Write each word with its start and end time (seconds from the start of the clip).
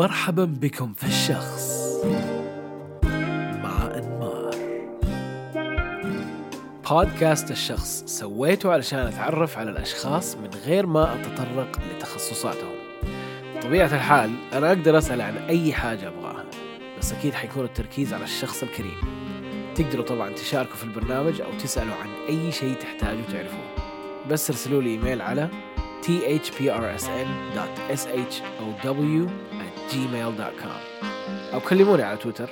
مرحبا 0.00 0.44
بكم 0.44 0.92
في 0.92 1.04
الشخص. 1.06 1.86
مع 3.62 3.90
أنمار. 3.94 4.54
بودكاست 6.90 7.50
الشخص 7.50 8.02
سويته 8.06 8.72
علشان 8.72 8.98
أتعرف 8.98 9.58
على 9.58 9.70
الأشخاص 9.70 10.36
من 10.36 10.50
غير 10.66 10.86
ما 10.86 11.14
أتطرق 11.14 11.80
لتخصصاتهم. 11.90 12.74
بطبيعة 13.56 13.86
الحال 13.94 14.30
أنا 14.52 14.68
أقدر 14.68 14.98
أسأل 14.98 15.20
عن 15.20 15.36
أي 15.36 15.72
حاجة 15.72 16.08
أبغاها 16.08 16.44
بس 16.98 17.12
أكيد 17.12 17.34
حيكون 17.34 17.64
التركيز 17.64 18.12
على 18.12 18.24
الشخص 18.24 18.62
الكريم. 18.62 19.00
تقدروا 19.74 20.04
طبعا 20.04 20.30
تشاركوا 20.30 20.76
في 20.76 20.84
البرنامج 20.84 21.40
أو 21.40 21.58
تسألوا 21.58 21.94
عن 21.94 22.08
أي 22.28 22.52
شيء 22.52 22.74
تحتاجوا 22.74 23.24
تعرفوه. 23.32 23.74
بس 24.30 24.50
ارسلوا 24.50 24.82
لي 24.82 24.90
إيميل 24.90 25.22
على 25.22 25.48
thprsn.show@gmail.com 29.90 31.04
أو 31.54 31.60
كلموني 31.60 32.02
على 32.02 32.16
تويتر 32.16 32.50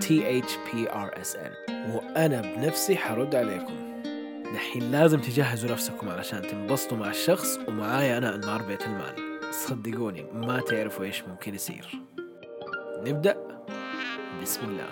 thprsn 0.00 1.52
وأنا 1.70 2.40
بنفسي 2.40 2.96
حرد 2.96 3.34
عليكم. 3.34 4.02
دحين 4.54 4.90
لازم 4.92 5.20
تجهزوا 5.20 5.70
نفسكم 5.70 6.08
علشان 6.08 6.42
تنبسطوا 6.42 6.98
مع 6.98 7.10
الشخص 7.10 7.58
ومعايا 7.68 8.18
أنا 8.18 8.34
أنمار 8.34 8.62
بيت 8.62 8.82
المال. 8.82 9.40
صدقوني 9.54 10.22
ما 10.22 10.60
تعرفوا 10.60 11.04
إيش 11.04 11.22
ممكن 11.22 11.54
يصير. 11.54 12.02
نبدأ. 12.96 13.36
بسم 14.42 14.60
الله. 14.64 14.88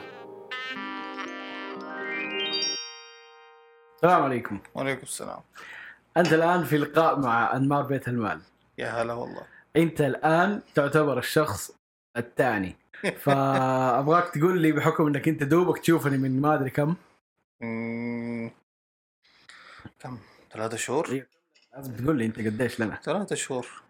السلام 3.95 4.23
عليكم. 4.23 4.61
وعليكم 4.75 5.03
السلام. 5.03 5.41
أنت 6.17 6.33
الآن 6.33 6.65
في 6.65 6.79
لقاء 6.79 7.19
مع 7.19 7.57
أنمار 7.57 7.83
بيت 7.83 8.09
المال. 8.09 8.41
يا 8.79 9.03
هلا 9.03 9.13
والله. 9.15 9.54
انت 9.77 10.01
الان 10.01 10.63
تعتبر 10.75 11.19
الشخص 11.19 11.71
الثاني. 12.17 12.77
فأبغاك 13.23 14.35
تقول 14.35 14.63
لي 14.63 14.73
بحكم 14.73 15.07
إنك 15.07 15.29
أنت 15.29 15.43
دوبك 15.43 15.79
تشوفني 15.79 16.19
من 16.19 16.41
ما 16.41 16.55
أدري 16.55 16.71
كم. 16.71 16.95
كم؟ 19.99 20.19
ثلاثة 20.51 20.77
شهور؟ 20.77 21.09
إيه. 21.09 21.29
لازم 21.73 21.97
تقول 21.97 22.19
لي 22.19 22.27
أنت 22.27 22.39
قديش 22.39 22.81
لنا. 22.81 22.95
ثلاثة 22.97 23.37
شهور. 23.37 23.83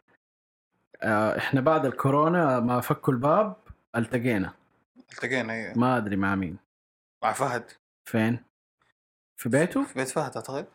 آه 1.03 1.39
إحنا 1.39 1.61
بعد 1.61 1.87
الكورونا 1.87 2.61
ما 2.61 2.81
فكوا 2.81 3.13
الباب 3.13 3.57
التقينا. 3.97 4.53
التقينا 4.97 5.53
إيه. 5.53 5.73
ما 5.77 5.97
أدري 5.97 6.17
مع 6.17 6.35
مين. 6.35 6.57
مع 7.23 7.33
فهد. 7.33 7.71
فين؟ 8.05 8.45
في 9.37 9.49
بيته؟ 9.49 9.85
في 9.85 9.95
بيت 9.95 10.09
فهد 10.09 10.37
أعتقد. 10.37 10.67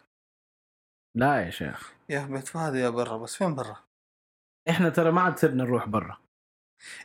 لا 1.16 1.46
يا 1.46 1.50
شيخ. 1.50 1.94
يا 2.10 2.26
بيت 2.26 2.48
فهد 2.48 2.76
يا 2.76 2.90
برا 2.90 3.18
بس 3.18 3.36
فين 3.36 3.56
برا؟ 3.56 3.89
إحنا 4.70 4.90
ترى 4.90 5.12
ما 5.12 5.22
عاد 5.22 5.40
صرنا 5.40 5.64
نروح 5.64 5.88
برا. 5.88 6.18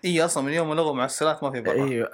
اي 0.05 0.25
أصلا 0.25 0.45
من 0.45 0.53
يوم 0.53 0.69
ما 0.69 0.75
لغوا 0.75 0.95
معسلات 0.95 1.43
ما 1.43 1.51
في 1.51 1.61
برا. 1.61 1.73
أيوه 1.85 2.11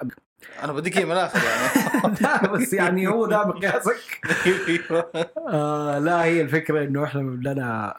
أنا 0.63 0.73
بديك 0.73 0.97
إياه 0.97 1.05
من 1.05 1.11
الآخر 1.11 1.39
يعني. 1.49 2.15
لا 2.21 2.47
بس 2.51 2.73
يعني 2.73 3.07
هو 3.07 3.25
ده 3.25 3.47
مقياسك 3.47 4.21
أيوة. 4.45 5.11
آه 5.47 5.99
لا 5.99 6.23
هي 6.23 6.41
الفكرة 6.41 6.83
إنه 6.83 7.03
إحنا 7.03 7.19
لنا 7.19 7.97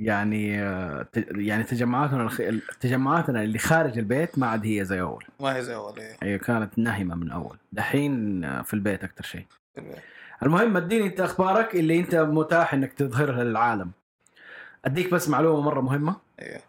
يعني 0.00 0.62
آه 0.62 1.06
يعني 1.30 1.64
تجمعاتنا 1.64 2.22
الخ- 2.22 2.42
تجمعاتنا 2.80 3.42
اللي 3.42 3.58
خارج 3.58 3.98
البيت 3.98 4.38
ما 4.38 4.46
عاد 4.46 4.66
هي 4.66 4.84
زي 4.84 5.00
أول. 5.00 5.24
ما 5.40 5.56
هي 5.56 5.62
زي 5.62 5.74
أول 5.74 5.98
إيه. 5.98 6.16
هي 6.22 6.38
كانت 6.38 6.78
ناهمه 6.78 7.14
من 7.14 7.30
أول. 7.30 7.56
دحين 7.72 8.44
آه، 8.44 8.62
في 8.62 8.74
البيت 8.74 9.04
أكثر 9.04 9.24
شيء. 9.24 9.46
المهم 10.42 10.76
أديني 10.76 11.06
أنت 11.06 11.20
أخبارك 11.20 11.74
اللي 11.74 11.98
أنت 12.00 12.14
متاح 12.14 12.74
إنك 12.74 12.92
تظهرها 12.92 13.44
للعالم. 13.44 13.90
أديك 14.84 15.10
بس 15.14 15.28
معلومة 15.28 15.60
مرة 15.60 15.80
مهمة. 15.80 16.16
إيه 16.38 16.64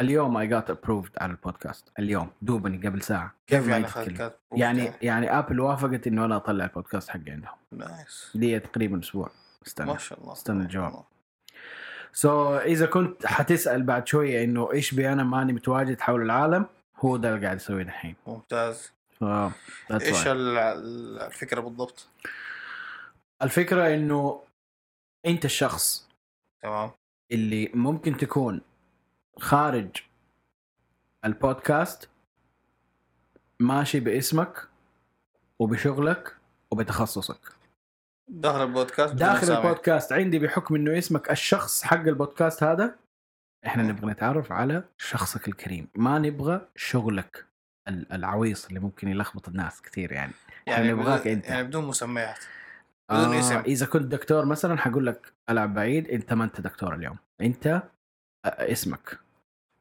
اليوم 0.00 0.36
I 0.36 0.46
got 0.46 0.70
approved 0.70 1.10
على 1.18 1.30
البودكاست 1.32 1.88
اليوم 1.98 2.30
دوبني 2.42 2.88
قبل 2.88 3.02
ساعة 3.02 3.34
كيف 3.46 3.68
يعني. 3.68 3.86
خلت 3.86 4.38
يعني 4.52 4.92
يعني؟ 5.02 5.38
Apple 5.38 5.60
وافقت 5.60 6.06
إنه 6.06 6.24
أنا 6.24 6.36
أطلع 6.36 6.64
البودكاست 6.64 7.08
حقي 7.10 7.30
عندهم. 7.30 7.54
nice 7.72 8.30
دي 8.34 8.58
تقريبا 8.60 8.98
أسبوع. 8.98 9.30
استنى. 9.66 9.86
ما 9.92 9.98
شاء 9.98 10.20
الله 10.20 10.32
استنى 10.32 10.56
شاء 10.58 10.66
الجواب. 10.66 11.04
so 12.12 12.58
so, 12.58 12.62
إذا 12.62 12.86
كنت 12.86 13.26
حتسأل 13.26 13.82
بعد 13.82 14.06
شوية 14.08 14.44
إنه 14.44 14.72
إيش 14.72 14.94
بي 14.94 15.12
أنا 15.12 15.22
ماني 15.24 15.52
متواجد 15.52 16.00
حول 16.00 16.22
العالم 16.22 16.66
هو 16.96 17.16
ده 17.16 17.28
اللي 17.34 17.44
قاعد 17.46 17.56
اسويه 17.56 17.82
الحين. 17.82 18.14
ممتاز. 18.26 18.92
that's 19.22 20.02
إيش 20.02 20.24
why. 20.24 20.26
ال- 20.26 20.58
الفكرة 21.22 21.60
بالضبط؟ 21.60 22.08
الفكرة 23.42 23.94
إنه 23.94 24.42
أنت 25.26 25.44
الشخص 25.44 26.08
تمام. 26.62 26.90
اللي 27.32 27.70
ممكن 27.74 28.16
تكون 28.16 28.60
خارج 29.38 29.90
البودكاست 31.24 32.08
ماشي 33.60 34.00
باسمك 34.00 34.68
وبشغلك 35.58 36.36
وبتخصصك 36.70 37.40
داخل 38.28 38.62
البودكاست 38.62 39.14
داخل 39.14 39.42
أسامي. 39.42 39.58
البودكاست 39.68 40.12
عندي 40.12 40.38
بحكم 40.38 40.74
إنه 40.74 40.98
اسمك 40.98 41.30
الشخص 41.30 41.82
حق 41.84 41.96
البودكاست 42.00 42.62
هذا 42.62 42.94
إحنا 43.66 43.82
نبغى 43.82 44.10
نتعرف 44.12 44.52
على 44.52 44.84
شخصك 44.98 45.48
الكريم 45.48 45.88
ما 45.94 46.18
نبغى 46.18 46.68
شغلك 46.76 47.46
ال- 47.88 48.12
العويص 48.12 48.66
اللي 48.66 48.80
ممكن 48.80 49.08
يلخبط 49.08 49.48
الناس 49.48 49.82
كثير 49.82 50.12
يعني 50.12 50.32
يعني 50.66 50.92
نبغاك 50.92 51.20
بدون- 51.20 51.32
أنت. 51.32 51.46
يعني 51.46 51.62
بدون 51.66 51.84
مسميات 51.84 52.38
بدون 53.10 53.34
آه 53.34 53.38
اسم. 53.40 53.56
إذا 53.58 53.86
كنت 53.86 54.02
دكتور 54.02 54.44
مثلا 54.44 54.78
حقول 54.78 55.06
لك 55.06 55.32
ألعب 55.50 55.74
بعيد 55.74 56.08
أنت 56.08 56.32
ما 56.32 56.44
أنت 56.44 56.60
دكتور 56.60 56.94
اليوم 56.94 57.16
أنت 57.40 57.82
اسمك. 58.44 59.18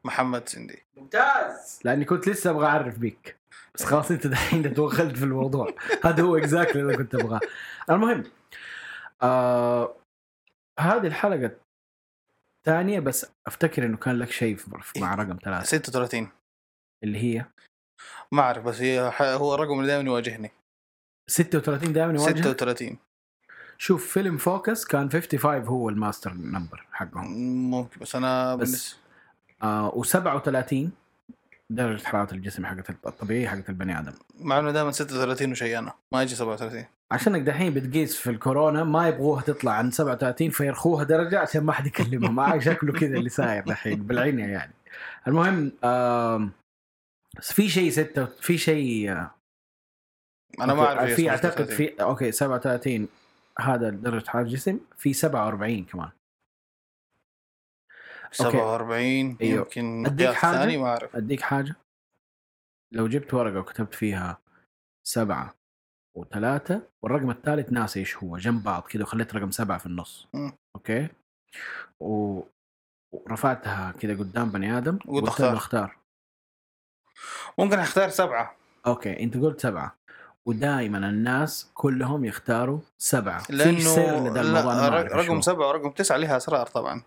محمد 0.06 0.50
سندي. 0.50 0.84
ممتاز. 0.98 1.80
لأني 1.84 2.06
كنت 2.06 2.28
لسه 2.30 2.50
أبغى 2.50 2.66
أعرف 2.68 2.98
بيك. 2.98 3.38
بس 3.76 3.84
خلاص 3.84 4.12
أنت 4.12 4.28
دحين 4.28 4.74
توغلت 4.74 5.18
في 5.18 5.24
الموضوع. 5.24 5.76
هذا 6.06 6.24
هو 6.24 6.38
اكزاكتلي 6.38 6.82
اللي 6.82 6.98
كنت 6.98 7.16
أبغاه. 7.16 7.40
المهم 7.90 8.24
آه 9.22 9.96
هذه 10.80 11.08
الحلقة 11.08 11.52
الثانية 12.60 13.00
بس 13.00 13.26
أفتكر 13.48 13.86
إنه 13.86 13.98
كان 13.98 14.20
لك 14.20 14.32
شيء 14.32 14.56
في- 14.56 15.00
مع 15.00 15.16
رقم 15.16 15.38
ثلاثة. 15.44 15.66
36 15.66 16.30
اللي 17.04 17.18
هي؟ 17.20 17.46
ما 18.32 18.42
أعرف 18.42 18.64
بس 18.64 18.82
هي 18.82 19.12
هو 19.22 19.56
الرقم 19.56 19.74
اللي 19.80 19.88
دائما 19.88 20.10
يواجهني. 20.10 20.52
36 21.30 21.94
دائما 21.94 22.14
يواجهك؟ 22.14 22.44
36 22.58 22.98
شوف 23.82 24.08
فيلم 24.14 24.38
فوكس 24.38 24.86
كان 24.86 25.10
55 25.12 25.64
هو 25.66 25.90
ال 25.90 25.96
master 25.96 26.34
number 26.34 26.86
حقهم. 26.92 27.32
ممكن 27.72 28.00
بس 28.02 28.16
أنا 28.16 28.56
بس- 28.56 28.94
بالنسبة- 28.94 29.64
آه 29.64 29.92
و37 30.04 30.76
درجة 31.70 32.04
حرارة 32.04 32.34
الجسم 32.34 32.66
حقت 32.66 32.90
الطبيعيه 32.90 33.48
حقت 33.48 33.70
البني 33.70 34.00
آدم. 34.00 34.14
مع 34.40 34.60
إنه 34.60 34.72
دائما 34.72 34.92
36 34.92 35.52
وشيء 35.52 35.78
أنا. 35.78 35.94
ما 36.12 36.22
يجي 36.24 36.36
37 36.36 36.86
عشانك 37.12 37.42
دحين 37.42 37.74
بتقيس 37.74 38.16
في 38.18 38.30
الكورونا 38.30 38.84
ما 38.84 39.08
يبغوها 39.08 39.42
تطلع 39.42 39.72
عن 39.72 39.92
37 39.92 40.50
فيرخوها 40.50 41.04
درجة 41.04 41.40
عشان 41.40 41.64
ما 41.64 41.74
حد 41.74 41.88
يكلمها 41.88 42.32
ما 42.32 42.60
شكله 42.60 42.94
كذا 42.94 43.18
اللي 43.18 43.30
صاير 43.30 43.64
دحين 43.64 44.04
بالعنية 44.04 44.46
يعني. 44.46 44.74
المهم 45.28 45.72
بس 47.38 47.54
في 47.54 47.70
شيء 47.70 47.90
ستة 47.90 48.26
في 48.26 48.58
شيء 48.58 49.12
آه، 49.12 49.32
أنا 50.62 50.74
ما 50.74 50.84
أعرف 50.86 51.14
في 51.14 51.30
أعتقد 51.30 51.66
في 51.70 52.02
أوكي 52.02 52.32
37 52.32 53.08
هذا 53.60 53.90
درجة 53.90 54.30
حرارة 54.30 54.46
الجسم 54.46 54.80
في 54.98 55.14
47 55.14 55.86
كمان. 55.86 56.10
47 58.32 59.38
أيوه. 59.42 59.68
يمكن 59.76 60.04
حاجة؟ 60.34 60.58
ثاني 60.58 60.78
ما 60.78 60.88
أعرف. 60.88 61.16
أديك 61.16 61.42
حاجة؟ 61.42 61.76
لو 62.92 63.08
جبت 63.08 63.34
ورقة 63.34 63.60
وكتبت 63.60 63.94
فيها 63.94 64.38
سبعة 65.08 65.56
وثلاثة 66.18 66.82
والرقم 67.02 67.30
الثالث 67.30 67.72
ناسي 67.72 68.00
إيش 68.00 68.18
هو 68.18 68.38
جنب 68.38 68.64
بعض 68.64 68.84
كذا 68.84 69.04
وخليت 69.04 69.36
رقم 69.36 69.52
سبعة 69.52 69.78
في 69.78 69.86
النص. 69.86 70.28
مم. 70.34 70.54
أوكي؟ 70.76 71.08
و... 72.00 72.42
ورفعتها 73.12 73.92
كذا 73.92 74.18
قدام 74.18 74.52
بني 74.52 74.78
آدم 74.78 74.98
قلت 74.98 75.08
وقلت 75.08 75.28
اختار. 75.28 75.58
أختار. 75.58 75.98
ممكن 77.58 77.80
أختار 77.80 78.10
سبعة. 78.10 78.56
أوكي 78.88 79.24
أنت 79.24 79.38
قلت 79.38 79.60
سبعة. 79.60 79.96
ودائما 80.46 80.98
الناس 80.98 81.72
كلهم 81.74 82.26
يختاروا 82.26 82.80
سبعة. 82.98 83.40
في 83.44 83.54
لأنه 83.54 83.80
سر 83.80 84.30
لدى 84.30 84.42
الموضوع 84.42 84.72
لا 84.72 85.02
رقم. 85.02 85.42
سبعة 85.42 85.68
ورقم 85.68 85.92
تسعة 85.92 86.18
لها 86.18 86.38
أسرار 86.38 86.68
طبعا. 86.68 87.02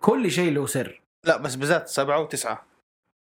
كل 0.00 0.30
شيء 0.30 0.52
له 0.52 0.66
سر. 0.66 1.02
لا 1.24 1.36
بس 1.36 1.54
بالذات 1.54 1.88
سبعة 1.88 2.20
وتسعة. 2.20 2.62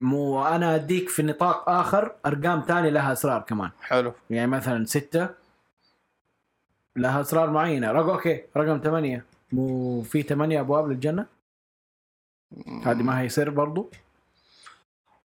مو 0.00 0.46
أنا 0.46 0.74
أديك 0.74 1.08
في 1.08 1.22
نطاق 1.22 1.68
آخر 1.68 2.12
أرقام 2.26 2.60
ثانية 2.68 2.90
لها 2.90 3.12
أسرار 3.12 3.40
كمان. 3.40 3.70
حلو. 3.80 4.12
يعني 4.30 4.46
مثلا 4.46 4.84
ستة 4.84 5.28
لها 6.96 7.20
أسرار 7.20 7.50
معينة. 7.50 7.92
رقم 7.92 8.10
أوكي 8.10 8.42
رقم 8.56 8.80
ثمانية. 8.84 9.24
مو 9.52 10.02
في 10.02 10.22
ثمانية 10.22 10.60
أبواب 10.60 10.88
للجنة؟ 10.88 11.26
هذه 12.84 13.02
ما 13.02 13.20
هي 13.20 13.28
سر 13.28 13.50
برضو؟ 13.50 13.90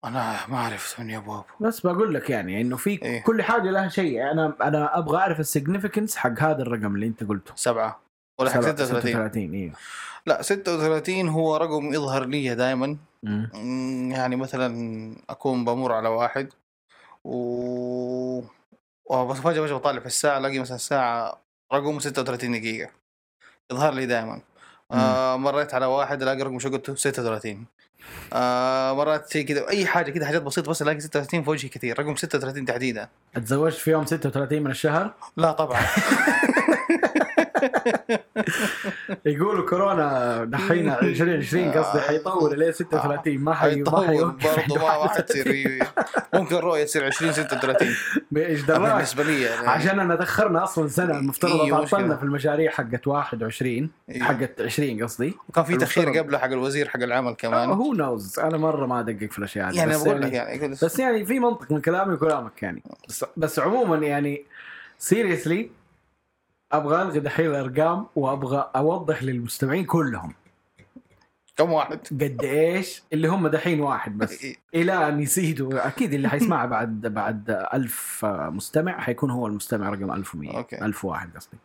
أنا 0.05 0.47
ما 0.49 0.57
اعرف 0.57 0.87
ثمانية 0.87 1.19
ابواب 1.19 1.45
بس 1.61 1.81
بقول 1.81 2.15
لك 2.15 2.31
يعني 2.31 2.61
إنه 2.61 2.77
في 2.77 3.03
إيه. 3.03 3.23
كل 3.23 3.43
حاجة 3.43 3.71
لها 3.71 3.89
شيء. 3.89 4.31
أنا 4.31 4.57
أنا 4.63 4.99
أبغى 4.99 5.19
أعرف 5.19 5.41
ال 5.41 5.47
significance 5.47 6.17
حق 6.17 6.41
هذا 6.41 6.63
الرقم 6.63 6.95
اللي 6.95 7.07
أنت 7.07 7.25
قلته. 7.25 7.53
سبعة. 7.57 8.01
ولا 8.41 8.51
حق 8.51 8.61
سبعة- 8.61 8.65
36 8.65 9.01
36 9.13 9.55
أيوه 9.55 9.75
لا 10.27 10.43
36 10.43 11.29
هو 11.29 11.57
رقم 11.57 11.93
يظهر 11.95 12.25
لي 12.25 12.55
دائما. 12.55 12.97
يعني 14.13 14.37
مثلا 14.37 15.17
أكون 15.31 15.65
بمر 15.65 15.93
على 15.93 16.09
واحد 16.09 16.49
و 17.25 18.43
وبس 19.11 19.37
فجأة 19.37 19.67
فجأة 19.67 19.77
بطالع 19.77 20.01
في 20.01 20.07
الساعة 20.07 20.39
ألاقي 20.39 20.59
مثلا 20.59 20.77
الساعة 20.77 21.41
رقم 21.73 21.99
36 21.99 22.53
دقيقة. 22.53 22.91
يظهر 23.73 23.95
لي 23.95 24.07
دائما 24.07 24.41
آه 24.93 25.37
مريت 25.37 25.75
على 25.75 25.87
واحد 25.87 26.23
ألاقي 26.23 26.43
رقم 26.43 26.59
شقته 26.59 26.95
36 26.95 27.67
آه 28.33 28.93
مرات 28.93 29.33
شيء 29.33 29.47
كذا 29.47 29.69
أي 29.69 29.87
حاجة 29.87 30.11
كذا 30.11 30.27
حاجات 30.27 30.43
بسيطة 30.43 30.71
بس 30.71 30.83
الاقي 30.83 31.01
36 31.01 31.43
في 31.45 31.51
وجهي 31.51 31.69
كثير. 31.69 31.99
رقم 31.99 32.17
36 32.17 32.65
تحديدا. 32.65 33.09
تزوجت 33.35 33.77
في 33.77 33.91
يوم 33.91 34.07
36 34.07 34.63
من 34.63 34.71
الشهر؟ 34.71 35.15
لا 35.37 35.53
طبعا. 35.53 35.81
يقولوا 39.27 39.69
كورونا 39.69 40.45
دحين 40.45 40.89
2020 40.91 41.73
قصدي 41.73 42.01
حيطول 42.01 42.59
لين 42.59 42.73
36 42.73 43.39
ما 43.39 43.55
حي 43.55 43.69
ما 43.69 43.75
حيطول 43.75 44.07
حيوقف. 44.07 44.69
برضه 44.69 44.85
ما 44.85 45.09
حتصير 45.15 45.79
ممكن 46.35 46.57
رؤية 46.57 46.85
تصير 46.85 47.07
20 47.07 47.33
36 47.33 47.89
إيش 48.37 48.63
دراك 48.63 48.93
بالنسبة 48.93 49.25
لي 49.25 49.43
يعني. 49.43 49.69
عشان 49.69 50.01
أنا 50.01 50.17
تأخرنا 50.17 50.65
أصلا 50.65 50.89
سنة 50.89 51.19
المفترض 51.19 51.61
إيه، 51.61 51.83
مشكلة. 51.83 52.17
في 52.17 52.23
المشاريع 52.23 52.71
حقت 52.71 53.07
21 53.07 53.91
إيه. 54.09 54.23
حقت 54.23 54.61
20 54.61 55.03
قصدي. 55.03 55.35
وكان 55.49 55.65
في 55.65 55.77
تأخير. 55.77 56.19
قبله 56.19 56.39
حق 56.39 56.47
الوزير 56.47 56.89
حق 56.89 57.03
العمل 57.03 57.33
كمان. 57.33 57.69
هو 57.71 57.93
نوز 57.93 58.39
أنا 58.39 58.57
مرة 58.57 58.87
ما 58.87 59.01
أدقق 59.01 59.31
في 59.31 59.39
الأشياء 59.39 59.69
هذه 59.69 59.77
يعني 59.77 59.91
بس 59.91 60.03
بقول 60.03 60.23
لك 60.23 60.33
يعني 60.33 60.69
بس 60.69 60.85
بس 60.85 60.99
يعني 60.99 61.25
في 61.25 61.39
منطق 61.39 61.73
من 61.73 61.81
كلامي 61.81 62.15
وكلامك 62.15 62.63
يعني. 62.63 62.83
بس, 63.09 63.25
بس 63.37 63.59
عموما 63.59 63.97
يعني 63.97 64.45
سيريسلي 64.99 65.71
أبغى 66.73 67.03
ألغي 67.03 67.21
دحين 67.21 67.47
الأرقام 67.47 68.07
وأبغى 68.17 68.71
أوضح 68.77 69.23
للمستمعين 69.23 69.85
كلهم. 69.85 70.35
كم 71.57 71.73
واحد؟ 71.73 71.99
قد 72.11 72.45
إيش؟ 72.45 73.03
اللي 73.13 73.29
هم 73.29 73.49
دحين 73.49 73.81
واحد 73.81 74.19
بس. 74.19 74.47
إلى 74.75 75.09
أن 75.09 75.21
يزيدوا. 75.21 75.87
أكيد 75.87 76.13
اللي 76.15 76.29
حيسمعها 76.29 76.67
بعد 76.67 77.01
بعد 77.01 77.51
ألف 77.75 78.25
مستمع 78.25 79.01
حيكون 79.01 79.31
هو 79.31 79.47
المستمع 79.47 79.89
رقم 79.91 80.13
1100 80.13 80.57
أوكي. 80.57 80.85
1001 80.85 81.37
قصدي. 81.37 81.57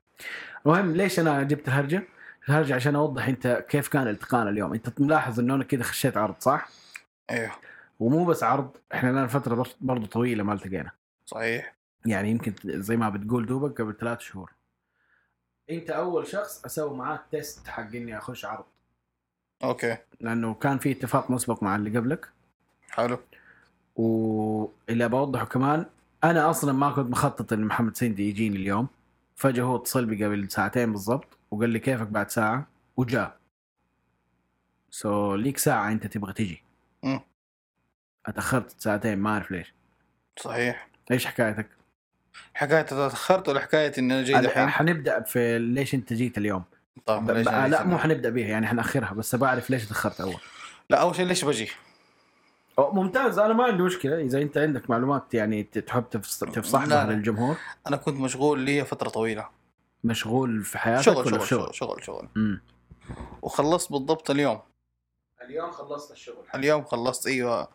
المهم 0.65 0.91
ليش 0.95 1.19
أنا 1.19 1.43
جبت 1.43 1.67
الهرجة؟ 1.67 2.03
الهرجة 2.49 2.75
عشان 2.75 2.95
أوضح 2.95 3.27
أنت 3.27 3.65
كيف 3.69 3.87
كان 3.87 4.07
التقانا 4.07 4.49
اليوم. 4.49 4.73
أنت 4.73 5.01
ملاحظ 5.01 5.39
إنه 5.39 5.55
أنا 5.55 5.63
كذا 5.63 5.83
خشيت 5.83 6.17
عرض 6.17 6.35
صح؟ 6.39 6.69
أيوه 7.31 7.51
ومو 7.99 8.25
بس 8.25 8.43
عرض 8.43 8.69
إحنا 8.93 9.09
لنا 9.09 9.27
فترة 9.27 9.55
بر- 9.55 9.75
برضو 9.81 10.05
طويلة 10.05 10.43
ما 10.43 10.53
التقينا. 10.53 10.91
صحيح. 11.25 11.75
يعني 12.05 12.31
يمكن 12.31 12.53
زي 12.65 12.97
ما 12.97 13.09
بتقول 13.09 13.45
دوبك 13.45 13.81
قبل 13.81 13.95
ثلاث 13.97 14.19
شهور. 14.19 14.51
انت 15.73 15.89
اول 15.89 16.27
شخص 16.27 16.65
أسوي 16.65 16.97
معاه 16.97 17.19
test 17.31 17.67
حق 17.67 17.95
اني 17.95 18.17
اخش 18.17 18.45
عرض. 18.45 18.65
أوكي. 19.63 19.97
لأنه 20.21 20.53
كان 20.53 20.77
في 20.77 20.91
اتفاق 20.91 21.31
مسبق 21.31 21.63
مع 21.63 21.75
اللي 21.75 21.97
قبلك. 21.97 22.29
حلو. 22.91 23.17
واللي 23.95 25.09
بوضحه 25.09 25.45
كمان 25.45 25.85
أنا 26.23 26.49
أصلا 26.49 26.73
ما 26.73 26.91
كنت 26.91 27.11
مخطط 27.11 27.53
إن 27.53 27.65
محمد 27.65 27.97
سندي 27.97 28.29
يجيني 28.29 28.55
اليوم. 28.55 28.87
فجأة 29.35 29.63
هو 29.63 29.75
اتصل 29.75 30.05
بي 30.05 30.25
قبل 30.25 30.51
ساعتين 30.51 30.91
بالضبط 30.91 31.37
وقال 31.51 31.69
لي 31.69 31.79
كيفك 31.79 32.07
بعد 32.07 32.29
ساعة؟ 32.29 32.67
وجاء. 32.97 33.37
سو 34.89 35.35
ليك 35.35 35.57
ساعة 35.57 35.91
أنت 35.91 36.07
تبغى 36.07 36.33
تجي. 36.33 36.63
أتأخرت 38.25 38.81
ساعتين 38.81 39.17
ما 39.17 39.29
أعرف 39.29 39.51
ليش. 39.51 39.73
صحيح. 40.39 40.87
إيش 41.11 41.25
حكايتك؟ 41.25 41.69
حكاية 42.53 42.81
تأخرت 42.81 43.49
ولا 43.49 43.59
حكاية 43.59 43.91
إن 43.97 44.11
أنا 44.11 44.23
جاي 44.23 44.41
دحين؟ 44.41 44.69
حنبدأ 44.69 45.21
في 45.21 45.59
ليش 45.59 45.93
أنت 45.93 46.13
جيت 46.13 46.37
اليوم. 46.37 46.63
طب 47.05 47.31
ليش 47.31 47.47
لا 47.47 47.67
جيت 47.67 47.81
مو؟ 47.81 47.97
حنبدأ 47.97 48.29
بيها 48.29 48.47
يعني 48.47 48.67
حنأخرها 48.67 49.13
بس 49.13 49.35
بعرف 49.35 49.69
ليش 49.69 49.85
تأخرت 49.85 50.21
أول. 50.21 50.35
لا 50.89 51.01
أول 51.01 51.15
شيء 51.15 51.25
ليش 51.25 51.45
بجي؟ 51.45 51.71
أو 52.79 52.91
ممتاز 52.91 53.39
أنا 53.39 53.53
ما 53.53 53.63
عندي 53.63 53.83
مشكلة. 53.83 54.21
إذا 54.21 54.41
أنت 54.41 54.57
عندك 54.57 54.89
معلومات 54.89 55.33
يعني 55.33 55.63
تحب 55.63 56.03
تفص- 56.09 56.39
تفصحها 56.39 56.85
لا، 56.85 57.05
لا. 57.05 57.11
للجمهور 57.13 57.57
أنا 57.87 57.97
كنت 57.97 58.19
مشغول 58.19 58.59
لي 58.59 58.85
فترة 58.85 59.09
طويلة. 59.09 59.49
مشغول 60.03 60.63
في 60.63 60.77
حياتك 60.77 61.01
شغل 61.03 61.17
ولا 61.33 61.45
شغل؟ 61.45 61.47
شغل 61.47 61.75
شغل 61.75 62.03
شغل. 62.03 62.27
مم. 62.35 62.61
وخلصت 63.41 63.91
بالضبط 63.91 64.29
اليوم. 64.29 64.59
اليوم 65.41 65.71
خلصت 65.71 66.11
الشغل. 66.11 66.45
اليوم 66.55 66.83
خلصت 66.83 67.27
أيوه. 67.27 67.67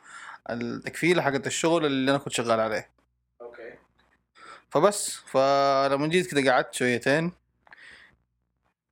التكفيلة 0.51 1.23
حقت 1.23 1.47
الشغل 1.47 1.87
اللي 1.87 2.11
أنا 2.11 2.19
كنت 2.19 2.33
شغال 2.33 2.61
عليه. 2.61 2.89
فبس 4.71 5.17
فلما 5.27 6.07
جيت 6.07 6.35
كده 6.35 6.53
قعدت 6.53 6.75
شويتين 6.75 7.33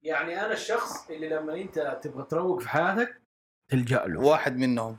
يعني 0.02 0.40
أنا 0.44 0.52
الشخص 0.52 1.10
اللي 1.10 1.28
لما 1.28 1.54
أنت 1.54 1.98
تبغى 2.02 2.24
تروق 2.30 2.60
في 2.60 2.68
حياتك 2.68 3.20
تلجأ 3.68 4.04
له 4.06 4.20
واحد 4.20 4.56
منهم 4.56 4.96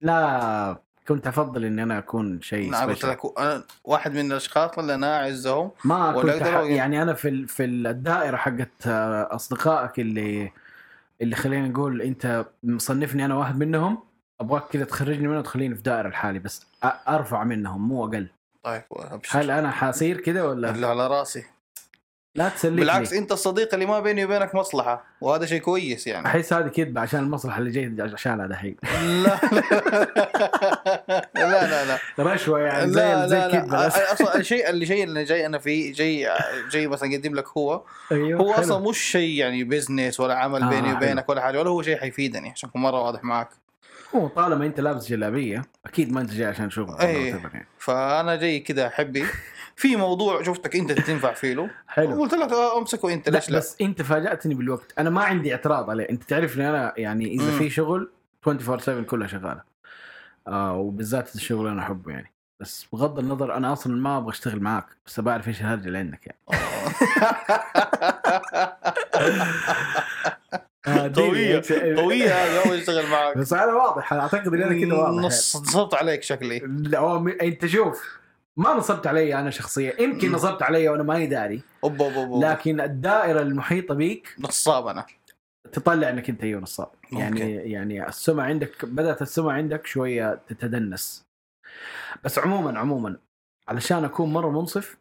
لا 0.00 0.76
كنت 1.08 1.26
أفضل 1.26 1.64
إني 1.64 1.82
أنا 1.82 1.98
أكون 1.98 2.40
شيء 2.40 2.68
أنا 2.68 2.84
قلت. 2.84 3.04
لك 3.04 3.38
أنا 3.38 3.64
واحد 3.84 4.12
من 4.14 4.32
الأشخاص 4.32 4.78
اللي 4.78 4.94
أنا 4.94 5.16
أعزهم 5.16 5.70
ما 5.84 6.12
كنت 6.12 6.42
ح... 6.42 6.46
يعني 6.46 7.02
أنا 7.02 7.14
في 7.14 7.28
ال... 7.28 7.48
في 7.48 7.64
الدائرة 7.64 8.36
حقت 8.36 8.86
آه، 8.86 9.28
أصدقائك 9.34 10.00
اللي 10.00 10.52
اللي 11.20 11.36
خلينا 11.36 11.68
نقول 11.68 12.02
أنت 12.02 12.46
مصنفني 12.62 13.24
أنا 13.24 13.34
واحد 13.34 13.58
منهم 13.58 13.98
أبغاك 14.40 14.68
كذا 14.68 14.84
تخرجني 14.84 15.28
منه 15.28 15.38
وتخليني 15.38 15.74
في 15.74 15.82
دائرة 15.82 16.08
لحالي 16.08 16.38
بس. 16.38 16.66
أرفع 17.08 17.44
منهم 17.44 17.88
مو 17.88 18.04
أقل 18.04 18.28
طيب 18.62 18.82
ابشر 18.90 19.40
هل 19.40 19.50
أنا 19.50 19.70
حاصير 19.70 20.20
كذا 20.20 20.42
ولا؟ 20.42 20.70
اللي 20.70 20.86
على 20.86 21.06
رأسي. 21.06 21.44
لا 22.34 22.48
تسلك 22.48 22.72
بالعكس 22.72 23.12
أنت 23.12 23.32
الصديق 23.32 23.74
اللي 23.74 23.86
ما 23.86 24.00
بيني 24.00 24.24
وبينك 24.24 24.54
مصلحة 24.54 25.04
وهذا 25.20 25.46
شيء 25.46 25.60
كويس 25.60 26.06
يعني. 26.06 26.26
أحس 26.26 26.52
هذه 26.52 26.68
كذبة 26.68 27.00
عشان 27.00 27.20
المصلحة 27.20 27.58
اللي 27.58 27.70
جاي 27.70 28.12
عشانها 28.12 28.46
دحين. 28.46 28.76
لا 29.28 29.38
لا 31.34 31.84
لا 31.84 31.84
لا 31.84 31.98
رشوه 32.18 32.60
يعني 32.60 32.92
لا 32.92 33.26
زي 33.26 33.28
زي 33.28 33.38
لا. 33.38 33.52
كذبه 33.52 33.76
لا 33.76 33.86
بس. 33.86 33.96
أصلا 33.96 34.36
الشيء 34.36 34.70
اللي 34.70 34.86
شيء 34.86 35.04
اللي 35.04 35.24
جاي 35.24 35.46
أنا 35.46 35.58
فيه 35.58 35.92
جاي 35.92 36.28
جاي 36.70 36.86
مثلا 36.86 37.14
اقدم 37.14 37.34
لك 37.34 37.48
هو 37.48 37.82
أيوه 38.12 38.40
هو 38.40 38.52
حلو. 38.52 38.64
أصلا 38.64 38.90
مش 38.90 38.98
شيء 38.98 39.38
يعني 39.38 39.64
بزنس 39.64 40.20
ولا 40.20 40.34
عمل 40.34 40.62
آه، 40.62 40.68
بيني. 40.68 40.92
وبينك 40.92 41.28
ولا 41.28 41.40
حاجة 41.40 41.58
ولا 41.58 41.70
هو 41.70 41.82
شيء 41.82 41.98
حيفيدني 41.98 42.50
عشان 42.50 42.68
أكون 42.68 42.82
مرة 42.82 43.02
واضح 43.02 43.24
معك 43.24 43.48
هو 44.14 44.28
طالما 44.28 44.66
انت 44.66 44.80
لابس 44.80 45.08
جلابية 45.08 45.62
أكيد 45.86 46.12
ما 46.12 46.20
أنت 46.20 46.30
جاي 46.30 46.46
عشان 46.46 46.70
شغل 46.70 46.96
أي. 47.00 47.26
يعني. 47.28 47.66
فأنا 47.78 48.36
جاي 48.36 48.60
كذا 48.60 48.88
حبي. 48.88 49.24
في 49.76 49.96
موضوع 49.96 50.42
شفتك 50.42 50.76
أنت 50.76 50.92
تنفع 50.92 51.32
فيه 51.32 51.54
له؟ 51.54 51.70
حلو. 51.88 52.20
قلت 52.20 52.34
لك 52.34 52.52
آه، 52.52 52.78
أمسكه 52.78 53.12
أنت 53.12 53.28
ليش 53.28 53.50
لا؟ 53.50 53.58
بس 53.58 53.76
أنت 53.80 54.02
فاجأتني 54.02 54.54
بالوقت. 54.54 54.92
أنا 54.98 55.10
ما 55.10 55.24
عندي 55.24 55.52
اعتراض 55.52 55.90
عليه. 55.90 56.08
أنت 56.10 56.22
تعرفني 56.22 56.68
أنا 56.70 56.94
يعني 56.96 57.26
إذا 57.34 57.50
مم. 57.52 57.58
في 57.58 57.70
شغل 57.70 58.10
24 58.48 58.78
7 58.80 59.02
كلها 59.02 59.26
شغالة. 59.26 59.62
آه 60.48 60.76
وبالذات 60.76 61.34
الشغل 61.34 61.66
أنا 61.68 61.82
أحبه 61.82 62.12
يعني. 62.12 62.32
بس 62.60 62.86
بغض 62.92 63.18
النظر 63.18 63.56
أنا 63.56 63.72
أصلا 63.72 63.96
ما 63.96 64.16
أبغى 64.18 64.30
أشتغل 64.30 64.60
معاك 64.60 64.86
بس 65.06 65.20
بعرف 65.20 65.48
إيش 65.48 65.60
الهرجة 65.60 65.86
اللي 65.86 65.98
عندك 65.98 66.26
يعني. 66.26 66.38
آه، 66.50 66.58
قوية 71.16 71.62
قوية 71.96 72.34
هذا 72.34 72.68
هو 72.68 72.74
يشتغل 72.74 73.06
معك. 73.10 73.38
بس 73.38 73.52
أنا 73.52 73.74
واضح 73.74 74.12
أنا 74.12 74.22
أعتقد 74.22 74.54
إن 74.54 74.62
أنا 74.62 74.86
كذا 74.86 74.94
واضح. 74.94 75.24
نص 75.24 75.56
نصبت 75.56 75.94
عليك 75.94 76.22
شكلي. 76.22 76.58
لا 76.58 77.34
أنت 77.42 77.66
شوف 77.66 78.18
ما 78.56 78.74
نصبت 78.74 79.06
علي 79.06 79.38
أنا 79.40 79.50
شخصيا. 79.50 80.02
يمكن. 80.02 80.32
نصبت 80.32 80.62
علي 80.62 80.88
وأنا 80.88 81.02
ماني 81.02 81.26
داري. 81.26 81.62
أوب 81.84 82.02
أوب 82.02 82.12
أوب 82.12 82.44
لكن 82.44 82.80
الدائرة 82.80 83.40
المحيطة 83.40 83.94
بيك 83.94 84.34
نصاب 84.38 84.86
أنا. 84.86 85.06
تطلع 85.72 86.08
إنك 86.08 86.28
أنت 86.28 86.44
أيوه 86.44 86.60
نصاب. 86.60 86.90
يعني. 87.12 87.54
يعني 87.54 88.08
السمعة 88.08 88.44
عندك 88.44 88.84
بدأت 88.84 89.22
السمعة 89.22 89.52
عندك 89.52 89.86
شوية 89.86 90.40
تتدنس. 90.48 91.24
بس 92.24 92.38
عموما 92.38 92.78
عموما 92.78 93.16
علشان 93.68 94.04
أكون 94.04 94.32
مرة 94.32 94.50
منصف 94.50 94.96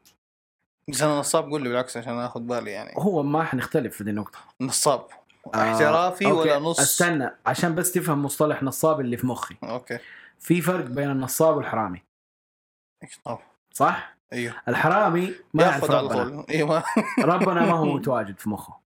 بس 0.89 1.01
أنا 1.01 1.19
نصاب 1.19 1.49
قول 1.49 1.63
لي 1.63 1.69
بالعكس 1.69 1.97
عشان 1.97 2.19
أخذ 2.19 2.39
بالي 2.39 2.71
يعني. 2.71 2.93
هو 2.97 3.23
ما 3.23 3.43
حنختلف 3.43 3.97
في 3.97 4.03
دي 4.03 4.09
النقطة. 4.09 4.39
نصاب. 4.61 5.07
احترافي 5.55 6.25
أوكي، 6.25 6.39
ولا 6.39 6.59
نص؟ 6.59 6.79
استنى 6.79 7.31
عشان 7.45 7.75
بس 7.75 7.91
تفهم 7.91 8.23
مصطلح 8.23 8.63
نصاب 8.63 8.99
اللي 8.99 9.17
في 9.17 9.27
مخي. 9.27 9.55
أوكي. 9.63 9.99
في 10.39 10.61
فرق 10.61 10.85
بين 10.85 11.11
النصاب 11.11 11.57
والحرامي. 11.57 12.03
صح؟ 13.71 14.17
أيوه. 14.33 14.53
الحرامي 14.67 15.33
ما 15.53 15.63
يعرف 15.63 15.91
ربنا. 15.91 16.45
أيوه 16.49 16.83
ربنا 17.19 17.65
ما 17.65 17.71
هو 17.71 17.85
متواجد 17.85 18.39
في 18.39 18.49
مخه. 18.49 18.79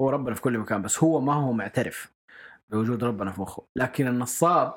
هو 0.00 0.10
ربنا 0.10 0.34
في 0.34 0.40
كل 0.40 0.58
مكان 0.58 0.82
بس 0.82 1.04
هو 1.04 1.20
ما 1.20 1.34
هو 1.34 1.52
معترف 1.52 2.12
بوجود 2.70 3.04
ربنا 3.04 3.30
في 3.30 3.40
مخه. 3.40 3.62
لكن 3.76 4.06
النصاب 4.06 4.74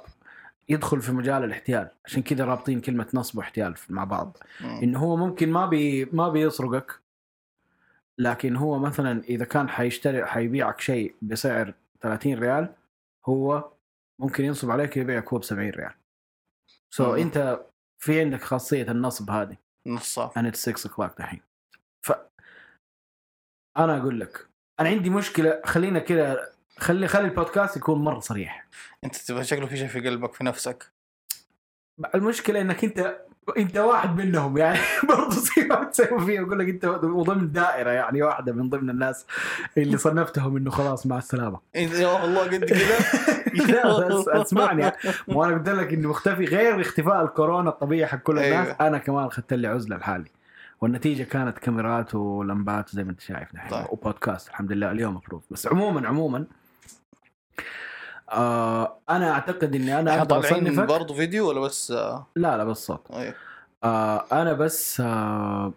يدخل 0.70 1.02
في 1.02 1.12
مجال 1.12 1.44
الاحتيال. 1.44 1.90
عشان 2.06 2.22
كذا 2.24 2.46
رابطين 2.46 2.82
كلمة 2.82 3.08
نصب 3.14 3.38
واحتيال 3.38 3.76
مع 3.90 4.04
بعض. 4.04 4.38
انه 4.84 5.00
هو 5.00 5.16
ممكن 5.16 5.52
ما 5.52 5.66
بي 5.66 6.06
ما 6.06 6.30
بيسرقك 6.30 7.02
لكن 8.22 8.56
هو 8.56 8.80
مثلا 8.80 9.24
إذا 9.24 9.46
كان 9.46 9.70
حيشتري 9.70 10.26
حيبيعك 10.26 10.80
شيء 10.80 11.16
بسعر 11.22 11.74
30 12.02 12.34
ريال 12.34 12.76
هو 13.26 13.72
ممكن 14.20 14.46
ينصب 14.46 14.72
عليك 14.72 14.98
يبيعك 14.98 15.34
هو 15.34 15.40
ب 15.40 15.44
70 15.44 15.70
ريال. 15.70 15.94
سو 16.94 17.04
so 17.04 17.08
مم. 17.08 17.16
أنت 17.16 17.66
في 18.04 18.20
عندك 18.22 18.42
خاصية 18.42 18.92
النصب 18.92 19.30
هذه. 19.30 19.58
نصاب 19.88 20.52
it's 20.52 20.56
6 20.56 20.90
o'clock 20.90 21.18
دحين 21.18 21.42
ف 22.06 22.12
أنا 23.78 23.98
أقول 23.98 24.20
لك 24.20 24.48
أنا 24.80 24.90
عندي 24.90 25.10
مشكلة 25.10 25.62
خلينا 25.66 26.00
كذا 26.00 26.54
خلي 26.78 27.08
خلي 27.08 27.26
البودكاست 27.28 27.78
يكون 27.78 28.00
مرة 28.00 28.20
صريح. 28.20 28.68
أنت 29.04 29.16
تبغى 29.16 29.44
شكله 29.44 29.66
في 29.66 29.78
شيء 29.78 29.88
في 29.88 30.00
قلبك 30.00 30.34
في 30.34 30.44
نفسك؟ 30.44 30.92
المشكلة 32.16 32.62
إنك 32.62 32.84
أنت 32.84 33.26
انت 33.58 33.78
واحد 33.78 34.18
منهم 34.18 34.58
يعني 34.58 34.80
برضه 35.10 35.36
زي 35.36 35.68
ما 35.70 35.84
بتسوي 35.84 36.26
فيه 36.26 36.40
أقول 36.40 36.60
لك 36.60 36.70
انت 36.70 36.86
ضمن 37.06 37.52
دائرة 37.52 37.90
يعني 37.90 38.24
واحدة 38.24 38.54
من 38.54 38.70
ضمن 38.70 38.90
الناس 38.90 39.26
اللي 39.78 39.98
صنفتهم 39.98 40.58
إنه 40.58 40.72
خلاص 40.72 41.06
مع 41.06 41.18
السلامة 41.18 41.60
انت 41.76 41.94
يا 41.94 42.26
الله 42.26 42.44
قد 42.44 42.66
كذا 42.66 43.00
لا 43.72 44.42
اسمعني 44.42 44.92
مو 45.28 45.44
أنا 45.44 45.58
قلت 45.58 45.70
لك 45.70 45.94
اني 45.94 46.08
مختفي 46.08 46.46
غير 46.46 46.82
اختفاء 46.82 47.24
الكورونا 47.24 47.70
الطبيعي 47.70 48.08
حق 48.08 48.18
كل 48.18 48.40
الناس 48.40 48.68
أيوة. 48.68 48.88
أنا 48.88 48.98
كمان 48.98 49.26
أخذت 49.26 49.54
لي 49.54 49.68
عزلة 49.68 49.98
لحالي 49.98 50.32
والنتيجة 50.82 51.24
كانت 51.24 51.58
كاميرات 51.58 52.16
ولمبات 52.16 52.90
زي 52.90 53.04
ما 53.04 53.12
أنت 53.12 53.22
شايف 53.22 53.56
نحن 53.56 53.70
طيب. 53.70 53.86
وبودكاست 53.90 54.50
الحمد 54.50 54.72
لله 54.72 54.92
اليوم 54.92 55.16
مفروض 55.16 55.42
بس 55.52 55.68
عموما 55.68 56.08
عموما 56.08 56.46
آه 58.32 58.98
أنا 59.10 59.32
أعتقد 59.32 59.76
إني 59.76 60.00
أنا 60.00 60.18
أقدر 60.18 60.40
اصنفك 60.40 60.84
برضه 60.88 61.14
فيديو 61.14 61.50
ولا 61.50 61.60
بس؟ 61.60 61.92
آه، 61.92 62.28
لا 62.36 62.58
لا 62.58 62.64
بس 62.64 62.78
صوت. 62.78 63.12
أيوه. 63.12 63.34
آه 63.84 64.26
أنا 64.32 64.54
بس 64.54 65.02
آه 65.02 65.74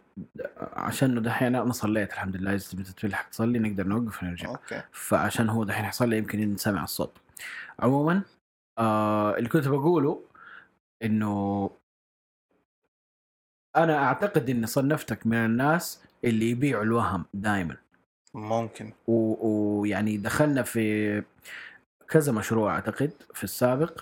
عشان 0.57 1.23
دحين 1.23 1.55
أنا 1.55 1.73
صليت 1.73 2.13
الحمد 2.13 2.37
لله. 2.37 2.55
إذا 2.55 2.71
تبي 2.71 2.83
تتفلح 2.83 3.23
تصلي 3.23 3.59
نقدر 3.59 3.87
نوقف 3.87 4.23
ونرجع. 4.23 4.49
أوكي. 4.49 4.83
فعشان 4.93 5.49
هو 5.49 5.65
دحين 5.65 5.85
حيصلي 5.85 6.19
يمكن 6.19 6.55
نسمع 6.55 6.85
الصوت. 6.85 7.19
عموما 7.81 8.23
آه 8.79 9.37
اللي 9.37 9.49
كنت 9.49 9.69
بقوله 9.69 10.21
إنه 11.03 11.71
أنا 13.77 14.05
أعتقد 14.05 14.51
إني 14.51 14.67
صنفتك 14.67 15.27
من 15.27 15.37
الناس 15.37 16.03
اللي 16.25 16.51
يبيعوا 16.51 16.83
الوهم 16.83 17.25
دائما 17.35 17.77
ممكن. 18.35 18.93
ويعني 19.07 20.17
دخلنا 20.17 20.63
في 20.63 21.23
كذا 22.09 22.33
مشروع 22.33 22.75
أعتقد 22.75 23.13
في 23.35 23.45
السابق. 23.45 24.01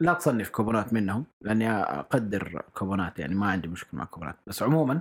لا 0.00 0.12
تصنف 0.12 0.50
كوبونات 0.50 0.92
منهم 0.92 1.26
لأني 1.40 1.70
أقدر 1.70 2.62
كوبونات 2.74 3.18
يعني 3.18 3.34
ما 3.34 3.50
عندي 3.50 3.68
مشكلة 3.68 3.98
مع 3.98 4.04
كوبونات. 4.04 4.36
بس 4.46 4.62
عموما 4.62 5.00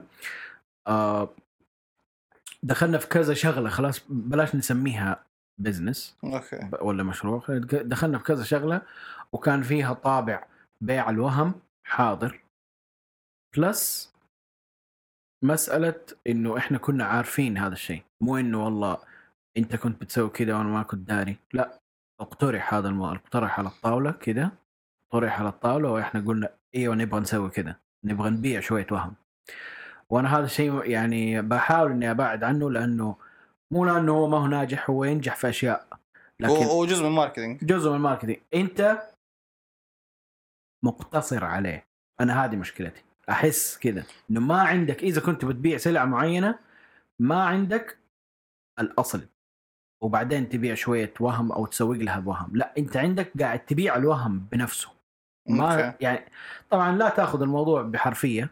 آه 0.88 1.30
دخلنا 2.64 2.98
في 2.98 3.08
كذا 3.08 3.34
شغلة 3.34 3.70
خلاص 3.70 4.02
بلاش 4.10 4.56
نسميها 4.56 5.26
business 5.58 6.18
أوكي. 6.24 6.70
ولا 6.82 7.04
مشروع. 7.04 7.44
دخلنا 7.72 8.18
في 8.18 8.24
كذا 8.24 8.44
شغلة 8.44 8.82
وكان 9.32 9.62
فيها 9.62 9.94
طابع 9.94 10.48
بيع 10.82 11.10
الوهم 11.10 11.54
حاضر. 11.84 12.42
plus 13.58 14.14
مسألة 15.44 16.02
إنه 16.28 16.58
إحنا 16.58 16.78
كنا 16.78 17.06
عارفين 17.06 17.58
هذا 17.58 17.74
الشيء. 17.74 18.04
مو 18.22 18.38
إنه 18.38 18.66
والله 18.66 18.98
أنت 19.58 19.76
كنت 19.76 20.02
بتسوي 20.02 20.30
كذا 20.30 20.56
وأنا 20.56 20.70
ما 20.70 20.84
كنت 20.84 21.08
داري. 21.08 21.38
لا. 21.54 21.80
اقترح 22.20 22.74
هذا 22.74 22.88
المو... 22.88 23.12
اقترح 23.12 23.60
على 23.60 23.68
الطاولة 23.68 24.12
كذا 24.12 24.52
طرح 25.12 25.40
على 25.40 25.50
الطاولة 25.50 25.92
وإحنا 25.92 26.22
قلنا 26.22 26.50
أيوه 26.76 26.96
نبغى 26.96 27.20
نسوي 27.20 27.50
كذا 27.50 27.76
نبغى 28.04 28.30
نبيع 28.30 28.60
شوية 28.60 28.88
وهم. 28.92 29.16
وأنا 30.10 30.38
هذا 30.38 30.46
الشيء 30.46 30.86
يعني 30.86 31.42
بحاول 31.42 31.92
إني 31.92 32.12
أبعد 32.12 32.44
عنه 32.44 32.72
لأنه 32.72 33.16
مو 33.72 33.86
لأنه 33.86 34.12
هو 34.12 34.28
ما 34.28 34.38
هو 34.38 34.48
ناجح 34.48 34.90
هو 34.90 35.04
ينجح 35.04 35.36
في 35.36 35.50
أشياء 35.50 35.88
لكن 36.40 36.64
هو 36.64 36.86
جزء 36.86 37.02
من 37.02 37.08
ال 37.10 37.15
marketing. 37.15 37.66
جزء 37.66 37.90
من 37.90 37.96
ال 37.96 38.00
marketing. 38.00 38.38
أنت 38.54 39.08
مقتصر 40.84 41.46
عليه. 41.46 41.88
أنا 42.20 42.46
هذه 42.46 42.56
مشكلتي. 42.56 43.04
أحس 43.30 43.78
كذا 43.78 44.04
إنه 44.32 44.40
ما 44.40 44.62
عندك 44.62 45.04
إذا 45.04 45.22
كنت 45.22 45.46
بتبيع 45.46 45.78
سلعه 45.78 46.06
معينة 46.06 46.60
ما 47.20 47.44
عندك 47.44 47.98
الأصل. 48.80 49.28
وبعدين 50.06 50.50
تبيع 50.50 50.76
شوية 50.76 51.14
وهم 51.20 51.52
أو 51.52 51.66
تسوق 51.66 51.96
لها 51.98 52.20
بوهم. 52.20 52.50
لا 52.54 52.74
أنت 52.78 52.98
عندك 52.98 53.32
قاعد 53.40 53.60
تبيع 53.60 53.96
الوهم 53.96 54.46
بنفسه. 54.52 54.90
ما. 55.50 55.94
يعني 56.02 56.20
طبعا 56.70 56.98
لا 56.98 57.10
تأخذ 57.10 57.42
الموضوع 57.42 57.82
بحرفية. 57.82 58.50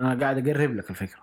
أنا 0.00 0.20
قاعد 0.20 0.48
أقرب 0.48 0.74
لك 0.74 0.90
الفكرة. 0.90 1.20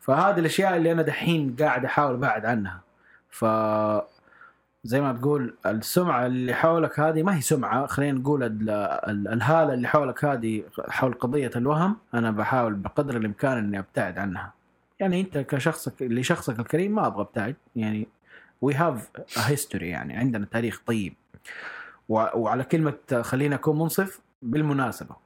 فهذه 0.00 0.38
الأشياء 0.38 0.76
اللي 0.76 0.92
أنا 0.92 1.02
دحين 1.02 1.56
قاعد 1.60 1.84
أحاول 1.84 2.14
أبعد 2.14 2.46
عنها. 2.46 2.80
ف 3.28 3.44
زي 4.84 5.00
ما 5.00 5.12
تقول 5.12 5.56
السمعة 5.66 6.26
اللي 6.26 6.54
حولك 6.54 7.00
هذه 7.00 7.22
ما 7.22 7.36
هي 7.36 7.40
سمعة. 7.40 7.86
خلينا 7.86 8.18
نقول 8.18 8.42
ال- 8.42 8.70
ال- 9.10 9.28
الهالة 9.28 9.74
اللي 9.74 9.88
حولك 9.88 10.24
هذه 10.24 10.62
حول 10.88 11.12
قضية 11.12 11.50
الوهم. 11.56 11.96
أنا 12.14 12.30
بحاول 12.30 12.74
بقدر 12.74 13.16
الإمكان 13.16 13.58
إني 13.58 13.78
أبتعد 13.78 14.18
عنها. 14.18 14.52
يعني 15.00 15.20
أنت 15.20 15.38
كشخصك 15.38 16.02
لشخصك 16.02 16.60
الكريم 16.60 16.94
ما 16.94 17.06
أبغى 17.06 17.20
أبتعد. 17.20 17.56
يعني 17.76 18.08
we 18.60 18.74
have 18.74 19.10
history 19.36 19.88
يعني 19.88 20.16
عندنا 20.16 20.46
تاريخ 20.46 20.82
طيب. 20.86 21.14
وعلى 22.08 22.64
كلمة 22.64 22.98
خلينا 23.22 23.54
أكون 23.56 23.78
منصف 23.78 24.20
بالمناسبة. 24.42 25.16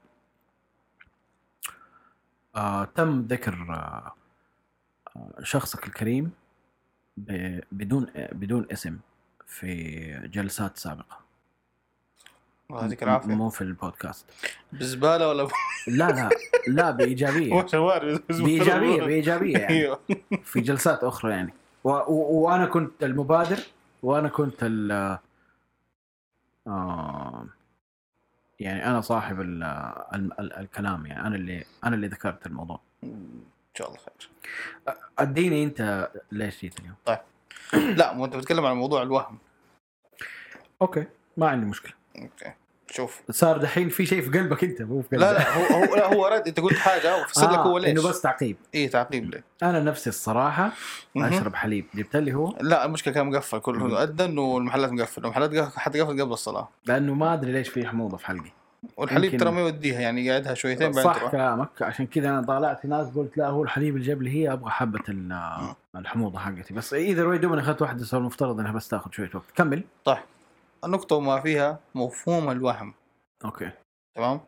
آه 2.56 2.84
تم 2.84 3.20
ذكر 3.20 3.54
آه 3.70 4.12
شخصك 5.42 5.86
الكريم 5.86 6.30
ب- 7.16 7.60
بدون 7.72 8.06
بدون 8.32 8.66
اسم 8.72 8.98
في 9.46 10.28
جلسات 10.32 10.76
سابقة. 10.78 11.18
يعطيك 12.70 13.02
العافية. 13.02 13.28
مو 13.34 13.48
في 13.50 13.60
البودكاست. 13.60 14.26
بزبالة 14.72 15.28
ولا 15.28 15.48
لا 15.86 16.10
لا 16.12 16.28
لا 16.68 16.90
بإيجابية. 16.90 17.62
بإيجابية 18.30 19.02
بإيجابية 19.02 19.58
يعني. 19.58 19.74
أيوه. 19.80 20.00
في 20.44 20.60
جلسات 20.60 21.04
أخرى 21.04 21.30
يعني. 21.32 21.54
و 21.84 21.90
و 21.90 22.44
وأنا 22.44 22.66
كنت 22.66 23.04
المبادر 23.04 23.58
وأنا 24.02 24.28
كنت 24.28 24.58
ال 24.62 25.18
آه 26.66 27.46
يعني 28.60 28.86
أنا 28.86 29.00
صاحب 29.00 29.40
ال 29.40 29.62
ال 30.14 30.40
ال 30.40 30.52
الكلام 30.52 31.06
يعني 31.06 31.26
أنا 31.26 31.36
اللي 31.36 31.64
أنا 31.84 31.94
اللي 31.96 32.06
ذكرت 32.06 32.46
الموضوع. 32.46 32.80
إن 33.04 33.44
شاء 33.74 33.88
الله 33.88 33.98
خير. 33.98 34.30
أديني 35.18 35.64
أنت 35.64 36.10
ليش 36.32 36.60
جيت 36.60 36.80
اليوم. 36.80 36.96
لا 37.98 38.12
مو 38.12 38.24
أنت 38.24 38.36
بتتكلم 38.36 38.66
عن 38.66 38.76
موضوع 38.76 39.02
الوهم. 39.02 39.38
أوكي 40.82 41.06
ما 41.36 41.48
عندي 41.48 41.66
مشكلة. 41.66 41.92
أوكي. 42.18 42.52
شوف. 42.94 43.20
صار 43.30 43.58
دحين 43.58 43.88
في 43.88 44.06
شيء 44.06 44.20
في 44.30 44.38
قلبك 44.38 44.64
انت 44.64 44.82
مو 44.82 45.02
في 45.02 45.08
قلبي 45.08 45.24
لا 45.24 45.32
لا 45.32 45.56
هو 45.56 45.84
هو 45.84 45.94
لا 45.96 46.14
هو 46.14 46.26
رد. 46.26 46.48
انت 46.48 46.60
قلت 46.60 46.78
حاجة 46.78 47.22
وفسر 47.22 47.50
لك 47.52 47.58
هو 47.58 47.78
ليش؟ 47.78 47.90
إنه 47.90 48.08
بس 48.08 48.20
تعقيب. 48.20 48.56
إيه 48.74 48.90
تعقيب 48.90 49.30
ليه؟ 49.30 49.44
أنا 49.62 49.80
نفسي 49.80 50.10
الصراحة. 50.10 50.70
أشرب 51.16 51.54
حليب. 51.54 51.86
جبت 51.94 52.16
لي 52.16 52.34
هو؟ 52.34 52.54
لا 52.60 52.84
المشكلة 52.84 53.14
كان 53.14 53.26
مقفل 53.26 53.58
كله 53.58 54.02
أذن 54.02 54.38
والمحلات 54.38 54.92
مقفله 54.92 55.24
المحلات 55.24 55.54
قف- 55.54 55.76
حتى 55.76 56.00
قفلت 56.00 56.20
قبل 56.20 56.32
الصلاة. 56.32 56.68
لأنه 56.86 57.14
ما 57.14 57.32
أدري 57.34 57.52
ليش 57.52 57.68
في 57.68 57.86
حموضة 57.86 58.16
في 58.16 58.26
حلقي. 58.26 58.50
والحليب 58.96 59.36
ترى 59.36 59.50
ما 59.50 59.60
يوديها 59.60 60.00
يعني 60.00 60.30
قاعدها 60.30 60.54
شويتين 60.54 60.90
بعدين 60.90 61.12
صح 61.12 61.30
كلامك. 61.30 61.68
عشان 61.82 62.06
كذا 62.06 62.28
أنا 62.28 62.42
طالعت 62.42 62.80
في 62.80 62.88
ناس 62.88 63.06
قلت 63.16 63.38
لا 63.38 63.48
هو 63.48 63.62
الحليب 63.62 63.94
اللي 63.96 64.06
جاب 64.06 64.22
لي 64.22 64.30
هي 64.30 64.52
أبغى 64.52 64.70
حبة 64.70 65.00
ال- 65.08 65.74
الحموضة 65.96 66.38
حقتي. 66.38 66.74
بس 66.74 66.94
إذا 66.94 67.24
واي 67.24 67.38
دوبني 67.38 67.60
أخذت 67.60 67.82
واحدة 67.82 68.04
صار 68.04 68.20
المفترض 68.20 68.60
إنها 68.60 68.72
بس 68.72 68.88
تاخذ 68.88 69.10
شوية 69.10 69.30
وقت. 69.34 69.44
كمل. 69.54 69.82
طيب. 70.04 70.18
النقطة 70.84 71.16
وما 71.16 71.40
فيها 71.40 71.80
مفهوم 71.94 72.50
الوهم. 72.50 72.94
أوكي. 73.44 73.70
تمام؟ 74.16 74.40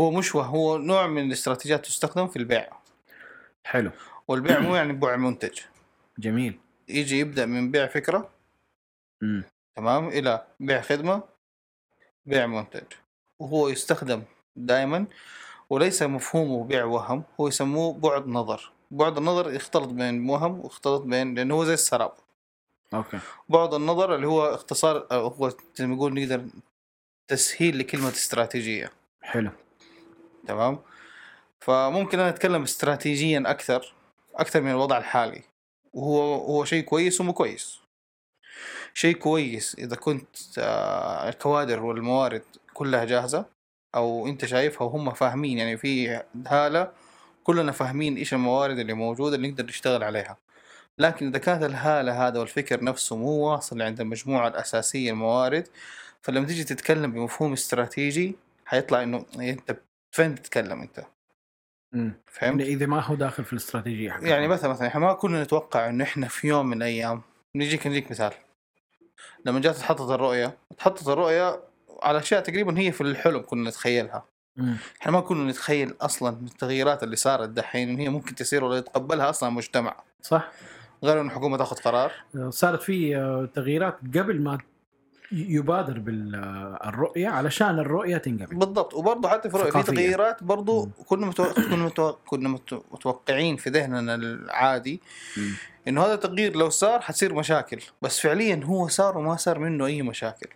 هو 0.00 0.10
مش 0.10 0.34
وهم 0.34 0.50
هو 0.50 0.78
نوع 0.78 1.06
من 1.06 1.26
الاستراتيجيات 1.26 1.86
تستخدم 1.86 2.28
في 2.28 2.36
البيع. 2.36 2.68
حلو. 3.66 3.90
والبيع 4.28 4.60
مو 4.60 4.76
يعني 4.76 4.92
بيع 4.92 5.16
منتج. 5.16 5.60
جميل. 6.18 6.58
يجي 6.88 7.18
يبدأ 7.18 7.46
من 7.46 7.70
بيع 7.70 7.86
فكرة. 7.86 8.30
امم 9.22 9.44
تمام؟ 9.76 10.08
إلى 10.08 10.46
بيع 10.60 10.80
خدمة 10.80 11.22
بيع 12.26 12.46
منتج. 12.46 12.86
وهو 13.40 13.68
يستخدم 13.68 14.22
دائما 14.56 15.06
وليس 15.70 16.02
مفهومه 16.02 16.64
بيع 16.64 16.84
وهم 16.84 17.22
هو 17.40 17.48
يسموه 17.48 17.94
بعد 17.94 18.26
نظر. 18.26 18.72
بعد 18.90 19.16
النظر 19.16 19.52
يختلط 19.52 19.88
بين 19.88 20.30
وهم 20.30 20.60
واختلط 20.60 21.02
بين 21.02 21.34
لأنه 21.34 21.54
هو 21.54 21.64
زي 21.64 21.74
السراب. 21.74 22.12
أوكي. 22.96 23.18
بعد 23.48 23.74
النظر 23.74 24.14
اللي 24.14 24.26
هو 24.26 24.54
اختصار 24.54 25.06
أو 25.12 25.28
هو 25.28 25.52
زي 25.74 25.86
ما 25.86 25.94
نقول 25.94 26.14
نقدر 26.14 26.44
تسهيل 27.28 27.78
لكلمة 27.78 28.08
استراتيجية. 28.08 28.92
حلو. 29.22 29.50
تمام؟ 30.46 30.78
فممكن 31.60 32.18
أنا 32.20 32.28
أتكلم 32.28 32.62
استراتيجيا 32.62 33.42
أكثر 33.46 33.94
أكثر 34.34 34.60
من 34.60 34.70
الوضع 34.70 34.98
الحالي. 34.98 35.42
وهو 35.92 36.34
هو 36.34 36.64
شيء 36.64 36.84
كويس 36.84 37.20
ومو 37.20 37.32
كويس. 37.32 37.78
شيء 38.94 39.16
كويس 39.16 39.76
إذا 39.78 39.96
كنت 39.96 40.36
آه، 40.58 41.28
الكوادر 41.28 41.82
والموارد 41.82 42.42
كلها 42.74 43.04
جاهزة 43.04 43.46
أو 43.94 44.26
أنت 44.26 44.44
شايفها 44.44 44.86
وهم 44.86 45.10
فاهمين. 45.10 45.58
يعني 45.58 45.76
في 45.76 46.22
هالة 46.46 46.92
كلنا 47.44 47.72
فاهمين 47.72 48.16
إيش 48.16 48.34
الموارد 48.34 48.78
اللي 48.78 48.92
موجودة 48.92 49.36
اللي 49.36 49.50
نقدر 49.50 49.64
نشتغل 49.64 50.02
عليها. 50.02 50.36
لكن 50.98 51.28
إذا 51.28 51.38
كانت 51.38 51.62
الهالة 51.62 52.26
هذا 52.26 52.40
والفكر 52.40 52.84
نفسه 52.84 53.16
مو 53.16 53.30
واصل 53.30 53.82
عند 53.82 54.00
المجموعة 54.00 54.48
الأساسية 54.48 55.10
الموارد 55.10 55.68
فلما 56.22 56.46
تيجي 56.46 56.64
تتكلم 56.64 57.12
بمفهوم 57.12 57.52
استراتيجي 57.52 58.36
حيطلع 58.66 59.02
إنه 59.02 59.26
أنت 59.38 59.76
فين 60.14 60.34
تتكلم 60.34 60.80
أنت. 60.80 61.06
فهمت؟ 62.26 62.60
إذا 62.60 62.86
ما 62.86 63.00
هو 63.00 63.14
داخل 63.14 63.44
في 63.44 63.52
الاستراتيجية 63.52 64.10
حقتك. 64.10 64.26
يعني 64.26 64.48
مثلا 64.48 64.70
مثلا 64.70 64.86
إحنا 64.86 65.00
ما 65.00 65.12
كنا 65.12 65.42
نتوقع 65.42 65.88
إنه 65.88 66.04
إحنا 66.04 66.28
في 66.28 66.48
يوم 66.48 66.66
من 66.66 66.76
الأيام 66.76 67.22
نجيك 67.56 67.86
نديك 67.86 68.10
مثال 68.10 68.32
لما 69.44 69.60
جات 69.60 69.76
تحطت 69.76 70.10
الرؤية 70.10 70.58
تحطت 70.78 71.08
الرؤية 71.08 71.60
على 72.02 72.18
أشياء 72.18 72.40
تقريبا 72.40 72.78
هي 72.78 72.92
في 72.92 73.00
الحلم 73.00 73.42
كنا 73.42 73.70
نتخيلها 73.70 74.24
مم. 74.56 74.76
إحنا 75.00 75.12
ما 75.12 75.20
كنا 75.20 75.50
نتخيل 75.50 75.94
أصلا 76.00 76.28
التغييرات 76.28 77.02
اللي 77.02 77.16
صارت 77.16 77.48
دحين 77.48 77.98
هي 77.98 78.08
ممكن 78.08 78.34
تصير 78.34 78.64
ولا 78.64 78.78
يتقبلها 78.78 79.30
أصلا 79.30 79.48
المجتمع 79.48 79.96
صح 80.22 80.52
غير 81.04 81.20
إن 81.20 81.26
الحكومة 81.26 81.56
تاخذ 81.56 81.76
قرار 81.76 82.12
صارت 82.48 82.82
في 82.82 83.16
آه، 83.16 83.48
تغييرات 83.54 83.98
قبل 84.14 84.42
ما 84.42 84.58
يبادر 85.32 85.98
بالرؤية 85.98 87.28
علشان 87.28 87.78
الرؤية 87.78 88.16
تنقبل 88.16 88.56
بالضبط 88.56 88.94
وبرضه 88.94 89.28
حتى 89.28 89.50
في 89.50 89.54
الرؤية 89.54 89.70
في. 89.70 89.92
تغييرات 89.92 90.42
برضه. 90.42 90.88
كنا. 91.06 91.32
كنا. 91.32 92.14
كنا 92.26 92.48
متو... 92.48 92.82
متوقعين 92.92 93.56
في 93.56 93.70
ذهننا 93.70 94.14
العادي 94.14 95.00
إنه 95.88 96.04
هذا 96.04 96.14
التغيير 96.14 96.56
لو 96.56 96.68
صار 96.68 97.00
حتصير 97.00 97.34
مشاكل 97.34 97.80
بس 98.02 98.20
فعليا 98.20 98.60
هو 98.64 98.88
صار 98.88 99.18
وما 99.18 99.36
صار 99.36 99.58
منه 99.58 99.86
أي 99.86 100.02
مشاكل 100.02 100.48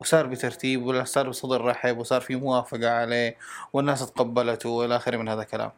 وصار 0.00 0.26
بترتيب 0.26 0.86
ولا 0.86 1.04
صار 1.04 1.28
بصدر 1.28 1.64
رحب 1.64 1.98
وصار 1.98 2.20
في 2.20 2.36
موافقة 2.36 2.90
عليه 2.90 3.36
والناس 3.72 4.12
تقبلته 4.12 4.68
والى 4.68 4.96
آخره 4.96 5.16
من 5.16 5.28
هذا 5.28 5.42
الكلام 5.42 5.70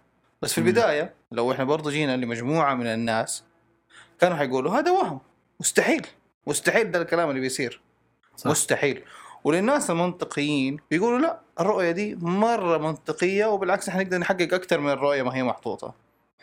بس 0.43 0.52
في 0.52 0.61
مم. 0.61 0.66
البداية 0.66 1.14
لو 1.33 1.52
إحنا 1.52 1.64
برضو 1.64 1.90
جينا 1.90 2.16
لمجموعة 2.16 2.75
من 2.75 2.87
الناس 2.87 3.45
كانوا 4.21 4.37
حيقولوا 4.37 4.73
هذا 4.78 4.90
وهم 4.90 5.21
مستحيل 5.61 6.07
مستحيل 6.47 6.90
ده 6.90 7.02
الكلام 7.02 7.31
اللي 7.31 7.40
بيصير 7.40 7.81
صح. 8.37 8.50
مستحيل 8.50 9.02
وللناس 9.45 9.90
المنطقيين 9.90 10.76
بيقولوا 10.90 11.19
لا 11.19 11.40
الرؤية 11.61 11.90
دي 11.90 12.14
مرة 12.14 12.78
منطقية 12.78 13.47
وبالعكس 13.47 13.88
إحنا 13.88 14.02
نقدر 14.02 14.19
نحقق 14.19 14.55
أكثر 14.55 14.81
من 14.81 14.90
الرؤية 14.90 15.23
ما 15.23 15.35
هي 15.37 15.43
محطوطة 15.43 15.95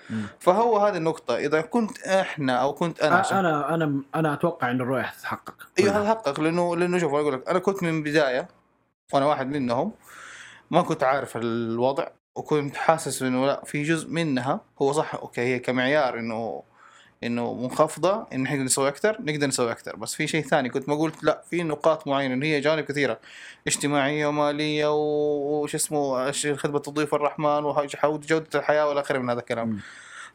مم. 0.09 0.23
فهو 0.39 0.77
هذه 0.77 0.97
النقطة 0.97 1.35
إذا 1.38 1.62
كنت 1.62 2.00
إحنا 2.00 2.55
أو 2.55 2.73
كنت 2.73 3.01
أنا 3.01 3.15
عشان 3.15 3.38
أنا 3.38 3.73
أنا 3.73 4.01
أنا 4.15 4.33
أتوقع 4.33 4.71
إن 4.71 4.81
الرؤية 4.81 5.01
حتتحقق 5.03 5.67
إيوه 5.79 5.97
هذا 5.97 6.09
حقق 6.09 6.39
لأنه 6.39 6.75
لأنه 6.75 6.97
شوف 6.97 7.13
أنا 7.13 7.21
أقول 7.21 7.33
لك 7.33 7.50
أنا 7.50 7.59
كنت 7.59 7.83
من 7.83 8.03
بدايه 8.03 8.47
وأنا 9.13 9.25
واحد 9.25 9.47
منهم 9.47 9.91
ما 10.71 10.81
كنت 10.81 11.03
عارف 11.03 11.38
الوضع 11.38 12.07
وكنت 12.35 12.75
حاسس 12.75 13.21
إنه 13.21 13.45
لا 13.45 13.63
في 13.65 13.83
جزء 13.83 14.09
منها 14.09 14.61
هو 14.81 14.91
صح 14.91 15.15
أوكي 15.15 15.41
هي 15.41 15.59
كمعيار 15.59 16.19
إنه 16.19 16.63
إنه 17.23 17.53
منخفضة 17.53 18.27
إن 18.33 18.45
إحنا 18.45 18.55
نقدر 18.55 18.65
نسوي 18.65 18.87
أكثر 18.87 19.17
نقدر 19.21 19.47
نسوي 19.47 19.71
أكثر 19.71 19.95
بس 19.95 20.15
في 20.15 20.27
شيء 20.27 20.43
ثاني 20.43 20.69
كنت 20.69 20.89
ما 20.89 20.95
قلت 20.95 21.23
لا 21.23 21.41
في 21.49 21.63
نقاط 21.63 22.07
معينة 22.07 22.33
انه 22.33 22.45
هي 22.45 22.61
جوانب 22.61 22.83
كثيرة 22.83 23.19
اجتماعية 23.67 24.27
ومالية 24.27 24.87
وش 24.93 25.75
اسمه 25.75 26.31
خدمة 26.55 26.79
ضيوف 26.79 27.15
الرحمن 27.15 27.65
وجوده 28.03 28.45
الحياة 28.55 28.87
والى 28.89 28.99
اخره 28.99 29.19
من 29.19 29.29
هذا 29.29 29.39
الكلام. 29.39 29.79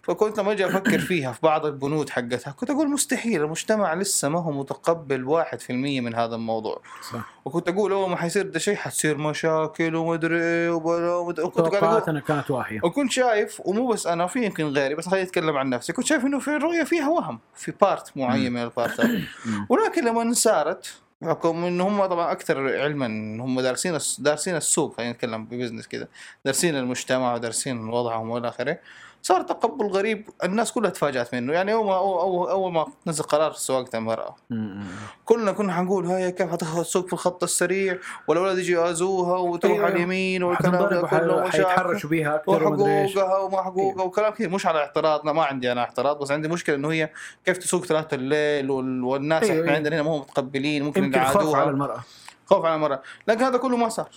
فكنت 0.09 0.41
لما 0.41 0.53
أجي 0.53 0.67
أفكر 0.67 0.99
فيها 0.99 1.33
في 1.33 1.39
بعض 1.43 1.67
البنود 1.67 2.11
حقتها 2.11 2.51
كنت 2.51 2.71
أقول 2.71 2.91
مستحيل 2.91 3.43
المجتمع 3.43 3.95
لسه 3.95 4.29
ما 4.29 4.43
هو 4.43 4.53
متقبل 4.53 5.25
واحد 5.25 5.61
في 5.61 5.71
المية 5.71 6.01
من 6.01 6.15
هذا 6.15 6.35
الموضوع. 6.35 6.81
صح. 7.13 7.21
وكنت 7.45 7.69
أقول 7.69 7.93
أول 7.93 8.11
ما 8.11 8.17
حيصير 8.17 8.47
ده 8.47 8.59
شيء 8.59 8.77
حتصير 8.77 9.19
مشاكل 9.19 9.97
ومدري 9.97 10.43
إيه 10.43 10.71
وكنت 10.71 11.41
توقعاتنا 11.41 12.21
كانت 12.21 12.51
واهية. 12.51 12.81
وكنت 12.83 13.11
شايف 13.13 13.61
ومو 13.65 13.87
بس 13.87 14.07
أنا 14.07 14.27
في 14.27 14.45
يمكن 14.45 14.65
غيري 14.65 14.95
بس 14.95 15.09
خليني 15.09 15.27
أتكلم 15.27 15.57
عن 15.57 15.71
نفسي. 15.71 15.93
كنت 15.93 16.07
شايف 16.07 16.25
إنه 16.25 16.39
في 16.39 16.49
الرؤيه 16.57 16.85
فيها 16.85 17.09
وهم 17.09 17.39
في 17.55 17.73
part 17.81 18.17
معين 18.17 18.53
من 18.53 18.63
البارتات 18.63 19.07
مم. 19.47 19.67
ولكن 19.69 20.05
لما 20.05 20.33
صارت 20.33 21.01
بحكم 21.21 21.65
إنه 21.65 21.89
هم 21.89 22.07
طبعا 22.07 22.33
أكثر 22.33 22.81
علما 22.81 23.07
هم 23.45 23.61
دارسين 23.61 23.99
دارسين 24.19 24.57
السوق 24.57 24.97
خلينا 24.97 25.13
نتكلم 25.13 25.45
ببزنس 25.45 25.89
كذا 25.89 26.09
دارسين 26.45 26.77
المجتمع 26.77 27.35
ودارسين 27.35 27.89
وضعهم 27.89 28.31
والى 28.31 28.49
آخره. 28.49 28.79
صار 29.23 29.43
تقبل 29.43 29.87
غريب 29.87 30.29
الناس 30.45 30.73
كلها 30.73 30.91
تفاجأت 30.91 31.35
منه. 31.35 31.53
يعني 31.53 31.73
أول 31.73 31.87
ما 31.87 31.97
اول, 31.97 32.21
أول, 32.21 32.51
أول 32.51 32.73
ما 32.73 32.87
نزل 33.07 33.25
قرار 33.25 33.53
سواقة 33.53 33.99
المرأة 33.99 34.37
مم. 34.51 34.85
كلنا 35.25 35.53
كنا 35.53 35.73
حنقول 35.73 36.07
هاي 36.07 36.33
كيف 36.33 36.51
حتاخذ 36.53 36.81
السوق 36.81 37.07
في 37.07 37.13
الخط 37.13 37.43
السريع؟ 37.43 37.99
والأولاد 38.29 38.59
يجي 38.59 38.73
يازوها 38.73 39.39
وتروح 39.39 39.73
أيوة. 39.75 39.87
على 39.87 39.95
اليمين 39.95 40.43
والكلام 40.43 40.73
ده 40.89 41.03
كله 41.09 41.51
حيتحرشوا 41.51 42.11
بيها 42.11 42.35
أكثر 42.37 42.65
وحقوقها 42.65 43.39
وما 43.39 43.63
حقوقها 43.63 44.03
وكلام 44.05 44.33
كذا 44.33 44.49
مش 44.49 44.67
على 44.67 44.79
اعتراض 44.79 45.27
لا 45.27 45.33
ما 45.33 45.45
عندي 45.45 45.73
أنا 45.73 45.81
اعتراض 45.81 46.19
بس 46.19 46.31
عندي 46.31 46.49
مشكلة 46.49 46.77
إنه 46.77 46.93
هي 46.93 47.11
كيف 47.45 47.59
تسوق 47.59 47.85
ثلاثة 47.85 48.15
الليل 48.15 48.71
وال- 48.71 49.05
والناس 49.05 49.43
أيوة، 49.43 49.55
إحنا 49.55 49.65
أيوة. 49.65 49.77
عندنا 49.77 50.01
هنا 50.01 50.09
هم 50.11 50.21
متقبلين 50.21 50.83
ممكن 50.85 51.05
يمكن 51.05 51.21
خوف 51.25 51.37
على 51.37 51.45
يقعدوها 51.45 51.71
المرأة. 51.71 52.01
خوف 52.47 52.65
على 52.65 52.75
المرأة. 52.75 53.03
لكن 53.29 53.43
هذا 53.45 53.57
كله 53.59 53.77
ما 53.77 53.89
صار. 53.89 54.09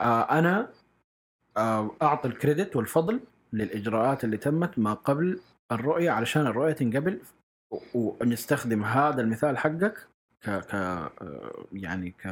آه 0.00 0.20
أنا 0.38 0.68
آه 1.56 1.90
أعطي 2.02 2.28
الكريدت 2.28 2.76
والفضل 2.76 3.20
للإجراءات 3.52 4.24
اللي 4.24 4.36
تمت 4.36 4.78
ما 4.78 4.94
قبل 4.94 5.40
الرؤية 5.72 6.10
علشان 6.10 6.46
الرؤية 6.46 6.72
تنقبل 6.72 7.20
ونستخدم 7.94 8.84
هذا 8.84 9.20
المثال 9.20 9.58
حقك 9.58 10.08
ك 10.42 10.50
ك 10.50 10.74
آه، 10.74 11.10
يعني 11.72 12.10
ك 12.10 12.28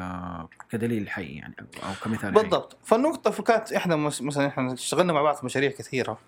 كدليل 0.70 1.10
حي 1.10 1.34
يعني 1.34 1.54
أو 1.58 1.92
كمثال 2.04 2.34
حي. 2.34 2.42
بالضبط. 2.42 2.76
فالنقطة 2.84 3.30
في 3.30 3.42
كانت 3.42 3.72
إحنا 3.72 3.96
مثلا 3.96 4.46
إحنا 4.46 4.72
اشتغلنا 4.72 5.12
مع 5.12 5.22
بعض 5.22 5.36
في 5.36 5.46
مشاريع 5.46 5.70
كثيرة. 5.70 6.18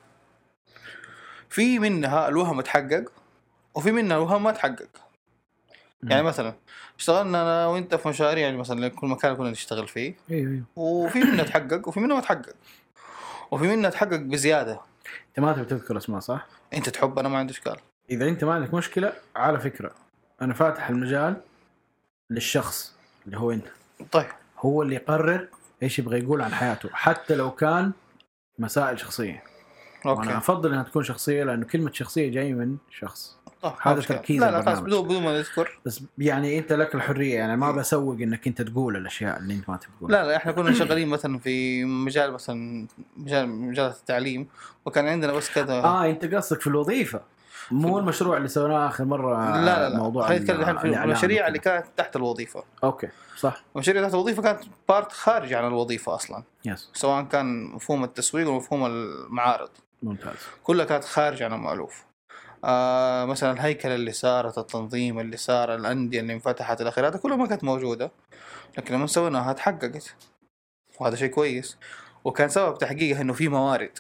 في 1.49 1.79
منها 1.79 2.29
الوهم 2.29 2.61
تحقق 2.61 3.05
وفي 3.75 3.93
منها 3.93 4.17
الوهم 4.17 4.43
ما 4.43 4.51
تحقق 4.51 4.89
يعني. 6.03 6.23
مثلا 6.23 6.55
اشتغلنا 6.99 7.43
أنا 7.43 7.67
وأنت 7.67 7.95
في 7.95 8.09
مشاريع 8.09 8.45
يعني 8.45 8.57
مثلا 8.57 8.89
كل 8.89 9.07
مكان 9.07 9.37
كنا 9.37 9.51
نشتغل 9.51 9.89
فيه. 9.89 10.15
أيوه 10.31 10.51
أيوه. 10.51 10.65
وفي 10.77 11.19
منها 11.19 11.45
تحقق 11.45 11.89
وفي 11.89 12.01
منها 12.01 12.17
ما 12.17 12.23
تحقق 12.23 12.55
وفي 13.53 13.69
منها 13.69 13.91
تحقق 13.91 14.17
بزيادة. 14.17 14.81
أنت 15.29 15.41
ما 15.41 15.53
تبي 15.53 15.65
تذكر 15.65 15.97
أسماء 15.97 16.21
صح؟ 16.21 16.47
أنت 16.75 16.89
تحب 16.89 17.19
أنا 17.19 17.29
ما 17.29 17.39
عندي 17.39 17.53
إشكال. 17.53 17.77
إذا 18.11 18.29
أنت 18.29 18.45
ما 18.45 18.55
عندك 18.55 18.75
مشكلة 18.75 19.13
على 19.37 19.61
فكرة 19.61 19.91
أنا 20.43 20.55
فاتح 20.55 20.89
المجال 20.89 21.37
للشخص 22.31 22.95
اللي 23.27 23.39
هو 23.39 23.51
أنت. 23.53 23.67
طيب. 24.13 24.27
هو 24.59 24.83
اللي 24.83 24.95
يقرر 24.95 25.49
إيش 25.83 25.99
يبغى 25.99 26.19
يقول 26.19 26.43
عن 26.43 26.55
حياته 26.55 26.89
حتى 26.93 27.35
لو 27.35 27.51
كان 27.51 27.93
مسائل 28.59 29.01
شخصية. 29.01 29.45
okay. 30.07 30.37
أفضل 30.37 30.73
إنها 30.73 30.83
تكون 30.83 31.05
شخصية 31.05 31.45
لأنه 31.45 31.67
كلمة 31.67 31.93
شخصية 31.93 32.31
جاي 32.33 32.53
من 32.53 32.77
شخص. 32.91 33.39
هذا. 33.81 34.01
تركيز 34.01 34.41
لا 34.41 34.51
لا 34.51 34.63
خلاص. 34.63 34.79
بدون 34.81 35.05
بدون 35.05 35.23
ما 35.23 35.39
نذكر. 35.39 35.81
بس 35.87 36.03
يعني 36.19 36.59
أنت 36.59 36.73
لك 36.73 36.95
الحرية 36.95 37.35
يعني 37.35 37.57
ما 37.57 37.73
بسوق 37.73 38.15
إنك 38.15 38.47
أنت 38.47 38.63
تقول 38.63 38.97
الأشياء 38.97 39.39
اللي 39.39 39.55
أنت 39.55 39.69
ما 39.69 39.77
تقولها. 39.77 40.23
لا 40.23 40.29
لا 40.29 40.37
إحنا 40.37 40.53
كنا 40.53 40.73
شغالين 40.73 41.09
مثلا 41.09 41.39
في 41.39 41.85
مجال 41.85 42.33
مثلا 42.33 42.87
مجال 43.17 43.49
مجال 43.49 43.87
التعليم 43.91 44.49
وكان 44.85 45.09
عندنا 45.09 45.33
بس 45.33 45.51
كذا. 45.51 45.75
آه 45.75 46.11
أنت 46.11 46.35
قصدك 46.35 46.61
في 46.61 46.67
الوظيفة 46.67 47.21
مو 47.71 47.99
المشروع 47.99 48.37
اللي 48.37 48.49
سويناه 48.49 48.89
آخر 48.89 49.05
مرة 49.05 49.57
لا 49.57 49.65
لا 49.65 49.89
لا. 49.89 49.97
موضوع 49.97 50.29
خلينا 50.29 50.43
نتكلم 50.43 50.61
الحين 50.61 50.79
في 50.79 51.05
المشاريع 51.05 51.49
اللي. 51.49 51.59
كانت 51.59 51.87
تحت 51.97 52.17
الوظيفة. 52.17 52.65
okay 52.85 53.09
صح. 53.39 53.65
المشاريع 53.75 54.03
تحت 54.03 54.15
الوظيفة 54.15 54.43
كانت 54.43 54.61
part 54.89 55.13
خارج 55.13 55.53
عن 55.53 55.67
الوظيفة 55.67 56.15
أصلا. 56.15 56.43
yes 56.65 56.91
سواء 56.93 57.23
كان 57.23 57.65
مفهوم 57.65 58.05
التسويق 58.05 58.49
ومفهوم 58.51 58.87
المعارض. 58.87 59.71
ممتاز. 60.03 60.35
كلها 60.63 60.85
كانت 60.85 61.05
خارج 61.05 61.43
عن 61.43 61.53
المألوف. 61.53 62.05
آه 62.65 63.25
مثلا 63.25 63.53
الهيكله 63.53 63.95
اللي 63.95 64.13
صارت 64.13 64.59
التنظيم 64.59 65.19
اللي 65.21 65.37
صار 65.37 65.75
الأندية 65.75 66.21
اللي 66.21 66.33
انفتحت 66.33 66.81
إلى 66.81 66.89
آخره 66.89 67.09
هذا 67.09 67.19
كلها 67.19 67.37
ما 67.37 67.47
كانت 67.47 67.65
موجودة. 67.65 68.11
لكن 68.79 68.95
لما 68.95 69.07
سويناها 69.07 69.53
تحققت 69.53 70.15
وهذا 71.01 71.17
شيء 71.17 71.31
كويس. 71.31 71.77
وكان 72.25 72.49
سبب 72.49 72.79
تحقيقها 72.79 73.21
إنه 73.21 73.33
في 73.33 73.49
موارد. 73.49 73.99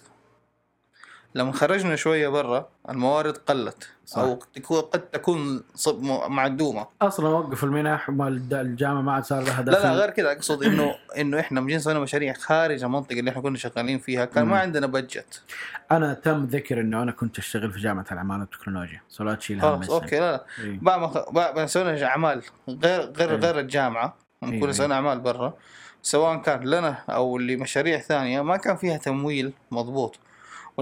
لما 1.35 1.53
خرجنا 1.53 1.97
شوية 1.97 2.29
برا 2.29 2.68
الموارد 2.88 3.37
قلت 3.37 3.88
صح. 4.07 4.18
أو 4.18 4.35
تكون- 4.55 4.81
قد 4.81 5.01
تكون 5.01 5.62
صب- 5.75 6.03
معدومة 6.31 6.87
أصلا 7.03 7.29
وقف 7.29 7.64
المنح 7.64 8.09
الجامعة 8.53 9.01
ما 9.03 9.12
عاد 9.12 9.25
صار 9.25 9.42
لها 9.42 9.62
لا 9.62 9.73
دخل 9.73 9.83
لا 9.88 9.92
غير 9.95 10.11
كذا 10.11 10.33
أقصد 10.33 10.62
انه 10.64 10.95
إنه 11.21 11.40
إحنا 11.40 11.61
جينا 11.61 11.79
سوينا 11.79 12.01
مشاريع 12.01 12.33
خارج 12.33 12.85
المنطقة 12.85 13.18
اللي 13.18 13.31
إحنا 13.31 13.42
كنا 13.42 13.59
شغالين 13.59 13.99
فيها 13.99 14.25
كان 14.25 14.45
ما. 14.47 14.59
عندنا 14.59 14.87
budget 14.87 15.42
أنا 15.90 16.14
تم 16.14 16.45
ذكر 16.45 16.81
إنه 16.81 17.03
أنا 17.03 17.12
كنت 17.12 17.38
أشتغل 17.38 17.73
في 17.73 17.81
جامعة 17.81 18.07
الاعمال 18.12 18.40
والتكنولوجيا 18.40 19.01
so 19.09 19.25
لا 19.25 19.35
تشيل 19.35 19.61
خلاص 19.62 19.90
okay 19.90 20.18
لا 20.21 20.33
لا 20.33 20.45
إيه. 20.64 20.79
بعد 20.83 21.01
ما 21.01 21.07
خ- 21.09 21.31
بعد 21.31 21.57
ما 21.59 21.66
سوينا 21.66 22.05
أعمال 22.07 22.42
غير 22.68 23.01
غير 23.16 23.29
أيوة. 23.31 23.40
غير 23.40 23.59
الجامعة 23.59 24.14
كنا 24.40 24.53
أيوة. 24.53 24.73
سوينا 24.73 24.95
أعمال 24.95 25.21
برا 25.21 25.55
سواء 26.03 26.37
كان 26.42 26.61
لنا 26.64 26.97
أو 27.11 27.38
لمشاريع 27.38 27.99
ثانية 27.99 28.42
ما 28.42 28.57
كان 28.57 28.77
فيها 28.77 28.97
تمويل 28.97 29.53
مضبوط 29.71 30.18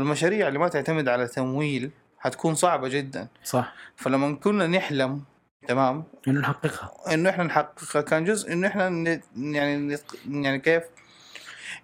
والمشاريع 0.04 0.48
اللي 0.48 0.58
ما 0.58 0.68
تعتمد 0.68 1.08
على 1.08 1.26
تمويل 1.26 1.90
حتكون 2.18 2.54
صعبة 2.54 2.88
جدا. 2.88 3.28
صح. 3.44 3.74
فلما 3.96 4.34
كنا 4.36 4.66
نحلم 4.66 5.22
تمام؟ 5.68 6.04
إنه 6.28 6.40
نحققها. 6.40 7.14
إنه 7.14 7.30
إحنا 7.30 7.44
نحققها 7.44 8.02
كان 8.02 8.24
جزء 8.24 8.52
إنه 8.52 8.66
إحنا 8.68 8.88
ن- 8.88 9.20
يعني 9.36 9.76
نت- 9.76 10.14
يعني 10.30 10.58
كيف؟ 10.58 10.82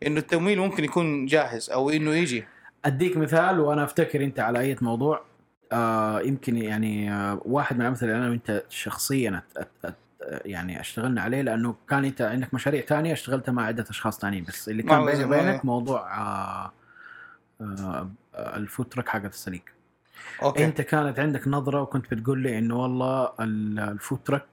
إنه 0.06 0.20
التمويل 0.20 0.58
ممكن 0.58 0.84
يكون 0.84 1.26
جاهز 1.26 1.70
أو 1.70 1.90
إنه 1.90 2.14
يجي. 2.14 2.44
أديك 2.84 3.16
مثال 3.16 3.60
وأنا 3.60 3.84
أفتكر 3.84 4.24
أنت 4.24 4.40
على 4.40 4.60
أي 4.60 4.76
موضوع. 4.80 5.20
آه 5.72 6.20
يمكن 6.20 6.56
يعني 6.56 7.12
آه 7.12 7.40
واحد 7.44 7.76
من 7.76 7.82
الأمثلة 7.82 8.08
اللي 8.08 8.20
أنا 8.22 8.30
وأنت 8.30 8.62
شخصيا 8.68 9.42
أت- 9.42 9.60
أت- 9.60 9.88
أت- 9.88 9.92
يعني 10.44 10.80
اشتغلنا 10.80 11.22
عليه 11.22 11.42
لأنه 11.42 11.74
كان 11.90 12.04
أنت 12.04 12.22
عندك 12.22 12.54
مشاريع 12.54 12.80
تانية 12.80 13.12
اشتغلتها 13.12 13.52
مع 13.52 13.64
عدة 13.66 13.84
أشخاص 13.90 14.18
تانيين 14.18 14.44
بس. 14.44 14.68
اللي 14.68 14.82
كان 14.82 15.04
بيني 15.04 15.24
وبينك 15.24 15.64
موضوع 15.64 16.18
آه 16.18 16.72
ال 18.34 18.45
food 18.45 18.86
truck 18.88 19.08
حقت 19.08 19.32
السليك 19.32 19.72
okay. 20.42 20.64
أنت 20.64 20.80
كانت 20.80 21.18
عندك 21.18 21.48
نظرة 21.48 21.82
وكنت 21.82 22.14
بتقول 22.14 22.42
لي 22.42 22.58
إنه 22.58 22.76
والله 22.82 23.32
ال- 23.40 23.78
ال 23.78 23.86
food 23.86 24.18
truck 24.24 24.46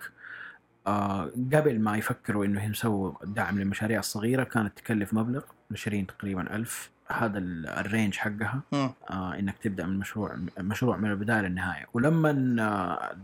آه 0.88 1.32
قبل 1.54 1.80
ما 1.80 1.98
يفكروا 1.98 2.46
إنه 2.46 2.66
يسووا 2.70 3.12
دعم 3.24 3.60
للمشاريع 3.60 4.00
الصغيرة 4.00 4.44
كانت 4.44 4.78
تكلف 4.78 5.14
مبلغ 5.14 5.42
20 5.72 6.08
تقريبا 6.08 6.56
ألف. 6.56 6.90
هذا 7.12 7.38
ال- 7.38 7.68
ال 7.68 7.76
range 7.76 8.16
حقها. 8.18 8.60
آه 8.74 9.34
إنك 9.40 9.58
تبدأ 9.58 9.86
من 9.86 10.00
مشروع 10.00 10.36
مشروع 10.60 10.98
من 10.98 11.12
البداية 11.12 11.42
للنهاية. 11.42 11.86
ولما 11.94 12.56
آه 12.60 13.16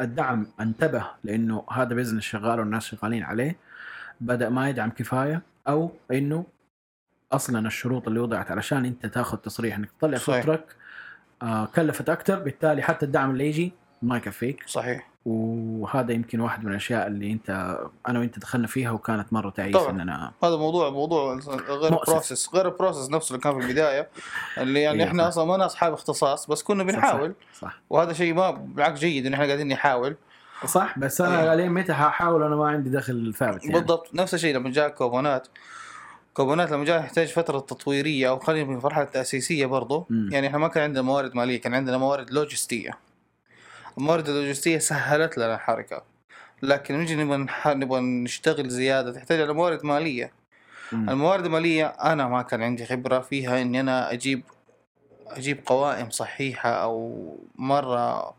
الدعم 0.00 0.46
انتبه 0.60 1.04
لإنه 1.24 1.64
هذا 1.72 1.94
business 1.94 2.22
شغال 2.22 2.60
والناس 2.60 2.84
شغالين 2.84 3.22
عليه 3.22 3.56
بدأ 4.20 4.48
ما 4.48 4.68
يدعم 4.68 4.90
كفاية 4.90 5.42
أو 5.68 5.92
إنه 6.12 6.46
أصلا 7.34 7.66
الشروط 7.68 8.08
اللي 8.08 8.20
وضعت 8.20 8.50
علشان 8.50 8.84
أنت 8.84 9.06
تاخذ 9.06 9.36
تصريح 9.36 9.76
إنك 9.76 9.90
تطلع. 10.00 10.18
truck 10.18 10.64
آه 11.42 11.66
كلفت 11.66 12.10
أكثر 12.10 12.38
بالتالي 12.38 12.82
حتى 12.82 13.06
الدعم 13.06 13.30
اللي 13.30 13.46
يجي 13.46 13.72
ما 14.02 14.16
يكفيك 14.16 14.64
صحيح 14.66 15.08
وهذا 15.26 16.12
يمكن 16.12 16.40
واحد 16.40 16.64
من 16.64 16.70
الأشياء 16.70 17.06
اللي 17.06 17.32
أنت 17.32 17.78
أنا 18.08 18.18
وأنت 18.18 18.38
دخلنا 18.38 18.66
فيها 18.66 18.90
وكانت 18.90 19.32
مرة 19.32 19.50
تعيس 19.50 19.76
طبعاً. 19.76 19.90
إننا 19.90 20.32
هذا 20.44 20.56
موضوع 20.56 20.90
موضوع 20.90 21.38
غير 21.68 21.92
مؤسف. 21.92 22.54
غير 22.54 22.68
ال 22.68 22.73
process 22.73 23.10
نفسه 23.10 23.32
اللي 23.34 23.42
كان 23.42 23.60
في 23.60 23.66
البداية 23.66 24.08
اللي 24.58 24.82
يعني 24.82 25.02
إيه، 25.02 25.08
إحنا 25.08 25.22
صح. 25.22 25.28
أصلا 25.28 25.44
ما 25.44 25.66
اصحاب 25.66 25.92
اختصاص 25.92 26.46
بس 26.46 26.62
كنا 26.62 26.84
صح، 26.84 26.90
صح. 26.90 26.96
بنحاول 26.96 27.34
صح 27.60 27.80
وهذا 27.90 28.12
شيء 28.12 28.34
ما 28.34 28.50
بالعكس 28.50 28.98
جيد 29.00 29.26
انه 29.26 29.34
إحنا 29.34 29.46
قاعدين 29.46 29.68
نحاول 29.68 30.16
صح 30.66 30.98
بس 30.98 31.20
أنا 31.20 31.54
لين 31.56 31.72
متى 31.72 31.94
حاحاول 31.94 32.42
وأنا 32.42 32.56
ما 32.56 32.68
عندي 32.68 32.90
دخل 32.90 33.34
ثابت 33.34 33.64
يعني 33.64 33.78
بالضبط 33.78 34.14
نفس 34.14 34.34
الشيء 34.34 34.54
لما 34.54 34.70
جاء 34.70 34.88
كوبونات 34.88 35.48
كوبونات 36.34 36.70
لما 36.70 36.84
جاء 36.84 37.00
يحتاج 37.00 37.28
فترة 37.28 37.58
تطويرية 37.58 38.28
أو 38.28 38.38
خلينا 38.38 38.80
في 38.80 38.84
مرحلة 38.86 39.04
تأسيسية 39.04 39.66
برضه 39.66 40.06
مم. 40.10 40.28
يعني 40.32 40.46
إحنا 40.46 40.58
ما 40.58 40.68
كان 40.68 40.82
عندنا 40.82 41.02
موارد 41.02 41.34
مالية 41.34 41.60
كان 41.60 41.74
عندنا 41.74 41.98
موارد 41.98 42.30
لوجستية 42.30 42.90
الموارد 43.98 44.28
اللوجستية 44.28 44.78
سهلت 44.78 45.38
لنا 45.38 45.54
الحركة 45.54 46.02
لكن 46.62 46.98
نجي 47.00 47.14
نبغى 47.16 47.46
نح- 47.46 47.66
نبغى 47.66 48.00
نشتغل 48.00 48.68
زيادة 48.68 49.12
تحتاج 49.12 49.40
على 49.40 49.52
موارد 49.52 49.84
مالية 49.86 50.32
مم. 50.92 51.10
الموارد 51.10 51.44
المالية 51.44 51.86
أنا 51.86 52.28
ما 52.28 52.42
كان 52.42 52.62
عندي 52.62 52.86
خبرة 52.86 53.20
فيها 53.20 53.62
إني 53.62 53.80
أنا 53.80 54.12
أجيب 54.12 54.42
أجيب 55.26 55.58
قوائم 55.66 56.10
صحيحة 56.10 56.70
أو 56.70 57.28
مرة 57.56 58.34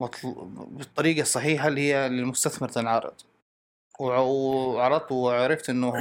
مطل... 0.00 0.34
بالطريقة 0.70 1.20
الصحيحة 1.22 1.68
اللي 1.68 1.80
هي 1.92 2.08
للمستثمر 2.08 2.68
تنعرض 2.68 3.12
وعرضت 4.00 5.12
وعرفت 5.12 5.70
إنه 5.70 5.92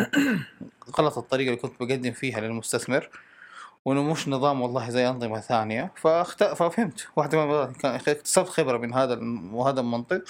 غلط 1.00 1.18
الطريقة 1.18 1.48
اللي 1.48 1.62
كنت 1.62 1.84
بقدم 1.84 2.12
فيها 2.12 2.40
للمستثمر 2.40 3.10
وإنه 3.86 4.04
مش 4.04 4.28
نظام 4.28 4.62
والله 4.62 4.90
زي 4.90 5.10
أنظمة 5.10 5.40
ثانية. 5.40 5.92
فاخت... 5.96 6.44
ففهمت. 6.44 7.08
واحدة 7.16 7.46
من 7.46 7.52
اكتسبت 7.86 8.50
خبرة 8.50 8.78
من 8.78 8.94
هذا 8.94 9.20
وهذا 9.54 9.80
المنطق. 9.80 10.24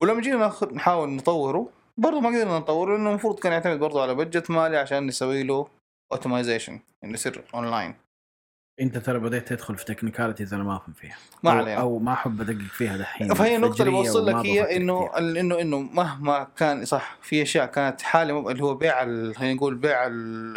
ولما 0.00 0.20
جينا 0.20 0.52
نحاول 0.72 1.08
نطوره 1.08 1.68
برضه 1.98 2.20
ما 2.20 2.28
قدرنا 2.28 2.58
نطوره 2.58 2.96
لأنه 2.96 3.10
المفروض 3.10 3.38
كان 3.38 3.52
يعتمد 3.52 3.78
برضه 3.78 4.02
على 4.02 4.14
budget 4.14 4.50
مالي 4.50 4.76
عشان 4.76 5.06
نسوي 5.06 5.42
له 5.42 5.68
automization 6.12 6.80
انه 7.04 7.14
يصير 7.14 7.44
اونلاين 7.54 7.94
انت 8.80 8.98
ترى 8.98 9.18
بديت 9.18 9.48
تدخل 9.48 9.76
في 9.76 9.84
technicalities 9.84 10.54
أنا 10.54 10.64
ما 10.64 10.76
أفهم 10.76 10.92
فيها. 10.92 11.16
ما 11.42 11.50
علينا 11.50 11.80
أو 11.80 11.98
ما 11.98 12.12
أحب 12.12 12.40
أدقق 12.40 12.58
فيها 12.70 12.96
دحين. 12.96 13.34
فهي 13.34 13.56
النقطة 13.56 13.80
اللي 13.82 13.90
بوصل 13.92 14.26
لك 14.26 14.46
هي 14.46 14.76
إنه 14.76 15.10
انه 15.18 15.60
إنه 15.60 15.78
مهما 15.78 16.46
كان 16.56 16.84
صح 16.84 17.16
في 17.22 17.42
أشياء 17.42 17.66
كانت 17.66 18.02
حالة 18.02 18.40
مب- 18.40 18.48
اللي 18.48 18.64
هو 18.64 18.74
بيع 18.74 19.02
ال- 19.02 19.36
خلينا 19.36 19.54
نقول 19.54 19.74
بيع 19.74 20.06
ال 20.06 20.54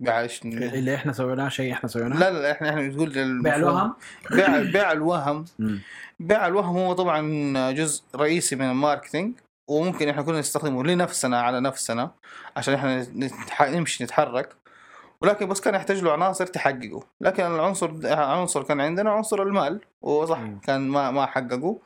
بيع 0.00 0.20
إيش؟ 0.20 0.42
اللي 0.44 0.94
إحنا 0.94 1.12
سويناه 1.12 1.48
شيء 1.48 1.72
إحنا 1.72 1.88
سويناه؟ 1.88 2.18
لا 2.18 2.30
لا 2.30 2.52
إحنا 2.52 2.70
إحنا 2.70 2.82
نقول 2.88 3.42
بيع 3.42 3.56
الوهم؟ 3.56 3.94
بيع 4.30 4.58
بيع 4.62 4.92
الوهم. 4.92 5.44
بيع 6.20 6.46
الوهم 6.46 6.76
هو 6.76 6.92
طبعا 6.92 7.72
جزء 7.72 8.02
رئيسي 8.16 8.56
من 8.56 8.70
ال 8.70 8.76
marketing 8.76 9.34
وممكن 9.68 10.08
إحنا 10.08 10.22
كنا 10.22 10.38
نستخدمه 10.40 10.84
لنفسنا 10.84 11.40
على 11.40 11.60
نفسنا 11.60 12.10
عشان 12.56 12.74
إحنا. 12.74 13.06
نمشي 13.62 14.04
نتحرك. 14.04 14.48
ولكن 15.22 15.48
بس 15.48 15.60
كان 15.60 15.74
يحتاج 15.74 16.02
له 16.02 16.12
عناصر 16.12 16.46
تحققه. 16.46 17.06
لكن 17.20 17.42
العنصر 17.46 18.06
عنصر 18.16 18.62
كان 18.62 18.80
عندنا 18.80 19.10
عنصر 19.10 19.42
المال. 19.42 19.80
وصح 20.00 20.38
أيوه. 20.38 20.60
كان 20.60 20.88
ما 20.88 21.10
ما 21.10 21.26
حققه. 21.26 21.80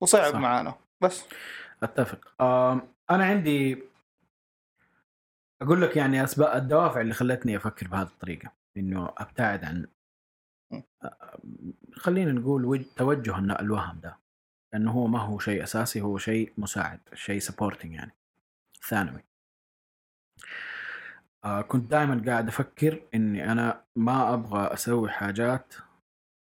وصعب 0.00 0.32
صح. 0.32 0.38
معانا. 0.38 0.74
بس. 1.00 1.24
أتفق. 1.82 2.34
أنا 3.10 3.24
عندي 3.24 3.82
أقول 5.62 5.82
لك 5.82 5.96
يعني 5.96 6.24
أسباب 6.24 6.56
الدوافع 6.62 7.00
اللي 7.00 7.14
خلتني 7.14 7.56
أفكر 7.56 7.88
بهذه 7.88 8.06
الطريقة. 8.06 8.52
إنه 8.76 9.14
أبتعد 9.18 9.64
عن 9.64 9.86
خلينا 11.96 12.32
نقول 12.32 12.64
وج- 12.64 12.84
توجه 12.96 13.38
الوهم 13.38 14.00
ده. 14.00 14.18
لأنه 14.72 14.90
هو 14.92 15.06
ما 15.06 15.18
هو 15.18 15.38
شيء 15.38 15.62
أساسي 15.62 16.00
هو 16.00 16.18
شيء 16.18 16.52
مساعد 16.58 17.00
شيء 17.14 17.38
سبورتنج 17.38 17.92
يعني. 17.92 18.12
ثانوي. 18.88 19.24
آه 21.44 21.60
كنت 21.62 21.90
دائما 21.90 22.22
قاعد 22.26 22.48
أفكر 22.48 23.02
إني 23.14 23.52
أنا 23.52 23.80
ما 23.96 24.34
أبغى 24.34 24.72
أسوي 24.74 25.10
حاجات 25.10 25.74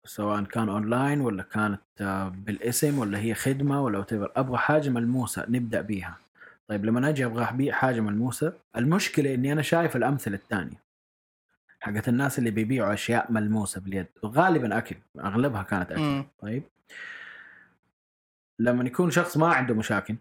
سواء 0.06 0.44
كان 0.44 0.70
اونلاين 0.70 1.22
ولا 1.22 1.44
كانت 1.44 1.82
آه، 2.02 2.28
بالاسم 2.30 3.00
ولا 3.00 3.18
هي 3.20 3.34
خدمة 3.34 3.84
ولا 3.84 4.04
whatever. 4.04 4.30
أبغى 4.36 4.58
حاجة 4.58 4.90
ملموسة 4.90 5.46
نبدأ 5.50 5.82
بيها. 5.82 6.18
طيب 6.68 6.86
لما 6.86 7.10
أجي 7.10 7.26
أبغى 7.26 7.44
أبيع 7.50 7.74
حاجة 7.74 8.00
ملموسة 8.02 8.54
المشكلة 8.78 9.34
إني 9.34 9.52
أنا 9.52 9.62
شايف 9.62 9.96
الأمثلة 9.96 10.36
الثانية 10.36 10.84
حقت 11.80 12.10
الناس 12.10 12.40
اللي 12.40 12.52
بيبيعوا 12.52 12.94
أشياء 12.94 13.32
ملموسة 13.32 13.82
باليد. 13.82 14.06
غالبا 14.26 14.78
أكل 14.78 14.96
أغلبها 15.20 15.64
كانت 15.64 15.92
أكل. 15.92 16.24
طيب 16.40 16.64
لما 18.60 18.84
يكون 18.84 19.12
شخص 19.12 19.38
ما 19.38 19.48
عنده 19.54 19.76
مشاكل 19.76 20.16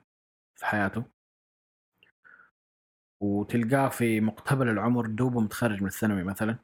في 0.56 0.66
حياته 0.66 1.02
وتلقاه 3.20 3.88
في 3.88 4.20
مقتبل 4.20 4.68
العمر 4.68 5.06
دوبه 5.06 5.40
متخرج 5.40 5.82
من 5.82 5.88
الثانوي 5.88 6.22
مثلا؟ 6.22 6.56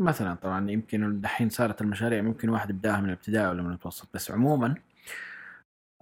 مثلا 0.00 0.34
طبعا 0.34 0.70
يمكن 0.70 1.20
دحين 1.20 1.48
صارت 1.48 1.82
المشاريع 1.82 2.22
ممكن 2.22 2.48
واحد 2.48 2.70
يبداها 2.70 3.00
من 3.00 3.08
الابتدائي 3.08 3.48
ولا 3.48 3.62
من 3.62 3.68
المتوسط 3.68 4.08
بس 4.14 4.30
عموما 4.30 4.74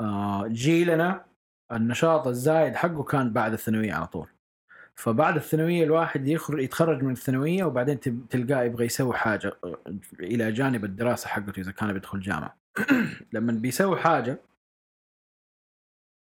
آه، 0.00 0.46
جيلنا 0.48 1.24
النشاط 1.72 2.26
الزايد 2.26 2.74
حقه 2.74 3.02
كان 3.02 3.32
بعد 3.32 3.52
الثانوية 3.52 3.92
على 3.94 4.06
طول. 4.06 4.28
فبعد 4.94 5.36
الثانوية 5.36 5.84
الواحد 5.84 6.28
يخرج 6.28 6.62
يتخرج 6.62 7.02
من 7.02 7.12
الثانوية 7.12 7.64
وبعدين 7.64 8.00
تلقاه 8.30 8.62
يبغى 8.62 8.84
يسوي 8.84 9.14
حاجة 9.14 9.52
آه، 9.64 9.78
إلى 10.20 10.52
جانب 10.52 10.84
الدراسة 10.84 11.28
حقته 11.28 11.60
إذا 11.60 11.72
كان 11.72 11.92
بيدخل 11.92 12.20
جامعة. 12.20 12.56
لما 13.32 13.52
بيسوي 13.52 13.96
حاجة 14.00 14.38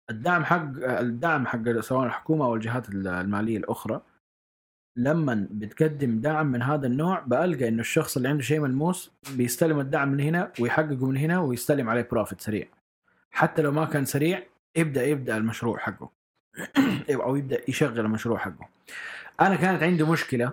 الدعم 0.09 0.45
حق 0.45 0.71
الدعم 0.83 1.47
حق 1.47 1.79
سواء 1.79 2.05
الحكومة 2.05 2.45
أو 2.45 2.55
الجهات 2.55 2.89
المالية 2.89 3.57
الأخرى 3.57 4.01
لما 4.97 5.47
بتقدم 5.51 6.19
دعم 6.19 6.47
من 6.47 6.61
هذا 6.61 6.87
النوع 6.87 7.19
بلقى 7.19 7.67
إنه 7.67 7.79
الشخص 7.79 8.17
اللي 8.17 8.29
عنده 8.29 8.43
شيء 8.43 8.59
ملموس 8.59 9.11
بيستلم 9.31 9.79
الدعم 9.79 10.09
من 10.11 10.19
هنا 10.19 10.51
ويحققه 10.59 11.05
من 11.05 11.17
هنا 11.17 11.39
ويستلم 11.39 11.89
عليه 11.89 12.07
بروفيت 12.11 12.41
سريع. 12.41 12.67
حتى 13.31 13.61
لو 13.61 13.71
ما 13.71 13.85
كان 13.85 14.05
سريع 14.05 14.43
يبدأ 14.75 15.05
يبدأ 15.05 15.37
المشروع 15.37 15.77
حقه. 15.77 16.09
أو 17.11 17.35
يبدأ 17.35 17.61
يشغل 17.67 17.99
المشروع 17.99 18.37
حقه. 18.37 18.69
أنا 19.41 19.55
كانت 19.55 19.83
عندي 19.83 20.03
مشكلة 20.03 20.51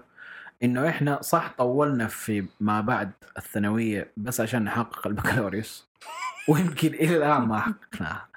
إنه 0.63 0.89
إحنا 0.89 1.23
صح 1.23 1.55
طولنا 1.59 2.07
في 2.07 2.47
ما 2.61 2.81
بعد 2.81 3.11
الثانوية 3.39 4.13
بس 4.17 4.41
عشان 4.41 4.65
نحقق 4.65 5.07
البكالوريوس. 5.07 5.89
ويمكن 6.49 6.89
إلى 6.89 7.17
الآن 7.17 7.43
ما 7.43 7.61
حققناها. 7.61 8.29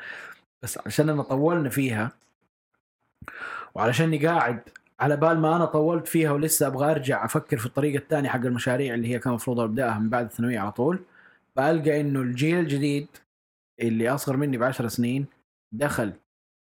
بس 0.64 0.80
عشان 0.86 1.10
أنا 1.10 1.24
طولنا 1.24 1.70
فيها 1.70 2.12
وعلشاني 3.76 4.28
قاعد 4.28 4.62
على 5.00 5.18
بال 5.18 5.40
ما 5.40 5.56
أنا 5.56 5.66
طولت 5.66 6.08
فيها 6.08 6.32
ولسه 6.32 6.68
أبغى 6.68 6.92
أرجع 6.92 7.26
أفكر 7.26 7.58
في 7.58 7.66
الطريقة 7.66 7.98
الثانية 7.98 8.30
حق 8.30 8.40
المشاريع 8.46 8.94
اللي 8.94 9.08
هي 9.08 9.20
كان 9.20 9.30
المفروض 9.30 9.60
أبدأها 9.60 10.00
من 10.00 10.10
بعد 10.10 10.26
الثانوية 10.26 10.60
على 10.60 10.72
طول 10.72 11.00
بلقى 11.56 12.02
إنه 12.02 12.22
الجيل 12.22 12.60
الجديد 12.60 13.08
اللي 13.82 14.10
أصغر 14.10 14.38
مني 14.38 14.58
بعشر 14.58 14.88
سنين 14.88 15.26
دخل 15.72 16.14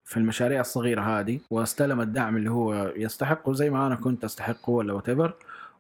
في 0.06 0.18
المشاريع 0.18 0.62
الصغيرة 0.62 1.02
هذه 1.02 1.40
واستلم 1.50 2.02
الدعم 2.02 2.38
اللي 2.38 2.52
هو 2.52 2.94
يستحقه 2.96 3.54
زي 3.54 3.70
ما 3.70 3.88
أنا 3.88 3.96
كنت 3.96 4.24
أستحقه 4.24 4.70
ولا 4.70 4.94
وات 4.94 5.36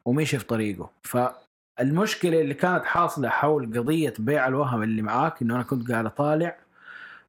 ومشي 0.05 0.39
في 0.39 0.45
طريقه. 0.45 0.89
فالمشكلة 1.03 2.41
اللي 2.41 2.53
كانت 2.53 2.85
حاصلة 2.85 3.29
حول 3.29 3.65
قضية 3.79 4.13
بيع 4.19 4.47
الوهم 4.47 4.83
اللي 4.83 5.01
معاك 5.01 5.41
إنه 5.41 5.55
أنا 5.55 5.63
كنت 5.63 5.91
قاعد 5.91 6.05
أطالع 6.05 6.57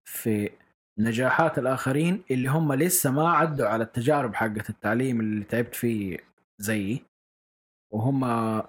في 0.04 0.50
نجاحات 0.98 1.58
الآخرين 1.58 2.22
اللي 2.30 2.48
هم 2.48 2.72
لسه 2.72 3.10
ما 3.10 3.30
عدوا 3.30 3.68
على 3.68 3.84
التجارب 3.84 4.34
حقت 4.34 4.70
التعليم 4.70 5.20
اللي 5.20 5.44
تعبت 5.44 5.74
فيه 5.74 6.18
زيي. 6.58 7.04
وهم 7.90 8.62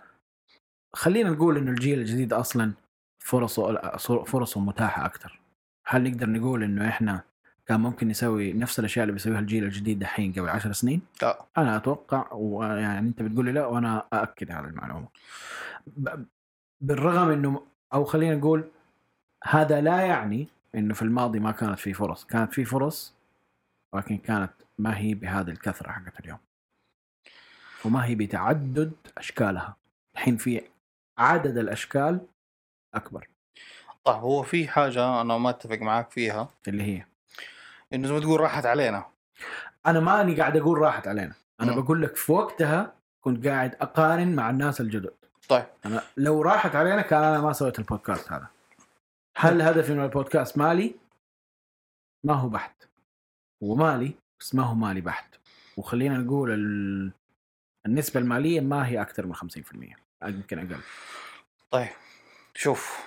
خلينا 0.93 1.29
نقول 1.29 1.57
إنه 1.57 1.71
الجيل 1.71 1.99
الجديد 1.99 2.33
أصلا 2.33 2.71
فرصه 3.19 3.97
فرصه 4.23 4.59
متاحة 4.59 5.05
أكثر 5.05 5.39
هل 5.85 6.03
نقدر 6.11 6.29
نقول 6.29 6.63
إنه 6.63 6.87
إحنا 6.89 7.21
كان 7.65 7.79
ممكن 7.79 8.09
يسوي 8.09 8.53
نفس 8.53 8.79
الأشياء 8.79 9.03
اللي 9.03 9.13
بيسويها 9.13 9.39
الجيل 9.39 9.63
الجديد 9.63 9.99
دحين 9.99 10.33
قبل 10.33 10.49
عشر 10.49 10.71
سنين؟ 10.71 11.01
لا 11.21 11.45
أنا 11.57 11.77
أتوقع 11.77 12.33
ويعني 12.33 12.99
أنت 12.99 13.21
بتقول 13.21 13.45
لي 13.45 13.51
لا 13.51 13.65
وأنا 13.65 14.03
أأكد 14.13 14.51
على 14.51 14.67
المعلومة. 14.67 15.07
بالرغم 16.81 17.29
إنه 17.29 17.61
أو 17.93 18.03
خلينا 18.03 18.35
نقول 18.35 18.63
هذا 19.43 19.81
لا 19.81 20.01
يعني 20.01 20.47
إنه 20.75 20.93
في 20.93 21.01
الماضي 21.01 21.39
ما 21.39 21.51
كانت 21.51 21.79
في 21.79 21.93
فرص. 21.93 22.25
كانت 22.25 22.53
في 22.53 22.65
فرص 22.65 23.13
ولكن 23.93 24.17
كانت 24.17 24.51
ما 24.77 24.97
هي 24.97 25.13
بهذه 25.13 25.49
الكثرة 25.49 25.91
حقت 25.91 26.19
اليوم. 26.19 26.39
وما 27.85 28.05
هي 28.05 28.15
بتعدد 28.15 28.91
أشكالها. 29.17 29.75
الحين 30.15 30.37
في 30.37 30.61
عدد 31.17 31.57
الأشكال 31.57 32.19
أكبر. 32.93 33.27
طيب 34.03 34.15
هو 34.15 34.43
في 34.43 34.67
حاجة 34.67 35.21
أنا 35.21 35.37
ما 35.37 35.49
أتفق 35.49 35.77
معاك 35.77 36.11
فيها. 36.11 36.49
اللي 36.67 36.83
هي؟ 36.83 37.05
إنه 37.93 38.07
زي 38.07 38.13
ما 38.13 38.19
تقول 38.19 38.39
راحت 38.39 38.65
علينا. 38.65 39.05
أنا 39.85 39.99
ماني 39.99 40.35
قاعد 40.35 40.57
أقول 40.57 40.77
راحت 40.77 41.07
علينا. 41.07 41.33
أنا 41.61 41.71
مم. 41.71 41.81
بقول 41.81 42.01
لك 42.01 42.15
في 42.15 42.31
وقتها 42.31 42.93
كنت 43.21 43.47
قاعد 43.47 43.75
أقارن 43.81 44.35
مع 44.35 44.49
الناس 44.49 44.81
الجدد. 44.81 45.13
طيب. 45.49 45.65
أنا 45.85 46.01
لو 46.17 46.41
راحت 46.41 46.75
علينا 46.75 47.01
كان 47.01 47.23
أنا 47.23 47.41
ما 47.41 47.53
سويت 47.53 47.79
البودكاست 47.79 48.31
هذا. 48.31 48.47
هل 49.41 49.61
هدفي 49.61 49.93
من 49.93 50.03
البودكاست 50.03 50.57
مالي؟ 50.57 50.95
ما 52.25 52.33
هو 52.33 52.49
بحت. 52.49 52.83
هو 53.63 53.75
مالي 53.75 54.13
بس 54.39 54.55
ما 54.55 54.63
هو 54.63 54.75
مالي 54.75 55.01
بحت. 55.01 55.35
وخلينا 55.77 56.17
نقول 56.17 56.51
ال... 56.51 57.11
النسبة 57.85 58.19
المالية 58.19 58.61
ما 58.61 58.87
هي 58.87 59.01
أكثر 59.01 59.25
من 59.25 59.35
50% 59.35 59.39
يمكن 60.23 60.59
أقل. 60.59 60.81
طيب 61.71 61.89
شوف. 62.55 62.99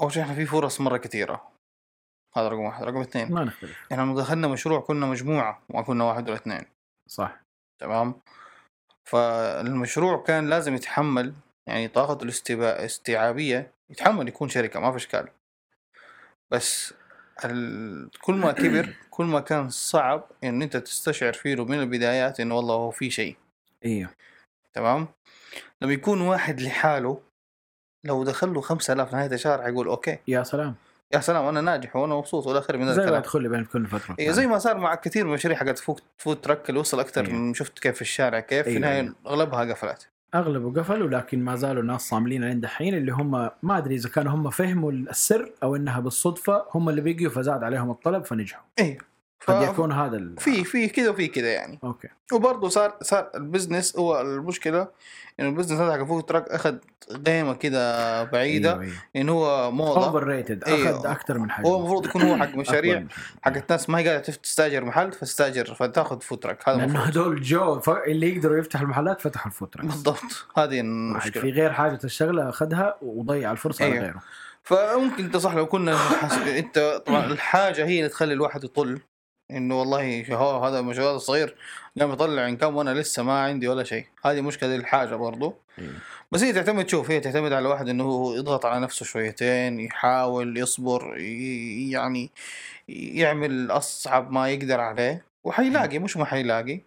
أول 0.00 0.12
شيء 0.12 0.22
إحنا 0.22 0.34
في 0.34 0.46
فرص 0.46 0.80
مرة 0.80 0.96
كثيرة. 0.96 1.50
هذا 2.36 2.48
رقم 2.48 2.60
واحد. 2.60 2.84
رقم 2.84 3.00
اثنين 3.00 3.32
ما 3.32 3.44
نختلف. 3.44 3.92
إحنا 3.92 4.02
لما 4.02 4.20
دخلنا 4.20 4.48
مشروع 4.48 4.80
كنا 4.80 5.06
مجموعة 5.06 5.62
ما 5.68 5.82
كنا 5.82 6.04
واحد 6.04 6.28
ولا 6.28 6.38
اثنين. 6.38 6.64
صح. 7.08 7.40
تمام؟ 7.80 8.14
فالمشروع 9.04 10.22
كان 10.22 10.50
لازم 10.50 10.74
يتحمل 10.74 11.34
يعني 11.66 11.88
طاقته 11.88 12.24
الاستيعابية 12.24 12.84
استيعابية 12.84 13.72
يتحمل 13.90 14.28
يكون 14.28 14.48
شركة 14.48 14.80
ما 14.80 14.90
في 14.90 14.96
إشكال. 14.96 15.28
بس 16.50 16.94
ال... 17.44 18.10
كل 18.20 18.34
ما 18.34 18.52
كبر 18.52 18.94
كل 19.10 19.24
ما 19.24 19.40
كان 19.40 19.68
صعب 19.68 20.24
إن 20.44 20.62
أنت 20.62 20.76
تستشعر 20.76 21.32
فيه 21.32 21.64
من 21.64 21.80
البدايات 21.80 22.40
إنه 22.40 22.56
والله 22.56 22.74
هو 22.74 22.90
في 22.90 23.10
شيء. 23.10 23.36
أيوه 23.84 24.10
تمام؟ 24.72 25.08
لما 25.82 25.92
يكون 25.92 26.20
واحد 26.20 26.60
لحاله 26.60 27.20
لو 28.04 28.24
دخل 28.24 28.54
له 28.54 28.60
5000 28.60 29.12
نهاية 29.12 29.32
الشهر 29.32 29.62
حيقول 29.62 29.86
okay. 29.86 30.18
يا 30.28 30.42
سلام. 30.42 30.74
يا 31.14 31.20
سلام 31.20 31.44
أنا 31.44 31.60
ناجح 31.60 31.96
وأنا 31.96 32.14
مبسوط 32.14 32.46
ولا 32.46 32.60
خير 32.60 32.76
من 32.76 32.86
ذا 32.86 32.92
زي 32.92 33.10
ما 33.10 33.18
الكلام 33.18 33.42
لي 33.42 33.48
بين 33.48 33.64
كل 33.64 33.86
فترة. 33.86 34.16
إيه 34.18 34.30
زي 34.30 34.46
ما 34.46 34.58
صار 34.58 34.78
مع 34.78 34.94
كثير 34.94 35.24
من 35.24 35.30
المشاريع 35.30 35.58
حقت 35.58 35.78
food, 36.18 36.40
truck 36.40 36.68
اللي 36.68 36.80
وصل 36.80 37.00
أكثر 37.00 37.26
أيوة. 37.26 37.38
من 37.38 37.54
شفت 37.54 37.78
كيف 37.78 37.94
في 37.94 38.02
الشارع 38.02 38.40
كيف 38.40 38.62
في 38.62 38.68
أيوة، 38.68 38.76
النهايه. 38.76 39.14
اغلبها 39.26 39.72
قفلت. 39.72 40.08
أغلبه 40.34 40.80
قفل 40.80 41.02
ولكن 41.02 41.44
ما 41.44 41.56
زالوا 41.56 41.82
ناس 41.82 42.00
صاملين 42.08 42.44
لين 42.44 42.60
دحين 42.60 42.94
اللي 42.94 43.12
هم 43.12 43.50
ما 43.62 43.78
أدري 43.78 43.94
إذا 43.94 44.08
كانوا 44.08 44.32
هم 44.32 44.50
فهموا 44.50 44.92
السر 44.92 45.52
أو 45.62 45.76
إنها 45.76 46.00
بالصدفة 46.00 46.64
هم 46.74 46.88
اللي 46.88 47.00
بقيوا 47.00 47.30
فزاد 47.30 47.62
عليهم 47.62 47.90
الطلب 47.90 48.24
فنجحوا. 48.24 48.64
إيه. 48.78 48.98
قد 49.46 49.62
يكون 49.62 49.92
هذا 49.92 50.16
ال... 50.16 50.36
في 50.38 50.64
في 50.64 50.88
كذا 50.88 51.10
وفي 51.10 51.28
كذا 51.28 51.52
يعني. 51.52 51.78
okay. 51.84 52.08
وبرضه 52.32 52.68
صار 52.68 52.96
صار 53.02 53.30
ال 53.34 53.41
business 53.41 53.96
هو 53.96 54.20
المشكلة 54.20 54.88
إنه 55.40 55.48
ال 55.48 55.52
business 55.52 55.80
هذا 55.80 55.92
حق 55.92 56.04
food 56.04 56.22
truck 56.22 56.48
أخذ 56.48 56.76
قيمه 57.26 57.54
كذا 57.54 58.22
بعيدة 58.22 58.72
أيوه 58.72 58.82
أيوه. 58.82 58.94
انه 59.16 59.32
هو 59.32 59.70
موضة. 59.70 60.06
overrated 60.06 60.64
أيوه. 60.64 60.90
أخذ 60.90 61.06
أكثر 61.06 61.38
من 61.38 61.50
حجمه. 61.50 61.68
هو 61.68 61.76
المفروض 61.76 62.06
يكون 62.06 62.22
هو 62.22 62.36
حق 62.36 62.54
مشاريع 62.64 62.92
أكبر 62.94 63.04
من 63.04 63.10
حجمه. 63.10 63.38
حقت 63.42 63.70
ناس 63.72 63.90
ما 63.90 63.98
هي 63.98 64.08
قاعدة 64.08 64.22
تستاجر 64.22 64.84
محل 64.84 65.12
فتستاجر 65.12 65.74
فتاخذ 65.74 66.20
food 66.20 66.38
truck 66.38 66.68
هذا 66.68 66.76
لأنه 66.76 67.00
هذول 67.00 67.42
جو 67.42 67.80
ف... 67.80 67.90
اللي 67.90 68.36
يقدروا 68.36 68.58
يفتحوا 68.58 68.84
المحلات 68.84 69.20
فتحوا 69.20 69.46
ال 69.46 69.50
food 69.50 69.64
truck 69.64 69.82
بالضبط. 69.82 70.46
هذه 70.56 70.80
المشكلة. 70.80 71.42
في 71.42 71.50
غير 71.50 71.72
حاجة 71.72 71.98
الشغله 72.04 72.48
أخذها 72.48 72.96
وضيع 73.02 73.52
الفرصة 73.52 73.84
على 73.84 73.94
أيوه. 73.94 74.04
غيره. 74.04 74.22
فممكن 74.62 75.24
انت 75.24 75.36
صح 75.36 75.54
لو 75.54 75.66
كنا. 75.66 75.98
إنت 76.58 77.02
طبعا 77.06 77.24
الحاجة 77.26 77.84
هي 77.84 77.98
اللي 77.98 78.08
تخلي 78.08 78.32
الواحد 78.34 78.64
يطل. 78.64 79.00
إنه 79.56 79.80
والله 79.80 80.34
هو 80.34 80.64
هذا 80.64 80.78
المشروع 80.78 81.14
الصغير 81.14 81.56
قام 82.00 82.12
يطلع 82.12 82.48
انكم 82.48 82.76
وأنا 82.76 82.94
لسه 82.94 83.22
ما 83.22 83.40
عندي 83.40 83.68
ولا 83.68 83.84
شيء. 83.84 84.06
هذه 84.24 84.40
مشكلة 84.40 84.76
الحاجة 84.76 85.14
برضو. 85.14 85.54
أيوه. 85.78 85.92
بس 86.32 86.42
هي 86.42 86.52
تعتمد 86.52 86.88
شوف 86.88 87.10
هي 87.10 87.20
تعتمد 87.20 87.52
على 87.52 87.66
الواحد 87.66 87.88
إنه 87.88 88.04
هو 88.04 88.34
يضغط 88.34 88.66
على 88.66 88.80
نفسه 88.80 89.06
شويتين 89.06 89.80
يحاول 89.80 90.58
يصبر. 90.58 91.16
يعني 91.90 92.30
يعمل 92.88 93.70
أصعب 93.70 94.32
ما 94.32 94.48
يقدر 94.50 94.80
عليه. 94.80 95.24
وحيلاقي 95.44 95.98
مش 95.98 96.16
ما 96.16 96.24
حيلاقي. 96.24 96.80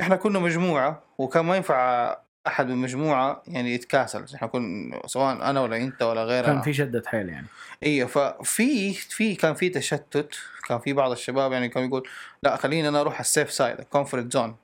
إحنا 0.00 0.16
كنا 0.16 0.38
مجموعة 0.38 1.02
وكان 1.18 1.44
ما 1.44 1.56
ينفع 1.56 2.16
أحد 2.46 2.66
من 2.66 2.72
المجموعه 2.72 3.42
يعني 3.46 3.74
يتكاسل. 3.74 4.24
إحنا 4.34 4.48
كنا 4.48 5.00
سواء 5.06 5.50
أنا 5.50 5.60
ولا 5.60 5.76
أنت 5.76 6.02
ولا 6.02 6.24
غيرنا. 6.24 6.52
كان 6.52 6.62
في 6.62 6.72
شدة 6.72 7.02
حيل 7.06 7.28
يعني. 7.28 7.46
أيوه 7.82 8.08
ففي 8.08 8.92
في 8.94 9.34
كان 9.34 9.54
في 9.54 9.68
تشتت. 9.68 10.34
كان 10.68 10.78
في 10.78 10.92
بعض 10.92 11.10
الشباب 11.10 11.52
يعني 11.52 11.68
كان 11.68 11.84
يقول 11.84 12.08
لا 12.42 12.56
خليني 12.56 12.88
أنا 12.88 13.00
أروح 13.00 13.20
ال 13.20 13.26
safe 13.26 13.52
side 13.52 13.78
ال 13.78 13.85
comfort 13.85 14.32
zone 14.32 14.56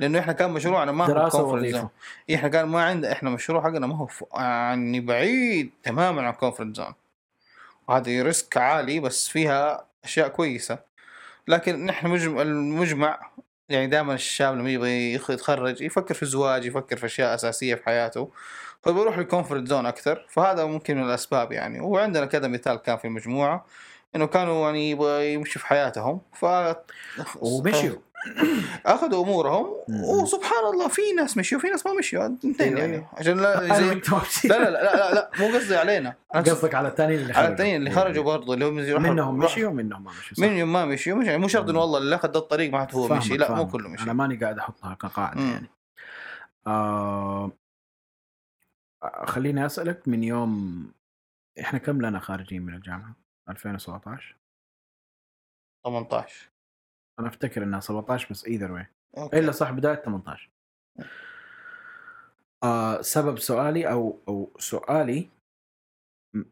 لأنه 0.00 0.18
إحنا 0.18 0.32
كان 0.32 0.50
مشروعنا 0.50 0.92
ما 0.92 1.04
هو 1.06 1.44
ووظيفه 1.44 1.78
zone 1.78 1.88
إحنا 2.34 2.48
كان 2.48 2.68
ما 2.68 2.84
عندنا 2.84 3.12
إحنا 3.12 3.30
مشروع 3.30 3.62
حقنا 3.62 3.86
ما 3.86 3.96
هو 3.96 4.08
يعني 4.34 5.00
بعيد 5.00 5.70
تماما 5.82 6.22
عن 6.22 6.32
ال 6.32 6.38
comfort 6.38 6.76
zone 6.76 6.94
وهذه 7.88 8.22
risk 8.22 8.56
عالي 8.56 9.00
بس 9.00 9.28
فيها 9.28 9.84
أشياء 10.04 10.28
كويسة. 10.28 10.78
لكن 11.48 11.86
نحن 11.86 12.06
مجمع 12.06 12.42
المجمع 12.42 13.30
يعني 13.68 13.86
دائما 13.86 14.14
الشاب 14.14 14.54
لما 14.54 14.70
يبغى 14.70 15.12
يتخرج 15.12 15.80
يفكر 15.80 16.14
في 16.14 16.22
الزواج 16.22 16.64
يفكر 16.64 16.96
في 16.96 17.06
أشياء 17.06 17.34
أساسية 17.34 17.74
في 17.74 17.84
حياته. 17.84 18.30
فبيروح 18.82 19.18
للكونفرت 19.18 19.66
زون 19.66 19.86
أكثر. 19.86 20.26
فهذا 20.28 20.64
ممكن 20.64 20.96
من 20.96 21.04
الأسباب 21.04 21.52
يعني. 21.52 21.80
وعندنا 21.80 22.26
كذا 22.26 22.48
مثال 22.48 22.76
كان 22.76 22.96
في 22.96 23.04
المجموعة. 23.04 23.66
إنه 24.16 24.26
كانوا 24.26 24.66
يعني 24.66 24.90
يبغى 24.90 25.34
يمشي 25.34 25.58
في 25.58 25.66
حياتهم 25.66 26.20
ف 26.32 26.46
ومشيوا 27.40 27.96
أخذوا 28.86 29.24
أمورهم. 29.24 29.66
وسبحان 29.88 30.64
الله 30.72 30.88
في 30.88 31.12
ناس 31.16 31.36
مشيوا 31.36 31.60
وفي 31.60 31.70
ناس 31.70 31.86
ما 31.86 31.92
مشيوا 31.92 32.26
اثنين 32.26 32.56
أيوة، 32.60 32.78
يعني 32.80 32.92
أيوة. 32.92 33.08
عشان 33.12 33.40
لا 33.40 33.74
زي. 33.74 33.94
لا 34.48 34.58
لا 34.58 34.70
لا 34.70 34.82
لا, 34.82 35.14
لا 35.14 35.30
مو 35.38 35.46
قصدي 35.46 35.76
علينا 35.76 36.14
قصدك 36.34 36.74
على 36.74 36.88
الثانيين 36.88 37.20
اللي 37.20 37.32
على 37.32 37.42
خرجوا 37.42 37.52
الثانيين 37.52 37.76
اللي 37.76 37.90
خرجوا 37.90 38.24
برضه 38.24 38.54
اللي 38.54 38.64
هم 38.64 39.02
منهم 39.02 39.38
مشيوا 39.38 39.70
ومنهم 39.70 40.04
ما 40.04 40.10
مشيوا. 40.10 40.48
منهم 40.48 40.72
ما 40.72 40.84
مشيوا 40.84 41.18
مش 41.18 41.26
يعني 41.26 41.38
مو 41.38 41.48
شرط 41.48 41.68
إنه. 41.68 41.80
والله 41.80 41.98
اللي 41.98 42.16
أخذ 42.16 42.36
الطريق 42.36 42.72
ما 42.72 42.86
هو 42.92 43.08
مشي 43.08 43.36
لا 43.36 43.54
مو. 43.54 43.66
كله 43.66 43.88
مشي 43.88 44.04
أنا 44.04 44.12
ماني 44.12 44.36
قاعد 44.36 44.58
أحطها 44.58 44.94
كقاعدة. 44.94 45.40
يعني 45.40 45.70
آه... 46.66 47.52
خليني 49.24 49.66
أسألك 49.66 50.08
من 50.08 50.24
يوم 50.24 50.84
إحنا 51.60 51.78
كم 51.78 52.02
لنا 52.02 52.18
خارجين 52.18 52.62
من 52.62 52.74
الجامعة 52.74 53.16
2017 53.48 54.36
18 55.84 56.50
أنا 57.20 57.28
أفتكر 57.28 57.62
إنها 57.62 57.80
17 57.80 58.28
بس 58.30 58.44
إيذر 58.44 58.72
واي. 58.72 58.86
إلا 59.34 59.52
صح 59.52 59.70
بداية 59.70 59.94
18 59.94 60.50
آه 62.62 63.00
سبب 63.00 63.38
سؤالي 63.38 63.90
أو 63.90 64.18
أو 64.28 64.52
سؤالي 64.58 65.28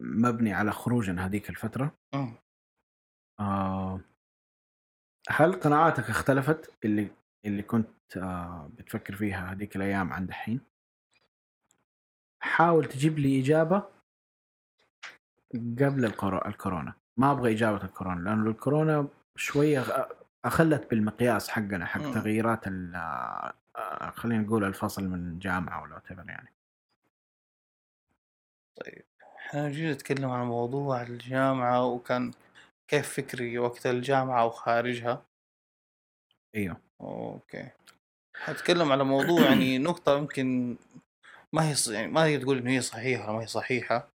مبني 0.00 0.52
على 0.52 0.72
خروجنا 0.72 1.26
هذيك 1.26 1.50
الفترة. 1.50 1.94
آه 3.40 4.00
هل 5.28 5.52
قناعاتك 5.52 6.10
اختلفت؟ 6.10 6.74
اللي 6.84 7.10
اللي 7.44 7.62
كنت 7.62 8.16
آه 8.16 8.70
بتفكر 8.74 9.16
فيها 9.16 9.52
هذيك 9.52 9.76
الأيام 9.76 10.12
عن 10.12 10.26
دحين؟ 10.26 10.60
حاول 12.42 12.84
تجيب 12.84 13.18
لي 13.18 13.40
إجابة 13.40 13.88
قبل 15.54 16.04
الكورو- 16.06 16.46
الكورونا. 16.46 16.92
ما 17.16 17.32
أبغى 17.32 17.52
إجابة 17.52 17.84
الكورونا 17.84 18.20
لأنه 18.30 18.50
الكورونا 18.50 19.08
شوية 19.36 19.84
أخلت 20.44 20.90
بالمقياس 20.90 21.48
حقنا 21.48 21.86
حق 21.86 22.00
مم. 22.00 22.12
تغييرات 22.14 22.66
ال- 22.66 22.94
آه، 23.76 24.10
خلينا 24.10 24.42
نقول 24.42 24.64
الفصل 24.64 25.04
من 25.04 25.38
جامعة 25.38 25.82
ولا 25.82 25.98
whatever 26.00 26.28
يعني. 26.28 26.52
إحنا 29.38 29.68
جينا 29.70 29.92
نتكلم 29.92 30.30
عن 30.30 30.46
موضوع 30.46 31.02
الجامعة 31.02 31.84
وكان 31.86 32.30
كيف 32.88 33.08
فكري 33.16 33.58
وقت 33.58 33.86
الجامعة 33.86 34.46
وخارجها. 34.46 35.24
أيوه. 36.54 36.76
أوكي. 37.00 37.68
حتكلم 38.36 38.92
على 38.92 39.04
موضوع 39.04 39.40
يعني 39.40 39.78
نقطة 39.88 40.18
يمكن 40.18 40.76
ما 41.52 41.68
هي 41.70 41.74
يعني 41.88 42.12
ما 42.12 42.24
هي 42.24 42.38
تقول 42.38 42.58
إنه 42.58 42.70
هي 42.70 42.80
صحيحة 42.80 43.24
ولا 43.24 43.32
ما 43.32 43.42
هي 43.42 43.46
صحيحة. 43.46 44.08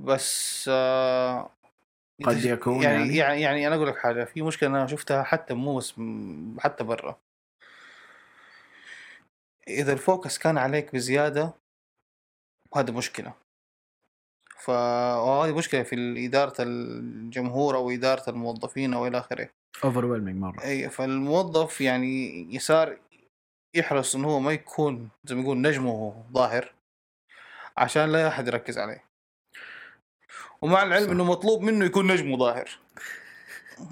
بس 0.00 0.64
آه 0.72 1.50
قد 2.24 2.44
يكون 2.44 2.82
يعني 2.82 2.96
يعني. 2.96 3.16
يعني 3.16 3.40
يعني 3.40 3.66
أنا 3.66 3.76
أقول 3.76 3.88
لك 3.88 3.98
حاجة 3.98 4.24
في 4.24 4.42
مشكلة 4.42 4.68
أنا 4.68 4.86
شفتها 4.86 5.22
حتى 5.22 5.54
مو 5.54 5.78
بس 5.78 5.94
حتى 6.58 6.84
برا. 6.84 7.18
إذا 9.68 9.92
ال 9.92 10.00
focus 10.00 10.38
كان 10.38 10.58
عليك 10.58 10.92
بزيادة 10.94 11.54
هذا 12.76 12.92
مشكلة. 12.92 13.32
فهذه 14.58 15.56
مشكلة 15.56 15.82
في 15.82 16.26
إدارة 16.26 16.54
الجمهور 16.58 17.76
أو 17.76 17.90
إدارة 17.90 18.30
الموظفين 18.30 18.94
أو 18.94 19.06
إلى 19.06 19.18
آخره. 19.18 19.48
over 19.84 20.20
مرة. 20.20 20.64
إي 20.64 20.90
فالموظف 20.90 21.80
يعني 21.80 22.46
يصار 22.54 22.98
يحرص 23.74 24.14
انه 24.14 24.28
هو 24.28 24.40
ما 24.40 24.52
يكون 24.52 25.08
زي 25.24 25.34
ما 25.34 25.42
يقول 25.42 25.60
نجمه 25.60 26.24
ظاهر 26.32 26.74
عشان 27.76 28.12
لا 28.12 28.28
أحد 28.28 28.48
يركز 28.48 28.78
عليه. 28.78 29.07
ومع 30.62 30.82
العلم 30.82 31.04
صح. 31.06 31.10
إنه 31.10 31.24
مطلوب 31.24 31.62
منه 31.62 31.84
يكون 31.84 32.12
نجمه 32.12 32.36
ظاهر 32.38 32.70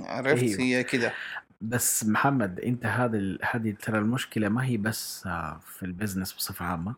عرفت؟ 0.01 0.43
أيوه. 0.43 0.61
هي 0.61 0.85
كده. 0.85 1.13
بس 1.61 2.05
محمد 2.05 2.61
أنت 2.61 2.87
هذا 2.87 3.17
ال- 3.17 3.39
هذه 3.43 3.71
ترى 3.71 3.99
المشكلة 3.99 4.49
ما 4.49 4.65
هي 4.65 4.77
بس 4.77 5.27
آه، 5.27 5.59
في 5.59 5.83
ال 5.83 5.88
business 5.88 6.33
بصفة 6.33 6.65
عامة. 6.65 6.95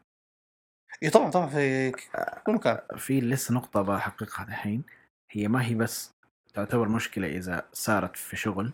إي 1.02 1.10
طبعا 1.10 1.30
طبعا 1.30 1.46
في 1.46 1.90
كل 2.46 2.52
مكان. 2.52 2.78
في 2.96 3.20
لسه 3.20 3.54
نقطة 3.54 3.82
بحققها 3.82 4.44
الحين 4.48 4.82
هي 5.30 5.48
ما 5.48 5.64
هي 5.64 5.74
بس 5.74 6.10
تعتبر 6.54 6.88
مشكلة 6.88 7.26
إذا 7.36 7.66
صارت 7.72 8.16
في 8.16 8.36
شغل 8.36 8.72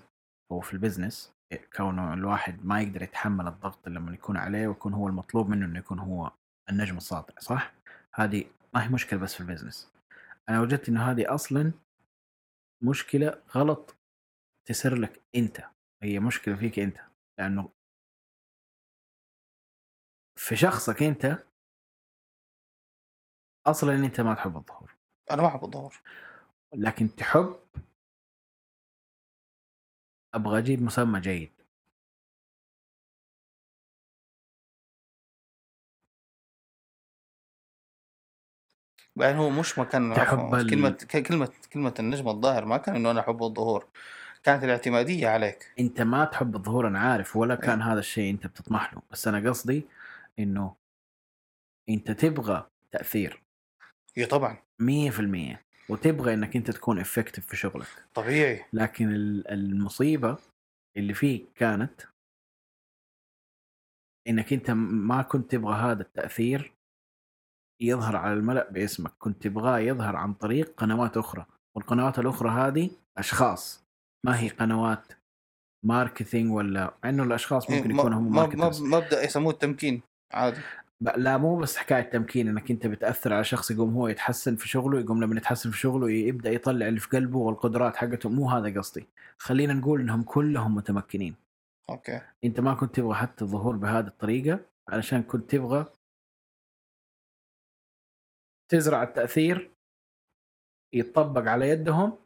أو 0.51 0.61
في 0.61 0.73
ال 0.73 0.79
business 0.79 1.33
كونه 1.77 2.15
الواحد 2.15 2.65
ما 2.67 2.81
يقدر 2.81 3.03
يتحمل 3.03 3.47
الضغط 3.47 3.89
لما 3.89 4.15
يكون 4.15 4.37
عليه 4.37 4.69
ويكون 4.69 4.95
هو 4.95 5.09
المطلوب 5.09 5.49
منه 5.49 5.67
إنه 5.67 5.79
يكون 5.79 5.99
هو 5.99 6.31
النجم 6.71 6.97
الساطع 6.97 7.35
صح؟ 7.39 7.73
هذه 8.15 8.45
ما 8.75 8.85
هي 8.85 8.89
مشكلة 8.89 9.21
بس 9.21 9.35
في 9.35 9.41
ال 9.41 9.45
business. 9.45 9.89
أنا 10.49 10.61
وجدت 10.61 10.89
انه 10.89 11.11
هذه 11.11 11.35
أصلا 11.35 11.73
مشكلة 12.83 13.43
غلط 13.57 13.97
تسر 14.65 14.95
لك 14.95 15.23
أنت. 15.37 15.65
هي 16.03 16.21
مشكلة 16.21 16.57
فيك 16.57 16.79
أنت 16.79 16.97
لأنه 17.39 17.69
في 20.37 20.57
شخصك 20.57 21.03
أنت 21.03 21.45
أصلا 23.67 23.95
أنت 23.95 24.21
ما 24.21 24.35
تحب 24.35 24.57
الظهور. 24.57 24.95
أنا 25.31 25.43
ما 25.43 25.49
أحب 25.49 25.65
الظهور. 25.65 26.01
لكن 26.75 27.15
تحب 27.17 27.57
أبغى 30.35 30.59
أجيب 30.59 30.83
مسمى 30.83 31.21
جيد. 31.21 31.64
بعدين 39.17 39.37
هو 39.37 39.51
مش 39.51 39.79
مكان 39.79 40.13
عفواً، 40.13 40.61
ال- 40.61 40.71
كلمة 40.71 40.91
كلمة 41.29 41.53
كلمة 41.73 41.95
النجم 41.99 42.29
الظاهر 42.29 42.65
ما 42.65 42.77
كان 42.77 42.95
إنه 42.97 43.11
أنا 43.11 43.21
أحب 43.21 43.43
الظهور. 43.43 43.87
كانت 44.43 44.65
الاعتمادية 44.65 45.29
عليك. 45.29 45.73
أنت 45.79 46.01
ما 46.01 46.25
تحب 46.25 46.57
الظهور 46.57 46.87
أنا 46.89 46.99
عارف 47.01 47.37
ولا 47.37 47.55
كان 47.55 47.83
هذا 47.83 47.99
الشيء 47.99 48.31
أنت 48.31 48.47
بتطمح 48.47 48.95
له. 48.95 49.03
بس 49.11 49.29
أنا 49.29 49.49
قصدي 49.51 49.85
إنه 50.39 50.77
أنت 51.89 52.11
تبغى 52.11 52.67
تأثير. 52.91 53.43
اي 54.19 54.27
طبعا. 54.27 54.59
100% 54.83 55.65
وتبغى 55.89 56.35
إنك 56.35 56.57
أنت 56.57 56.71
تكون 56.71 56.99
افكتيف 56.99 57.47
في 57.47 57.57
شغلك. 57.57 57.87
طبيعي. 58.15 58.65
لكن 58.73 59.13
ال- 59.13 59.49
المصيبة 59.49 60.39
اللي 60.97 61.15
فيك 61.15 61.47
كانت 61.55 62.01
إنك 64.29 64.53
أنت 64.53 64.71
ما 64.71 65.23
كنت 65.23 65.51
تبغى 65.51 65.75
هذا 65.75 66.03
التأثير 66.03 66.74
يظهر 67.81 68.17
على 68.17 68.35
الملأ 68.35 68.71
باسمك 68.71 69.13
كنت 69.19 69.43
تبغاه 69.43 69.79
يظهر 69.79 70.17
عن 70.17 70.35
طريق 70.35 70.75
قنوات 70.77 71.17
أخرى 71.17 71.47
والقنوات 71.77 72.19
الأخرى 72.19 72.51
هذه 72.51 72.91
أشخاص. 73.19 73.85
ما 74.27 74.41
هي 74.41 74.49
قنوات 74.49 75.13
marketing 75.85 76.53
ولا؟ 76.53 76.95
مع 77.05 77.11
إنه 77.11 77.23
الأشخاص 77.23 77.71
إيه، 77.71 77.77
ممكن 77.77 77.91
يكونوا 77.91 78.19
هم 78.19 78.25
ما- 78.25 78.31
ما- 78.31 78.37
marketers 78.37 78.83
مبدا 78.83 79.25
يسموه 79.25 79.53
التمكين 79.53 80.03
عادي. 80.33 80.61
لا 81.17 81.37
مو 81.37 81.57
بس 81.57 81.77
حكاية 81.77 82.03
تمكين 82.03 82.49
إنك 82.49 82.71
أنت 82.71 82.87
بتأثر 82.87 83.33
على 83.33 83.45
شخص 83.45 83.71
يقوم 83.71 83.95
هو 83.95 84.09
يتحسن 84.09 84.57
في 84.57 84.69
شغله 84.69 85.01
يقوم 85.01 85.25
لما 85.25 85.37
يتحسن 85.37 85.71
في 85.71 85.79
شغله 85.79 86.11
يبدأ 86.11 86.51
يطلع 86.51 86.89
اللي 86.89 87.01
في 87.01 87.09
قلبه 87.09 87.39
والقدرات 87.39 87.97
حقته. 87.97 88.29
مو 88.29 88.51
هذا 88.51 88.79
قصدي. 88.79 89.07
خلينا 89.39 89.75
نقول 89.75 90.01
إنهم 90.01 90.23
كلهم 90.23 90.75
متمكنين. 90.75 91.35
okay. 91.91 92.21
أنت 92.45 92.61
ما 92.61 92.75
كنت 92.75 92.95
تبغى 92.95 93.15
حتى 93.15 93.45
الظهور 93.45 93.77
بهذه 93.77 94.07
الطريقة 94.07 94.61
علشان 94.89 95.23
كنت 95.23 95.51
تبغى 95.51 95.87
تزرع 98.69 99.03
التأثير 99.03 99.71
يتطبق 100.93 101.51
على 101.51 101.69
يدهم. 101.69 102.19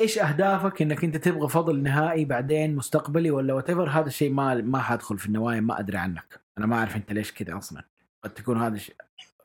إيش 0.00 0.18
أهدافك؟ 0.18 0.82
إنك 0.82 1.04
أنت 1.04 1.16
تبغى 1.16 1.48
فضل 1.48 1.82
نهائي 1.82 2.24
بعدين 2.24 2.76
مستقبلي 2.76 3.30
ولا 3.30 3.54
what 3.54 3.70
هذا 3.70 4.06
الشيء 4.06 4.32
ما 4.32 4.54
ما 4.54 4.78
حادخل 4.78 5.18
في 5.18 5.26
النوايا 5.26 5.60
ما 5.60 5.80
أدري 5.80 5.98
عنك. 5.98 6.40
أنا 6.58 6.66
ما 6.66 6.76
أعرف 6.76 6.96
أنت 6.96 7.12
ليش 7.12 7.32
كذا 7.32 7.58
أصلا. 7.58 7.84
قد 8.22 8.30
تكون 8.30 8.62
هذا 8.62 8.74
الشيء 8.74 8.96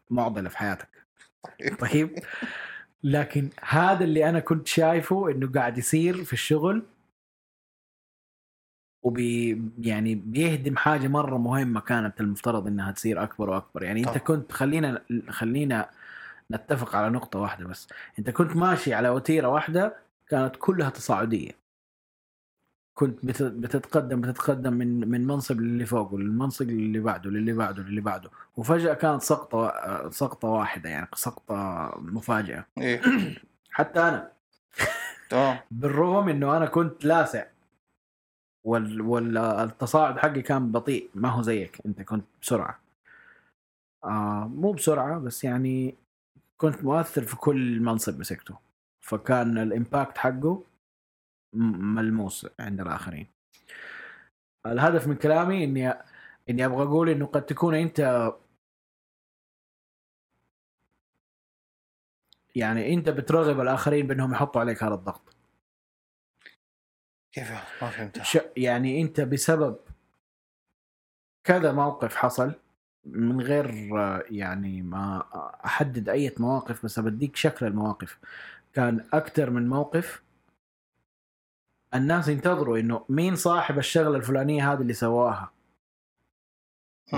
معضلة 0.09 0.49
في 0.49 0.57
حياتك. 0.57 0.89
طيب. 1.79 2.19
لكن 3.03 3.49
هذا 3.61 4.03
اللي 4.03 4.29
أنا 4.29 4.39
كنت 4.39 4.67
شايفه 4.67 5.31
إنه 5.31 5.51
قاعد 5.51 5.77
يصير 5.77 6.23
في 6.23 6.33
الشغل. 6.33 6.85
وبي 9.03 9.61
يعني 9.79 10.15
بيهدم 10.15 10.77
حاجة 10.77 11.07
مرة 11.07 11.37
مهمة 11.37 11.79
كانت 11.79 12.21
المفترض 12.21 12.67
إنها 12.67 12.91
تصير 12.91 13.23
أكبر 13.23 13.49
وأكبر. 13.49 13.83
يعني 13.83 13.99
أنت 13.99 14.07
طبعا. 14.09 14.19
كنت 14.19 14.51
خلينا 14.51 15.01
خلينا 15.29 15.89
نتفق 16.51 16.95
على 16.95 17.09
نقطة 17.09 17.39
واحدة 17.39 17.65
بس. 17.67 17.87
أنت 18.19 18.29
كنت 18.29 18.55
ماشي 18.55 18.93
على 18.93 19.09
وتيرة 19.09 19.47
واحدة 19.47 19.95
كانت 20.29 20.55
كلها 20.59 20.89
تصاعدية. 20.89 21.51
كنت 22.97 23.25
بت- 23.25 23.43
بتتقدم 23.43 24.21
بتتقدم 24.21 24.73
من 24.73 25.09
من 25.09 25.27
منصب 25.27 25.61
للي 25.61 25.85
فوقه 25.85 26.19
للمنصب 26.19 26.69
اللي 26.69 26.99
بعده 26.99 27.29
للي 27.29 27.53
بعده 27.53 27.83
للي 27.83 28.01
بعده. 28.01 28.29
وفجأة 28.57 28.93
كانت 28.93 29.21
سقطة 29.21 29.73
سقطة 30.09 30.47
واحدة 30.47 30.89
يعني 30.89 31.07
سقطة 31.15 31.55
مفاجئه 31.97 32.65
إيه. 32.77 33.01
حتى 33.71 33.99
أنا. 33.99 34.31
تمام. 35.29 35.57
بالرغم 35.71 36.29
إنه 36.29 36.57
أنا 36.57 36.65
كنت 36.65 37.05
لاسع. 37.05 37.43
وال 38.67 39.01
والتصاعد 39.01 40.17
حقي 40.19 40.41
كان 40.41 40.71
بطيء 40.71 41.09
ما 41.15 41.29
هو 41.29 41.41
زيك 41.41 41.81
انت 41.85 42.01
كنت 42.01 42.25
بسرعة. 42.41 42.79
آه 44.03 44.47
مو 44.47 44.71
بسرعة 44.73 45.19
بس 45.19 45.43
يعني 45.43 45.95
كنت 46.57 46.83
مؤثر 46.83 47.21
في 47.23 47.35
كل 47.37 47.79
منصب 47.79 48.19
مسكته. 48.19 48.57
فكان 49.01 49.57
الإمباكت 49.57 50.17
حقه 50.17 50.63
ملموس 51.53 52.47
عند 52.59 52.81
الآخرين. 52.81 53.27
الهدف 54.65 55.07
من 55.07 55.15
كلامي 55.15 55.63
إني 55.63 55.89
إني 56.49 56.65
أبغى 56.65 56.83
أقول 56.83 57.09
إنه 57.09 57.25
قد 57.25 57.45
تكون 57.45 57.75
أنت 57.75 58.31
يعني 62.55 62.93
أنت 62.93 63.09
بترغب 63.09 63.59
الآخرين 63.59 64.07
بأنهم 64.07 64.31
يحطوا 64.31 64.61
عليك 64.61 64.83
هذا 64.83 64.93
الضغط. 64.93 65.36
كيف 67.31 67.51
ما 67.81 67.89
فهمت 67.89 68.21
ش... 68.21 68.37
يعني 68.57 69.01
أنت 69.01 69.21
بسبب 69.21 69.77
كذا 71.43 71.71
موقف 71.71 72.15
حصل 72.15 72.53
من 73.05 73.41
غير 73.41 73.71
يعني 74.31 74.81
ما 74.81 75.23
أحدد 75.65 76.09
أي 76.09 76.35
مواقف 76.39 76.85
بس 76.85 76.99
بديك 76.99 77.35
شكل 77.35 77.65
المواقف 77.65 78.19
كان 78.73 79.05
أكثر 79.13 79.49
من 79.49 79.69
موقف 79.69 80.23
الناس 81.95 82.27
ينتظروا 82.27 82.79
إنه 82.79 83.05
مين 83.09 83.35
صاحب 83.35 83.77
الشغلة 83.77 84.17
الفلانية 84.17 84.73
هذه 84.73 84.81
اللي 84.81 84.93
سواها. 84.93 85.51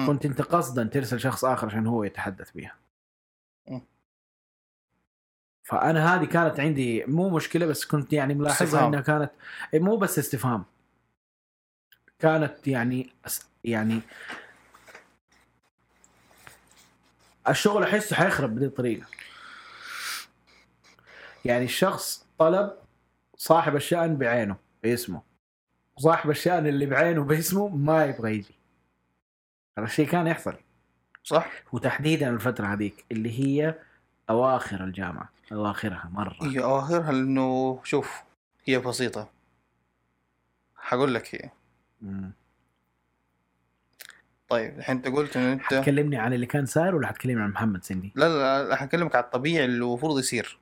كنت 0.08 0.26
أنت 0.26 0.42
قصدا 0.42 0.84
ترسل 0.84 1.20
شخص 1.20 1.46
آخر 1.46 1.68
عشان 1.68 1.88
هو 1.88 2.04
يتحدث 2.04 2.52
بيها 2.52 2.76
مم. 2.76 2.89
فأنا 5.70 6.16
هذه 6.16 6.26
كانت 6.26 6.60
عندي 6.60 7.04
مو 7.06 7.30
مشكلة 7.30 7.66
بس 7.66 7.86
كنت 7.86 8.14
يعني 8.14 8.34
ملاحظها 8.34 8.68
استفهام. 8.68 8.88
إنها 8.88 9.02
كانت 9.02 9.32
مو 9.74 9.98
بس 9.98 10.20
استفهام. 10.20 10.66
كانت 12.20 12.68
يعني 12.68 13.10
يعني 13.64 14.02
الشغل 17.48 17.84
أحسه 17.84 18.16
حيخرب 18.16 18.56
بهذه 18.56 18.66
الطريقة 18.66 19.06
يعني 21.46 21.66
الشخص 21.66 22.26
طلب 22.38 22.72
صاحب 23.36 23.76
الشأن 23.76 24.18
بعينه 24.18 24.56
باسمه. 24.84 25.22
وصاحب 25.98 26.30
الشأن 26.30 26.68
اللي 26.68 26.86
بعينه 26.86 27.24
باسمه 27.24 27.68
ما 27.68 28.06
يبغى 28.06 28.34
يجي. 28.34 28.56
هذا 29.78 29.88
الشيء 29.88 30.08
كان 30.08 30.28
يحصل. 30.28 30.56
صح؟ 31.24 31.52
وتحديدا 31.72 32.30
الفترة 32.30 32.68
هذيك 32.68 33.06
اللي 33.12 33.40
هي 33.40 33.76
أواخر 34.30 34.84
الجامعة. 34.84 35.30
أواخرها 35.52 36.10
مرة. 36.14 36.38
هي 36.42 36.64
اواخرها 36.64 37.10
انه 37.10 37.80
شوف 37.84 38.24
هي 38.66 38.80
بسيطة. 38.80 39.30
حقول 40.76 41.14
لك 41.14 41.36
هي. 41.36 41.50
مم. 42.02 42.32
طيب 44.50 44.78
الحين 44.78 44.96
أنت 44.96 45.08
قلت 45.08 45.38
إن 45.38 45.44
أنت 45.44 45.62
لا 45.62 45.82
حتكلمني 45.82 46.18
عن 46.18 46.34
اللي 46.34 46.46
كان 46.46 46.66
صاير 46.66 46.96
ولا 46.96 47.08
حتكلمني 47.08 47.44
عن 47.44 47.50
محمد 47.50 47.84
سندي؟ 47.84 48.12
لا 48.16 48.64
لا 48.64 48.76
حكلمك 48.76 49.16
على 49.16 49.26
الطبيعي 49.26 49.66
اللي 49.66 49.86
المفروض 49.86 50.20
يصير. 50.20 50.60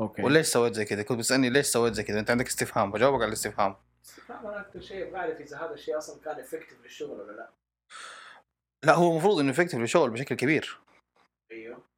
okay. 0.00 0.22
وليش 0.22 0.46
سويت 0.46 0.74
زي 0.74 0.84
كذا؟ 0.84 1.02
كنت 1.02 1.18
بتسألني 1.18 1.50
ليش 1.50 1.66
سويت 1.66 1.94
زي 1.94 2.02
كذا؟ 2.02 2.20
أنت 2.20 2.30
عندك 2.30 2.46
استفهام 2.46 2.92
بجاوبك 2.92 3.20
على 3.20 3.28
الاستفهام. 3.28 3.76
أنا 4.30 4.60
أكثر 4.60 4.80
شيء 4.80 5.08
أبغى 5.08 5.16
اعرف 5.16 5.40
إذا 5.40 5.56
هذا 5.58 5.74
الشيء 5.74 5.98
أصلا 5.98 6.20
كان 6.24 6.40
effective 6.40 6.82
للشغل 6.84 7.20
ولا 7.20 7.32
لا. 7.32 7.50
لا 8.82 8.94
هو 8.94 9.10
المفروض 9.10 9.38
إنه 9.38 9.50
effective 9.50 9.80
للشغل 9.80 10.10
بشكل 10.10 10.34
كبير. 10.34 10.78
أيوه. 11.52 11.91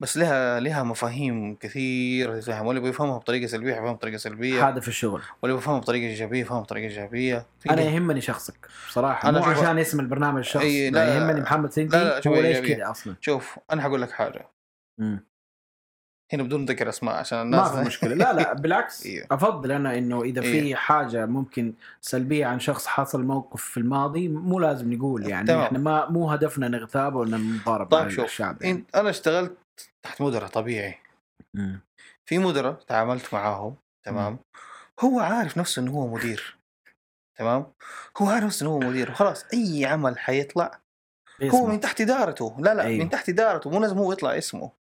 بس 0.00 0.16
لها 0.16 0.60
لها 0.60 0.82
مفاهيم 0.82 1.54
كثير 1.54 2.40
تفهم 2.40 2.66
واللي 2.66 2.80
بيفهمها 2.80 3.18
بطريقة 3.18 3.46
سلبية 3.46 3.72
يفهمها 3.72 3.92
بطريقة 3.92 4.16
سلبية 4.16 4.68
هذا 4.68 4.80
في 4.80 4.88
الشغل 4.88 5.22
واللي 5.42 5.56
بيفهمها 5.56 5.78
بطريقة 5.80 6.06
إيجابية 6.06 6.40
يفهمها 6.40 6.62
بطريقة 6.62 6.84
إيجابية 6.84 7.46
أنا 7.70 7.82
يهمني 7.82 8.20
شخصك 8.20 8.68
بصراحة 8.88 9.28
أنا 9.28 9.38
مو 9.38 9.44
عشان 9.44 9.78
اسم 9.78 10.00
البرنامج 10.00 10.38
الشخص 10.38 10.62
أي، 10.62 10.90
لا, 10.90 11.06
لا، 11.06 11.14
يهمني 11.14 11.40
محمد 11.40 11.72
سندي 11.72 11.96
لا، 11.96 12.20
لا، 12.20 12.28
هو 12.28 12.40
ليش. 12.40 12.58
كذا 12.58 12.90
أصلا 12.90 13.14
شوف 13.20 13.58
أنا 13.72 13.82
حقول 13.82 14.02
لك 14.02 14.10
حاجة 14.10 14.46
مم. 15.00 15.24
هنا 16.32 16.42
بدون 16.42 16.64
ذكر 16.64 16.88
أسماء 16.88 17.14
عشان 17.14 17.38
الناس 17.42 17.70
ما 17.70 17.82
في 17.82 17.86
مشكلة 17.88 18.14
لا 18.14 18.32
لا 18.32 18.52
بالعكس 18.54 19.06
إيه. 19.06 19.26
أفضل 19.30 19.72
أنا 19.72 19.98
إنه 19.98 20.22
إذا 20.22 20.40
في 20.40 20.46
إيه. 20.54 20.74
حاجة 20.74 21.26
ممكن 21.26 21.74
سلبية 22.00 22.46
عن 22.46 22.60
شخص 22.60 22.86
حصل 22.86 23.22
موقف 23.24 23.62
في 23.62 23.76
الماضي 23.76 24.28
مو 24.28 24.58
لازم 24.58 24.92
نقول 24.92 25.28
يعني 25.28 25.46
تمام. 25.46 25.60
إحنا 25.60 25.78
ما 25.78 26.08
مو 26.10 26.30
هدفنا 26.30 26.68
نغتاب 26.68 27.14
ولا 27.14 27.36
نضارب 27.36 27.86
طيب 27.86 28.08
شوف 28.08 28.24
الشعب 28.24 28.62
يعني. 28.62 28.84
أنا 28.94 29.10
اشتغلت 29.10 29.52
تحت 30.02 30.20
مدراء 30.20 30.48
طبيعي 30.48 30.98
مم. 31.54 31.80
في 32.26 32.38
مدراء 32.38 32.72
تعاملت 32.74 33.34
معاهم 33.34 33.76
تمام 34.02 34.38
هو 35.00 35.20
عارف 35.20 35.58
نفسه 35.58 35.82
انه 35.82 35.92
هو 35.92 36.06
مدير 36.06 36.58
تمام 37.38 37.72
هو 38.16 38.26
عارف 38.28 38.44
نفسه 38.44 38.66
انه 38.66 38.72
هو 38.74 38.78
مدير 38.78 39.10
وخلاص 39.10 39.44
أي 39.54 39.86
عمل 39.86 40.18
حيطلع 40.18 40.80
هو. 41.42 41.66
من 41.66 41.80
تحت 41.80 42.00
إدارته 42.00 42.56
لا 42.58 42.74
لا 42.74 42.82
أيوه. 42.82 43.04
من 43.04 43.10
تحت 43.10 43.28
إدارته 43.28 43.70
مو 43.70 43.80
لازم 43.80 43.98
هو 43.98 44.12
يطلع 44.12 44.38
اسمه 44.38 44.72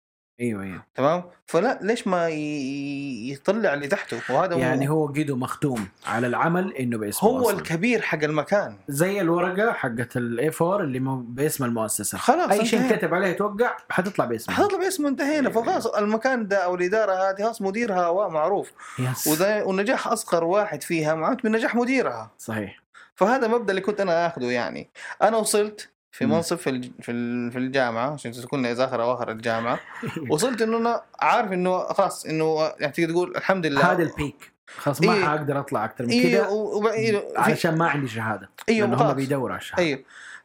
أيوه 0.41 0.63
أيوه. 0.63 0.83
تمام؟ 0.95 1.25
فلا 1.47 1.79
ليش 1.83 2.07
ما 2.07 2.29
يطلع 2.29 3.75
اللي 3.75 3.87
تحته؟ 3.87 4.21
وهذا 4.35 4.57
يعني 4.57 4.89
هو 4.89 5.07
قيده 5.07 5.37
مختوم 5.37 5.89
على 6.07 6.27
العمل 6.27 6.73
إنه 6.73 6.99
باسمه 6.99 7.31
هو 7.31 7.41
أصلاً. 7.41 7.57
الكبير 7.59 8.03
حق 8.03 8.25
المكان. 8.25 8.77
زي 8.89 9.21
الورقة 9.21 9.73
حقت 9.73 10.17
الاي 10.17 10.51
4 10.63 10.81
اللي 10.81 10.99
باسم 11.29 11.65
المؤسسة. 11.65 12.19
خلاص 12.19 12.51
أي 12.51 12.67
شيء. 12.67 12.97
كتب 12.97 13.15
عليه 13.15 13.33
توقع 13.33 13.77
حتطلع 13.91 14.25
باسمه. 14.25 14.55
حتطلع 14.55 14.79
باسمه 14.79 15.09
انتهينا. 15.09 15.51
أيوه. 15.51 15.63
فخلاص 15.63 15.87
المكان 15.87 16.49
ده 16.49 16.57
أو 16.65 16.75
الإدارة 16.75 17.13
هذه 17.13 17.43
خلاص 17.43 17.63
مديرها 17.63 18.07
هو 18.07 18.31
معروف. 18.31 18.73
يس 18.99 19.27
وده 19.27 19.65
والنجاح 19.65 20.09
أصغر 20.09 20.45
واحد 20.45 20.83
فيها 20.83 21.15
معناته 21.15 21.43
بنجاح 21.43 21.75
مديرها. 21.75 22.31
صحيح. 22.39 22.83
فهذا 23.15 23.47
المبدا 23.47 23.71
اللي 23.71 23.81
كنت 23.81 24.01
أنا 24.01 24.27
آخذه 24.27 24.51
يعني. 24.51 24.91
أنا 25.23 25.37
وصلت 25.37 25.89
في. 26.19 26.27
منصب 26.27 26.57
في 26.57 26.91
في 27.03 27.13
ال- 27.13 27.51
في 27.53 27.59
الجامعة 27.59 28.13
عشان 28.13 28.33
تكون 28.33 28.67
اخر 28.67 29.03
اواخر 29.03 29.31
الجامعة. 29.31 29.81
وصلت 30.31 30.63
إنه 30.63 30.77
أنا 30.77 31.03
عارف 31.21 31.53
إنه 31.53 31.79
خلاص 31.79 32.27
إنه 32.27 32.73
يعني 32.81 32.93
تقدر 32.93 33.11
تقول 33.11 33.37
الحمد 33.37 33.67
لله. 33.67 33.93
هذا 33.93 34.03
البيك 34.03 34.53
خلاص 34.77 35.03
ما 35.03 35.15
إيه. 35.15 35.25
حاقدر 35.25 35.61
أطلع 35.61 35.85
أكثر 35.85 36.05
من 36.07 36.11
أيوه 36.11 36.31
كذا 36.45 36.49
وب- 36.49 36.87
إيه 36.87 37.23
علشان 37.37 37.79
ما 37.79 37.89
عندي 37.89 38.09
شهادة 38.09 38.51
أيوه 38.69 38.89
لأنه 38.89 39.03
هم 39.03 39.13
بيدوروا 39.15 39.51
على 39.51 39.59
الشهادة. 39.61 39.83
أيوه 39.83 39.99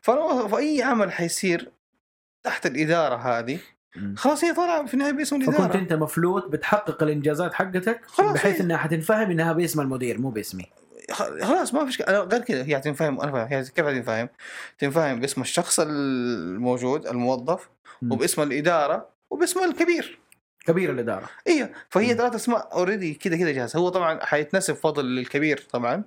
فأنا- 0.08 0.48
فأي 0.48 0.84
عمل 0.84 1.12
حيصير 1.12 1.72
تحت 2.44 2.66
الإدارة 2.66 3.16
هذه. 3.16 3.60
خلاص 4.16 4.44
هي 4.44 4.54
طالعة 4.54 4.86
في 4.86 4.94
النهايه 4.94 5.12
باسم 5.12 5.40
فكنت 5.40 5.50
الاداره 5.60 5.80
أنت 5.80 5.94
مفلوت 5.94 6.52
بتحقق 6.52 7.04
الإنجازات 7.04 7.54
حقتك 7.54 8.02
خلاص 8.08 8.34
بحيث 8.34 8.56
إيه. 8.56 8.62
إنها 8.62 8.78
حتنفهم 8.78 9.32
إنها 9.32 9.54
باسم 9.54 9.82
المدير 9.82 10.18
مو 10.22 10.30
باسمي. 10.30 10.66
خلاص 11.14 11.74
ما 11.74 11.86
فيش 11.86 12.02
أنا 12.02 12.20
غير 12.20 12.42
كذا 12.42 12.64
هي 12.64 12.80
تنفهم 12.80 13.22
أنا 13.22 13.32
فاهم 13.32 13.48
هي 13.48 13.64
كيف 13.64 13.86
تنفهم؟ 13.86 14.30
تنفهم 14.80 15.20
باسم 15.20 15.42
الشخص 15.42 15.80
الموجود 15.80 17.08
الموظف. 17.08 17.70
وباسم 18.12 18.42
الإدارة 18.42 19.10
وباسم 19.32 19.64
الكبير. 19.64 20.20
كبير 20.66 20.92
الإدارة. 20.92 21.30
أيوه 21.48 21.70
فهي. 21.90 22.16
ثلاث 22.16 22.36
أسماء 22.36 22.70
اوريدي 22.74 23.14
كذا 23.14 23.38
كذا 23.38 23.52
جاهزة. 23.52 23.80
هو 23.80 23.90
طبعا 23.90 24.26
حيتنسب 24.26 24.74
فضل 24.74 25.06
للكبير 25.06 25.68
طبعا. 25.72 26.04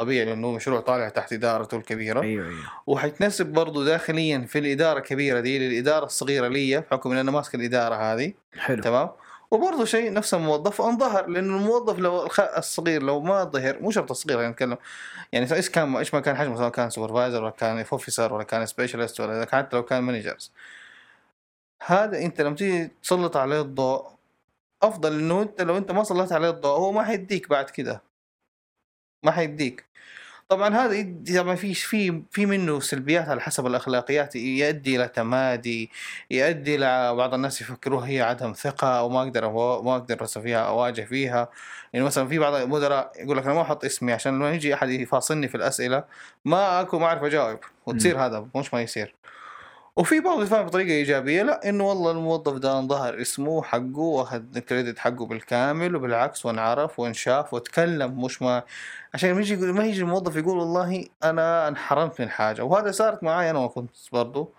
طبيعي 0.00 0.24
لأنه 0.24 0.52
مشروع 0.52 0.80
طالع 0.80 1.08
تحت 1.08 1.32
إدارته 1.32 1.76
الكبيرة. 1.76 2.22
أيوه 2.22 2.46
أيوه. 2.48 2.58
وحيتنسب 2.86 3.46
برضه 3.46 3.84
داخليا 3.84 4.38
في 4.48 4.58
الإدارة 4.58 4.98
الكبيرة 4.98 5.40
دي 5.40 5.58
للإدارة 5.58 6.04
الصغيرة 6.04 6.48
لي 6.48 6.80
بحكم 6.80 7.12
إن 7.12 7.18
أنا 7.18 7.30
ماسك 7.30 7.54
الإدارة 7.54 7.94
هذه. 7.94 8.32
حلو. 8.58 8.82
تمام؟ 8.82 9.10
وبرضه 9.50 9.84
شيء 9.84 10.12
نفس 10.12 10.34
الموظف 10.34 10.80
انظهر 10.82 11.26
لأنه 11.26 11.56
الموظف 11.56 11.98
لو. 11.98 12.28
الصغير 12.58 13.02
لو 13.02 13.20
ما 13.20 13.44
ظهر 13.44 13.82
مو 13.82 13.90
شرط 13.90 14.10
الصغير 14.10 14.40
يعني 14.40 14.52
نتكلم. 14.52 14.78
يعني 15.32 15.52
إيش 15.54 15.70
كان 15.70 15.96
إيش 15.96 16.14
ما 16.14 16.20
كان 16.20 16.36
حجمه 16.36 16.56
سواء 16.56 16.70
كان 16.70 16.90
supervisor 16.90 17.42
ولا 17.42 17.50
كان 17.50 17.84
officer 17.92 18.34
ولا 18.34 18.44
كان 18.44 18.66
specialist 18.66 19.20
ولا 19.20 19.46
حتى 19.52 19.76
لو 19.76 19.82
كان 19.84 20.02
managers 20.02 20.52
هذا 21.86 22.18
أنت 22.18 22.40
لما 22.40 22.56
تيجي 22.56 22.90
تسلط 23.02 23.36
عليه 23.36 23.60
الضوء 23.60 24.06
أفضل 24.82 25.12
إنه 25.18 25.42
أنت 25.42 25.62
لو 25.62 25.76
أنت 25.76 25.90
ما 25.92 26.04
سلطت 26.04 26.32
عليه 26.32 26.50
الضوء 26.50 26.78
هو 26.78 26.92
ما 26.92 27.04
حيديك 27.04 27.48
بعد 27.48 27.70
كده. 27.70 28.02
ما 29.22 29.30
حيديك. 29.32 29.89
طبعا 30.50 30.74
هذا 30.74 30.94
يدي 30.94 31.38
طبعا 31.38 31.54
في 31.54 31.74
في 31.74 32.22
في 32.30 32.46
منه 32.46 32.80
سلبيات 32.80 33.28
على 33.28 33.40
حسب 33.40 33.66
الأخلاقيات 33.66 34.36
يؤدي 34.36 34.96
إلى 34.96 35.08
تمادي 35.08 35.90
يؤدي 36.30 36.74
إلى 36.74 37.14
بعض 37.14 37.34
الناس 37.34 37.60
يفكروها 37.60 38.08
هي 38.08 38.20
عدم 38.22 38.52
ثقة 38.52 38.98
أو 38.98 39.08
ما 39.08 39.22
أقدر 39.22 39.48
ما 39.82 39.96
أقدر 39.96 40.26
فيها 40.26 40.58
أواجه 40.58 41.02
فيها. 41.02 41.48
يعني 41.92 42.06
مثلا 42.06 42.28
في 42.28 42.38
بعض 42.38 42.54
المدراء 42.54 43.12
يقول 43.16 43.36
لك 43.36 43.44
أنا 43.44 43.54
ما 43.54 43.62
أحط 43.62 43.84
اسمي 43.84 44.12
عشان 44.12 44.34
لما 44.36 44.50
يجي 44.52 44.74
أحد 44.74 44.88
يفاصلني 44.90 45.48
في 45.48 45.54
الأسئلة 45.54 46.04
ما 46.44 46.80
أكون 46.80 47.00
ما 47.00 47.06
أعرف 47.06 47.22
أجاوب 47.22 47.58
وتصير 47.86 48.18
هذا 48.26 48.48
مش 48.56 48.74
ما 48.74 48.82
يصير. 48.82 49.14
وفي 49.96 50.20
بعض 50.20 50.42
يفهم 50.42 50.66
بطريقة 50.66 50.90
إيجابية 50.90 51.42
لا 51.42 51.68
إنه 51.68 51.84
والله 51.88 52.10
الموظف 52.10 52.52
ده 52.54 52.78
انظهر 52.78 53.20
اسمه 53.20 53.48
وحقه 53.50 53.98
واخذ 53.98 54.42
الكريدت 54.56 54.98
حقه 54.98 55.26
بالكامل 55.26 55.96
وبالعكس 55.96 56.46
وانعرف 56.46 57.00
وانشاف 57.00 57.54
وتكلم 57.54 58.24
مش 58.24 58.42
ما 58.42 58.62
عشان 59.14 59.34
ما 59.34 59.40
يجي 59.40 59.54
يقول 59.54 59.74
ما 59.74 59.84
يجي 59.84 60.00
الموظف 60.00 60.36
يقول 60.36 60.58
والله 60.58 61.04
أنا 61.24 61.68
انحرمت 61.68 62.20
من 62.20 62.28
حاجة. 62.30 62.64
وهذا 62.64 62.90
صارت 62.90 63.22
معي 63.24 63.50
أنا 63.50 63.58
وكنت 63.58 63.90
برضو. 64.12 64.52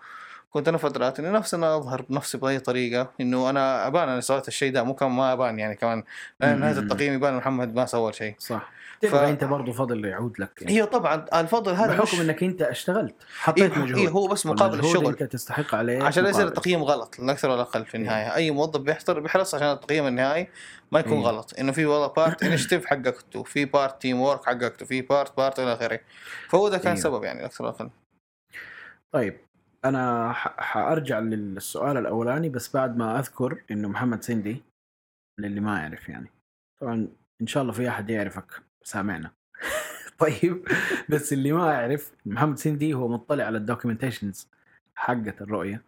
كنت 0.52 0.68
أنا 0.68 0.78
فترات 0.78 1.20
إني 1.20 1.30
نفسي 1.30 1.56
أنا 1.56 1.76
أظهر 1.76 2.02
بنفسي 2.02 2.38
بأي 2.38 2.58
طريقة 2.58 3.10
إنه 3.20 3.50
أنا 3.50 3.86
أبان 3.86 4.08
أنا 4.08 4.20
سويت 4.20 4.48
الشيء 4.48 4.72
ده 4.72 4.82
مو 4.82 4.94
كان 4.94 5.10
ما 5.10 5.32
أبان 5.32 5.58
يعني 5.58 5.74
كمان. 5.76 6.02
نهايه. 6.40 6.78
التقييم 6.78 7.14
يبان 7.14 7.34
محمد 7.36 7.74
ما 7.74 7.86
سوى 7.86 8.12
شيء. 8.12 8.34
صح. 8.38 8.70
ف- 9.10 9.14
انت 9.14 9.44
برضه 9.44 9.72
فضل 9.72 10.04
يعود 10.04 10.40
لك 10.40 10.62
يعني. 10.62 10.74
هي 10.74 10.86
طبعا 10.86 11.26
الفضل 11.34 11.72
هذا 11.72 11.86
بحكم 11.96 12.02
مش 12.02 12.20
انك 12.20 12.42
انت 12.42 12.62
اشتغلت 12.62 13.14
حطيت 13.38 13.72
إيه 13.72 13.78
مجهود. 13.82 13.98
إيه 13.98 14.08
هو 14.08 14.26
بس 14.26 14.46
مقابل 14.46 14.78
الشغل. 14.80 15.06
انت 15.06 15.22
تستحق 15.22 15.74
عليه 15.74 16.02
عشان 16.02 16.24
لا 16.24 16.30
يصير. 16.30 16.46
التقييم 16.46 16.82
غلط 16.82 17.18
لا 17.18 17.32
أكثر 17.32 17.50
ولا 17.50 17.60
أقل 17.60 17.84
في 17.86 17.96
النهاية. 17.96 18.34
أي 18.34 18.50
موظف 18.50 18.80
بيحضر 18.80 19.20
بيحرص 19.20 19.54
عشان 19.54 19.70
التقييم 19.72 20.06
النهائي 20.06 20.48
ما 20.92 21.00
يكون 21.00 21.12
إيه. 21.18 21.24
غلط. 21.24 21.54
إنه 21.58 21.72
في 21.72 21.86
والله 21.86 22.06
part 22.06 22.42
initiative 22.42 22.86
حققته 22.86 23.42
في 23.42 23.64
part 23.64 24.02
teamwork 24.02 24.44
حققته 24.46 24.86
في 24.86 25.02
part 25.02 25.36
part 25.36 25.60
إلى 25.60 25.72
آخره. 25.72 26.00
فهو 26.48 26.68
ده 26.68 26.78
كان 26.78 26.86
أيوه. 26.86 27.00
سبب 27.00 27.24
يعني 27.24 27.44
أكثر 27.44 27.64
ولا 27.64 27.72
أقل. 27.74 27.90
طيب 29.14 29.40
أنا 29.84 30.32
حأرجع 30.32 31.18
للسؤال 31.18 31.96
الأولاني 31.96 32.48
بس 32.48 32.76
بعد 32.76 32.96
ما 32.96 33.18
أذكر 33.18 33.62
إنه 33.70 33.88
محمد 33.88 34.22
سندي 34.22 34.62
للي 35.40 35.60
ما 35.60 35.78
يعرف 35.78 36.08
يعني. 36.08 36.30
طبعا 36.80 37.08
إن 37.42 37.46
شاء 37.46 37.62
الله 37.62 37.72
في 37.72 37.88
أحد 37.88 38.10
يعرفك. 38.10 38.62
سامعنا. 38.84 39.30
طيب 40.18 40.68
بس 41.08 41.32
اللي 41.32 41.52
ما 41.52 41.72
يعرف 41.72 42.12
محمد 42.26 42.58
سندي 42.58 42.94
هو 42.94 43.08
مطلع 43.08 43.44
على 43.44 43.58
ال 43.58 43.64
documentations 43.64 44.48
حقت 44.94 45.42
الرؤية 45.42 45.82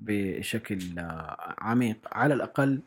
بشكل 0.00 0.98
آه، 0.98 1.54
عميق 1.58 1.96
على 2.12 2.34
الأقل 2.34 2.80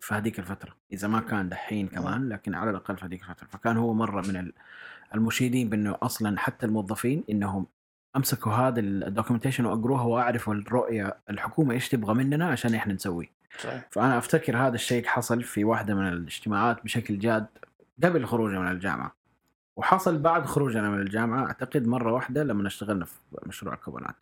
في 0.00 0.14
هذيك 0.14 0.38
الفترة. 0.38 0.76
إذا 0.92 1.08
ما 1.08 1.20
كان 1.20 1.48
دحين 1.48 1.88
كمان 1.88 2.28
لكن 2.28 2.54
على 2.54 2.70
الأقل 2.70 2.96
في 2.96 3.04
هذيك 3.04 3.20
الفترة. 3.22 3.46
فكان 3.46 3.76
هو 3.76 3.94
مرة 3.94 4.20
من 4.20 4.36
ال- 4.36 4.52
المشيدين 5.14 5.68
بأنه 5.68 5.98
أصلا 6.02 6.38
حتى 6.38 6.66
الموظفين 6.66 7.24
إنهم 7.30 7.66
أمسكوا 8.16 8.52
هذا 8.52 8.80
الدوكيومنتيشن 8.80 9.64
وأقروها 9.64 10.02
وأعرفوا 10.02 10.54
الرؤية 10.54 11.16
الحكومة 11.30 11.74
إيش 11.74 11.88
تبغى 11.88 12.14
مننا 12.14 12.48
عشان 12.48 12.74
إحنا 12.74 12.94
نسوي 12.94 13.30
صحيح. 13.58 13.88
فأنا 13.90 14.18
أفتكر 14.18 14.56
هذا 14.56 14.74
الشيء 14.74 15.06
حصل 15.06 15.42
في 15.42 15.64
واحدة 15.64 15.94
من 15.94 16.08
الاجتماعات 16.08 16.84
بشكل 16.84 17.18
جاد 17.18 17.46
قبل 18.04 18.24
خروجنا 18.26 18.60
من 18.60 18.70
الجامعة. 18.70 19.16
وحصل 19.76 20.18
بعد 20.18 20.46
خروجنا 20.46 20.90
من 20.90 21.00
الجامعة 21.00 21.46
أعتقد 21.46 21.86
مرة 21.86 22.12
واحدة 22.12 22.42
لما 22.44 22.66
اشتغلنا 22.66 23.04
في 23.04 23.14
مشروع 23.46 23.74
الكوبونات 23.74 24.14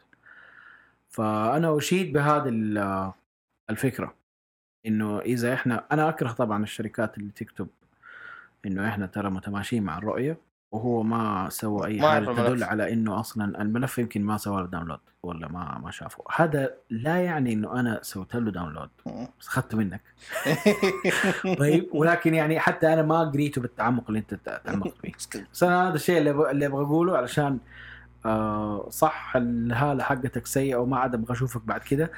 فأنا 1.08 1.76
أشيد 1.78 2.12
بهذه 2.12 2.48
ال- 2.48 3.12
الفكرة 3.70 4.14
إنه 4.86 5.18
إذا 5.20 5.54
إحنا 5.54 5.84
أنا 5.92 6.08
أكره 6.08 6.32
طبعا 6.32 6.62
الشركات 6.62 7.18
اللي 7.18 7.32
تكتب 7.32 7.68
إنه 8.66 8.88
إحنا 8.88 9.06
ترى 9.06 9.30
متماشيين 9.30 9.82
مع 9.82 9.98
الرؤية. 9.98 10.36
وهو 10.72 11.02
ما 11.02 11.48
سوى 11.50 11.86
أي 11.86 11.98
ما 11.98 12.10
حاجة. 12.10 12.24
تدل 12.24 12.64
على 12.64 12.92
إنه 12.92 13.20
أصلا 13.20 13.62
الملف 13.62 13.98
يمكن 13.98 14.22
ما 14.22 14.36
سوى 14.36 14.60
له 14.62 14.66
download 14.66 14.98
ولا 15.22 15.48
ما 15.48 15.78
ما 15.78 15.90
شافه. 15.90 16.24
هذا 16.36 16.74
لا 16.90 17.16
يعني 17.16 17.52
إنه 17.52 17.80
أنا 17.80 17.98
سويت 18.02 18.34
له 18.36 18.50
download 18.50 18.88
بس 19.40 19.48
أخذته 19.48 19.78
منك. 19.78 20.02
طيب 21.58 21.88
ولكن 21.92 22.34
يعني 22.34 22.60
حتى 22.60 22.92
أنا 22.92 23.02
ما 23.02 23.24
قريته 23.24 23.60
بالتعمق 23.60 24.04
اللي 24.08 24.18
أنت 24.18 24.34
تعمقت 24.64 24.94
فيه. 25.02 25.12
بس 25.52 25.62
أنا 25.62 25.88
هذا 25.88 25.94
الشيء 25.94 26.18
اللي 26.18 26.66
أبغى 26.66 26.84
أقوله 26.84 27.16
علشان 27.16 27.58
آه 28.26 28.88
صح 28.90 29.32
الهالة 29.36 30.04
حقتك 30.04 30.46
سيئة 30.46 30.76
وما 30.76 30.98
عاد 30.98 31.14
أبغى 31.14 31.32
أشوفك 31.32 31.62
بعد 31.64 31.80
كده 31.80 32.10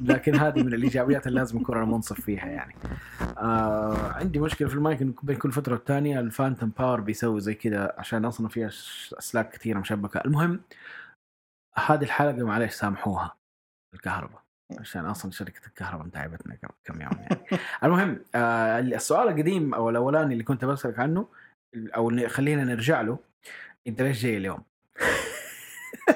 لكن 0.00 0.34
هذه 0.34 0.62
من 0.62 0.74
الإيجابيات 0.74 1.26
اللي 1.26 1.38
لازم 1.40 1.58
أكون 1.58 1.76
أنا 1.76 1.84
منصف 1.84 2.20
فيها 2.20 2.46
يعني. 2.46 2.74
آه 3.38 4.12
عندي 4.12 4.38
مشكلة 4.38 4.68
في 4.68 4.74
المايك 4.74 5.02
بين 5.24 5.36
كل 5.36 5.52
فترة 5.52 5.72
والثانيه 5.72 6.20
ال 6.20 6.27
phantom 6.27 6.72
power 6.78 7.00
بيسوي 7.00 7.40
زي 7.40 7.54
كده 7.54 7.94
عشان 7.98 8.24
أصلا 8.24 8.48
فيها 8.48 8.66
اسلاك 9.18 9.50
كثيره 9.50 9.78
مشبكة. 9.78 10.20
المهم 10.24 10.60
هذه 11.86 12.02
الحلقة 12.04 12.42
معلش 12.46 12.74
سامحوها 12.74 13.34
الكهرباء 13.94 14.42
عشان 14.80 15.04
أصلا 15.06 15.30
شركة 15.30 15.66
الكهرباء 15.66 16.06
متعبتنا 16.06 16.54
كم- 16.54 17.00
يوم 17.00 17.00
يعني. 17.00 17.40
المهم 17.84 18.18
آه 18.34 18.78
السؤال 18.80 19.28
القديم 19.28 19.74
أو 19.74 19.90
الأولاني 19.90 20.32
اللي 20.32 20.44
كنت 20.44 20.64
بسألك 20.64 20.98
عنه 20.98 21.26
أو 21.76 22.28
خلينا 22.28 22.64
نرجع 22.64 23.00
له 23.00 23.18
أنت 23.86 24.02
ليش 24.02 24.22
جاي 24.22 24.36
اليوم؟ 24.36 24.62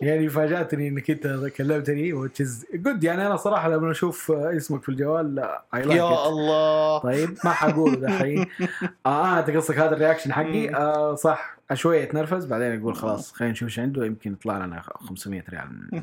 يعني 0.00 0.28
فاجأتني 0.28 0.88
إنك 0.88 1.10
أنت 1.10 1.26
كلمتني 1.56 2.12
وتشز 2.12 2.66
جود 2.74 3.04
يعني 3.04 3.26
أنا 3.26 3.36
صراحة 3.36 3.68
لما 3.68 3.90
أشوف 3.90 4.30
اسمك 4.30 4.82
في 4.82 4.88
الجوال 4.88 5.48
I'm 5.76 5.78
like 5.78 5.90
يا 5.90 6.16
it. 6.16 6.26
الله. 6.26 6.98
طيب 6.98 7.36
ما 7.44 7.50
حقوله 7.50 7.96
دحين. 7.96 8.46
آه 9.06 9.38
أنت 9.38 9.50
قصدك 9.50 9.78
هذا 9.78 9.94
ال 9.94 9.98
reaction 9.98 10.32
حقي؟ 10.32 10.74
آه 10.74 11.14
صح. 11.14 11.56
شوية 11.74 12.02
يتنرفز 12.02 12.44
بعدين 12.44 12.80
يقول 12.80 12.94
خلاص 12.94 13.32
خلينا 13.32 13.52
نشوف 13.52 13.68
إيش 13.68 13.78
عنده. 13.78 14.04
يمكن 14.06 14.32
يطلع 14.32 14.64
لنا 14.64 14.82
500 14.94 15.42
ريال 15.50 15.68
من. 15.92 16.00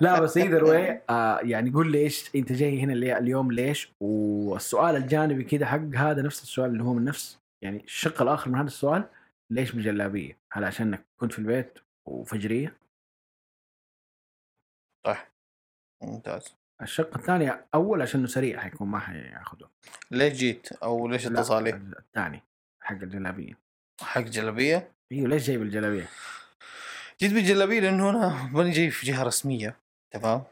لا 0.00 0.20
بس 0.20 0.36
ايذر 0.36 0.64
واي 0.64 1.00
آه 1.10 1.38
يعني 1.42 1.70
قول 1.70 1.92
لي 1.92 1.98
إيش 1.98 2.30
أنت 2.36 2.52
جاي 2.52 2.80
هنا 2.80 2.92
اليوم 3.18 3.52
ليش؟ 3.52 3.92
والسؤال 4.00 4.96
الجانبي 4.96 5.44
كده 5.44 5.66
حق 5.66 5.80
هذا 5.94 6.22
نفس 6.22 6.42
السؤال 6.42 6.70
اللي 6.70 6.82
هو 6.82 6.94
من 6.94 7.04
نفس 7.04 7.38
يعني 7.62 7.82
الشق 7.84 8.22
الآخر 8.22 8.50
من 8.50 8.58
هذا 8.58 8.66
السؤال. 8.66 9.04
ليش 9.50 9.72
بجلابيه؟ 9.72 10.38
هل 10.52 10.64
عشانك 10.64 11.04
كنت 11.16 11.32
في 11.32 11.38
البيت 11.38 11.78
وفجريه؟ 12.06 12.76
صح. 15.06 15.30
ممتاز. 16.02 16.54
الشق 16.82 17.16
الثاني 17.16 17.52
أول 17.74 18.02
عشانه 18.02 18.26
سريع 18.26 18.60
حيكون 18.60 18.88
ما 18.88 18.98
حياخذه 18.98 19.68
ليش 20.10 20.32
جيت؟ 20.32 20.72
أو 20.72 21.08
ليش 21.08 21.26
لا، 21.26 21.40
اتصالي 21.40 21.70
الثاني 21.70 22.42
حق 22.80 22.96
الجلابية. 22.96 23.58
حق 24.00 24.20
جلابيه 24.20 24.92
إيوه 25.12 25.28
ليش 25.28 25.46
جايب 25.46 25.62
الجلابية؟ 25.62 26.08
جيت 27.20 27.32
بالجلابية 27.32 27.80
لأنه 27.80 28.10
أنا 28.10 28.48
ماني 28.52 28.70
جاي 28.70 28.90
في 28.90 29.06
جهة 29.06 29.22
رسمية 29.22 29.76
تمام؟ 30.10 30.42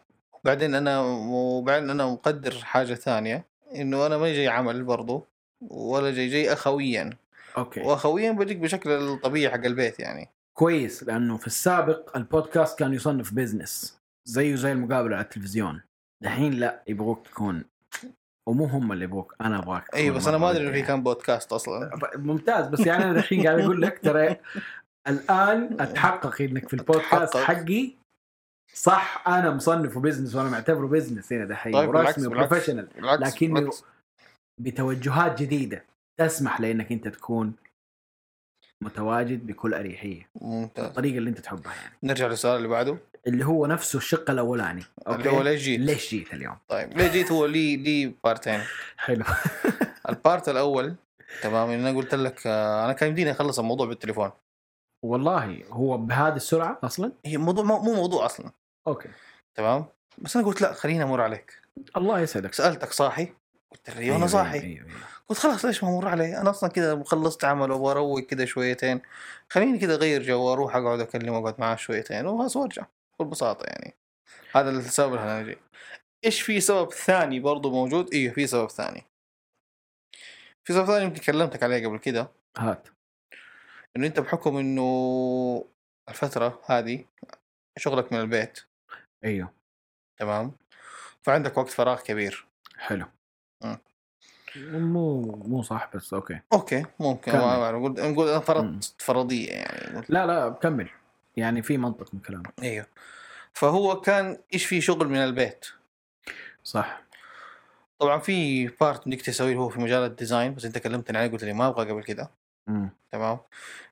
بعدين 0.44 0.74
أنا 0.74 1.00
وبعدين 1.00 1.90
أنا 1.90 2.06
مقدر 2.06 2.58
حاجة 2.64 2.94
ثانية 2.94 3.44
إنه 3.74 4.06
أنا 4.06 4.18
ما 4.18 4.26
جاي 4.26 4.48
عمل 4.48 4.84
برضو 4.84 5.26
ولا 5.60 6.10
جاي 6.10 6.28
جاي 6.28 6.52
اخويا. 6.52 7.10
okay 7.58 7.80
وأخويا 7.80 8.32
بجيك 8.32 8.56
بشكل 8.56 8.90
الطبيعي 8.90 9.52
حق 9.52 9.64
البيت 9.64 10.00
يعني 10.00 10.28
كويس 10.58 11.02
لأنه 11.02 11.36
في 11.36 11.46
السابق 11.46 12.16
البودكاست 12.16 12.78
كان 12.78 12.94
يصنف 12.94 13.34
business 13.34 13.98
زيه 14.28 14.54
زي 14.54 14.72
المقابلة 14.72 15.16
على 15.16 15.24
التلفزيون 15.24 15.82
دحين 16.24 16.52
لا 16.52 16.82
يبغوك 16.86 17.26
تكون 17.26 17.64
ومو 18.48 18.64
هم 18.64 18.92
اللي 18.92 19.04
يبغوك 19.04 19.34
أنا 19.40 19.58
أبغاك 19.58 19.94
اي 19.94 20.10
بس 20.10 20.28
أنا 20.28 20.38
ما 20.38 20.50
أدري 20.50 20.62
إنه 20.64 20.72
في. 20.72 20.82
كان 20.82 21.02
بودكاست 21.02 21.52
أصلا 21.52 21.90
ممتاز 22.16 22.66
بس 22.66 22.80
يعني 22.80 23.04
أنا 23.04 23.12
دحين 23.12 23.46
قاعد 23.46 23.60
أقول 23.60 23.82
لك 23.82 23.98
ترى 23.98 24.36
الآن 25.08 25.80
أتحقق 25.80 26.42
إنك 26.42 26.68
في 26.68 26.74
البودكاست. 26.74 27.36
حقي 27.36 27.94
صح 28.74 29.24
أنا 29.28 29.50
مصنفه 29.50 30.00
business 30.00 30.34
وأنا 30.34 30.50
معتبره 30.50 30.86
business 30.86 31.32
هنا 31.32 31.44
دحين 31.44 31.72
طيب 31.72 31.88
ورسمي 31.88 32.26
و 32.26 32.31
professional 32.31 32.88
لكنه. 32.98 33.70
بتوجهات 34.60 35.42
جديدة 35.42 35.84
تسمح 36.18 36.60
لإنك 36.60 36.92
أنت 36.92 37.08
تكون 37.08 37.52
متواجد 38.84 39.46
بكل 39.46 39.74
أريحية. 39.74 40.28
ممتاز. 40.40 40.84
الطريقة 40.84 41.18
اللي 41.18 41.30
أنت 41.30 41.38
تحبها 41.38 41.74
يعني. 41.74 41.94
نرجع 42.02 42.26
للسؤال 42.26 42.56
اللي 42.56 42.68
بعده. 42.68 42.98
اللي 43.26 43.44
هو 43.46 43.66
نفسه 43.66 43.96
الشق 43.96 44.30
الأولاني. 44.30 44.82
اللي 45.08 45.30
هو 45.30 45.42
ليش 45.42 45.62
جيت؟ 45.62 45.80
ليش 45.80 46.10
جيت 46.10 46.34
اليوم؟ 46.34 46.56
طيب 46.68 46.98
ليه 46.98 47.08
جيت 47.12 47.32
هو 47.32 47.46
لي 47.46 47.76
لي 47.76 48.14
بارتين. 48.24 48.60
حلو. 48.96 49.24
ال 50.08 50.16
part 50.16 50.48
الأول 50.48 50.94
تمام 51.42 51.70
أنا 51.70 51.96
قلت 51.96 52.14
لك 52.14 52.46
آه، 52.46 52.84
أنا 52.84 52.92
كان 52.92 53.08
يمديني 53.08 53.30
أخلص 53.30 53.58
الموضوع 53.58 53.86
بالتليفون. 53.86 54.30
والله 55.04 55.64
هو 55.70 55.98
بهذه 55.98 56.36
السرعة 56.36 56.78
أصلا؟ 56.82 57.12
هي 57.26 57.36
موضوع 57.36 57.64
مو 57.64 57.78
مو 57.78 57.94
موضوع 57.94 58.26
أصلا. 58.26 58.50
okay. 58.86 59.08
تمام؟ 59.54 59.86
بس 60.18 60.36
أنا 60.36 60.46
قلت 60.46 60.62
لا 60.62 60.72
خليني 60.72 61.02
أمر 61.02 61.20
عليك. 61.20 61.62
الله 61.96 62.20
يسعدك. 62.20 62.54
سألتك 62.54 62.92
صاحي؟ 62.92 63.32
قلت 63.70 63.90
لي 63.90 64.02
أيوة، 64.02 64.16
أنا 64.16 64.26
صاحي. 64.26 64.60
أيوة، 64.60 64.86
أيوة. 64.86 64.98
قلت 65.28 65.38
خلاص 65.38 65.64
ليش 65.64 65.84
ما 65.84 65.90
أمر 65.90 66.08
عليه 66.08 66.40
أنا 66.40 66.50
أصلا 66.50 66.70
كذا 66.70 67.02
خلصت 67.04 67.44
عمل 67.44 67.70
وابغى 67.70 67.90
اروق 67.90 68.20
كذا 68.20 68.44
شويتين. 68.44 69.00
خليني 69.50 69.78
كذا 69.78 69.94
أغير 69.94 70.22
جو 70.22 70.42
وأروح 70.42 70.76
أقعد 70.76 71.00
اكلمه 71.00 71.38
اقعد 71.38 71.60
معاه 71.60 71.76
شويتين 71.76 72.26
وخلاص 72.26 72.56
وأرجع 72.56 72.86
بكل 73.12 73.24
بساطه 73.24 73.64
يعني. 73.66 73.94
هذا 74.52 74.70
السبب 74.70 75.14
اللي 75.14 75.24
أنا 75.24 75.42
جاي 75.42 75.58
إيش 76.24 76.40
في 76.40 76.60
سبب 76.60 76.92
ثاني 76.92 77.40
برضو 77.40 77.70
موجود؟ 77.70 78.14
أيوه 78.14 78.34
في 78.34 78.46
سبب 78.46 78.70
ثاني. 78.70 79.04
في 80.64 80.72
سبب 80.72 80.86
ثاني 80.86 81.04
يمكن 81.04 81.20
كلمتك 81.20 81.62
عليه 81.62 81.86
قبل 81.86 81.98
كده. 81.98 82.28
هات. 82.58 82.88
إنه 83.96 84.06
أنت 84.06 84.20
بحكم 84.20 84.56
إنه 84.56 85.64
الفترة 86.08 86.62
هذه 86.66 87.04
شغلك 87.78 88.12
من 88.12 88.20
البيت. 88.20 88.60
أيوه. 89.24 89.52
تمام؟ 90.20 90.52
فعندك 91.22 91.58
وقت 91.58 91.68
فراغ 91.70 92.02
كبير. 92.02 92.46
حلو. 92.76 93.06
مم. 93.64 93.78
مو 94.56 95.20
مو 95.22 95.62
صح 95.62 95.90
بس 95.94 96.14
okay. 96.14 96.40
Okay 96.52 96.84
ممكن. 97.00 97.32
نقول 97.32 97.92
نقول 97.92 98.34
مم. 98.34 98.40
فرضت 98.40 98.94
فرضية 98.98 99.50
يعني. 99.50 100.06
لا 100.08 100.26
لا 100.26 100.48
كمل. 100.48 100.88
يعني 101.36 101.62
في 101.62 101.78
منطق 101.78 102.14
من 102.14 102.20
كلامك. 102.20 102.52
أيوه. 102.62 102.86
فهو 103.52 104.00
كان 104.00 104.38
إيش 104.54 104.66
في 104.66 104.80
شغل 104.80 105.08
من 105.08 105.16
البيت؟ 105.16 105.66
صح. 106.64 107.02
طبعا 107.98 108.18
في 108.18 108.66
part 108.66 109.08
بدك 109.08 109.22
تسويه 109.22 109.56
هو 109.56 109.68
في 109.68 109.80
مجال 109.80 110.02
ال 110.02 110.09
design 110.09 110.54
بس 110.54 110.64
أنت 110.64 110.78
كلمتني 110.78 111.18
عليه 111.18 111.30
قلت 111.30 111.44
لي 111.44 111.52
ما 111.52 111.68
أبغى 111.68 111.90
قبل 111.90 112.02
كده. 112.02 112.30
تمام. 113.12 113.38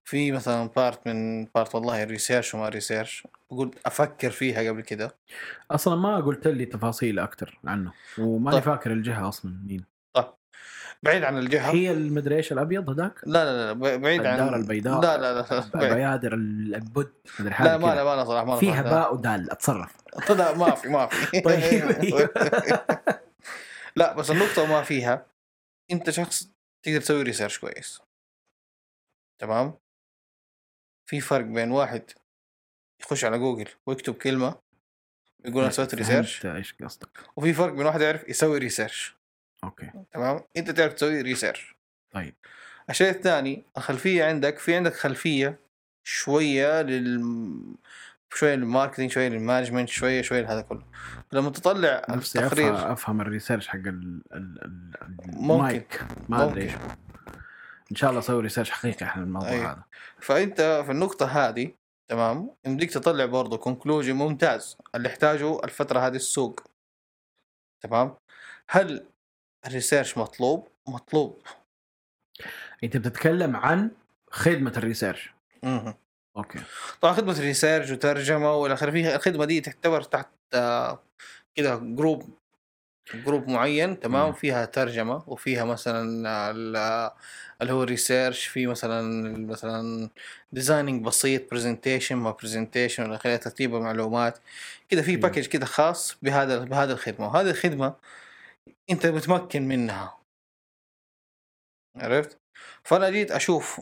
في 0.04 0.32
مثلا 0.32 0.68
part 0.76 1.06
من 1.06 1.44
part 1.44 1.74
والله 1.74 2.02
ال 2.02 2.08
research 2.08 2.54
وما 2.54 2.68
research 2.68 3.26
قلت 3.50 3.74
أفكر 3.86 4.30
فيها 4.30 4.70
قبل 4.70 4.80
كده. 4.80 5.14
أصلا 5.70 5.96
ما 5.96 6.16
قلت 6.16 6.46
لي 6.48 6.64
تفاصيل 6.64 7.18
أكثر 7.18 7.58
عنه 7.64 7.92
وماني 8.18 8.56
طيب. 8.56 8.64
فاكر 8.64 8.92
الجهة 8.92 9.28
أصلا 9.28 9.56
مين. 9.66 9.95
بعيد 11.02 11.24
عن 11.24 11.38
الجهة. 11.38 11.70
هي 11.70 11.90
المدري 11.90 12.36
إيش 12.36 12.52
الأبيض 12.52 12.90
هذاك 12.90 13.20
لا 13.26 13.44
لا 13.44 13.74
لا 13.74 13.96
بعيد 13.96 14.26
عن 14.26 14.40
الدار 14.40 14.56
البيضاء. 14.56 15.00
لا 15.02 15.16
لا 15.16 15.42
لا 15.42 15.70
بعيد. 15.74 15.92
بيادر 15.94 16.34
البد 16.34 17.12
مدري 17.40 17.54
حاجة 17.54 17.68
لا 17.68 17.78
ما. 17.78 17.94
لا 17.94 18.04
ما 18.04 18.16
لا 18.16 18.24
صراحة 18.24 18.44
ما 18.44 18.52
لا 18.52 18.58
فيها. 18.58 18.82
باء 18.82 19.14
ودال 19.14 19.50
أتصرف. 19.50 19.96
لا 20.30 20.56
ما 20.56 20.74
في 20.74 20.88
ما 20.88 21.06
في. 21.06 21.40
طيب. 21.46 22.30
لا 23.96 24.12
بس 24.12 24.30
النقطة 24.30 24.66
ما 24.66 24.82
فيها. 24.82 25.26
أنت 25.90 26.10
شخص 26.10 26.48
تقدر 26.82 27.00
تسوي 27.00 27.22
research 27.22 27.58
كويس. 27.58 28.00
تمام؟ 29.40 29.74
في 31.08 31.20
فرق 31.20 31.44
بين 31.44 31.70
واحد 31.70 32.10
يخش 33.00 33.24
على 33.24 33.38
جوجل 33.38 33.68
ويكتب 33.86 34.14
كلمة 34.14 34.54
يقول 35.44 35.62
أنا 35.62 35.70
سويت 35.72 35.94
research 35.94 36.46
إيش 36.46 36.74
قصدك؟ 36.82 37.18
وفي 37.36 37.52
فرق 37.52 37.72
بين 37.72 37.86
واحد 37.86 38.00
يعرف 38.00 38.28
يسوي 38.28 38.58
research 38.58 39.16
أوكي. 39.64 39.90
تمام؟ 40.12 40.40
أنت 40.56 40.70
تعرف 40.70 40.92
تسوي 40.92 41.20
research 41.20 41.76
طيب. 42.12 42.34
الشيء 42.90 43.10
الثاني 43.10 43.64
الخلفية 43.76 44.24
عندك 44.24 44.58
في 44.58 44.76
عندك 44.76 44.94
خلفية 44.94 45.58
شوية 46.04 46.82
لل 46.82 47.76
شوية 48.34 48.54
لل 48.54 48.64
marketing 48.64 49.10
شوية 49.10 49.28
لل 49.28 49.38
management 49.38 49.88
شوية 49.88 50.22
شوية 50.22 50.40
لهذا 50.40 50.60
كله. 50.60 50.82
لما 51.32 51.50
تطلع 51.50 52.02
نفسي 52.08 52.38
التقرير 52.38 52.74
أفهم 52.74 52.90
أفهم 52.90 53.20
ال 53.20 53.25
research 53.25 53.68
حق 53.68 53.76
ال 53.76 54.22
ال 54.32 54.64
ال. 54.64 54.94
المايك. 55.24 56.02
ما 56.28 56.44
أدري. 56.44 56.62
إيش. 56.62 56.72
إن 57.90 57.96
شاء 57.96 58.10
الله 58.10 58.20
أسوي 58.20 58.42
research 58.42 58.70
حقيقي 58.70 59.06
عن 59.06 59.22
الموضوع 59.22 59.48
أيوة. 59.48 59.72
هذا. 59.72 59.82
فأنت 60.20 60.82
في 60.86 60.92
النقطة 60.92 61.26
هذه 61.26 61.70
تمام؟ 62.08 62.50
يمديك 62.66 62.90
تطلع 62.90 63.24
برضه 63.24 63.56
conclusion 63.56 64.12
ممتاز 64.12 64.76
اللي 64.94 65.08
يحتاجه 65.08 65.64
الفترة 65.64 66.00
هذه 66.00 66.16
السوق. 66.16 66.60
تمام؟ 67.80 68.14
هل 68.68 69.06
ال 69.66 69.72
research 69.72 70.18
مطلوب؟ 70.18 70.68
مطلوب 70.88 71.42
انت 72.84 72.96
بتتكلم 72.96 73.56
عن 73.56 73.90
خدمة 74.30 74.72
ال 74.76 74.82
research 74.82 75.30
مهم. 75.62 75.94
okay 76.36 76.58
طبعا 77.00 77.14
خدمة 77.14 77.40
research 77.40 77.90
وترجمة 77.90 78.54
والى 78.54 78.74
آخره 78.74 78.90
في 78.90 79.14
الخدمة 79.16 79.44
دي 79.44 79.60
تعتبر 79.60 80.02
تحت 80.02 80.28
آه، 80.54 81.02
كده 81.54 81.76
group 81.76 82.28
group 83.14 83.48
معين 83.48 84.00
تمام 84.00 84.26
مم. 84.26 84.32
فيها 84.32 84.64
ترجمة 84.64 85.22
وفيها 85.26 85.64
مثلا 85.64 86.02
ال- 86.50 87.10
اللي 87.62 87.72
هو 87.72 87.82
ال 87.82 87.89
research 87.89 88.46
في 88.46 88.66
مثلا 88.66 89.02
مثلا 89.46 90.10
designing 90.52 91.04
بسيط 91.04 91.50
presentation 91.50 92.16
ما 92.16 92.30
presentation 92.30 93.02
ولا 93.10 93.18
خلال 93.18 93.40
ترتيب 93.40 93.74
المعلومات 93.74 94.38
كده 94.88 95.02
في. 95.02 95.16
باكج 95.16 95.46
كده 95.46 95.66
خاص 95.66 96.16
بهذا 96.22 96.58
بهذه 96.58 96.90
الخدمة 96.92 97.26
وهذه 97.26 97.50
الخدمة 97.50 97.94
أنت 98.90 99.06
متمكن 99.06 99.68
منها. 99.68 100.18
عرفت؟ 101.96 102.40
فأنا 102.84 103.10
جيت 103.10 103.30
أشوف 103.30 103.80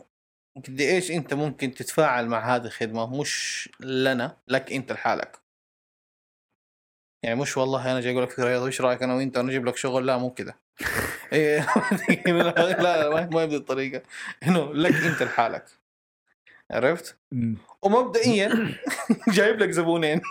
قد 0.55 0.81
إيش 0.81 1.11
أنت 1.11 1.33
ممكن 1.33 1.73
تتفاعل 1.73 2.27
مع 2.27 2.55
هذه 2.55 2.65
الخدمة 2.65 3.19
مش 3.21 3.69
لنا 3.79 4.37
لك 4.47 4.73
أنت 4.73 4.91
لحالك. 4.91 5.39
يعني 7.23 7.41
مش 7.41 7.57
والله 7.57 7.91
أنا 7.91 8.01
جاي 8.01 8.11
أقول 8.13 8.23
لك 8.23 8.39
رياض 8.39 8.63
إيش 8.63 8.81
رأيك 8.81 9.03
أنا 9.03 9.13
وأنت 9.13 9.37
وأنا 9.37 9.49
أجيب 9.49 9.65
لك 9.65 9.77
شغل؟ 9.77 10.05
لا 10.05 10.17
مو 10.17 10.29
كذا 10.33 10.53
إيه، 11.33 11.59
لا 12.27 12.81
لا 12.81 13.09
ما 13.09 13.25
ما 13.25 13.43
يبدو 13.43 13.57
الطريقة. 13.57 14.01
إنه 14.43 14.73
لك 14.73 14.93
أنت 14.93 15.23
لحالك. 15.23 15.65
عرفت؟ 16.71 17.17
ومبدئيا 17.81 18.75
جايب 19.35 19.59
لك 19.59 19.71
زبونين. 19.71 20.21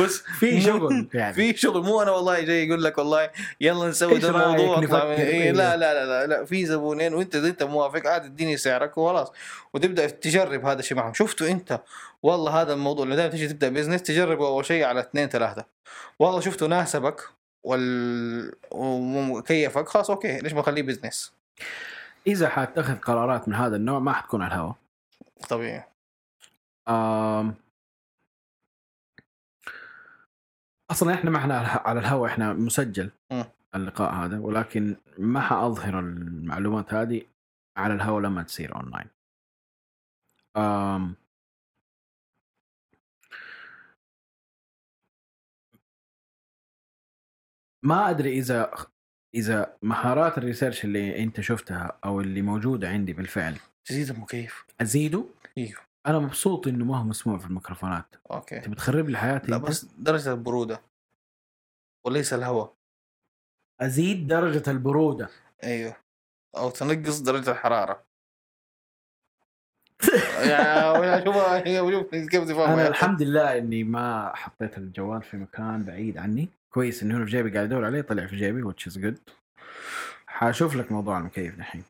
بس 0.00 0.22
في 0.40 0.60
شغل 0.60 1.08
يعني. 1.14 1.34
في 1.34 1.56
شغل 1.56 1.82
مو 1.82 2.02
أنا 2.02 2.10
والله 2.10 2.40
جاي 2.40 2.66
يقول 2.66 2.84
لك 2.84 2.98
والله 2.98 3.30
يلا 3.60 3.88
نسوي 3.88 4.18
ده 4.18 4.30
رأيك 4.30 4.60
الموضوع؟ 4.60 5.02
إيه 5.02 5.18
إيه. 5.18 5.52
لا 5.52 5.76
لا 5.76 5.94
لا 5.94 6.06
لا, 6.06 6.26
لا 6.26 6.44
في 6.44 6.66
زبونين 6.66 7.14
وأنت 7.14 7.36
إذا 7.36 7.48
أنت 7.48 7.62
موافق 7.62 8.06
عاد 8.06 8.24
اديني 8.24 8.56
سعرك 8.56 8.98
وخلاص. 8.98 9.32
وتبدأ 9.74 10.06
تجرب 10.06 10.64
هذا 10.66 10.78
الشيء 10.78 10.96
معهم. 10.96 11.14
شفتوا 11.14 11.48
أنت؟ 11.48 11.80
والله 12.22 12.60
هذا 12.62 12.72
الموضوع 12.72 13.04
اللي 13.04 13.16
دائما 13.16 13.30
تيجي 13.30 13.48
تبدأ 13.48 13.68
business 13.68 14.02
تجربه 14.02 14.46
أول 14.46 14.64
شيء 14.64 14.84
على 14.84 15.00
اثنين 15.00 15.28
ثلاثة. 15.28 15.64
والله 16.18 16.40
شفته 16.40 16.66
ناسبك 16.66 17.20
وال 17.64 18.52
وكيفك 18.70 19.88
خلاص 19.88 20.10
okay 20.10 20.38
ليش 20.38 20.52
ما 20.52 20.60
أخليه 20.60 20.82
business 20.82 21.32
إذا 22.26 22.48
حاتخذ 22.48 22.94
قرارات 22.96 23.48
من 23.48 23.54
هذا 23.54 23.76
النوع 23.76 23.98
ما 23.98 24.12
حتكون 24.12 24.42
على 24.42 24.54
الهواء 24.54 24.74
طبيعي. 25.48 25.84
آم، 26.88 27.54
أصلا 30.90 31.14
إحنا 31.14 31.30
ما 31.30 31.38
إحنا 31.38 31.58
على 31.58 32.00
الهواء 32.00 32.30
إحنا 32.32 32.52
مسجل. 32.52 33.10
اللقاء 33.74 34.14
هذا 34.14 34.38
ولكن 34.38 34.96
ما 35.18 35.40
حأظهر 35.40 35.98
المعلومات 36.00 36.94
هذه 36.94 37.22
على 37.76 37.94
الهواء 37.94 38.22
لما 38.22 38.42
تصير 38.42 38.76
أونلاين. 38.76 39.06
ما 47.84 48.10
أدري 48.10 48.38
إذا 48.38 48.74
إذا 49.34 49.76
مهارات 49.82 50.38
ال 50.38 50.43
research 50.43 50.84
اللي 50.84 51.22
أنت 51.22 51.40
شفتها 51.40 51.98
أو 52.04 52.20
اللي 52.20 52.42
موجودة 52.42 52.88
عندي 52.88 53.12
بالفعل 53.12 53.56
تزيد 53.84 54.10
المكيف 54.10 54.64
ازيده 54.80 55.24
إيوه. 55.58 55.80
أنا 56.06 56.18
مبسوط 56.18 56.66
إنه 56.66 56.84
ما 56.84 56.98
هو 56.98 57.04
مسموع 57.04 57.38
في 57.38 57.46
الميكروفونات. 57.46 58.16
okay. 58.30 58.56
انت 58.56 58.68
بتخرب 58.68 59.08
لي 59.08 59.18
حياتي 59.18 59.50
لا. 59.50 59.56
بس 59.56 59.84
درجة 59.84 60.32
البرودة. 60.32 60.80
وليس 62.06 62.32
الهواء. 62.32 62.74
أزيد 63.80 64.26
درجة 64.26 64.70
البرودة. 64.70 65.28
أيوه. 65.64 65.96
أو 66.56 66.70
تنقص 66.70 67.20
درجة 67.20 67.50
الحرارة. 67.50 68.04
يعني 70.50 71.24
شوف 71.24 71.36
شوف 71.92 72.10
كيف 72.10 72.44
تفهم 72.44 72.70
أنا 72.70 72.88
الحمد 72.88 73.22
لله 73.22 73.58
إني 73.58 73.84
ما 73.84 74.32
حطيت 74.34 74.78
الجوال 74.78 75.22
في 75.22 75.36
مكان 75.36 75.82
بعيد 75.82 76.18
عني. 76.18 76.48
كويس 76.70 77.02
إنه 77.02 77.16
هنا 77.16 77.24
في 77.24 77.30
جيبي 77.30 77.50
قاعد 77.50 77.64
ادور 77.64 77.84
عليه 77.84 78.00
طلع 78.00 78.26
في 78.26 78.36
جيبي 78.36 78.72
which 78.72 78.90
is 78.90 78.96
good. 78.96 79.32
حاشوف 80.26 80.76
لك 80.76 80.92
موضوع 80.92 81.18
المكيف 81.18 81.56
دحين. 81.56 81.84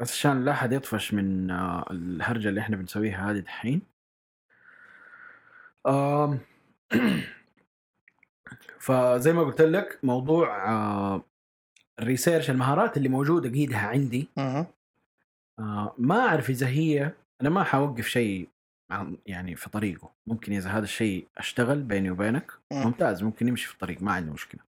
بس 0.00 0.12
عشان 0.12 0.44
لا 0.44 0.52
أحد 0.52 0.72
يطفش 0.72 1.14
من 1.14 1.50
آه، 1.50 1.84
الهرجة 1.90 2.48
اللي 2.48 2.60
إحنا 2.60 2.76
بنسويها 2.76 3.30
هذه 3.30 3.38
دحين 3.38 3.82
فزي 8.80 9.32
ما 9.32 9.42
قلت 9.42 9.60
لك 9.62 9.98
موضوع 10.02 10.68
آه، 10.68 11.22
الريسيرش 11.98 12.50
المهارات 12.50 12.96
اللي 12.96 13.08
موجودة 13.08 13.50
قيدها 13.50 13.78
عندي. 13.78 14.28
آه، 15.58 15.94
ما 15.98 16.20
أعرف 16.20 16.50
إذا 16.50 16.66
هي 16.68 17.12
أنا 17.40 17.50
ما 17.50 17.64
حوقف 17.64 18.06
شيء 18.08 18.48
عن- 18.90 19.18
يعني 19.26 19.56
في 19.56 19.70
طريقه. 19.70 20.10
ممكن 20.26 20.52
إذا 20.52 20.70
هذا 20.70 20.84
الشيء 20.84 21.28
أشتغل 21.38 21.82
بيني 21.82 22.10
وبينك 22.10 22.52
مم. 22.72 22.82
ممتاز 22.82 23.22
ممكن 23.22 23.48
يمشي 23.48 23.66
في 23.66 23.72
الطريق 23.74 24.02
ما 24.02 24.12
عندي 24.12 24.30
مشكلة. 24.30 24.60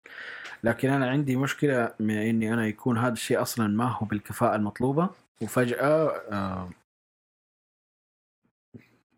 لكن 0.65 0.91
أنا 0.91 1.11
عندي 1.11 1.37
مشكلة 1.37 1.95
من 2.01 2.17
إني 2.17 2.55
أنا 2.55 2.67
يكون 2.67 2.99
هذا 2.99 3.13
الشيء 3.13 3.43
أصلا 3.43 3.67
ما 3.69 3.85
هو 3.89 4.07
بالكفاءة 4.07 4.57
المطلوبة 4.57 5.11
وفجأة 5.43 6.09
آه 6.33 6.71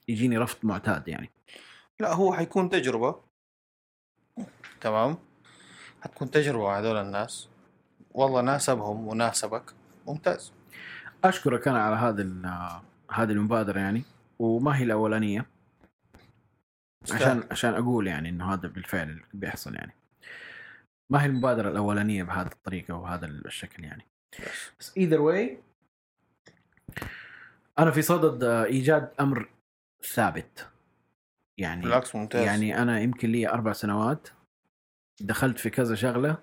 يجيني 0.09 0.39
رفض 0.39 0.59
معتاد 0.67 1.09
يعني. 1.09 1.31
لا 2.01 2.13
هو 2.15 2.35
حيكون 2.35 2.69
تجربة. 2.71 3.21
تمام؟ 4.81 5.19
حتكون 6.03 6.31
تجربة 6.31 6.65
مع 6.65 6.79
هذول 6.79 6.97
الناس. 6.97 7.49
والله 8.11 8.41
ناسبهم 8.41 9.09
وناسبك. 9.09 9.75
ممتاز. 10.07 10.53
أشكرك 11.25 11.69
أنا 11.69 11.83
على 11.83 11.97
هذا 11.97 12.23
آه، 12.49 12.83
هذه 13.13 13.31
المبادرة 13.33 13.81
يعني. 13.81 14.03
وما 14.43 14.77
هي 14.77 14.83
الأولانية. 14.85 15.47
عشان 17.13 17.45
عشان 17.51 17.75
أقول 17.75 18.07
يعني 18.07 18.29
إنه 18.29 18.53
هذا 18.53 18.69
بالفعل 18.69 19.09
اللي 19.11 19.23
بيحصل 19.35 19.75
يعني. 19.75 19.93
ما 21.11 21.23
هي 21.23 21.27
المبادرة 21.27 21.71
الأولانية 21.71 22.23
بهذه 22.23 22.47
الطريقة 22.47 22.95
وهذا 22.95 23.27
الشكل 23.27 23.85
يعني. 23.85 24.07
بس 24.81 24.97
ايذر 24.97 25.21
واي 25.21 25.59
أنا 27.79 27.91
في 27.91 28.03
صدد 28.03 28.45
آه، 28.45 28.65
إيجاد 28.65 29.11
أمر 29.21 29.49
ثابت. 30.15 30.69
يعني 31.59 31.83
بالعكس 31.83 32.15
ممتاز. 32.15 32.47
يعني 32.47 32.83
أنا 32.83 33.01
يمكن 33.01 33.29
لي 33.29 33.49
أربع 33.49 33.73
سنوات. 33.73 34.29
دخلت 35.21 35.59
في 35.59 35.71
كذا 35.71 35.95
شغلة 35.95 36.39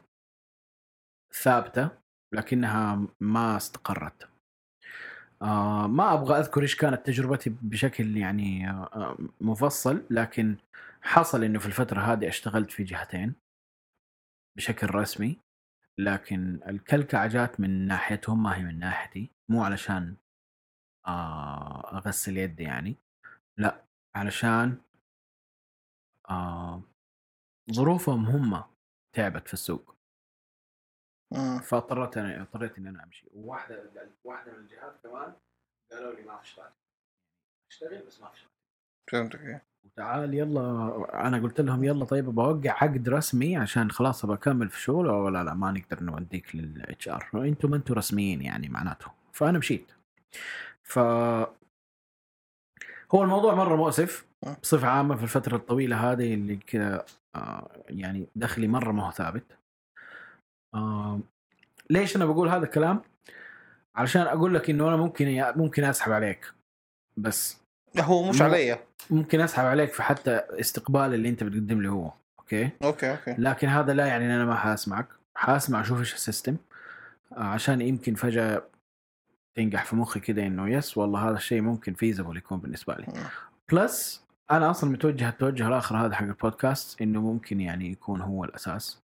ثابتة 1.34 1.89
لكنها 2.32 3.08
ما 3.20 3.58
استقرت. 3.58 4.30
آه 5.41 5.87
ما 5.87 6.13
أبغى 6.13 6.39
أذكر 6.39 6.61
إيش 6.61 6.75
كانت 6.75 7.05
تجربتي 7.05 7.49
بشكل 7.61 8.17
يعني 8.17 8.69
آه 8.69 8.89
آه، 8.93 9.17
مفصل 9.41 10.05
لكن 10.09 10.57
حصل 11.01 11.43
إنه 11.43 11.59
في 11.59 11.65
الفترة 11.65 11.99
هذه 12.01 12.27
اشتغلت 12.27 12.71
في 12.71 12.83
جهتين 12.83 13.35
بشكل 14.57 14.95
رسمي 14.95 15.37
لكن 15.99 16.59
الكلكعة 16.67 17.27
جات 17.27 17.59
من 17.59 17.87
ناحيتهم 17.87 18.43
ما 18.43 18.57
هي 18.57 18.63
من 18.63 18.79
ناحيتي 18.79 19.29
مو 19.49 19.63
علشان 19.63 20.15
أغسل 21.93 22.37
يدي 22.37 22.63
يعني 22.63 22.95
لا 23.57 23.83
علشان 24.15 24.77
ظروفهم 27.71 28.25
هم 28.25 28.63
تعبت 29.15 29.47
في 29.47 29.53
السوق. 29.53 29.99
فاضطريت 31.63 32.17
أنا 32.17 32.41
اضطريت 32.41 32.77
إني 32.77 32.89
أنا 32.89 33.03
أمشي. 33.03 33.25
وواحدة 33.36 33.84
واحدة 34.23 34.51
من 34.51 34.59
الجهات 34.59 34.95
كمان 35.03 35.34
قالوا 35.91 36.13
لي 36.13 36.21
ما 36.21 36.38
في 36.38 36.41
اشتغل 36.43 36.71
أشتغل 37.71 38.05
بس 38.07 38.21
ما 38.21 38.30
في 38.30 38.39
شغل. 38.39 38.49
فهمتك 39.11 39.41
إيه. 39.41 39.63
وتعال 39.86 40.34
يلا 40.34 40.61
أنا 41.27 41.39
قلت 41.39 41.61
لهم 41.61 41.84
يلا 41.84 42.05
طيب 42.05 42.25
بوقع 42.25 42.71
عقد 42.84 43.09
رسمي 43.09 43.57
عشان 43.57 43.91
خلاص 43.91 44.23
ابى 44.25 44.34
أكمل 44.34 44.69
في 44.69 44.82
شغل. 44.82 45.09
أو 45.09 45.30
لا 45.30 45.53
ما 45.53 45.71
نقدر 45.71 46.03
نوديك 46.03 46.55
للاتش 46.55 47.09
ار 47.09 47.30
أنتم 47.36 47.69
ما 47.69 47.75
أنتم 47.75 47.93
رسميين 47.93 48.41
يعني 48.41 48.69
معناته 48.69 49.11
فأنا 49.34 49.57
مشيت. 49.57 49.91
ف 50.84 50.99
هو 53.15 53.23
الموضوع 53.23 53.55
مرة 53.55 53.75
مؤسف 53.75 54.25
بصفة 54.61 54.88
عامة 54.88 55.15
في 55.15 55.23
الفترة 55.23 55.55
الطويلة 55.55 56.11
هذه 56.11 56.34
اللي 56.34 56.55
كذا 56.55 57.05
آه، 57.36 57.84
يعني 57.89 58.27
دخلي 58.36 58.67
مرة 58.67 58.91
ما 58.91 59.07
هو 59.07 59.11
ثابت. 59.11 59.59
آه، 60.74 61.20
ليش 61.89 62.15
أنا 62.15 62.26
بقول 62.26 62.49
هذا 62.49 62.63
الكلام؟ 62.65 63.01
علشان 63.95 64.22
أقول 64.22 64.55
لك 64.55 64.70
إنه 64.70 64.88
أنا 64.88 64.95
ممكن 64.97 65.45
ممكن 65.55 65.84
أسحب 65.84 66.11
عليك. 66.11 66.53
بس. 67.17 67.57
هو 67.99 68.30
مش 68.30 68.41
علي. 68.41 68.80
ممكن 69.09 69.41
أسحب 69.41 69.65
عليك 69.65 69.93
في 69.93 70.03
حتى 70.03 70.32
استقبال 70.36 71.13
اللي 71.13 71.30
أنت 71.30 71.43
بتقدم 71.43 71.82
لي 71.82 71.89
هو 71.89 72.11
okay؟ 72.39 72.70
okay 72.84 73.11
okay. 73.11 73.36
لكن 73.38 73.67
هذا 73.67 73.93
لا 73.93 74.05
يعني 74.05 74.26
إن 74.26 74.30
أنا 74.32 74.45
ما 74.45 74.55
حاسمعك. 74.55 75.07
حاسمع 75.36 75.82
أشوف 75.82 75.99
إيش 75.99 76.13
ال 76.13 76.19
system. 76.19 76.57
آه، 77.38 77.43
عشان 77.43 77.82
يمكن 77.82 78.15
فجأة 78.15 78.63
تنقح 79.55 79.86
في 79.86 79.95
مخي 79.95 80.20
كده 80.20 80.47
إنه 80.47 80.70
yes 80.70 80.97
والله 80.97 81.30
هذا 81.30 81.36
الشيء 81.36 81.61
ممكن 81.61 81.93
feasible 81.93 82.38
يكون 82.38 82.59
بالنسبة 82.59 82.95
لي. 82.95 83.05
plus 83.72 84.24
أنا 84.51 84.72
أصلا 84.72 84.89
متوجه 84.89 85.30
التوجه 85.30 85.67
الآخر 85.67 85.97
هذا 85.97 86.15
حق 86.15 86.24
البودكاست 86.26 87.01
إنه 87.01 87.22
ممكن 87.22 87.61
يعني 87.61 87.91
يكون 87.91 88.22
هو 88.22 88.43
الأساس. 88.43 89.01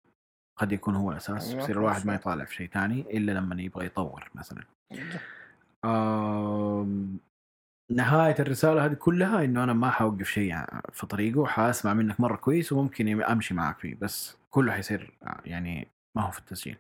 قد 0.61 0.73
يكون 0.73 0.95
هو 0.97 1.11
الاساس 1.13 1.49
أيوة، 1.51 1.63
يصير 1.63 1.79
الواحد 1.79 2.07
ما. 2.07 2.15
يطالع 2.15 2.45
في 2.45 2.55
شيء 2.55 2.69
ثاني 2.69 3.01
إلا 3.01 3.33
لما 3.33 3.63
يبغى 3.63 3.87
يطور 3.87 4.31
مثلا. 4.35 4.65
آم، 5.85 7.19
نهاية 7.91 8.35
الرسالة 8.39 8.85
هذه 8.85 8.95
كلها 8.95 9.45
إنه 9.45 9.65
أنا 9.65 9.73
ما 9.73 9.91
حوقف 9.91 10.29
شيء 10.29 10.57
في 10.93 11.07
طريقه 11.07 11.47
حاسمع 11.47 11.95
منك 11.95 12.21
مرة 12.21 12.37
كويس 12.37 12.73
وممكن 12.73 13.23
أمشي 13.23 13.55
معك 13.55 13.79
فيه 13.79 13.95
بس 14.01 14.37
كله 14.51 14.73
حيصير 14.73 15.13
يعني 15.45 15.89
ما 16.17 16.23
هو 16.23 16.31
في 16.31 16.39
التسجيل. 16.39 16.77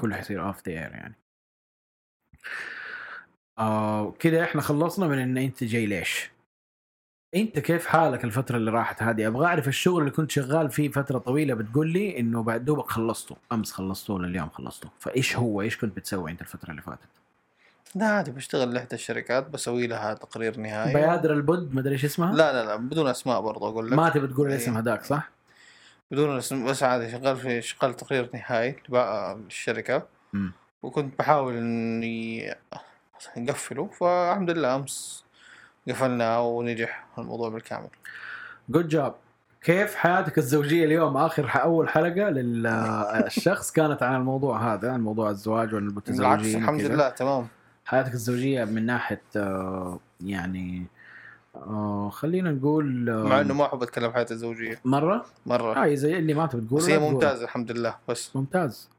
كله 0.00 0.16
حيصير 0.16 0.46
off 0.46 0.68
the 0.68 0.72
air 0.72 0.92
يعني. 0.92 1.14
آه 3.58 4.10
كده 4.12 4.44
إحنا 4.44 4.62
خلصنا 4.62 5.06
من 5.06 5.18
إن 5.18 5.38
أنت 5.38 5.64
جاي 5.64 5.86
ليش؟ 5.86 6.30
انت 7.34 7.58
كيف 7.58 7.86
حالك 7.86 8.24
الفترة 8.24 8.56
اللي 8.56 8.70
راحت 8.70 9.02
هذه؟ 9.02 9.26
أبغى 9.26 9.46
أعرف 9.46 9.68
الشغل 9.68 10.00
اللي 10.00 10.10
كنت 10.10 10.30
شغال 10.30 10.70
فيه 10.70 10.88
فترة 10.90 11.18
طويلة 11.18 11.54
بتقول 11.54 11.88
لي 11.88 12.18
إنه 12.18 12.42
بعد 12.42 12.64
دوبك 12.64 12.90
خلصته 12.90 13.36
أمس 13.52 13.72
خلصته 13.72 14.14
ولا 14.14 14.26
اليوم 14.26 14.48
خلصته 14.48 14.88
فإيش 14.98 15.36
هو؟ 15.36 15.62
إيش 15.62 15.76
كنت 15.76 15.96
بتسوي 15.96 16.30
أنت 16.30 16.40
الفترة 16.40 16.70
اللي 16.70 16.82
فاتت؟ 16.82 17.08
لا 17.94 18.06
عادي 18.06 18.30
بشتغل 18.30 18.74
لإحدى 18.74 18.94
الشركات 18.94 19.50
بسوي 19.50 19.86
لها 19.86 20.14
تقرير 20.14 20.60
نهائي. 20.60 20.94
بيادر 20.94 21.32
البد 21.32 21.74
ما 21.74 21.80
أدري 21.80 21.92
إيش 21.92 22.04
اسمها؟ 22.04 22.34
لا 22.34 22.52
لا 22.52 22.64
لا 22.64 22.76
بدون 22.76 23.08
أسماء 23.08 23.40
برضه 23.40 23.68
أقول 23.68 23.86
لك. 23.86 23.92
ما 23.92 24.08
تبي 24.08 24.26
تقول 24.26 24.48
الاسم 24.52 24.72
إيه. 24.72 24.78
هذاك 24.80 25.04
صح؟ 25.04 25.30
بدون 26.10 26.36
اسم 26.36 26.66
بس 26.66 26.82
عادي 26.82 27.10
شغال 27.10 27.36
في 27.36 27.62
شغال 27.62 27.96
تقرير 27.96 28.30
نهائي 28.34 28.76
لبقى 28.88 29.34
الشركة. 29.46 30.06
مم. 30.32 30.52
وكنت 30.82 31.18
بحاول 31.18 31.56
إني 31.56 32.54
نقفله 33.36 33.86
فالحمد 33.86 34.50
لله 34.50 34.74
أمس 34.76 35.24
قفلناه 35.88 36.42
ونجح 36.48 37.06
الموضوع 37.18 37.48
بالكامل. 37.48 37.88
جود 38.68 38.88
جوب 38.88 39.12
كيف 39.62 39.94
حياتك 39.94 40.38
الزوجية 40.38 40.84
اليوم؟ 40.84 41.16
آخر 41.16 41.50
أول 41.62 41.88
حلقة 41.88 42.30
للشخص 42.30 43.72
كانت 43.76 44.02
عن 44.02 44.16
الموضوع 44.16 44.74
هذا 44.74 44.92
عن 44.92 45.00
موضوع 45.00 45.30
الزواج 45.30 45.74
والمتزوجين 45.74 46.22
بالعكس 46.36 46.54
الحمد. 46.54 46.80
لله 46.80 47.08
تمام. 47.08 47.46
حياتك 47.84 48.14
الزوجية 48.14 48.64
من 48.64 48.86
ناحية 48.86 49.22
آه، 49.36 49.98
يعني 50.20 50.86
آه، 51.56 52.10
خلينا 52.12 52.50
نقول 52.52 53.10
آه، 53.10 53.22
مع 53.28 53.40
إنه 53.40 53.54
ما 53.54 53.66
أحب 53.66 53.82
أتكلم 53.82 54.12
حياتي 54.12 54.34
الزوجية. 54.34 54.80
مرة؟ 54.84 55.26
مرة. 55.46 55.82
هاي 55.82 55.96
زي 55.96 56.18
اللي 56.18 56.34
ما 56.34 56.46
تبي 56.46 56.66
تقول 56.66 56.80
بس 56.80 56.88
هي 56.88 56.98
ممتازة 56.98 57.44
الحمد 57.44 57.72
لله 57.72 57.96
بس. 58.08 58.36
ممتاز. 58.36 58.90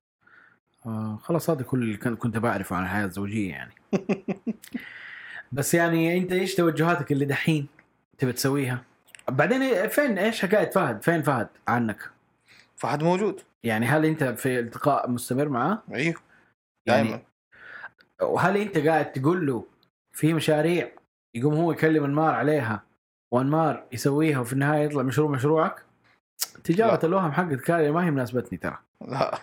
آه 0.85 1.19
خلاص 1.23 1.49
هذا 1.49 1.63
كل 1.63 1.83
اللي 1.83 1.97
كنت 1.97 2.37
بعرفه 2.37 2.75
عن 2.75 2.83
الحياة 2.83 3.05
الزوجية 3.05 3.49
يعني. 3.49 3.71
بس 5.51 5.73
يعني 5.73 6.17
انت 6.17 6.31
إيش 6.31 6.55
توجهاتك 6.55 7.11
اللي 7.11 7.25
دحين 7.25 7.67
تبي 8.17 8.33
تسويها؟ 8.33 8.83
بعدين 9.29 9.87
فين 9.87 10.17
إيش 10.17 10.41
حكاية 10.41 10.69
فهد؟ 10.69 11.01
فين 11.01 11.21
فهد 11.21 11.47
عنك؟ 11.67 12.09
فهد 12.75 13.03
موجود. 13.03 13.41
يعني 13.63 13.85
هل 13.85 14.05
انت 14.05 14.23
في 14.23 14.59
التقاء 14.59 15.09
مستمر 15.09 15.49
معاه؟ 15.49 15.83
أيوه 15.93 16.15
يعني 16.85 17.07
دائما 17.07 17.21
وهل 18.21 18.57
انت 18.57 18.77
قاعد 18.77 19.11
تقول 19.11 19.47
له 19.47 19.65
في 20.11 20.33
مشاريع 20.33 20.91
يقوم 21.35 21.53
هو 21.53 21.71
يكلم 21.71 22.03
انمار 22.03 22.35
عليها 22.35 22.83
وانمار 23.33 23.85
يسويها 23.91 24.39
وفي 24.39 24.53
النهاية 24.53 24.85
يطلع 24.85 25.03
مشروع 25.03 25.31
مشروعك؟ 25.31 25.83
تجارة 26.63 26.95
لا. 27.01 27.05
الوهم 27.05 27.31
حقت 27.31 27.61
كاري 27.61 27.91
ما 27.91 28.05
هي 28.05 28.11
مناسبتني 28.11 28.57
ترى. 28.57 28.77
لا. 29.07 29.39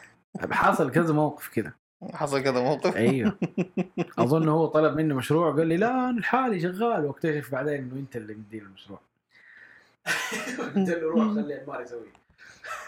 حصل 0.50 0.90
كذا 0.90 1.14
موقف 1.14 1.48
كذا. 1.48 1.72
حصل 2.12 2.40
كذا 2.40 2.60
موقف. 2.60 2.96
أيوه. 2.96 3.38
أظن 4.18 4.48
هو 4.48 4.66
طلب 4.66 4.96
مني 4.96 5.14
مشروع 5.14 5.56
قال 5.56 5.66
لي 5.66 5.76
لا 5.76 6.10
أنا 6.10 6.20
لحالي 6.20 6.60
شغال. 6.60 7.04
واكتشف 7.04 7.52
بعدين 7.52 7.74
إنه 7.74 7.94
انت 7.94 8.16
اللي 8.16 8.34
مدير 8.34 8.62
المشروع. 8.62 9.00
قلت 10.76 10.88
له 10.88 11.00
روح 11.00 11.34
خلي 11.34 11.62
انمار 11.62 11.82
يسويه. 11.82 12.24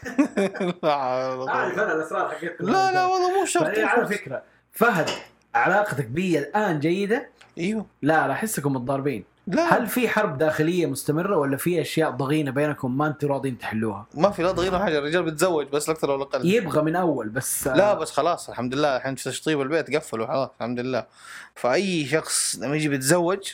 لا 0.83 0.93
أعرف 0.93 1.79
أنا 1.79 1.95
الأسرار 1.95 2.29
حقتكم 2.29 2.64
لا 2.64 2.93
لا 2.93 3.07
والله 3.07 3.39
مو 3.39 3.45
شرط 3.45 3.79
على 3.79 4.07
فكرة 4.07 4.43
فهد 4.73 5.11
علاقتك 5.55 6.05
بي 6.07 6.39
الآن 6.39 6.81
جيدة؟ 6.81 7.29
أيوه. 7.59 7.87
لا 8.03 8.27
لا 8.27 8.33
أحسكم 8.33 8.73
متضاربين. 8.73 9.25
لا. 9.47 9.78
هل 9.78 9.86
في 9.86 10.09
حرب 10.09 10.38
داخلية 10.38 10.86
مستمرة 10.86 11.36
ولا 11.36 11.57
في 11.57 11.80
أشياء 11.80 12.11
ضغينة 12.11 12.51
بينكم 12.51 12.99
ما 12.99 13.07
أنتم 13.07 13.28
راضيين 13.28 13.59
تحلوها؟ 13.59 14.07
ما 14.14 14.30
في 14.30 14.42
لا 14.42 14.53
تغيير 14.53 14.78
حاجة 14.78 14.99
الرجال 14.99 15.22
بيتزوج 15.22 15.66
بس 15.66 15.88
لا 15.88 15.94
أكثر 15.94 16.11
ولا 16.11 16.22
أقل. 16.22 16.47
يبغى 16.47 16.82
من 16.82 16.97
أول 16.97 17.28
بس 17.28 17.66
لا 17.66 17.94
بس 17.94 18.11
خلاص 18.11 18.49
الحمد 18.49 18.74
لله 18.74 18.97
الحين 18.97 19.14
تشطيب 19.14 19.61
البيت 19.61 19.97
قفلوا 19.97 20.26
خلاص 20.26 20.51
الحمد 20.61 20.80
لله. 20.80 21.07
فأي 21.55 22.07
شخص 22.07 22.57
لما 22.57 22.76
يجي 22.76 22.88
بيتزوج 22.88 23.53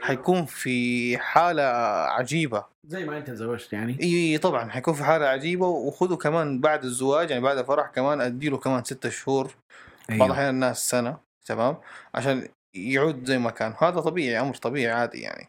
حيكون 0.00 0.44
في 0.44 1.18
حالة 1.18 1.62
عجيبة. 2.08 2.64
زي 2.88 3.04
ما 3.04 3.18
أنت 3.18 3.30
تزوجت 3.30 3.72
يعني. 3.72 3.98
إي 4.02 4.38
طبعا 4.38 4.70
حيكون 4.70 4.94
في 4.94 5.04
حالة 5.04 5.26
عجيبة 5.26 5.66
وخذوا 5.66 6.16
كمان 6.16 6.60
بعد 6.60 6.84
الزواج 6.84 7.30
يعني 7.30 7.42
بعد 7.42 7.58
الفرح 7.58 7.86
كمان 7.86 8.20
أديله 8.20 8.58
كمان 8.58 8.84
ستة 8.84 9.08
شهور 9.08 9.44
بعض 9.44 9.54
أيوه. 10.10 10.26
الأحيان 10.26 10.50
الناس 10.50 10.88
سنة 10.90 11.16
تمام؟ 11.46 11.76
عشان 12.14 12.48
يعود 12.74 13.24
زي 13.24 13.38
ما 13.38 13.50
كان. 13.50 13.74
هذا 13.78 14.00
طبيعي 14.00 14.40
أمر 14.40 14.54
طبيعي 14.54 14.92
عادي 14.92 15.20
يعني. 15.20 15.48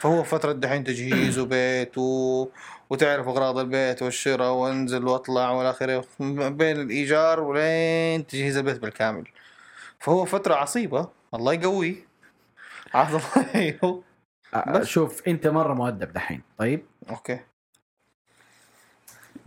فهو 0.00 0.22
فترة 0.22 0.52
دحين 0.52 0.84
تجهيز 0.84 1.38
وبيت 1.38 1.98
و... 1.98 2.48
وتعرف 2.90 3.28
أغراض 3.28 3.58
البيت 3.58 4.02
والشراء 4.02 4.52
وانزل 4.52 5.04
واطلع 5.04 5.50
والى 5.50 5.70
آخره. 5.70 6.04
بين 6.50 6.80
الإيجار 6.80 7.40
ولين 7.40 8.26
تجهيز 8.26 8.56
البيت 8.56 8.78
بالكامل. 8.78 9.28
فهو 9.98 10.24
فترة 10.24 10.54
عصيبة. 10.54 11.08
الله 11.34 11.52
يقويه 11.52 11.94
عبد 12.94 13.20
الله 13.82 14.02
بس. 14.66 14.86
شوف 14.86 15.28
أنت 15.28 15.46
مرة 15.46 15.74
مؤدب 15.74 16.12
دحين. 16.12 16.42
طيب؟ 16.58 16.84
أوكي. 17.10 17.40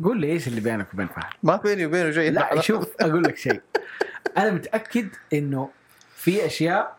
قول 0.03 0.21
لي 0.21 0.31
إيش 0.31 0.47
اللي 0.47 0.61
بينك 0.61 0.93
وبين 0.93 1.07
فهد؟ 1.07 1.33
ما 1.43 1.55
بيني 1.55 1.85
وبينه 1.85 2.11
شيء. 2.11 2.31
لا 2.31 2.61
شوف 2.61 2.95
أقول 2.99 3.23
لك 3.23 3.37
شيء. 3.37 3.61
أنا 4.37 4.51
متأكد 4.51 5.09
إنه 5.33 5.69
في 6.19 6.45
أشياء 6.45 6.97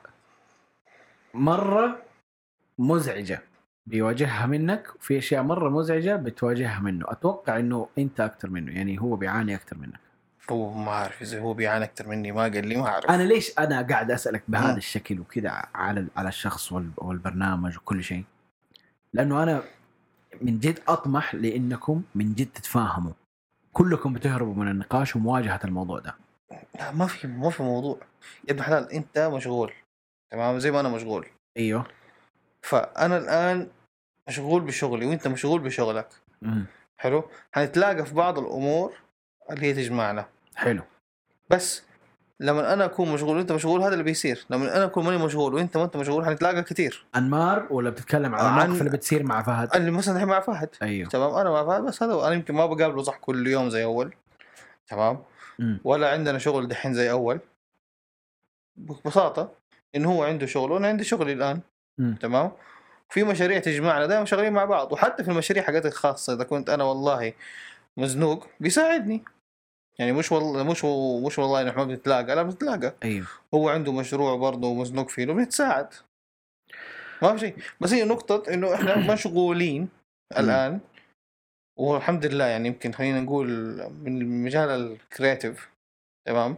مرة 1.34 2.02
مزعجة 2.78 3.42
بيواجهها 3.86 4.46
منك 4.46 4.88
وفي 4.96 5.18
أشياء 5.18 5.42
مرة 5.42 5.68
مزعجة 5.68 6.16
بتواجهها 6.16 6.80
منه. 6.80 7.04
أتوقع 7.08 7.58
إنه 7.58 7.88
أنت 7.98 8.20
أكثر 8.20 8.50
منه 8.50 8.72
يعني 8.72 9.00
هو 9.00 9.16
بيعاني 9.16 9.54
أكثر 9.54 9.78
منك. 9.78 10.00
هو 10.50 10.72
ما 10.72 10.90
أعرف 10.90 11.22
إذا 11.22 11.40
هو 11.40 11.54
بيعاني 11.54 11.84
أكثر 11.84 12.08
مني 12.08 12.32
ما 12.32 12.42
قال 12.42 12.66
لي 12.68 12.76
ما 12.76 12.86
أعرف. 12.86 13.10
أنا 13.10 13.22
ليش 13.22 13.58
أنا 13.58 13.82
قاعد 13.82 14.10
أسألك 14.10 14.42
بهذا 14.48 14.70
مم. 14.72 14.76
الشكل 14.76 15.20
وكذا 15.20 15.50
على 15.74 16.06
على 16.16 16.28
الشخص 16.28 16.72
وال- 16.72 16.90
والبرنامج 16.96 17.76
وكل 17.76 18.04
شيء؟ 18.04 18.24
لأنه 19.12 19.42
أنا 19.42 19.62
من 20.42 20.58
جد 20.60 20.78
أطمح 20.88 21.34
لأنكم 21.34 22.02
من 22.14 22.34
جد 22.34 22.46
تتفاهموا. 22.54 23.12
كلكم 23.72 24.12
بتهربوا 24.12 24.54
من 24.54 24.68
النقاش 24.70 25.16
ومواجهة 25.16 25.60
الموضوع 25.64 25.98
ده. 25.98 26.14
لا 26.78 26.90
ما 26.92 27.06
في 27.06 27.26
ما 27.28 27.50
في 27.50 27.62
موضوع. 27.62 27.98
يا 28.48 28.52
ابن 28.52 28.62
حلال 28.62 28.92
انت 28.92 29.18
مشغول. 29.18 29.72
تمام؟ 30.30 30.58
زي 30.58 30.70
ما 30.70 30.80
أنا 30.80 30.88
مشغول. 30.88 31.26
أيوه. 31.56 31.86
فأنا 32.62 33.16
الآن 33.16 33.68
مشغول 34.28 34.60
بشغلي 34.62 35.06
وانت 35.06 35.28
مشغول 35.28 35.60
بشغلك. 35.60 36.08
مم. 36.42 36.66
حلو؟ 36.96 37.24
حنتلاقى 37.52 38.06
في 38.06 38.14
بعض 38.14 38.38
الأمور 38.38 38.92
اللي 39.50 39.66
هي 39.66 39.72
تجمعنا. 39.72 40.26
حلو. 40.56 40.82
بس 41.50 41.82
لما 42.40 42.72
أنا 42.72 42.84
أكون 42.84 43.12
مشغول 43.12 43.36
وانت 43.36 43.52
مشغول 43.52 43.80
هذا 43.82 43.92
اللي 43.92 44.04
بيصير. 44.04 44.44
لما 44.50 44.76
أنا 44.76 44.84
أكون 44.84 45.04
ماني 45.04 45.24
مشغول 45.24 45.54
وانت 45.54 45.76
ما 45.76 45.84
انت 45.84 45.96
مشغول 45.96 46.24
حنتلاقى 46.26 46.62
كثير 46.62 47.06
أنمار 47.16 47.66
ولا 47.70 47.90
بتتكلم 47.90 48.34
عن 48.34 48.44
عن- 48.44 48.60
المواقف 48.60 48.80
اللي 48.80 48.90
بتصير 48.90 49.22
مع 49.22 49.42
فهد؟ 49.42 49.74
اللي 49.76 49.90
مثلا 49.90 50.14
الحين 50.14 50.28
مع 50.28 50.40
فهد. 50.40 50.68
أيوه. 50.82 51.08
تمام؟ 51.08 51.34
أنا 51.34 51.50
مع 51.50 51.64
فهد 51.66 51.82
بس 51.82 52.02
هذا. 52.02 52.26
أنا 52.26 52.34
يمكن 52.34 52.54
ما 52.54 52.66
بقابله 52.66 53.02
صح 53.02 53.16
كل 53.16 53.46
يوم 53.46 53.70
زي 53.70 53.84
أول. 53.84 54.14
تمام؟ 54.88 55.22
مم. 55.60 55.80
ولا 55.84 56.10
عندنا 56.10 56.38
شغل 56.38 56.68
دحين 56.68 56.94
زي 56.94 57.10
أول. 57.10 57.40
ببساطة 58.76 59.52
انه 59.96 60.12
هو 60.12 60.24
عنده 60.24 60.46
شغل 60.46 60.72
وأنا 60.72 60.88
عندي 60.88 61.04
شغلي 61.04 61.32
الآن. 61.32 61.60
مم. 61.98 62.16
تمام؟ 62.20 62.52
في 63.08 63.24
مشاريع 63.24 63.58
تجمعنا 63.58 64.06
دائما 64.06 64.24
شغالين 64.24 64.52
مع 64.52 64.64
بعض 64.64 64.92
وحتى 64.92 65.24
في 65.24 65.30
المشاريع 65.30 65.62
حقتي 65.62 65.88
الخاصة 65.88 66.32
إذا 66.34 66.44
كنت 66.44 66.70
أنا 66.70 66.84
والله 66.84 67.32
مزنوق 67.96 68.46
بيساعدني. 68.60 69.24
يعني 69.98 70.12
مش 70.12 70.32
والله 70.32 70.62
مش 70.62 70.84
مش 71.26 71.38
والله 71.38 71.62
نحن 71.62 71.76
ما 71.78 71.84
بنتلاقى 71.84 72.36
لا 72.36 72.42
بنتلاقى. 72.42 72.94
أيوه. 73.04 73.26
هو 73.54 73.68
عنده 73.68 73.92
مشروع 73.92 74.36
برضه 74.36 74.74
مزنوق 74.74 75.08
فيه 75.08 75.26
بنتساعد 75.26 75.94
ما 77.22 77.32
في 77.32 77.38
شيء. 77.38 77.56
بس 77.80 77.92
هي 77.92 78.04
نقطة 78.04 78.54
إنه 78.54 78.74
إحنا 78.74 78.96
مشغولين 79.12 79.88
الآن. 80.38 80.80
والحمد 81.80 82.26
لله 82.26 82.44
يعني 82.44 82.68
يمكن 82.68 82.92
خلينا 82.92 83.20
نقول 83.20 83.48
من 84.04 84.22
المجال 84.22 84.70
ال 84.70 84.81
creative 84.81 85.68
تمام؟ 86.28 86.56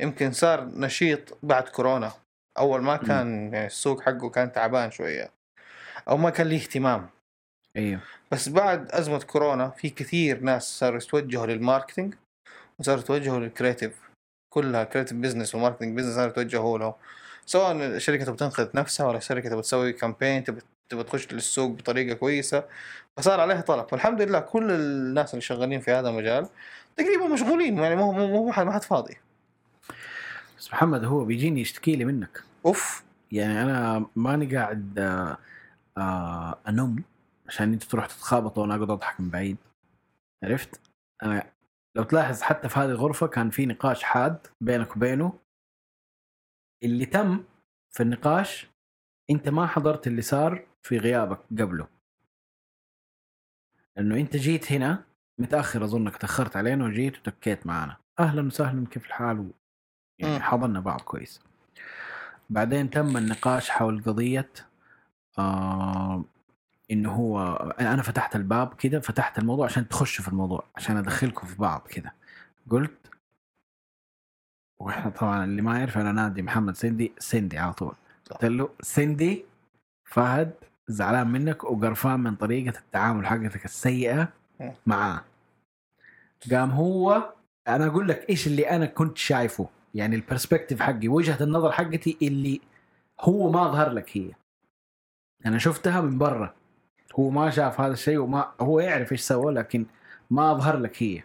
يمكن 0.00 0.32
صار 0.32 0.64
نشيط 0.64 1.38
بعد 1.42 1.62
كورونا. 1.62 2.12
أول 2.58 2.82
ما 2.82 2.96
كان 2.96 3.52
يعني 3.54 3.66
السوق 3.66 4.02
حقه 4.02 4.30
كان 4.30 4.52
تعبان 4.52 4.90
شوية. 4.90 5.30
أو 6.08 6.16
ما 6.16 6.30
كان 6.30 6.46
ليه 6.46 6.56
اهتمام. 6.56 7.08
أيوه. 7.76 8.00
بس 8.32 8.48
بعد 8.48 8.92
أزمة 8.92 9.18
كورونا 9.18 9.70
في 9.70 9.90
كثير 9.90 10.40
ناس 10.40 10.78
صاروا 10.78 10.98
يتوجهوا 10.98 11.46
للماركتينج 11.46 12.14
وصاروا 12.78 13.00
يتوجهوا 13.00 13.40
لل 13.40 13.52
creative 13.52 14.00
كلها 14.54 14.84
creative 14.84 15.18
business 15.18 15.54
و 15.54 15.58
marketing 15.58 15.96
business 15.96 16.14
صاروا 16.14 16.30
يتوجهوا 16.30 16.78
له 16.78 16.94
سواء 17.46 17.72
الشركة 17.72 18.24
تبغى 18.24 18.36
تنقذ 18.36 18.68
نفسها 18.74 19.06
ولا 19.06 19.18
الشركة 19.18 19.48
تبغى 19.48 19.62
تسوي 19.62 19.92
campaign 19.92 20.44
تبغى 20.44 20.62
تبغى 20.88 21.04
تخش 21.04 21.32
للسوق 21.32 21.70
بطريقة 21.70 22.14
كويسة 22.14 22.64
فصار 23.16 23.40
عليها 23.40 23.60
طلب. 23.60 23.88
فالحمد 23.88 24.22
لله 24.22 24.40
كل 24.40 24.70
الناس 24.70 25.30
اللي 25.30 25.40
شغالين 25.40 25.80
في 25.80 25.90
هذا 25.90 26.08
المجال 26.08 26.48
تقريبا 26.96 27.26
مشغولين 27.26 27.78
يعني 27.78 27.96
مو 27.96 28.12
مو 28.12 28.46
ما 28.46 28.72
حد 28.72 28.82
فاضي. 28.82 29.16
بس 30.58 30.72
محمد 30.72 31.04
هو 31.04 31.24
بيجيني 31.24 31.60
يشتكي 31.60 31.96
لي 31.96 32.04
منك. 32.04 32.42
أوف. 32.66 33.04
يعني 33.32 33.62
أنا 33.62 34.06
ماني 34.16 34.56
قاعد 34.56 34.98
آه، 34.98 35.38
آه، 35.98 36.58
انم 36.68 37.04
عشان 37.48 37.72
أنت 37.72 37.82
تروح 37.82 38.06
تتخابطوا 38.06 38.62
وأنا 38.62 38.74
أقعد 38.74 38.90
أضحك 38.90 39.20
من 39.20 39.30
بعيد. 39.30 39.56
عرفت؟ 40.44 40.80
أنا 41.22 41.50
لو 41.96 42.02
تلاحظ 42.02 42.40
حتى 42.42 42.68
في 42.68 42.78
هذه 42.78 42.90
الغرفة 42.90 43.26
كان 43.26 43.50
في 43.50 43.66
نقاش 43.66 44.02
حاد 44.02 44.46
بينك 44.60 44.96
وبينه. 44.96 45.32
اللي 46.82 47.06
تم 47.06 47.44
في 47.90 48.02
النقاش 48.02 48.66
أنت 49.30 49.48
ما 49.48 49.66
حضرت 49.66 50.06
اللي 50.06 50.22
صار 50.22 50.66
في 50.86 50.98
غيابك 50.98 51.38
قبله. 51.50 51.86
لأنه 53.96 54.16
أنت 54.16 54.36
جيت 54.36 54.72
هنا 54.72 55.04
متأخر 55.38 55.84
أظنك 55.84 56.16
تأخرت 56.16 56.56
علينا 56.56 56.84
وجيت 56.84 57.18
وتكيت 57.18 57.66
معنا. 57.66 57.96
أهلا 58.18 58.46
وسهلا 58.46 58.86
كيف 58.90 59.06
الحال. 59.06 59.50
يعني 60.18 60.34
مم. 60.34 60.42
حضرنا 60.42 60.80
بعض 60.80 61.00
كويس. 61.00 61.40
بعدين 62.50 62.90
تم 62.90 63.16
النقاش 63.16 63.70
حول 63.70 64.02
قضية 64.02 64.50
آه 65.38 66.24
إنه 66.90 67.12
هو 67.12 67.54
أنا 67.80 68.02
فتحت 68.02 68.36
الباب 68.36 68.74
كده 68.74 69.00
فتحت 69.00 69.38
الموضوع 69.38 69.66
عشان 69.66 69.88
تخشوا 69.88 70.24
في 70.24 70.30
الموضوع 70.30 70.64
عشان 70.76 70.96
أدخلكم 70.96 71.46
في 71.46 71.56
بعض 71.56 71.86
كده. 71.88 72.14
قلت 72.70 73.10
وإحنا 74.78 75.10
طبعا 75.10 75.44
اللي 75.44 75.62
ما 75.62 75.78
يعرف 75.78 75.98
أنا 75.98 76.12
نادي 76.12 76.42
محمد 76.42 76.76
سندي 76.76 77.12
سندي 77.18 77.58
على 77.58 77.72
طول. 77.72 77.94
قلت 78.30 78.44
له 78.44 78.70
سندي؟ 78.80 79.44
فهد؟ 80.04 80.65
زعلان 80.88 81.26
منك 81.26 81.64
وقرفان 81.64 82.20
من 82.20 82.34
طريقة 82.34 82.78
التعامل 82.78 83.26
حقتك 83.26 83.64
السيئة 83.64 84.28
مم. 84.60 84.72
معاه. 84.86 85.24
قام 86.50 86.70
هو 86.70 87.32
أنا 87.68 87.86
أقول 87.86 88.08
لك 88.08 88.30
إيش 88.30 88.46
اللي 88.46 88.70
أنا 88.70 88.86
كنت 88.86 89.18
شايفه. 89.18 89.68
يعني 89.94 90.16
البرسبكتيف 90.16 90.80
حقي 90.82 91.08
وجهة 91.08 91.42
النظر 91.42 91.72
حقتي 91.72 92.18
اللي 92.22 92.60
هو 93.20 93.50
ما 93.50 93.64
ظهر 93.64 93.92
لك 93.92 94.16
هي. 94.16 94.32
أنا 95.46 95.58
شفتها 95.58 96.00
من 96.00 96.18
برا. 96.18 96.54
هو 97.18 97.30
ما 97.30 97.50
شاف 97.50 97.80
هذا 97.80 97.92
الشيء 97.92 98.18
وما 98.18 98.52
هو 98.60 98.80
يعرف 98.80 99.12
إيش 99.12 99.20
سوى 99.20 99.52
لكن 99.54 99.86
ما 100.30 100.54
ظهر 100.54 100.76
لك 100.76 101.02
هي. 101.02 101.22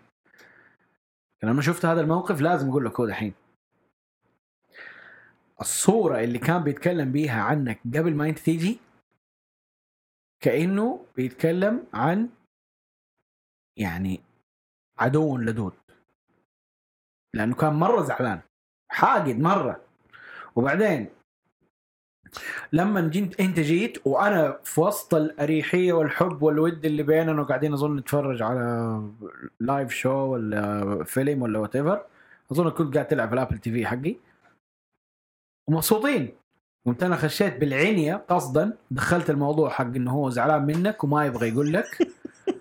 لما 1.44 1.62
شفت 1.62 1.86
هذا 1.86 2.02
الموقف 2.02 2.42
لازم 2.42 2.70
أقول 2.70 2.86
لك 2.86 3.00
هو 3.00 3.06
دحين. 3.06 3.34
الصورة 5.62 6.20
اللي 6.20 6.40
كان 6.40 6.64
بيتكلم 6.64 7.12
بيها 7.12 7.42
عنك 7.42 7.80
قبل 7.96 8.16
ما 8.16 8.30
أنت 8.30 8.40
تيجي 8.40 8.80
كأنه 10.42 11.06
بيتكلم 11.16 11.88
عن 11.94 12.30
يعني 13.78 14.22
عدو 15.00 15.38
لدود. 15.38 15.74
لأنه 17.36 17.56
كان 17.56 17.74
مرة 17.74 18.04
زعلان. 18.04 18.42
حاقد 18.92 19.40
مرة. 19.40 19.82
وبعدين 20.56 21.10
لما 22.74 23.10
جيت 23.10 23.40
انت 23.40 23.60
جيت 23.60 24.08
وأنا 24.08 24.60
في 24.64 24.82
وسط 24.82 25.14
الأريحية 25.14 25.94
والحب 25.94 26.44
والود 26.44 26.86
اللي 26.86 27.04
بيننا 27.04 27.42
وقاعدين 27.42 27.74
أظن 27.74 27.96
نتفرج 27.96 28.42
على 28.42 29.02
live 29.60 29.92
show 29.92 30.10
ولا 30.10 31.04
فيلم 31.04 31.42
ولا 31.42 31.60
whatever 31.60 32.06
أظن 32.52 32.70
كنت 32.70 32.94
قاعد 32.94 33.08
تلعب 33.08 33.28
في 33.28 33.34
ال 33.34 33.58
Apple 33.58 33.72
TV 33.72 33.86
حقي. 33.86 34.16
ومبسوطين. 35.70 36.41
قمت 36.86 37.04
أنا 37.04 37.16
خشيت 37.16 37.58
بالعنية 37.58 38.26
قصدا 38.30 38.78
دخلت 38.92 39.30
الموضوع 39.30 39.70
حق 39.70 39.86
إنه 39.86 40.12
هو 40.12 40.30
زعلان 40.30 40.66
منك 40.66 41.04
وما 41.04 41.26
يبغى 41.26 41.50
يقول 41.50 41.74
لك. 41.74 41.98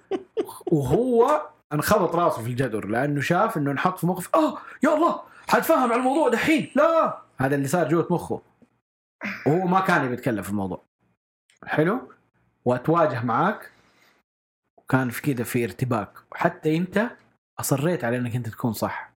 وهو 0.72 1.48
انخبط 1.72 2.14
راسه 2.14 2.42
في 2.42 2.50
الجدر 2.50 2.86
لأنه 2.86 3.20
شاف 3.20 3.56
إنه 3.56 3.70
انحط 3.70 3.98
في 3.98 4.06
موقف 4.06 4.34
آه 4.34 4.58
يا 4.82 4.94
الله 4.94 5.22
حتفهم 5.48 5.92
على 5.92 5.94
الموضوع 5.94 6.28
دحين 6.28 6.70
لا. 6.76 7.22
هذا 7.38 7.54
اللي 7.54 7.68
صار 7.68 7.88
جوة 7.88 8.06
مخه. 8.10 8.42
وهو 9.46 9.66
ما 9.66 9.80
كان 9.80 10.12
يتكلم 10.12 10.42
في 10.42 10.50
الموضوع. 10.50 10.84
حلو؟ 11.64 12.12
وأتواجه 12.64 13.24
معاك. 13.24 13.70
وكان 14.78 15.10
في 15.10 15.22
كذا 15.22 15.44
في 15.44 15.64
ارتباك. 15.64 16.12
وحتى 16.32 16.76
أنت 16.76 17.10
أصريت 17.60 18.04
على 18.04 18.16
إنك 18.16 18.36
أنت 18.36 18.48
تكون 18.48 18.72
صح. 18.72 19.09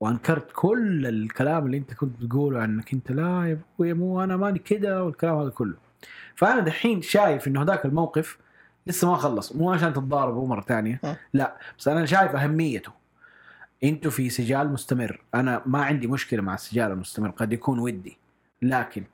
وأنكرت 0.00 0.52
كل 0.54 1.06
الكلام 1.06 1.66
اللي 1.66 1.76
أنت 1.76 1.94
كنت 1.94 2.22
بتقوله 2.22 2.60
عنك. 2.60 2.92
أنت 2.92 3.12
لا 3.12 3.46
يا 3.48 3.58
أبوي 3.76 3.92
مو 3.92 4.24
أنا 4.24 4.36
ماني 4.36 4.58
كذا 4.58 5.00
والكلام 5.00 5.38
هذا 5.38 5.50
كله. 5.50 5.74
فأنا 6.34 6.60
دحين 6.60 7.02
شايف 7.02 7.48
إنه 7.48 7.62
هذاك 7.62 7.84
الموقف 7.84 8.38
لسه 8.86 9.10
ما 9.10 9.16
خلص. 9.16 9.56
مو 9.56 9.72
عشان 9.72 9.92
تتضاربوا 9.92 10.48
مرة 10.48 10.60
ثانية. 10.60 11.00
لا 11.32 11.56
بس 11.78 11.88
أنا 11.88 12.06
شايف 12.06 12.36
أهميته. 12.36 12.92
أنتوا 13.84 14.10
في 14.10 14.30
سجال 14.30 14.72
مستمر. 14.72 15.20
أنا 15.34 15.62
ما 15.66 15.84
عندي 15.84 16.06
مشكلة 16.06 16.42
مع 16.42 16.54
السجال 16.54 16.90
المستمر 16.92 17.30
قد 17.30 17.52
يكون 17.52 17.78
ودي. 17.78 18.18
لكن 18.62 19.04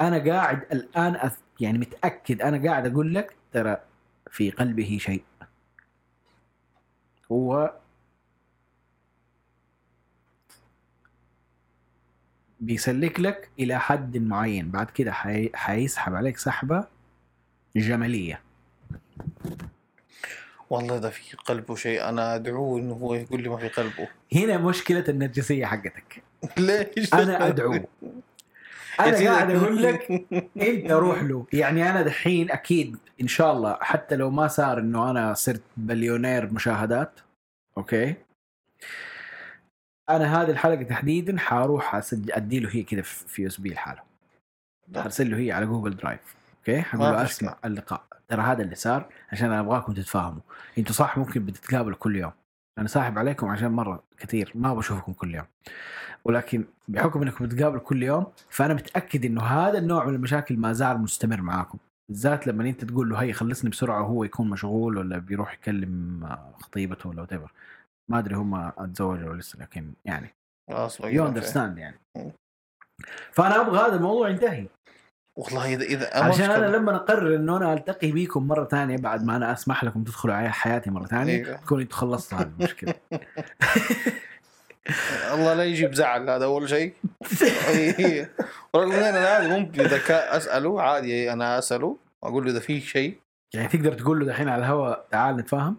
أنا 0.00 0.18
قاعد 0.18 0.62
الآن 0.72 1.16
أث... 1.16 1.38
يعني 1.60 1.78
متأكد 1.78 2.42
أنا 2.42 2.68
قاعد 2.68 2.86
أقول 2.86 3.14
لك 3.14 3.36
ترى 3.52 3.76
في 4.30 4.50
قلبه 4.50 4.98
شيء. 5.00 5.22
هو 7.32 7.72
بيسلك 12.60 13.20
لك 13.20 13.48
إلى 13.58 13.80
حد 13.80 14.16
معين. 14.16 14.70
بعد 14.70 14.90
كده 14.90 15.12
حي... 15.12 15.50
حيسحب 15.54 16.14
عليك 16.14 16.38
سحبة 16.38 16.84
جمالية. 17.76 18.40
والله 20.70 20.98
ده 20.98 21.10
في 21.10 21.36
قلبه 21.36 21.74
شيء. 21.74 22.08
أنا 22.08 22.34
أدعوه 22.34 22.80
إنه 22.80 22.94
هو 22.94 23.14
يقول 23.14 23.42
لي 23.42 23.48
ما 23.48 23.56
في 23.56 23.68
قلبه. 23.68 24.08
هنا 24.34 24.58
مشكلة 24.58 25.04
النرجسية 25.08 25.66
حقتك. 25.66 26.22
ليش؟ 26.58 27.14
أنا 27.14 27.46
أدعوه. 27.46 27.84
أنا 29.00 29.16
قاعد 29.16 29.50
أقول 29.50 29.82
لك 29.82 30.26
أنت 30.68 30.90
روح 30.90 31.22
له. 31.22 31.46
يعني 31.52 31.90
أنا 31.90 32.02
دحين 32.02 32.50
أكيد 32.50 32.96
إن 33.20 33.28
شاء 33.28 33.52
الله 33.52 33.78
حتى 33.80 34.16
لو 34.16 34.30
ما 34.30 34.48
صار 34.48 34.78
إنه 34.78 35.10
أنا 35.10 35.34
صرت 35.34 35.62
بليونير 35.76 36.52
مشاهدات 36.52 37.20
okay؟ 37.78 38.14
أنا 40.10 40.42
هذه 40.42 40.50
الحلقة 40.50 40.82
تحديدا 40.82 41.38
حاروح 41.38 41.94
اسجل 41.94 42.32
ادي 42.32 42.60
له 42.60 42.68
هي 42.72 42.82
كذا 42.82 43.02
في 43.02 43.42
USB 43.42 43.70
لحاله 43.70 44.00
أرسل 44.96 45.30
له 45.30 45.36
هي 45.36 45.52
على 45.52 45.66
جوجل 45.66 45.96
درايف 45.96 46.34
okay؟ 46.58 46.82
حقول 46.82 47.12
له 47.12 47.22
أسمع 47.22 47.56
اللقاء. 47.64 48.02
ترى 48.28 48.42
هذا 48.42 48.62
اللي 48.62 48.74
صار 48.74 49.08
عشان 49.32 49.46
أنا 49.46 49.60
أبغاكم 49.60 49.92
تتفاهموا. 49.92 50.40
أنتوا 50.78 50.94
صح 50.94 51.18
ممكن 51.18 51.44
بتتقابلوا 51.44 51.96
كل 51.96 52.16
يوم. 52.16 52.32
أنا 52.78 52.88
ساحب 52.88 53.18
عليكم 53.18 53.48
عشان 53.48 53.70
مرة 53.70 54.02
كثير. 54.18 54.52
ما 54.54 54.74
بشوفكم 54.74 55.12
كل 55.12 55.34
يوم. 55.34 55.44
ولكن 56.24 56.64
بحكم 56.88 57.22
إنكم 57.22 57.46
بتقابلوا 57.46 57.80
كل 57.80 58.02
يوم 58.02 58.26
فأنا 58.50 58.74
متأكد 58.74 59.24
إنه 59.24 59.42
هذا 59.42 59.78
النوع 59.78 60.04
من 60.04 60.14
المشاكل 60.14 60.56
ما 60.56 60.72
زال 60.72 60.98
مستمر 61.00 61.40
معاكم. 61.40 61.78
بالذات 62.08 62.46
لما 62.46 62.68
أنت 62.68 62.84
تقول 62.84 63.10
له 63.10 63.16
هي 63.16 63.32
خلصني 63.32 63.70
بسرعة 63.70 64.02
وهو 64.02 64.24
يكون 64.24 64.50
مشغول 64.50 64.98
ولا 64.98 65.18
بيروح 65.18 65.54
يكلم 65.54 66.20
خطيبته 66.60 67.08
ولا 67.08 67.20
what 67.20 67.32
ما 68.10 68.18
أدري 68.18 68.34
هم 68.34 68.54
أتزوجوا 68.54 69.30
ولا 69.30 69.40
لسه 69.40 69.58
لكن 69.58 69.92
يعني 70.04 70.34
you 71.04 71.26
understand 71.26 71.78
يعني. 71.78 72.00
فأنا 73.32 73.60
أبغى 73.60 73.78
هذا 73.78 73.96
الموضوع 73.96 74.28
ينتهي. 74.28 74.66
والله 75.36 75.74
اذا 75.74 75.84
إذا 75.84 76.24
عشان 76.24 76.50
أنا. 76.50 76.76
لما 76.76 76.96
أقرر 76.96 77.36
إنه 77.36 77.56
أنا 77.56 77.72
ألتقي 77.72 78.12
بيكم 78.12 78.48
مرة 78.48 78.64
ثانية 78.64 78.96
بعد 78.96 79.24
ما 79.24 79.36
أنا 79.36 79.52
أسمح 79.52 79.84
لكم 79.84 80.04
تدخلوا 80.04 80.34
على 80.34 80.52
حياتي 80.52 80.90
مرة 80.90 81.06
ثانية 81.06 81.44
أيوة. 81.44 81.56
تكون 81.56 81.80
أنتوا 81.80 81.98
خلصتوا 81.98 82.38
هذه 82.38 82.50
المشكلة. 82.58 82.94
الله 85.34 85.54
لا 85.54 85.64
يجيب 85.64 85.94
زعل 85.94 86.30
هذا 86.30 86.44
أول 86.44 86.68
شيء. 86.68 86.94
رغم 88.76 88.92
ان 88.92 89.02
أنا 89.02 89.28
عادي 89.28 89.48
ممكن 89.48 89.80
إذا 89.80 90.36
أسأله 90.36 90.82
عادي 90.82 91.32
أنا 91.32 91.58
أسأله 91.58 91.96
أقول 92.24 92.44
له 92.44 92.50
إذا 92.50 92.60
في 92.60 92.80
شيء. 92.80 93.18
يعني 93.54 93.68
تقدر 93.68 93.92
تقول 93.92 94.20
له 94.20 94.26
دحين 94.26 94.48
على 94.48 94.60
الهواء 94.60 95.06
تعال 95.10 95.36
نتفاهم؟ 95.36 95.76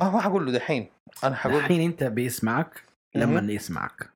ما 0.00 0.10
ما 0.10 0.20
حقول 0.20 0.46
له 0.46 0.52
دحين. 0.52 0.93
أنا 1.24 1.34
حقول 1.34 1.56
الحين 1.56 1.80
أنت 1.80 2.04
بيسمعك 2.04 2.82
لما 3.14 3.52
يسمعك 3.52 4.10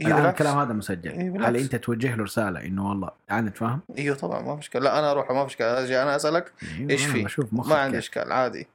إيه 0.00 0.06
الآن. 0.06 0.26
الكلام 0.26 0.58
هذا 0.58 0.72
مسجل 0.72 1.10
إيه 1.10 1.48
هل. 1.48 1.56
أنت 1.56 1.76
توجه 1.76 2.14
له 2.16 2.22
رسالة 2.24 2.64
إنه 2.64 2.88
والله 2.88 3.10
تعال 3.28 3.44
نتفاهم 3.44 3.80
إيوه 3.98 4.16
طبعا 4.16 4.42
ما 4.42 4.54
في 4.56 4.60
إشكال 4.62 4.82
لا 4.82 4.98
أنا 4.98 5.10
أروح 5.10 5.30
ما 5.30 5.40
في 5.46 5.50
إشكال 5.50 5.66
أجي 5.66 6.02
أنا 6.02 6.16
أسألك 6.16 6.52
إيش 6.90 7.04
أنا 7.04 7.12
في؟ 7.12 7.24
بشوف 7.24 7.52
مخك 7.52 7.68
ما 7.70 7.76
عندي. 7.76 7.98
إشكال 7.98 8.32
عادي 8.32 8.66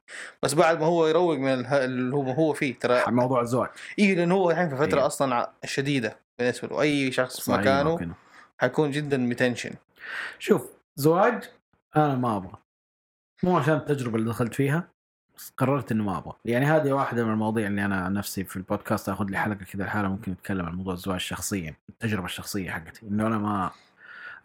بس 0.42 0.54
بعد 0.54 0.80
ما 0.80 0.86
هو 0.86 1.06
يروق 1.06 1.36
من 1.38 1.66
اللي 1.66 2.14
هو 2.16 2.30
هو 2.30 2.52
فيه 2.52 2.74
ترى 2.78 3.02
موضوع 3.08 3.40
الزواج 3.40 3.68
اي 3.98 4.14
لأنه 4.14 4.34
هو 4.34 4.50
الحين 4.50 4.68
في 4.68 4.76
فترة 4.76 4.96
أيوة. 4.96 5.06
أصلا 5.06 5.50
شديدة 5.64 6.16
بالنسبة 6.38 6.68
له 6.68 6.80
أي 6.82 7.12
شخص 7.12 7.40
في 7.40 7.52
مكانه 7.52 7.90
ممكن. 7.90 8.12
حيكون 8.58 8.90
جدا 8.90 9.16
متنشن 9.16 9.70
شوف 10.38 10.70
زواج 10.96 11.50
أنا 11.96 12.14
ما 12.14 12.36
أبغى 12.36 12.58
مو 13.42 13.56
عشان 13.58 13.74
التجربة 13.74 14.16
اللي 14.16 14.30
دخلت 14.30 14.54
فيها 14.54 14.88
قررت 15.56 15.92
إنه 15.92 16.04
ما 16.04 16.18
أبغى. 16.18 16.32
يعني 16.44 16.66
هذه 16.66 16.92
واحدة 16.92 17.24
من 17.24 17.32
المواضيع 17.32 17.66
اللي 17.66 17.84
أنا 17.84 18.08
نفسي 18.08 18.44
في 18.44 18.56
البودكاست 18.56 19.08
آخذ 19.08 19.24
لي 19.24 19.38
حلقة 19.38 19.64
كذا 19.72 19.84
الحالة 19.84 20.08
ممكن 20.08 20.32
نتكلم 20.32 20.66
عن 20.66 20.74
موضوع 20.74 20.94
الزواج 20.94 21.20
شخصيا 21.20 21.74
التجربة 21.88 22.24
الشخصية 22.24 22.70
حقتي. 22.70 23.06
إنه 23.06 23.26
أنا 23.26 23.38
ما 23.38 23.70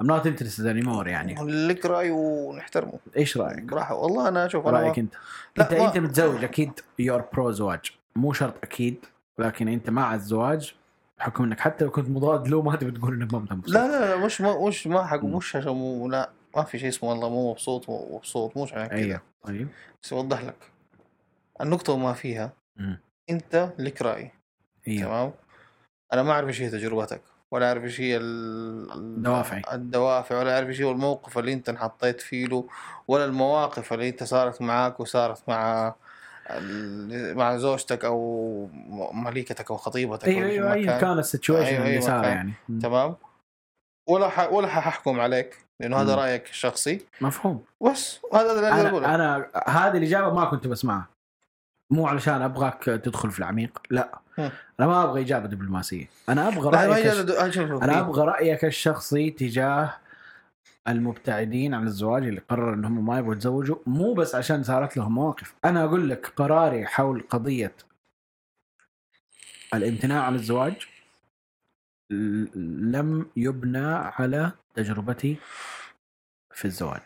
I'm 0.04 0.06
not 0.08 0.24
interested 0.26 0.64
anymore 0.64 1.08
يعني. 1.08 1.36
لك 1.68 1.86
رأي 1.86 2.12
ونحترمه. 2.12 2.94
إيش 3.18 3.38
رأيك؟ 3.38 3.64
براحة. 3.64 3.96
والله 3.96 4.28
أنا 4.28 4.46
أشوف 4.46 4.68
أنا 4.68 4.80
رأيك 4.80 5.00
أنت؟ 5.00 5.14
لا، 5.58 5.64
أنت 5.72 5.74
ما- 5.82 5.88
أنت 5.88 5.98
متزوج 5.98 6.44
أكيد 6.44 6.72
you're 7.00 7.24
pro 7.34 7.52
زواج. 7.52 7.80
مو 8.16 8.34
شرط 8.34 8.54
أكيد 8.64 9.06
لكن 9.40 9.68
أنت 9.68 9.90
مع 9.90 10.16
الزواج 10.16 10.74
بحكم 11.20 11.44
إنك 11.44 11.60
حتى 11.60 11.86
لو 11.86 11.92
كنت 11.92 12.10
مضاد 12.10 12.48
له 12.48 12.62
ما 12.62 12.76
تبي 12.76 12.92
تقول 12.92 13.14
إنك 13.22 13.34
ما 13.34 13.40
مبسوط 13.40 13.70
لا 13.76 13.88
لا 13.88 14.16
لا 14.16 14.26
مش 14.26 14.42
ما 14.42 14.68
مش 14.68 14.88
ما 14.88 15.06
حق. 15.06 15.24
مش 15.24 15.56
عشان 15.56 15.72
مو 15.72 16.08
لا 16.10 16.30
ما 16.56 16.64
في 16.64 16.80
شيء 16.80 16.90
اسمه 16.90 17.10
والله 17.10 17.30
مو 17.30 17.52
مبسوط 17.52 17.90
مو 17.90 18.16
مبسوط 18.18 18.58
مش 18.58 18.74
عشان 18.74 18.88
كذا. 18.88 18.98
أيوه 18.98 19.22
طيب. 19.44 19.68
بس 20.04 20.14
أوضح 20.14 20.44
لك. 20.44 20.56
النقطة 21.62 21.98
ما 21.98 22.14
فيها 22.14 22.52
مم. 22.78 23.00
انت 23.30 23.70
لك 23.80 24.02
رأي 24.02 24.32
إيوه 24.88 25.02
تمام 25.10 25.32
أنا 26.14 26.24
ما 26.24 26.32
أعرف 26.32 26.48
إيش 26.48 26.62
هي 26.62 26.70
تجربتك 26.70 27.22
ولا 27.52 27.68
أعرف 27.68 27.84
إيش 27.84 28.02
هي 28.02 28.18
ال- 28.18 28.92
ال- 28.92 29.24
دوافعي. 29.24 29.62
الدوافع 29.74 30.40
ولا 30.40 30.56
أعرف 30.56 30.68
إيش 30.68 30.82
هو 30.82 30.92
الموقف 30.92 31.38
اللي 31.38 31.54
أنت 31.54 31.70
انحطيت 31.70 32.22
فيه 32.22 32.46
له 32.48 32.68
ولا 33.08 33.26
المواقف 33.26 33.94
اللي 33.94 34.10
أنت 34.10 34.24
صارت 34.24 34.62
معاك 34.62 35.00
وصارت 35.00 35.44
مع 35.50 35.96
مع 37.36 37.58
زوجتك 37.58 38.06
أو 38.06 38.70
مليكتك 39.14 39.72
أو 39.72 39.78
خطيبتك 39.78 40.28
أيوه 40.28 40.46
أيوه 40.50 40.74
أيا 40.74 40.86
كان. 40.86 41.00
كان 41.02 41.20
السيتويشن 41.20 41.66
أيوة، 41.66 41.80
اللي 41.82 41.92
أيوة، 41.92 42.02
صار. 42.02 42.24
يعني. 42.24 42.54
تمام 42.82 43.16
ولا 44.10 44.30
ح... 44.30 44.52
ولا 44.52 44.68
ححكم 44.68 45.20
عليك 45.20 45.58
لأنه 45.80 46.02
هذا. 46.02 46.16
رأيك 46.16 46.50
الشخصي 46.50 47.06
مفهوم 47.22 47.64
بس 47.82 48.20
هذا 48.34 48.52
اللي 48.52 48.90
اقوله 48.90 49.16
أنا 49.16 49.36
أنا 49.36 49.50
هذه 49.68 49.98
الإجابة 49.98 50.34
ما 50.34 50.46
كنت 50.46 50.68
بسمعها 50.68 51.08
مو 51.90 52.08
علشان 52.08 52.42
أبغاك 52.42 52.84
تدخل 52.84 53.32
في 53.32 53.40
العميق 53.40 53.82
لا. 53.90 54.20
أنا 54.80 54.88
ما 54.88 55.04
أبغى 55.04 55.22
إجابة 55.22 55.48
دبلوماسية. 55.48 56.10
أنا 56.30 56.48
أبغى 56.48 56.70
رأيك 56.70 57.06
أنا 57.84 58.00
أبغى 58.00 58.26
رأيك 58.26 58.66
الشخصي 58.66 59.30
تجاه 59.30 59.98
المبتعدين 60.88 61.74
عن 61.74 61.88
الزواج 61.88 62.24
اللي 62.24 62.42
قرروا 62.50 62.74
انهم 62.76 63.06
ما 63.06 63.20
يبغوا 63.20 63.34
يتزوجوا 63.34 63.78
مو 63.86 64.14
بس 64.14 64.36
عشان 64.36 64.64
صارت 64.64 64.98
لهم 64.98 65.16
مواقف. 65.16 65.56
أنا 65.66 65.84
أقول 65.84 66.10
لك 66.10 66.28
قراري 66.36 66.86
حول 66.86 67.24
قضية 67.30 67.74
الامتناع 69.74 70.24
عن 70.24 70.36
الزواج 70.36 70.88
لم 72.10 73.26
يبنى 73.36 73.88
على 73.96 74.52
تجربتي 74.76 75.38
في 76.52 76.66
الزواج. 76.66 77.02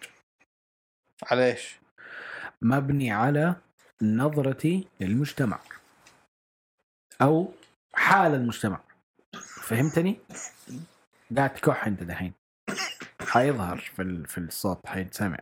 على 1.24 1.52
إيش؟ 1.52 1.80
مبني 2.62 3.12
على 3.12 3.56
نظرتي 4.02 4.88
للمجتمع 5.00 5.60
أو 7.22 7.54
حال 7.94 8.34
المجتمع 8.34 8.80
فهمتني؟ 9.62 10.20
قاعد 11.38 11.54
تكح 11.54 11.88
أنت 11.88 12.04
دحين 12.04 12.34
حيظهر 13.28 13.78
في 13.78 14.02
ال- 14.02 14.28
في 14.28 14.38
الصوت 14.38 14.88
حيتسمع 14.88 15.38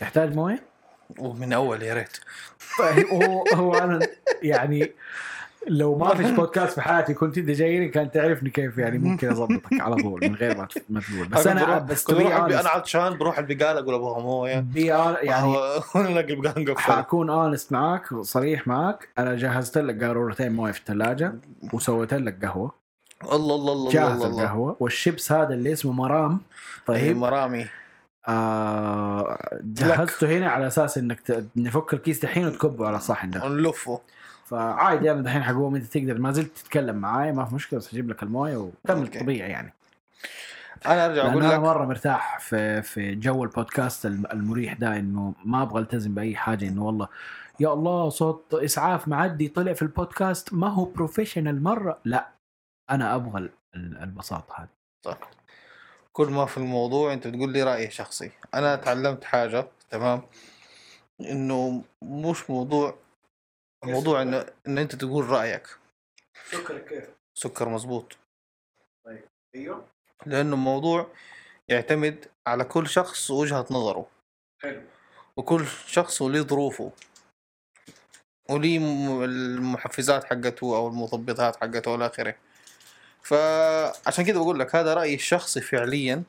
تحتاج 0.00 0.34
مويه؟ 0.34 0.62
ومن 1.18 1.52
أول 1.52 1.82
يا 1.82 1.94
ريت 1.94 2.18
طيب 2.78 3.06
هو 3.06 3.44
هو 3.54 3.74
أنا 3.74 4.06
يعني 4.42 4.92
لو 5.68 5.98
ما 5.98 6.14
فيش 6.14 6.30
بودكاست 6.38 6.74
في 6.74 6.80
حياتي 6.80 7.14
كنت 7.14 7.38
أنت 7.38 7.50
جايني 7.50 7.88
كان 7.88 8.10
تعرفني 8.10 8.50
كيف 8.50 8.78
يعني؟ 8.78 8.98
ممكن 8.98 9.28
أضبطك 9.32 9.80
على 9.80 9.96
طول 9.96 10.20
من 10.22 10.34
غير 10.34 10.56
ما 10.58 10.68
ما 10.90 11.00
تقول. 11.00 11.28
بس 11.28 11.46
أنا 11.46 11.78
بس 11.78 12.10
أنا 12.10 12.68
عطشان 12.68 13.18
بروح 13.18 13.38
البقاله 13.38 13.78
أقول 13.80 13.94
be 14.74 14.76
honest- 14.98 15.24
يعني 15.24 15.52
نلاقي 15.96 16.32
البقاله 16.32 16.72
مقفله 16.72 16.74
حأكون 16.94 17.30
اونست 17.30 17.72
معاك 17.72 18.12
وصريح 18.12 18.66
معاك. 18.66 19.08
أنا 19.18 19.36
جهزت 19.36 19.78
لك 19.78 20.04
قارورتين 20.04 20.52
موية 20.52 20.72
في 20.72 20.78
الثلاجه 20.80 21.32
وسويت 21.72 22.14
لك 22.14 22.44
قهوة. 22.44 22.72
الله 23.32 23.54
الله 23.54 23.72
الله 23.72 23.90
جاهز 23.90 24.12
الله 24.12 24.26
الله. 24.26 24.42
القهوة. 24.42 24.76
والشيبس 24.80 25.32
هذا 25.32 25.54
اللي 25.54 25.72
اسمه 25.72 25.92
مرام. 25.92 26.40
طيب. 26.86 26.96
طيب 27.06 27.16
مرامي. 27.16 27.66
آه 28.28 29.38
جهزته 29.62 30.38
هنا 30.38 30.48
على 30.50 30.66
أساس 30.66 30.98
إنك 30.98 31.44
نفك 31.56 31.94
الكيس 31.94 32.20
دحين 32.22 32.46
وتكبه 32.46 32.86
على 32.86 32.96
الصحن 32.96 33.30
ده. 33.30 33.48
نلفه. 33.48 34.00
فعادي 34.46 35.10
أنا 35.12 35.22
دحين 35.22 35.42
حقوم 35.42 35.74
أنت 35.76 35.84
تقدر 35.86 36.18
ما 36.18 36.32
زلت 36.32 36.56
تتكلم 36.58 36.96
معاي 36.96 37.32
ما 37.32 37.44
في 37.44 37.54
مشكلة 37.54 37.78
بس 37.78 37.92
أجيب 37.92 38.10
لك 38.10 38.22
الموية 38.22 38.56
وكمل. 38.56 39.06
طبيعي 39.08 39.50
يعني. 39.50 39.72
أنا 40.86 41.06
أرجع 41.06 41.22
أقول 41.30 41.44
أنا 41.44 41.52
لك 41.54 41.60
مرة 41.60 41.84
مرتاح 41.84 42.38
في 42.38 42.82
في 42.82 43.14
جو 43.14 43.44
البودكاست 43.44 44.06
الم- 44.06 44.26
المريح 44.32 44.72
ده 44.72 44.96
إنه 44.96 45.34
ما 45.44 45.62
أبغى 45.62 45.80
ألتزم 45.80 46.14
بأي 46.14 46.36
حاجة 46.36 46.68
إنه 46.68 46.84
والله 46.86 47.08
يا 47.60 47.72
الله 47.72 48.08
صوت 48.08 48.54
إسعاف 48.54 49.08
معدي 49.08 49.48
طلع 49.48 49.72
في 49.72 49.82
البودكاست 49.82 50.52
ما 50.54 50.68
هو 50.68 50.84
professional 50.84 51.62
مرة. 51.62 51.98
لا 52.04 52.28
أنا 52.90 53.14
أبغى 53.14 53.38
ال- 53.40 53.50
ال- 53.74 53.98
البساطة 54.02 54.54
هذه. 54.56 54.68
صح 55.04 55.18
كل 56.12 56.28
ما 56.28 56.46
في 56.46 56.56
الموضوع 56.58 57.12
أنت 57.12 57.26
بتقول 57.26 57.52
لي 57.52 57.62
رأيي 57.62 57.90
شخصي 57.90 58.30
أنا 58.54 58.76
تعلمت 58.76 59.24
حاجة 59.24 59.66
تمام؟ 59.90 60.22
إنه 61.20 61.82
مش 62.02 62.50
موضوع 62.50 62.94
الموضوع 63.84 64.22
انه 64.22 64.46
إن 64.66 64.78
أنت 64.78 64.94
تقول 64.94 65.28
رأيك. 65.28 65.68
شكرا 66.50 66.78
كيف؟ 66.78 67.04
سكر 67.34 67.68
مزبوط 67.68 68.16
أيوه. 69.54 69.86
لأنه 70.26 70.54
الموضوع 70.54 71.06
يعتمد 71.68 72.28
على 72.46 72.64
كل 72.64 72.88
شخص 72.88 73.30
وجهة 73.30 73.66
نظره. 73.70 74.06
حلو. 74.62 74.82
وكل 75.36 75.66
شخص 75.86 76.22
وليه 76.22 76.40
ظروفه. 76.40 76.92
وليه 78.50 78.78
المحفزات 79.24 80.24
حقته 80.24 80.76
أو 80.76 80.88
المثبطات 80.88 81.56
حقته 81.56 81.90
والى 81.90 82.06
آخره. 82.06 82.34
فعشان 83.22 84.24
كده 84.24 84.38
بقول 84.40 84.58
لك 84.58 84.76
هذا 84.76 84.94
رأيي 84.94 85.14
الشخصي 85.14 85.60
فعليا. 85.60 86.22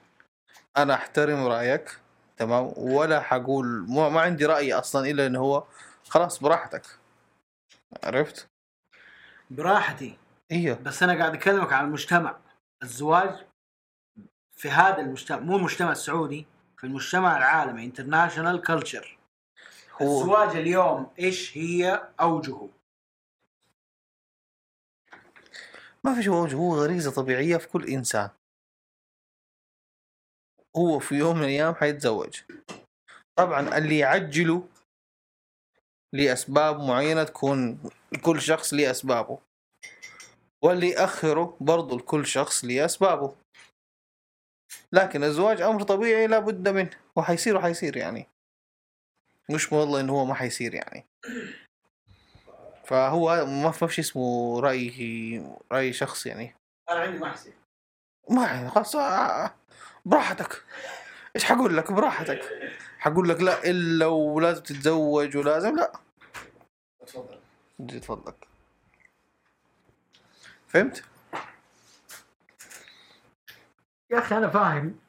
أنا 0.78 0.94
أحترم 0.94 1.46
رأيك 1.48 2.00
تمام؟ 2.38 2.74
ولا 2.78 3.22
حقول 3.22 3.66
ما, 3.90 4.22
عندي 4.22 4.46
رأي 4.46 4.74
أصلا 4.74 5.10
إلا 5.10 5.26
إنه 5.26 5.40
هو 5.40 5.64
خلاص 6.10 6.40
براحتك. 6.40 6.97
عرفت؟ 8.04 8.50
براحتي. 9.50 10.18
أيوه 10.52 10.78
بس 10.78 11.04
أنا 11.04 11.18
قاعد 11.18 11.34
أكلمك 11.34 11.74
عن 11.74 11.86
المجتمع. 11.86 12.40
الزواج 12.84 13.46
في 14.52 14.70
هذا 14.70 14.98
المجتمع 14.98 15.40
مو 15.40 15.58
المجتمع 15.58 15.92
السعودي 15.92 16.46
في 16.78 16.84
المجتمع 16.84 17.38
العالمي 17.38 17.86
international 17.86 18.62
culture 18.62 19.20
هو 20.02 20.22
الزواج 20.22 20.56
اليوم 20.56 21.14
إيش 21.20 21.58
هي 21.58 22.10
أوجهه؟ 22.20 22.70
ما 26.04 26.16
في 26.16 26.24
شيء 26.24 26.34
وجه 26.34 26.56
هو 26.56 26.76
غريزة 26.76 27.12
طبيعية 27.12 27.58
في 27.58 27.68
كل 27.68 27.86
إنسان. 27.86 28.30
هو 30.76 31.00
في 31.00 31.16
يوم 31.16 31.38
من 31.38 31.44
الأيام 31.44 31.76
حيتزوج. 31.76 32.42
طبعا 33.36 33.78
اللي 33.78 33.98
يعجله 33.98 34.68
لأسباب 36.14 36.80
معينة 36.80 37.24
تكون 37.24 37.80
كل 38.22 38.42
شخص 38.42 38.74
له 38.74 38.92
أسبابه. 38.92 39.40
واللي 40.62 40.90
يأخره 40.90 41.58
برضو 41.62 41.98
لكل 41.98 42.26
شخص 42.26 42.66
له 42.66 42.86
أسبابه. 42.86 43.36
لكن 44.92 45.24
الزواج 45.24 45.62
أمر 45.62 45.84
طبيعي 45.84 46.28
لابد 46.28 46.70
منه 46.70 46.90
وحيصير 47.16 47.58
وحيصير 47.58 47.98
يعني. 47.98 48.28
مش 49.50 49.74
والله 49.74 50.00
انه 50.00 50.14
هو 50.14 50.26
ما 50.26 50.34
حيصير 50.34 50.74
يعني. 50.74 51.06
فهو 52.86 53.46
ما 53.46 53.72
في 53.72 53.94
شيء 53.94 54.04
اسمه 54.06 54.60
رأي 54.60 55.44
رأي 55.72 55.94
شخص 55.94 56.26
يعني. 56.26 56.56
أنا 56.90 57.00
عندي 57.00 57.20
ما 58.30 58.46
يعني 58.46 58.70
خلاص 58.70 58.96
آه، 58.96 59.54
براحتك. 60.06 60.64
إيش 61.36 61.44
حقول 61.44 61.78
لك؟ 61.78 61.92
براحتك. 61.92 62.42
حقول 63.08 63.30
لك 63.30 63.42
لا 63.42 63.70
إلا 63.70 64.06
ولازم 64.06 64.64
تتزوج 64.64 65.38
ولازم 65.38 65.76
لا 65.76 66.00
تفضل 67.06 67.40
جي 67.82 68.00
تفضلك 68.00 68.48
فهمت؟ 70.68 71.04
يا 74.12 74.20
أخي 74.20 74.38
أنا 74.38 74.50
فاهم 74.50 75.00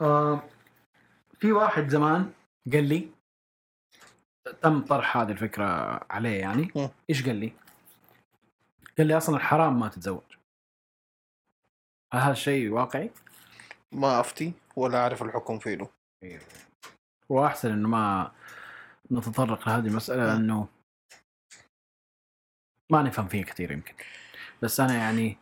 آه 0.00 0.42
في 1.38 1.52
واحد 1.52 1.88
زمان 1.88 2.32
قال 2.72 2.84
لي 2.84 3.10
تم 4.62 4.84
طرح 4.84 5.16
هذه 5.16 5.30
الفكرة 5.30 6.00
عليه 6.10 6.40
يعني. 6.40 6.92
إيش 7.10 7.26
قال 7.26 7.36
لي؟ 7.36 7.52
قال 8.98 9.06
لي 9.06 9.16
أصلا 9.16 9.38
حرام 9.38 9.80
ما 9.80 9.88
تتزوج 9.88 10.36
هل 12.12 12.20
هذا 12.20 12.32
الشيء 12.32 12.70
واقعي؟ 12.70 13.10
ما 13.92 14.20
افتي 14.20 14.52
ولا 14.76 14.98
أعرف 14.98 15.22
الحكم 15.22 15.58
فيه 15.58 15.74
له 15.74 15.88
واحسن 17.28 17.72
إنه 17.72 17.88
ما 17.88 18.32
نتطرق 19.12 19.68
لهذه 19.68 19.86
المساله 19.86 20.22
مم. 20.22 20.28
لأنه 20.28 20.68
ما 22.92 23.02
نفهم 23.02 23.28
فيها 23.28 23.44
كثير 23.44 23.72
يمكن. 23.72 23.94
بس 24.62 24.80
أنا 24.80 24.94
يعني 24.94 25.36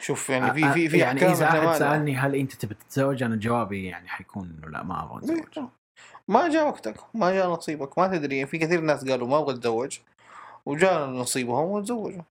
شوف 0.00 0.30
يعني 0.30 0.52
في 0.54 0.72
في 0.72 0.88
في 0.88 0.98
يعني 0.98 1.32
إذا 1.32 1.48
أحد 1.48 1.78
سألني 1.78 2.16
هل 2.16 2.34
أنت 2.34 2.52
تبي 2.52 2.74
تتزوج 2.74 3.22
أنا 3.22 3.36
جوابي 3.36 3.86
يعني 3.86 4.08
حيكون 4.08 4.56
انه 4.58 4.68
لا 4.68 4.82
ما 4.82 5.04
أبغى 5.04 5.18
أتزوج. 5.18 5.64
ما 6.28 6.48
جاء 6.48 6.66
وقتك 6.66 6.96
ما 7.14 7.30
جاء 7.30 7.50
نصيبك 7.50 7.98
ما 7.98 8.08
تدري. 8.08 8.46
في 8.46 8.58
كثير 8.58 8.80
ناس 8.80 9.08
قالوا 9.08 9.28
ما 9.28 9.38
أبغى 9.38 9.54
أتزوج 9.54 9.98
وجاء 10.66 11.06
نصيبهم 11.06 11.68
وتزوجوا 11.68 12.22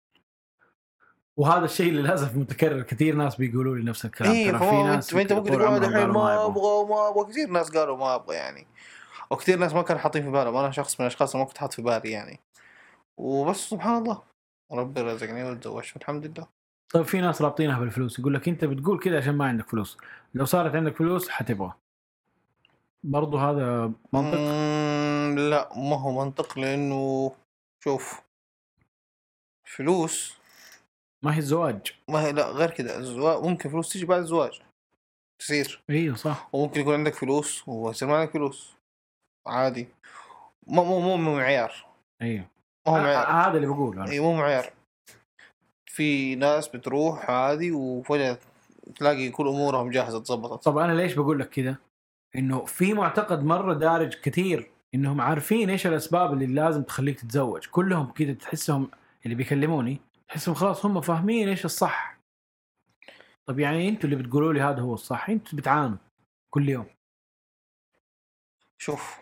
وهذا 1.40 1.66
الشيء 1.66 1.92
للأسف 1.92 2.36
متكرر. 2.36 2.82
كثير 2.82 3.16
ناس 3.16 3.36
بيقولوا 3.36 3.76
لي 3.76 3.84
نفس 3.84 4.06
الكلام. 4.06 4.32
اي 4.32 4.52
ترى 4.52 4.60
في 4.60 4.84
ناس 4.84 5.14
انت 5.14 5.34
ممكن 5.34 5.52
تقول 5.52 5.84
الحين 5.84 6.08
ما. 6.08 6.46
أبغى 6.46 6.86
ما 6.90 7.10
أبغى. 7.10 7.32
كثير 7.32 7.48
ناس 7.48 7.70
قالوا 7.70 7.98
ما 7.98 8.16
أبغى 8.16 8.36
يعني. 8.36 8.68
وكثير 9.30 9.58
ناس 9.58 9.74
ما 9.74 9.82
كانوا 9.82 10.02
حاطين 10.02 10.24
في 10.24 10.30
بالهم. 10.30 10.56
أنا 10.56 10.72
شخص 10.72 11.00
من 11.00 11.06
الأشخاص 11.06 11.32
اللي 11.32 11.44
ما 11.44 11.50
كنت 11.50 11.58
حاط 11.58 11.74
في 11.74 11.82
بالي 11.82 12.12
يعني. 12.12 12.40
وبس 13.18 13.58
سبحان 13.58 13.98
الله. 13.98 14.22
ربي 14.72 15.02
رزقني 15.02 15.44
وتزوجت 15.44 15.96
والحمد 15.96 16.26
لله. 16.26 16.48
طيب 16.94 17.06
في 17.06 17.22
ناس 17.22 17.42
رابطينها 17.42 17.80
بالفلوس. 17.80 18.20
يقول 18.20 18.34
لك 18.34 18.48
أنت 18.48 18.66
بتقول 18.66 19.00
كذا 19.00 19.18
عشان 19.18 19.36
ما 19.36 19.46
عندك 19.46 19.70
فلوس. 19.70 19.98
لو 20.34 20.46
صارت 20.46 20.76
عندك 20.76 20.96
فلوس 20.96 21.30
حتبغى. 21.30 21.74
برضو 23.04 23.38
هذا 23.38 23.92
منطق. 24.14 24.38
لا 25.40 25.70
ما 25.76 26.02
هو 26.02 26.26
منطق 26.26 26.60
لأنه 26.60 27.32
شوف 27.84 28.22
فلوس 29.64 30.39
ما 31.24 31.34
هي 31.34 31.38
الزواج. 31.38 31.94
ما 32.08 32.22
هي 32.22 32.32
لا 32.32 32.52
غير 32.52 32.70
كذا 32.70 32.98
الزواج 32.98 33.44
ممكن 33.44 33.70
فلوس 33.70 33.90
تيجي 33.90 34.06
بعد 34.06 34.20
الزواج. 34.20 34.62
تصير. 35.40 35.82
أيوه 35.90 36.16
صح. 36.16 36.50
وممكن 36.54 36.82
يكون 36.82 36.94
عندك 36.94 37.14
فلوس 37.14 37.68
ويصير 37.68 38.08
ما 38.08 38.18
عندك 38.18 38.32
فلوس. 38.32 38.76
عادي. 39.48 39.88
مو 40.68 40.84
مو 40.84 41.00
مو 41.00 41.18
مو 41.18 41.36
معيار. 41.36 41.86
أيوه. 42.22 42.46
ما 42.88 42.94
هو 42.94 42.98
آه، 42.98 43.02
معيار. 43.02 43.28
هذا 43.28 43.56
اللي 43.58 43.68
بقوله 43.68 44.04
أنا. 44.04 44.12
إي 44.12 44.20
مو 44.20 44.34
معيار. 44.34 44.74
في 45.86 46.36
ناس 46.36 46.68
بتروح 46.68 47.30
عادي 47.30 47.72
وفجأة 47.72 48.38
تلاقي 48.96 49.30
كل 49.30 49.48
أمورهم 49.48 49.90
جاهزة 49.90 50.20
تظبطت 50.20 50.64
طب 50.64 50.78
أنا 50.78 50.94
ليش 50.94 51.14
بقول 51.14 51.40
لك 51.40 51.50
كذا؟ 51.50 51.76
إنه 52.36 52.66
في 52.66 52.94
معتقد 52.94 53.44
مرة 53.44 53.74
دارج 53.74 54.14
كثير 54.14 54.70
إنهم 54.96 55.22
عارفين 55.22 55.70
إيش 55.70 55.88
الأسباب 55.88 56.34
اللي 56.34 56.46
لازم 56.46 56.84
تخليك 56.84 57.20
تتزوج، 57.20 57.66
كلهم 57.66 58.12
كذا 58.12 58.34
تحسهم 58.34 58.92
اللي 59.26 59.36
بيكلموني 59.36 60.00
تحسهم 60.30 60.56
خلاص 60.56 60.86
هم 60.86 61.02
فاهمين 61.02 61.50
إيش 61.50 61.66
الصح. 61.66 62.20
طب 63.46 63.60
يعني 63.60 63.90
أنتوا 63.90 64.10
اللي 64.10 64.24
بتقولوا 64.24 64.54
لي 64.54 64.62
هذا 64.62 64.82
هو 64.82 64.94
الصح 64.94 65.30
أنتوا 65.30 65.58
بتعانوا 65.60 65.98
كل 66.50 66.70
يوم. 66.70 66.86
شوف. 68.78 69.18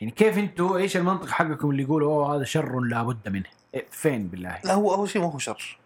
يعني 0.00 0.12
كيف 0.12 0.38
أنتوا 0.38 0.76
إيش 0.78 0.96
المنطق 0.96 1.28
حقكم 1.28 1.70
اللي 1.70 1.82
يقولوا 1.82 2.12
أوه 2.12 2.36
هذا 2.36 2.44
شر 2.44 2.80
لابد 2.80 3.28
منه؟ 3.28 3.44
إيه، 3.74 3.86
فين 3.90 4.28
بالله؟ 4.28 4.58
لا 4.64 4.74
هو 4.74 4.94
أول 4.94 5.08
شيء 5.08 5.22
ما 5.22 5.32
هو 5.32 5.38
شر. 5.38 5.78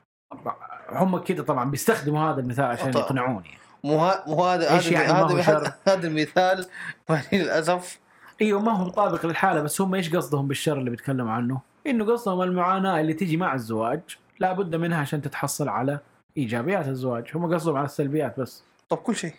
هم 0.91 1.19
كده 1.19 1.43
طبعا 1.43 1.71
بيستخدموا 1.71 2.31
هذا 2.33 2.41
المثال 2.41 2.65
عشان 2.65 2.91
طبعاً. 2.91 3.05
يقنعوني. 3.07 3.51
مو 3.85 3.99
ها- 3.99 4.25
مو 4.29 4.45
هذا 4.45 4.69
هذا 4.71 4.91
يعني 4.93 5.07
هذا؟ 5.07 5.79
هذا- 5.87 6.07
المثال. 6.09 6.67
يعني 7.09 7.29
للأسف. 7.33 8.01
إيوه 8.41 8.61
ما 8.61 8.73
هو 8.73 8.85
مطابق 8.85 9.27
للحالة 9.27 9.63
بس 9.63 9.81
هم 9.81 9.95
إيش 9.95 10.15
قصدهم 10.17 10.49
بالشر 10.49 10.79
اللي 10.79 10.91
بيتكلموا 10.91 11.33
عنه؟ 11.33 11.61
إنه 11.87 12.05
قصدهم 12.13 12.43
المعاناة 12.43 13.01
اللي 13.01 13.15
تيجي 13.15 13.37
مع 13.37 13.55
الزواج. 13.55 14.01
لابد 14.41 14.77
منها 14.77 14.99
عشان 14.99 15.23
تتحصل 15.23 15.69
على 15.69 16.01
إيجابيات 16.37 16.89
الزواج، 16.89 17.31
هم 17.35 17.55
قصدهم 17.55 17.77
على 17.77 17.85
السلبيات 17.85 18.41
بس. 18.41 18.63
طب 18.89 18.97
كل 18.97 19.17
شيء. 19.17 19.35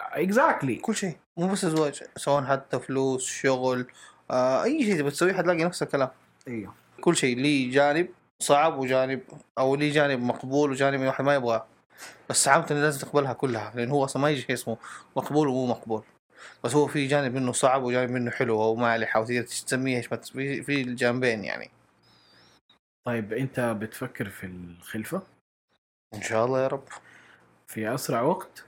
اكزاكتلي 0.00 0.76
كل 0.76 0.94
شيء. 0.94 1.16
مو 1.36 1.48
بس 1.48 1.64
الزواج. 1.64 2.02
سواء 2.16 2.44
حتى 2.44 2.80
فلوس 2.80 3.26
شغل 3.26 3.86
آه 4.30 4.64
أي 4.64 4.84
شيء 4.84 4.98
تبغى 4.98 5.10
تسويه 5.10 5.32
حتلاقي 5.32 5.64
نفس 5.64 5.82
الكلام. 5.82 6.08
إيوه. 6.48 6.74
كل 7.00 7.16
شيء. 7.16 7.36
ليه 7.36 7.70
جانب 7.70 8.08
صعب 8.42 8.78
وجانب 8.78 9.20
أو 9.58 9.74
ليه 9.74 9.92
جانب 9.92 10.22
مقبول 10.22 10.70
وجانب 10.70 11.02
الواحد 11.02 11.24
ما 11.24 11.34
يبغاه. 11.34 11.66
بس 12.30 12.48
عامة 12.48 12.66
لازم 12.70 13.06
تقبلها 13.06 13.32
كلها 13.32 13.72
لأن 13.74 13.90
هو 13.90 14.04
أصلا 14.04 14.22
ما 14.22 14.30
يجي 14.30 14.40
شيء 14.40 14.52
اسمه 14.52 14.76
مقبول 15.16 15.48
ومو 15.48 15.66
مقبول. 15.66 16.02
بس 16.64 16.74
هو 16.74 16.86
في 16.86 17.06
جانب 17.06 17.34
منه 17.34 17.52
صعب 17.52 17.82
وجانب 17.82 18.10
منه 18.10 18.30
حلو 18.30 18.62
أو 18.62 18.74
مالح 18.74 19.16
أو 19.16 19.24
تقدر 19.24 19.42
تسميه 19.42 19.96
إيش 19.96 20.12
ما 20.12 20.18
في 20.62 20.82
الجانبين 20.82 21.44
يعني. 21.44 21.70
طيب 23.06 23.32
أنت 23.32 23.60
بتفكر 23.60 24.28
في 24.28 24.46
الخلفة؟ 24.46 25.22
إن 26.14 26.22
شاء 26.22 26.44
الله 26.44 26.62
يا 26.62 26.66
رب. 26.66 26.84
في 27.66 27.94
أسرع 27.94 28.20
وقت؟ 28.20 28.64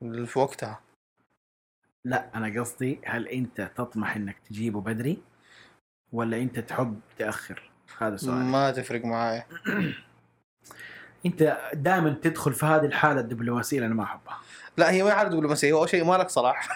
في 0.00 0.38
وقتها. 0.38 0.80
لا 2.04 2.30
أنا 2.34 2.60
قصدي 2.60 3.00
هل 3.04 3.28
أنت 3.28 3.70
تطمح 3.76 4.16
إنك 4.16 4.36
تجيبه 4.38 4.80
بدري 4.80 5.22
ولا 6.12 6.36
أنت 6.36 6.58
تحب 6.58 7.00
تأخر؟ 7.18 7.70
هذا 7.98 8.16
سؤال. 8.16 8.36
ما 8.36 8.70
تفرق 8.70 9.04
معايا. 9.04 9.46
أنت 11.26 11.70
دائما 11.74 12.10
تدخل 12.22 12.52
في 12.52 12.66
هذه 12.66 12.84
الحالة 12.84 13.20
الدبلوماسية 13.20 13.76
اللي 13.76 13.86
أنا 13.86 13.94
ما 13.94 14.02
أحبها. 14.02 14.38
لا 14.78 14.90
هي 14.90 15.02
ما 15.02 15.08
يعرف 15.08 15.28
دبلوماسية 15.32 15.72
هو 15.72 15.86
شيء 15.86 16.04
ما 16.04 16.14
لك 16.14 16.28
صلاح 16.28 16.68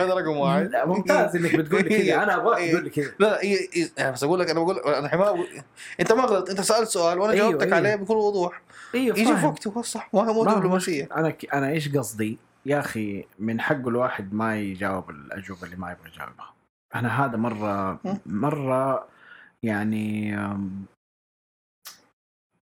هذا 0.00 0.14
رقم 0.14 0.36
واحد 0.36 0.70
لا 0.70 0.86
ممتاز 0.86 1.36
إنك 1.36 1.56
بتقول 1.56 1.84
لي 1.84 1.98
كذا 2.02 2.22
أنا 2.22 2.36
أبغاك 2.36 2.58
إيه. 2.58 2.72
تقول 2.72 2.84
لي 2.84 2.90
كذا 2.90 3.12
لا 3.18 3.26
لا 3.26 3.42
هي 3.42 3.56
هي- 3.74 3.90
يعني 3.96 4.12
بس 4.12 4.24
أقول 4.24 4.40
لك 4.40 4.50
أنا 4.50 4.60
بقول 4.60 4.78
أنا 4.78 4.98
الحين 5.06 5.18
ما. 5.20 5.44
أنت 6.00 6.12
ما 6.12 6.24
غلط 6.24 6.50
أنت 6.50 6.60
سألت 6.60 6.88
سؤال 6.88 7.18
وأنا 7.18 7.32
أيوه، 7.32 7.48
جاوبتك 7.48 7.66
أيوه. 7.66 7.76
عليه 7.76 7.94
بكل 7.96 8.14
وضوح 8.14 8.62
أيوه 8.94 9.18
يجي 9.18 9.36
في. 9.36 9.46
وقته 9.46 9.70
هو 9.70 9.80
الصح 9.80 10.08
ما 10.14 10.30
هو 10.32 10.44
دبلوماسية 10.44 11.08
أنا 11.16 11.30
ك... 11.30 11.54
أنا 11.54 11.68
إيش 11.68 11.96
قصدي؟ 11.96 12.38
يا 12.66 12.78
أخي 12.78 13.24
من 13.38 13.60
حقه 13.60 13.88
الواحد 13.88 14.34
ما 14.34 14.58
يجاوب 14.58 15.10
الأجوبة 15.10 15.62
اللي 15.64 15.76
ما 15.76 15.90
يبغى 15.92 16.10
يجاوبها. 16.14 16.54
أنا 16.94 17.24
هذا 17.24 17.36
مرة. 17.36 18.00
مرة 18.26 19.08
يعني 19.62 20.36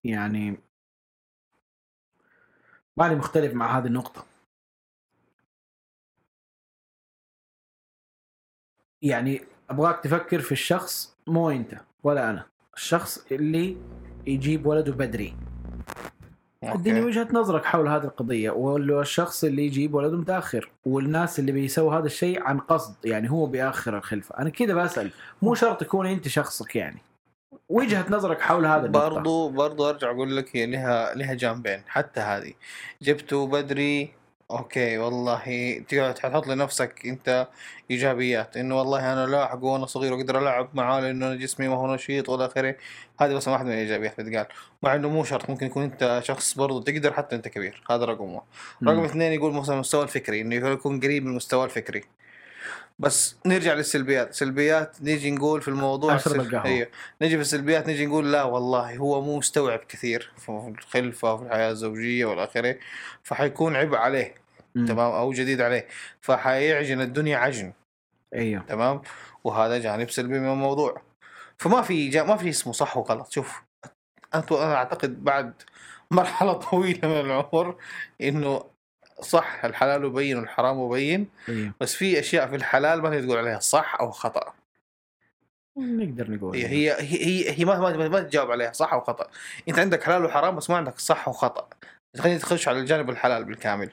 يعني 0.03 0.57
ماني 2.97 3.15
مختلف 3.15 3.53
مع 3.53 3.77
هذه 3.77 3.85
النقطة. 3.87 4.25
يعني 9.01 9.41
أبغاك 9.69 10.03
تفكر 10.03 10.39
في 10.39 10.51
الشخص 10.51 11.17
مو 11.27 11.49
أنت 11.49 11.81
ولا 12.03 12.29
أنا، 12.29 12.45
الشخص 12.75 13.25
اللي 13.31 13.77
يجيب 14.27 14.65
ولده 14.65 14.91
بدري. 14.91 15.35
اديني. 16.63 17.01
وجهة 17.01 17.27
نظرك 17.31 17.65
حول 17.65 17.87
هذه 17.87 18.03
القضية 18.03 18.49
والشخص 18.51 19.43
اللي 19.43 19.65
يجيب 19.65 19.93
ولده 19.93 20.17
متأخر 20.17 20.71
والناس 20.85 21.39
اللي 21.39 21.51
بيسووا 21.51 21.93
هذا 21.93 22.05
الشيء 22.05 22.43
عن 22.43 22.59
قصد 22.59 23.05
يعني 23.05 23.31
هو 23.31 23.45
بيأخر 23.45 23.97
الخلفة 23.97 24.37
أنا 24.37 24.49
كذا 24.49 24.73
بسأل 24.73 25.11
مو 25.41 25.55
شرط 25.55 25.79
تكون 25.81 26.07
أنت 26.07 26.27
شخصك 26.27 26.75
يعني 26.75 27.01
وجهة 27.69 28.05
نظرك 28.09 28.41
حول 28.41 28.65
هذا 28.65 28.85
النقطة. 28.85 29.09
برضو 29.09 29.49
برضو 29.49 29.89
أرجع 29.89 30.11
أقول 30.11 30.37
لك 30.37 30.55
هي 30.55 30.65
لها 30.65 31.15
لها 31.15 31.33
جانبين 31.33 31.81
حتى 31.87 32.19
هذه. 32.19 32.53
جبته 33.01 33.47
بدري 33.47 34.13
أوكي 34.51 34.97
والله 34.97 35.43
تقعد 35.89 36.13
تحط 36.13 36.47
لنفسك 36.47 37.05
أنت 37.05 37.47
إيجابيات 37.91 38.57
إنه 38.57 38.77
والله 38.79 39.13
أنا 39.13 39.25
لاحق 39.25 39.63
وأنا 39.63 39.85
صغير 39.85 40.13
وأقدر 40.13 40.39
ألعب 40.39 40.69
معاه 40.73 41.01
لأنه 41.01 41.27
أنا 41.27 41.35
جسمي 41.35 41.67
ما 41.67 41.75
هو 41.75 41.93
نشيط 41.95 42.29
وإلى 42.29 42.45
آخره. 42.45 42.75
هذه 43.19 43.33
بس 43.33 43.47
واحدة 43.47 43.67
من 43.67 43.73
الإيجابيات 43.73 44.21
بتقال 44.21 44.45
مع 44.83 44.95
إنه 44.95 45.09
مو 45.09 45.23
شرط 45.23 45.49
ممكن 45.49 45.65
يكون 45.65 45.83
أنت 45.83 46.19
شخص 46.23 46.57
برضو 46.57 46.81
تقدر 46.81 47.13
حتى 47.13 47.35
أنت 47.35 47.47
كبير. 47.47 47.83
هذا 47.89 48.05
رقم 48.05 48.33
واحد 48.33 48.45
رقم. 48.87 49.03
اثنين 49.03 49.31
يقول 49.31 49.53
مثلا 49.53 49.75
المستوى 49.75 50.03
الفكري 50.03 50.41
إنه 50.41 50.55
يكون 50.55 50.99
قريب 50.99 51.23
من 51.23 51.29
المستوى 51.31 51.65
الفكري. 51.65 52.03
بس 52.99 53.35
نرجع 53.45 53.73
للسلبيات. 53.73 54.33
سلبيات 54.33 55.01
نيجي 55.01 55.31
نقول 55.31 55.61
في 55.61 55.67
الموضوع 55.67 56.15
السل- 56.15 56.39
القهوة. 56.39 56.87
نيجي 57.21 57.35
في 57.35 57.41
السلبيات 57.41 57.87
نيجي 57.87 58.05
نقول 58.05 58.31
لا 58.31 58.43
والله 58.43 58.97
هو 58.97 59.21
مو 59.21 59.37
مستوعب 59.37 59.79
كثير 59.79 60.31
في 60.37 60.49
الخلفة 60.49 61.33
وفي 61.33 61.43
الحياة 61.43 61.71
الزوجية 61.71 62.25
والى 62.25 62.43
اخره 62.43 62.75
فحيكون 63.23 63.75
عبء 63.75 63.97
عليه 63.97 64.35
مم. 64.75 64.85
تمام؟ 64.85 65.11
أو 65.11 65.33
جديد 65.33 65.61
عليه. 65.61 65.87
فحيعجن 66.21 67.01
الدنيا 67.01 67.37
عجن. 67.37 67.73
أيوه. 68.35 68.63
تمام؟ 68.67 69.01
وهذا 69.43 69.77
جانب 69.77 70.09
سلبي 70.09 70.39
من 70.39 70.51
الموضوع. 70.51 71.01
فما 71.57 71.81
في 71.81 72.09
جا 72.09 72.23
ما 72.23 72.35
في 72.37 72.49
اسمه 72.49 72.73
صح 72.73 72.97
وغلط. 72.97 73.31
شوف 73.31 73.61
أنا 74.35 74.75
أعتقد 74.75 75.23
بعد 75.23 75.53
مرحلة 76.11 76.53
طويلة 76.71 77.07
من 77.07 77.19
العمر 77.19 77.75
إنه 78.21 78.63
صح 79.21 79.65
الحلال 79.65 80.05
مبين 80.05 80.37
والحرام 80.37 80.79
مبين 80.79 81.27
أيوه 81.49 81.71
بس 81.81 81.95
في 81.95 82.19
أشياء 82.19 82.47
في 82.47 82.55
الحلال 82.55 83.01
ما 83.01 83.09
تقدر 83.09 83.23
تقول 83.23 83.37
عليها 83.37 83.59
صح 83.59 83.97
أو 83.99 84.11
خطأ. 84.11 84.53
نقدر 85.77 86.31
نقول 86.31 86.55
هي 86.55 86.67
هي 86.67 86.91
هي, 86.91 87.25
هي, 87.25 87.59
هي 87.59 87.65
ما, 87.65 87.79
ما, 87.79 88.07
ما 88.07 88.19
تجاوب 88.19 88.51
عليها 88.51 88.71
صح 88.71 88.93
أو 88.93 89.01
خطأ. 89.01 89.27
أنت 89.69 89.79
عندك 89.79 90.03
حلال 90.03 90.25
وحرام 90.25 90.55
بس 90.55 90.69
ما 90.69 90.77
عندك 90.77 90.99
صح 90.99 91.27
وخطأ. 91.27 91.67
خلينا 92.17 92.37
نخش 92.37 92.67
على 92.67 92.79
الجانب 92.79 93.09
الحلال 93.09 93.43
بالكامل. 93.43 93.91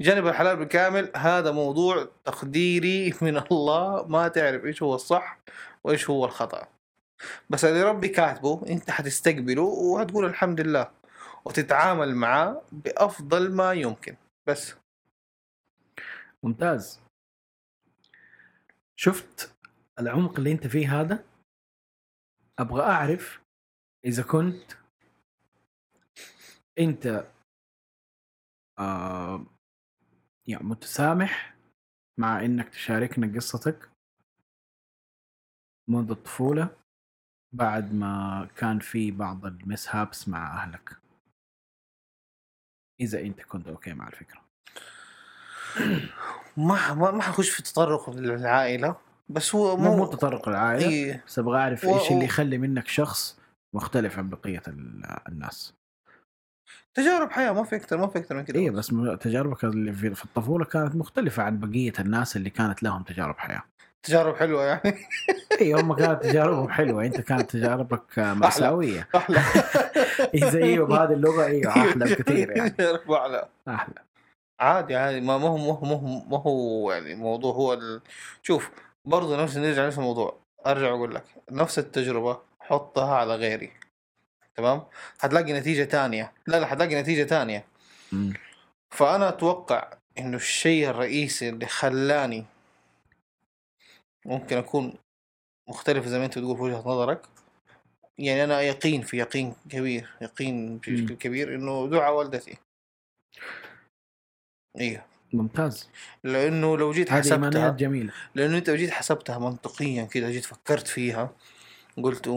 جانب 0.00 0.26
الحلال 0.26 0.56
بالكامل 0.56 1.10
هذا 1.16 1.50
موضوع 1.50 2.08
تقديري 2.24 3.14
من 3.20 3.36
الله 3.36 4.06
ما 4.08 4.28
تعرف 4.28 4.64
إيش 4.64 4.82
هو 4.82 4.94
الصح 4.94 5.38
وإيش 5.84 6.10
هو 6.10 6.24
الخطأ. 6.24 6.68
بس 7.50 7.64
اللي 7.64 7.82
ربي 7.82 8.08
كاتبه 8.08 8.62
أنت 8.68 8.90
حتستقبله 8.90 9.62
وهتقول 9.62 10.24
الحمد 10.24 10.60
لله 10.60 10.88
وتتعامل 11.44 12.14
معاه 12.14 12.62
بأفضل 12.72 13.52
ما 13.52 13.72
يمكن. 13.72 14.14
بس. 14.50 14.74
ممتاز. 16.42 17.00
شفت 18.96 19.54
العمق 19.98 20.38
اللي 20.38 20.52
أنت 20.52 20.66
فيه 20.66 21.00
هذا؟ 21.00 21.24
أبغى 22.58 22.82
أعرف 22.82 23.40
إذا 24.04 24.22
كنت 24.22 24.72
أنت 26.78 27.32
آه 28.78 29.46
يعني 30.46 30.64
متسامح 30.64 31.56
مع 32.18 32.44
إنك 32.44 32.68
تشاركنا 32.68 33.36
قصتك 33.36 33.90
منذ 35.88 36.10
الطفولة 36.10 36.76
بعد 37.52 37.94
ما 37.94 38.48
كان 38.56 38.78
في 38.78 39.10
بعض 39.10 39.46
المسهابس 39.46 40.28
مع 40.28 40.62
أهلك. 40.62 40.99
إذا 43.00 43.20
أنت 43.20 43.40
كنت 43.42 43.68
أوكي 43.68 43.92
مع 43.94 44.08
الفكرة. 44.08 44.40
ما 46.56 46.94
ما 46.94 47.10
ما 47.10 47.22
حخش 47.22 47.50
في 47.50 47.62
تطرق 47.62 48.10
للعائلة 48.10 48.96
بس 49.28 49.54
هو 49.54 49.76
مو 49.76 49.96
مو 49.96 50.06
تطرق 50.06 50.48
العائلة 50.48 50.88
إيه. 50.88 51.24
بس 51.26 51.38
أبغى 51.38 51.58
أعرف 51.58 51.84
و- 51.84 51.98
إيش 51.98 52.10
اللي 52.10 52.24
يخلي 52.24 52.58
منك 52.58 52.88
شخص 52.88 53.38
مختلف 53.74 54.18
عن 54.18 54.28
بقية 54.30 54.62
ال- 54.68 55.16
الناس. 55.28 55.74
تجارب 56.94 57.30
حياة 57.30 57.52
ما 57.52 57.62
في 57.64 57.76
أكثر 57.76 57.96
ما 57.96 58.06
في 58.06 58.18
أكثر 58.18 58.34
من 58.34 58.44
كذا 58.44 58.58
اي 58.58 58.70
بس 58.70 58.86
تجاربك 59.20 59.64
اللي 59.64 59.92
في 59.92 60.14
في 60.14 60.24
الطفولة 60.24 60.64
كانت 60.64 60.96
مختلفة 60.96 61.42
عن 61.42 61.58
بقية 61.60 61.92
الناس 62.00 62.36
اللي 62.36 62.50
كانت 62.50 62.82
لهم 62.82 63.02
تجارب 63.02 63.38
حياة. 63.38 63.62
تجارب 64.02 64.36
حلوة 64.36 64.64
يعني. 64.64 64.98
إي 65.60 65.72
هم 65.72 65.94
كانت 65.94 66.22
تجاربهم 66.22 66.68
حلوة. 66.68 67.04
أنت 67.04 67.20
كانت 67.20 67.50
تجاربك 67.50 68.18
مأساوية. 68.18 69.08
أحلى. 69.16 69.42
زيه 70.50 70.80
بهذه 70.80 71.12
اللغة. 71.12 71.44
إيوه 71.44 71.70
أحلى 71.70 72.04
بكثير 72.04 72.50
يعني. 72.50 72.74
اعلى 73.10 73.48
أحلى. 73.68 73.94
عادي 74.60 74.96
عادي 74.96 75.20
ما 75.20 75.38
ما 75.38 75.48
هو 75.48 75.56
ما 75.56 75.96
هو 75.96 76.00
ما 76.28 76.38
هو, 76.38 76.92
يعني 76.92 77.12
الموضوع 77.12 77.54
هو 77.54 77.72
ال... 77.72 78.00
شوف 78.42 78.70
برضه 79.04 79.42
نفس 79.42 79.56
نرجع 79.56 79.86
نفس 79.86 79.98
الموضوع. 79.98 80.40
أرجع 80.66 80.88
أقول 80.88 81.14
لك 81.14 81.24
نفس 81.50 81.78
التجربة 81.78 82.38
حطها 82.60 83.14
على 83.14 83.34
غيري. 83.34 83.72
تمام؟ 84.56 84.82
حتلاقي 85.18 85.52
نتيجة 85.52 85.84
تانية. 85.84 86.32
لا 86.46 86.60
لا 86.60 86.66
حتلاقي 86.66 87.02
نتيجة 87.02 87.64
مم. 88.12 88.32
فأنا 88.90 89.28
أتوقع 89.28 89.88
إنه 90.18 90.36
الشيء 90.36 90.90
الرئيسي 90.90 91.48
اللي 91.48 91.66
خلاني 91.66 92.44
ممكن 94.26 94.56
أكون 94.56 94.94
مختلف 95.68 96.06
زي 96.06 96.18
ما 96.18 96.24
أنت 96.24 96.38
بتقول 96.38 96.56
في 96.56 96.62
وجهة 96.62 96.88
نظرك. 96.88 97.26
يعني 98.18 98.44
أنا 98.44 98.60
يقين 98.60 99.02
في 99.02 99.16
يقين 99.16 99.54
كبير 99.68 100.10
يقين 100.20 100.78
بشكل. 100.78 101.14
كبير 101.14 101.54
إنه 101.54 101.88
دعاء 101.88 102.14
والدتي. 102.14 102.56
أيوه 104.80 105.04
ممتاز. 105.32 105.88
لأنه 106.24 106.76
لو 106.76 106.92
جيت 106.92 107.10
حسبتها 107.10 107.70
جميلة. 107.70 108.12
لأنه 108.34 108.58
أنت 108.58 108.70
لو 108.70 108.76
جيت 108.76 108.90
حسبتها 108.90 109.38
منطقيا 109.38 110.04
كده 110.04 110.30
جيت 110.30 110.44
فكرت 110.44 110.86
فيها 110.86 111.32
قلت 112.02 112.28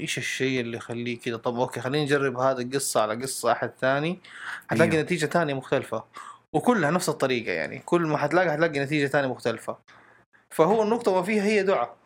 إيش 0.00 0.18
الشيء 0.18 0.60
اللي 0.60 0.76
يخليه 0.76 1.18
كده؟ 1.20 1.36
طب 1.36 1.58
أوكي 1.58 1.80
خلينا 1.80 2.04
نجرب 2.04 2.38
هذا 2.38 2.62
القصة 2.62 3.00
على 3.00 3.22
قصة 3.22 3.52
أحد 3.52 3.70
ثاني 3.80 4.18
حتلاقي 4.68 4.90
أيوه. 4.90 5.02
نتيجة 5.02 5.26
ثانية 5.26 5.54
مختلفة. 5.54 6.04
وكلها 6.52 6.90
نفس 6.90 7.08
الطريقة 7.08 7.52
يعني. 7.52 7.78
كل 7.78 8.02
ما 8.02 8.18
حتلاقي 8.18 8.52
حتلاقي 8.52 8.80
نتيجة 8.80 9.06
ثانية 9.06 9.28
مختلفة. 9.28 9.76
فهو 10.50 10.82
النقطة 10.82 11.14
ما 11.14 11.22
فيها 11.22 11.42
هي 11.42 11.62
دعاء. 11.62 11.96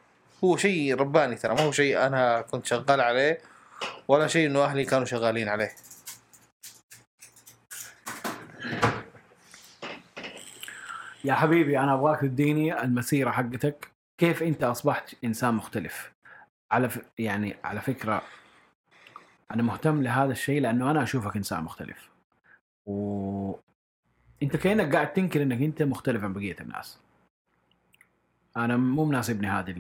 هو 0.45 0.57
شيء 0.57 0.95
رباني 0.95 1.37
ترى 1.37 1.55
ما 1.55 1.61
هو 1.61 1.73
شيء 1.73 2.07
أنا 2.07 2.41
كنت 2.41 2.67
شغال 2.67 3.01
عليه 3.01 3.39
ولا 4.09 4.27
شيء 4.27 4.47
إنه 4.47 4.65
أهلي 4.65 4.85
كانوا 4.85 5.05
شغالين 5.05 5.49
عليه. 5.49 5.71
يا 11.25 11.35
حبيبي 11.35 11.79
أنا 11.79 11.95
أبغاك 11.95 12.21
تديني 12.21 12.83
المسيرة 12.83 13.31
حقتك. 13.31 13.91
كيف 14.21 14.43
أنت 14.43 14.65
أصبحت 14.65 15.15
إنسان 15.25 15.55
مختلف؟ 15.55 16.13
على 16.73 16.89
ف... 16.89 16.99
يعني 17.19 17.57
على 17.65 17.81
فكرة 17.81 18.23
أنا 19.51 19.63
مهتم 19.63 20.03
لهذا 20.03 20.33
الشيء 20.33 20.61
لأنه 20.61 20.91
أنا 20.91 21.03
أشوفك 21.03 21.37
إنسان 21.37 21.65
مختلف. 21.65 22.11
و 22.87 23.55
أنت 24.43 24.57
كأنك 24.57 24.95
قاعد 24.95 25.13
تنكر 25.13 25.43
إنك 25.43 25.63
أنت 25.63 25.83
مختلف 25.83 26.25
عن 26.25 26.33
بقية 26.33 26.57
الناس. 26.61 26.99
أنا 28.57 28.77
مو 28.77 29.05
مناسبني 29.05 29.47
هذه. 29.47 29.75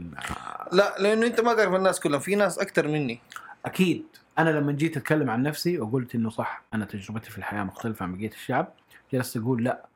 لا 0.73 0.99
لأنه 0.99 1.27
أنت 1.27 1.41
ما 1.41 1.55
تعرف 1.55 1.75
الناس 1.75 2.01
كلهم 2.01 2.21
في 2.21 2.35
ناس 2.35 2.59
أكثر 2.59 2.89
مني. 2.89 3.21
أكيد. 3.65 4.05
أنا 4.39 4.51
لما 4.51 4.73
جيت 4.73 4.97
أتكلم 4.97 5.31
عن 5.31 5.43
نفسي 5.43 5.79
وقلت 5.79 6.15
إنه 6.15 6.31
صح 6.31 6.63
أنا 6.75 6.85
تجربتي 6.85 7.31
في 7.31 7.39
الحياة 7.39 7.65
مختلفة 7.65 8.03
عن 8.03 8.17
بقية 8.17 8.31
الشعب 8.31 8.73
جلست 9.13 9.37
أقول 9.37 9.65
لا. 9.65 9.87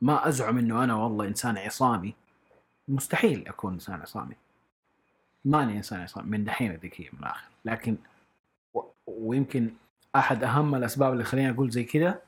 ما 0.00 0.28
أزعم 0.28 0.58
إنه 0.58 0.84
أنا 0.84 0.94
والله 0.94 1.26
إنسان 1.26 1.58
عصامي. 1.58 2.14
مستحيل 2.88 3.48
أكون 3.48 3.72
إنسان 3.72 4.00
عصامي. 4.00 4.36
ماني 5.44 5.76
إنسان 5.76 6.00
عصامي 6.00 6.30
من 6.30 6.44
دحين 6.44 6.72
ذكي 6.72 7.10
من 7.12 7.18
الآخر. 7.18 7.48
لكن 7.64 7.96
و... 8.74 8.80
ويمكن 9.06 9.70
أحد 10.16 10.44
أهم 10.44 10.74
الأسباب 10.74 11.12
اللي 11.12 11.24
خليني 11.24 11.50
أقول 11.50 11.70
زي 11.70 11.84
كذا 11.84 12.22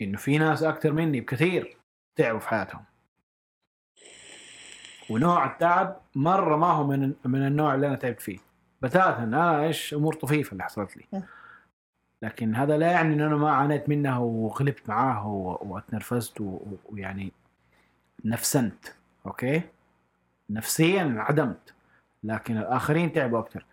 إنه 0.00 0.18
في 0.18 0.38
ناس 0.38 0.62
أكثر 0.62 0.92
مني 0.92 1.20
بكثير 1.20 1.76
تعبوا 2.16 2.40
في 2.40 2.48
حياتهم. 2.48 2.84
ونوع 5.10 5.46
التعب 5.46 5.96
مرة 6.14 6.56
ما 6.56 6.66
هو 6.66 6.86
من 6.86 7.12
من 7.24 7.46
النوع 7.46 7.74
اللي 7.74 7.86
أنا 7.86 7.96
تعبت 7.96 8.20
فيه. 8.20 8.38
بتاتا 8.82 9.22
أنا 9.22 9.62
إيش 9.62 9.94
أمور 9.94 10.14
طفيفة 10.14 10.52
اللي 10.52 10.64
حصلت 10.64 10.96
لي. 10.96 11.22
لكن 12.22 12.54
هذا 12.54 12.78
لا 12.78 12.90
يعني 12.90 13.14
إن 13.14 13.20
أنا 13.20 13.36
ما 13.36 13.50
عانيت 13.50 13.88
منها 13.88 14.18
وغلبت 14.18 14.88
معاه 14.88 15.28
و- 15.28 15.58
وأتنرفزت 15.62 16.40
ويعني 16.90 17.32
نفسنت. 18.24 18.84
أوكي؟ 19.26 19.62
نفسيا 20.50 21.02
انعدمت. 21.02 21.74
لكن 22.24 22.56
الآخرين 22.58 23.12
تعبوا 23.12 23.38
أكثر 23.38 23.64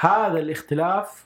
هذا 0.00 0.38
الاختلاف 0.38 1.24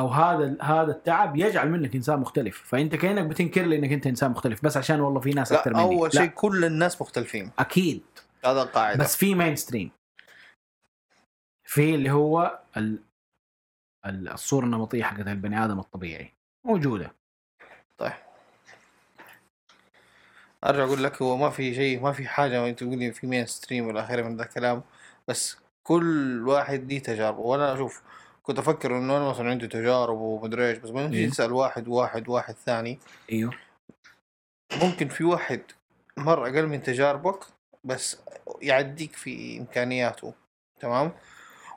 أو 0.00 0.08
هذا 0.08 0.56
هذا 0.62 0.90
التعب 0.90 1.36
يجعل 1.36 1.70
منك 1.70 1.94
إنسان 1.94 2.18
مختلف. 2.18 2.62
فأنت 2.66 2.94
كأنك 2.94 3.24
بتنكر 3.24 3.62
لي 3.62 3.76
إنك 3.76 3.92
أنت 3.92 4.06
إنسان 4.06 4.30
مختلف. 4.30 4.64
بس 4.64 4.76
عشان 4.76 5.00
والله 5.00 5.20
في 5.20 5.30
ناس 5.30 5.52
أكثر 5.52 5.74
مني. 5.74 5.82
أول 5.82 6.12
شيء 6.12 6.26
كل 6.26 6.64
الناس 6.64 7.02
مختلفين. 7.02 7.50
أكيد. 7.58 8.02
هذا 8.44 8.62
القاعدة. 8.62 9.04
بس 9.04 9.16
في 9.16 9.34
مين 9.34 9.56
stream 9.56 9.90
في 11.64 11.94
اللي 11.94 12.10
هو 12.10 12.60
ال... 12.76 12.98
ال- 14.06 14.28
الصورة 14.28 14.64
النمطية 14.64 15.04
حقت 15.04 15.26
البني 15.26 15.64
آدم 15.64 15.78
الطبيعي. 15.78 16.32
موجودة. 16.64 17.14
طيب. 17.98 18.12
أرجع 20.64 20.84
أقول 20.84 21.04
لك 21.04 21.22
هو 21.22 21.36
ما 21.36 21.50
في 21.50 21.74
شيء 21.74 22.00
ما 22.00 22.12
في 22.12 22.28
حاجة 22.28 22.68
انت 22.68 22.78
تقول 22.78 22.98
لي 22.98 23.12
في 23.12 23.26
mainstream 23.26 23.86
ولا 23.86 24.22
من 24.22 24.36
ذا 24.36 24.42
الكلام. 24.42 24.82
بس 25.28 25.56
كل 25.82 26.42
واحد 26.48 26.84
ليه 26.92 27.02
تجاربه. 27.02 27.40
وأنا 27.40 27.74
أشوف 27.74 28.02
كنت 28.50 28.58
أفكر 28.58 28.98
إنه 28.98 29.16
أنا 29.16 29.28
مثلا 29.28 29.50
عندي 29.50 29.66
تجارب 29.66 30.18
ومدري 30.18 30.68
إيش 30.70 30.78
بس 30.78 30.90
لما 30.90 31.06
تجي 31.06 31.18
إيه. 31.18 31.30
تسال 31.30 31.52
واحد 31.52 31.88
واحد 31.88 32.28
واحد 32.28 32.54
ثاني. 32.54 32.98
إيوه. 33.32 33.52
ممكن 34.82 35.08
في 35.08 35.24
واحد 35.24 35.62
مره 36.16 36.48
أقل 36.48 36.66
من 36.66 36.82
تجاربك 36.82 37.44
بس 37.84 38.18
يعديك 38.62 39.16
في 39.16 39.58
إمكانياته 39.58 40.34
تمام؟ 40.80 41.12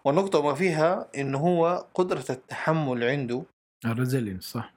والنقطة 0.06 0.42
ما 0.42 0.54
فيها 0.54 1.08
إنه 1.18 1.38
هو 1.38 1.86
قدرة 1.94 2.26
التحمل 2.30 3.04
عنده 3.04 3.44
ال 3.86 3.91
resilience 3.91 4.44
صح. 4.44 4.73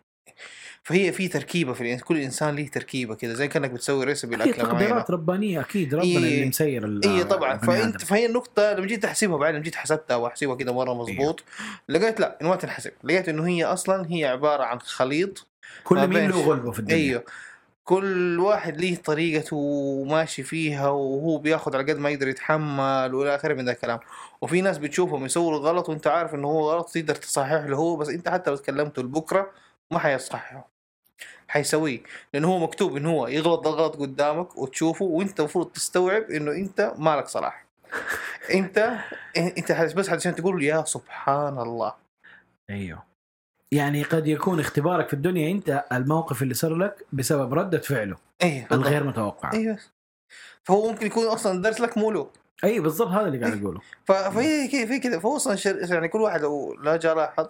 فهي 0.83 1.13
في 1.13 1.29
تركيبة 1.29 1.73
في 1.73 1.97
كل 1.97 2.19
إنسان 2.19 2.55
ليه 2.55 2.71
تركيبة 2.71 3.15
كده 3.15 3.35
زي 3.35 3.49
كأنك 3.49 3.71
بتسوي 3.71 4.05
recipe 4.05 4.35
هي 4.35 4.39
لأكلة 4.39 4.65
معينة. 4.65 4.81
تقديرات 4.81 5.11
ربانية 5.11 5.61
أكيد 5.61 5.95
ربنا 5.95 6.07
إيه. 6.07 6.17
اللي 6.17 6.47
مسير 6.47 7.01
اي 7.05 7.25
طبعا. 7.25 7.59
فأنت. 7.59 8.05
فهي 8.05 8.27
النقطة 8.27 8.73
لما 8.73 8.87
جيت 8.87 9.05
أحسبها 9.05 9.37
بعدين 9.37 9.55
لما 9.55 9.65
جيت 9.65 9.75
حسبتها 9.75 10.17
وأحسبها 10.17 10.57
كده 10.57 10.73
مرة 10.73 10.95
مضبوط 10.95 11.45
لقيت 11.89 12.21
لا 12.21 12.39
إنه 12.41 12.49
ما 12.51 12.57
تنحسب. 12.57 12.91
لقيت 13.05 13.29
إنه 13.29 13.47
هي 13.47 13.65
أصلا 13.65 14.07
هي 14.11 14.25
عبارة 14.25 14.63
عن 14.65 14.81
خليط 14.81 15.47
كل 15.85 16.09
مين 16.09 16.31
له 16.31 16.41
غلبة 16.41 16.71
في 16.71 16.79
الدنيا؟ 16.79 16.97
أيوه. 16.97 17.25
كل 17.85 18.41
واحد 18.41 18.81
ليه 18.81 18.97
طريقته 18.97 19.57
وماشي 19.57 20.43
فيها 20.43 20.89
وهو 20.89 21.39
بياخذ 21.39 21.77
على 21.77 21.93
قد 21.93 21.99
ما 21.99 22.11
يقدر 22.11 22.29
يتحمل 22.29 23.15
وإلى 23.15 23.35
آخره 23.35 23.55
من 23.55 23.65
ذا 23.65 23.73
الكلام. 23.73 23.99
وفي 24.41 24.61
ناس 24.61 24.79
بتشوفهم 24.79 25.25
يسووا 25.25 25.59
غلط 25.59 25.89
وأنت 25.89 26.07
عارف 26.07 26.35
إنه 26.35 26.49
هو 26.49 26.71
غلط 26.73 26.91
تقدر 26.91 27.15
تصحح 27.15 27.65
له 27.65 27.77
هو 27.77 27.97
بس 27.97 28.09
أنت 28.09 28.29
حتى 28.29 28.51
لو 28.51 28.57
تكلمته 28.57 29.03
لبكرة 29.03 29.51
ما 29.93 29.99
حيصححه. 29.99 30.69
حيسويه. 31.49 32.01
لأنه 32.35 32.49
هو 32.49 32.59
مكتوب 32.59 32.97
انه 32.97 33.11
هو 33.11 33.27
يغلط 33.29 33.67
الغلط 33.67 33.97
قدامك 33.97 34.59
وتشوفه 34.59 35.05
وأنت 35.05 35.41
المفروض 35.41 35.67
تستوعب 35.73 36.23
إنه 36.23 36.53
أنت 36.53 36.95
مالك 36.99 37.29
صلاح. 37.29 37.67
أنت 38.55 38.99
أنت 39.37 39.73
بس 39.73 40.11
عشان 40.11 40.35
تقول 40.35 40.65
يا 40.65 40.85
سبحان 40.85 41.59
الله. 41.59 41.95
أيوه. 42.71 43.03
يعني 43.73 44.03
قد 44.03 44.27
يكون 44.27 44.61
اختبارك 44.61 45.09
في 45.09 45.15
الدنيا 45.15 45.51
أنت 45.53 45.85
الموقف 45.93 46.43
اللي 46.43 46.55
صار 46.55 46.75
لك 46.75 47.07
بسبب 47.13 47.55
ردة 47.55 47.79
فعله. 47.79 48.17
بالضبط. 48.43 48.73
الغير 48.73 49.05
متوقعه 49.05 49.53
أيوه 49.53 49.79
فهو 50.65 50.91
ممكن 50.91 51.07
يكون 51.07 51.27
أصلا 51.27 51.63
درس 51.63 51.81
لك 51.81 51.99
مو 51.99 52.11
له. 52.11 52.31
أي 52.65 52.81
بالضبط 52.81 53.09
هذا 53.09 53.27
اللي 53.27 53.39
قاعد 53.45 53.63
أقوله. 53.63 53.81
ف- 54.05 54.13
فهي 54.13 54.69
في 54.69 54.99
كذا. 54.99 55.19
فهو 55.19 55.37
أصلا 55.37 55.57
شر... 55.57 55.93
يعني 55.95 56.09
كل 56.09 56.21
واحد 56.21 56.41
لو 56.43 56.75
لا 56.75 56.97
جاء 56.97 57.15
لاحظ 57.17 57.47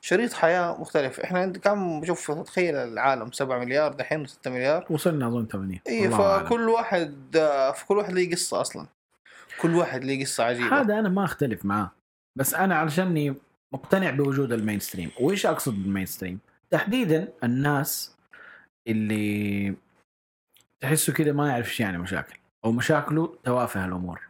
شريط 0.00 0.32
حياة 0.32 0.80
مختلف. 0.80 1.20
إحنا 1.20 1.38
عند 1.38 1.56
كم 1.58 2.04
شوف 2.04 2.30
تخيل 2.30 2.76
العالم 2.76 3.32
7 3.32 3.58
مليار 3.58 3.92
دحين 3.92 4.26
6 4.26 4.50
مليار. 4.50 4.86
وصلنا 4.90 5.28
أظن 5.28 5.46
8 5.46 5.82
اي. 5.88 6.10
فكل 6.10 6.68
واحد 6.68 7.36
آه، 7.36 7.72
فكل 7.72 7.96
واحد 7.96 8.12
ليه 8.12 8.30
قصة 8.30 8.60
أصلا. 8.60 8.86
كل 9.60 9.74
واحد 9.74 10.04
ليه 10.04 10.24
قصة 10.24 10.44
عجيبة. 10.44 10.80
هذا 10.80 10.98
أنا 10.98 11.08
ما 11.08 11.24
أختلف 11.24 11.64
معاه. 11.64 11.90
بس 12.38 12.54
أنا 12.54 12.74
علشاني 12.74 13.34
مقتنع 13.72 14.10
بوجود 14.10 14.52
ال 14.52 14.80
mainstream 14.80 15.10
وإيش 15.20 15.46
أقصد 15.46 15.72
بال 15.72 16.06
mainstream 16.06 16.38
تحديدا 16.70 17.28
الناس 17.44 18.16
اللي 18.88 19.74
تحسه 20.80 21.12
كده 21.12 21.32
ما 21.32 21.48
يعرف 21.48 21.66
إيش 21.66 21.80
يعني 21.80 21.98
مشاكل. 21.98 22.38
أو 22.64 22.72
مشاكله 22.72 23.38
توافه 23.44 23.84
الأمور. 23.84 24.20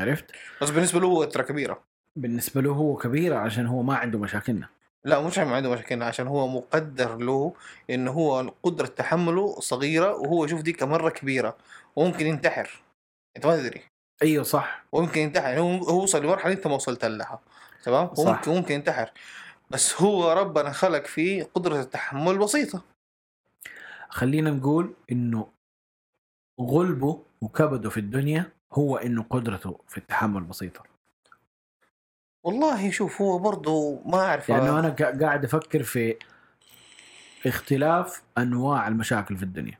عرفت؟ 0.00 0.24
بس 0.62 0.70
بالنسبة 0.70 1.00
له 1.00 1.06
هو 1.06 1.24
ترى 1.24 1.42
كبيرة. 1.42 1.82
بالنسبة 2.18 2.60
له 2.60 2.72
هو 2.72 2.96
كبير 2.96 3.34
عشان 3.34 3.66
هو 3.66 3.82
ما 3.82 3.94
عنده 3.96 4.18
مشاكلنا. 4.18 4.68
لا 5.04 5.20
مش 5.20 5.38
عشان 5.38 5.52
عنده 5.52 5.70
مشاكل 5.70 6.02
عشان 6.02 6.26
هو 6.26 6.48
مقدر 6.48 7.16
له 7.16 7.54
انه 7.90 8.10
هو 8.10 8.52
قدره 8.62 8.86
تحمله 8.86 9.60
صغيرة 9.60 10.14
وهو 10.14 10.44
يشوف 10.44 10.62
دي 10.62 10.72
كمرة 10.72 11.10
كبيرة 11.10 11.56
وممكن 11.96 12.26
ينتحر. 12.26 12.82
أنت 13.36 13.46
ما 13.46 13.56
تدري. 13.56 13.82
أيوه 14.22 14.44
صح. 14.44 14.84
وممكن 14.92 15.20
ينتحر 15.20 15.58
هو 15.60 15.76
هو 15.76 16.02
وصل 16.02 16.22
لمرحلة 16.24 16.52
أنت 16.52 16.66
ما 16.66 16.74
وصلت 16.74 17.04
لها 17.04 17.40
تمام؟ 17.82 18.14
صح. 18.14 18.24
ممكن 18.24 18.50
ممكن 18.50 18.74
ينتحر. 18.74 19.10
بس 19.70 20.02
هو 20.02 20.32
ربنا 20.32 20.72
خلق 20.72 21.06
فيه 21.06 21.42
قدرة 21.42 21.80
التحمل 21.80 22.38
بسيطة. 22.38 22.82
خلينا 24.08 24.50
نقول 24.50 24.94
إنه 25.12 25.48
غلبه 26.60 27.22
وكبده 27.40 27.90
في 27.90 28.00
الدنيا 28.00 28.52
هو 28.72 28.96
إنه 28.96 29.22
قدرته 29.22 29.80
في 29.88 29.98
التحمل 29.98 30.42
بسيطة. 30.42 30.89
والله 32.42 32.90
شوف 32.90 33.22
هو 33.22 33.38
برضه 33.38 34.02
ما 34.06 34.18
أعرف. 34.18 34.48
لأنه 34.48 34.78
أنا 34.78 34.96
قا- 34.96 35.22
قاعد 35.22 35.44
أفكر 35.44 35.82
في 35.82 36.16
اختلاف 37.46 38.22
أنواع 38.38 38.88
المشاكل 38.88 39.36
في 39.36 39.42
الدنيا. 39.42 39.78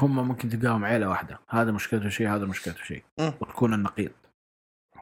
هم 0.00 0.28
ممكن 0.28 0.48
تلقاهم 0.48 0.84
عيلة 0.84 1.08
واحدة. 1.08 1.38
هذا 1.48 1.72
مشكلته 1.72 2.08
شيء 2.08 2.28
هذا 2.28 2.46
مشكلته 2.46 2.84
شيء. 2.84 3.02
وتكون 3.40 3.74
النقيض. 3.74 4.12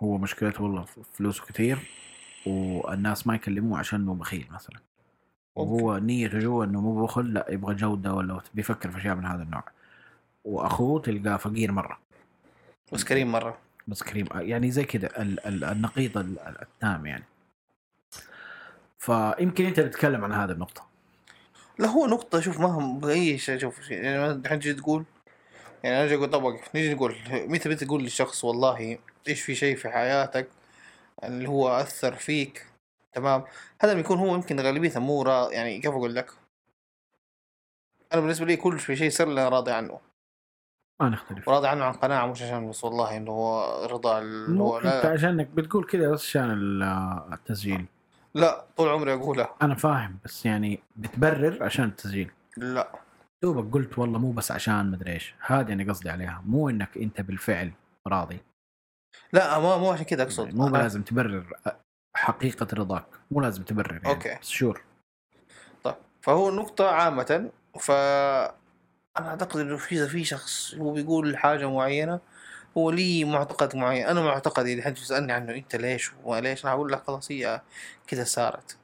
هو 0.03 0.19
مشكلته 0.19 0.63
والله 0.63 0.85
فلوسه 1.13 1.45
كثير 1.45 1.79
والناس 2.47 3.27
ما 3.27 3.35
يكلموه 3.35 3.79
عشان 3.79 4.01
إنه 4.01 4.15
بخيل 4.15 4.47
مثلا. 4.51 4.81
وهو 5.57 5.99
نيته 5.99 6.39
جوا 6.39 6.65
إنه 6.65 6.81
مو 6.81 7.05
بخل 7.05 7.33
لا 7.33 7.47
يبغى 7.49 7.75
جودة 7.75 8.13
ولا 8.15 8.41
بيفكر 8.55 8.91
في 8.91 8.99
أشياء 8.99 9.15
من 9.15 9.25
هذا 9.27 9.43
النوع. 9.43 9.65
وأخوه 10.45 11.01
تلقاه 11.01 11.37
فقير 11.37 11.73
مرة. 11.73 11.99
بس 12.93 13.05
كريم 13.05 13.33
مرة. 13.33 13.59
بس 13.89 14.03
كريم 14.03 14.27
يعني 14.35 14.71
زي 14.71 14.85
كذا 14.85 15.23
ال- 15.23 15.47
ال- 15.47 15.65
النقيض 15.65 16.19
ال- 16.19 16.39
ال- 16.41 16.63
التام 16.63 17.07
يعني. 17.07 17.25
فيمكن 18.99 19.67
أنت 19.67 19.81
بتتكلم 19.81 20.25
عن 20.25 20.33
هذه 20.33 20.51
النقطة. 20.51 20.87
لا 21.79 21.89
هو 21.89 22.07
نقطة 22.07 22.41
شوف 22.41 22.61
ما 22.61 22.67
هم 22.67 22.99
بأي 23.01 23.39
شيء 23.39 23.59
شوف 23.59 23.91
يعني 23.91 24.31
الحين 24.31 24.61
تجي 24.61 24.75
تقول؟ 24.75 25.05
يعني 25.85 25.97
أنا 25.97 26.05
أجي 26.05 26.15
أقول 26.15 26.31
طب 26.31 26.43
وقف 26.43 26.75
نيجي 26.75 26.95
نقول 26.95 27.17
متى 27.31 27.69
بتقول 27.69 27.77
تقول 27.77 28.03
للشخص 28.03 28.45
والله 28.45 28.99
إيش 29.29 29.43
في 29.43 29.55
شيء 29.55 29.77
في 29.77 29.89
حياتك 29.89 30.49
اللي 31.25 31.49
هو 31.49 31.69
أثر 31.69 32.15
فيك؟ 32.15 32.67
تمام؟ 33.13 33.45
هذا 33.81 33.95
بيكون 33.95 34.19
هو 34.19 34.35
يمكن 34.35 34.61
غالبيته 34.61 35.01
مو 35.01 35.25
يعني 35.53 35.81
كيف 35.81 35.91
أقول 35.91 36.15
لك؟ 36.15 36.31
أنا 38.13 38.21
بالنسبة 38.21 38.47
لي 38.47 38.57
كل 38.57 38.81
شيء 38.81 39.11
صار 39.11 39.29
لي 39.29 39.49
راضي 39.49 39.73
عنه. 39.73 40.01
ما 41.01 41.09
نختلف. 41.09 41.49
وراضي 41.49 41.69
عنه 41.69 41.85
عن 41.85 41.93
قناعة 41.93 42.27
مش 42.27 42.43
عشان 42.43 42.71
بس 42.71 42.85
والله 42.85 43.17
إنه 43.17 43.31
هو 43.31 43.85
رضا 43.87 44.19
اللي 44.19 44.61
هو 44.61 44.77
أنت 44.79 44.85
لا, 44.87 45.11
عشانك 45.13 45.47
بتقول 45.47 45.85
كذا 45.85 46.11
بس 46.11 46.21
عشان 46.27 46.51
ال- 46.51 46.83
التسجيل. 47.33 47.87
لا 48.35 48.65
طول 48.77 48.89
عمري 48.89 49.13
أقولها 49.15 49.55
أنا 49.63 49.75
فاهم 49.75 50.19
بس 50.25 50.47
يعني 50.47 50.81
بتبرر 50.97 51.63
عشان 51.65 51.85
التسجيل. 51.85 52.31
لا. 52.57 52.89
دوبك 53.43 53.75
قلت 53.75 53.99
والله 53.99 54.19
مو 54.19 54.33
بس 54.33 54.51
عشان 54.53 54.91
مدري 54.91 55.13
إيش. 55.13 55.35
هذه 55.47 55.73
أنا 55.73 55.93
قصدي 55.93 56.11
عليها. 56.11 56.43
مو 56.47 56.69
إنك 56.71 56.97
أنت 56.97 57.21
بالفعل 57.21 57.73
راضي. 58.07 58.41
لا 59.33 59.59
ما 59.59 59.77
مو 59.77 59.91
عشان 59.93 60.05
كذا 60.05 60.29
يعني 60.45 60.55
مو 60.59 60.69
أنا- 60.69 60.73
لازم 60.73 61.03
تبرر 61.03 61.53
حقيقة 62.17 62.67
رضاك. 62.75 63.07
مو 63.31 63.41
لازم 63.41 63.63
تبرر 63.63 63.93
يعني. 63.93 64.09
أوكي. 64.09 64.39
بس 64.43 64.49
شور 64.49 64.83
طيب. 65.85 65.95
فهو 66.23 66.51
نقطة 66.51 66.89
عامة 66.91 67.51
ف 67.81 67.91
أنا 69.19 69.29
أعتقد 69.29 69.61
إنه 69.61 69.77
في 69.77 70.09
في 70.09 70.25
شخص 70.25 70.75
هو 70.75 70.93
بيقول 70.93 71.37
حاجة 71.37 71.71
معينة 71.71 72.21
هو 72.79 72.91
لي 72.91 73.25
معتقد 73.25 73.77
معين. 73.77 74.07
أنا 74.07 74.21
معتقدي 74.21 74.73
اللي 74.73 74.83
حد 74.83 74.95
تسألني 74.95 75.33
عنه 75.33 75.55
أنت 75.55 75.77
ليش 75.77 76.11
وليش 76.25 76.65
أنا 76.65 76.73
أقول 76.73 76.93
لك 76.93 77.03
خلاص 77.07 77.33
هي 77.33 77.61
كذا 78.07 78.25
صارت. 78.25 78.77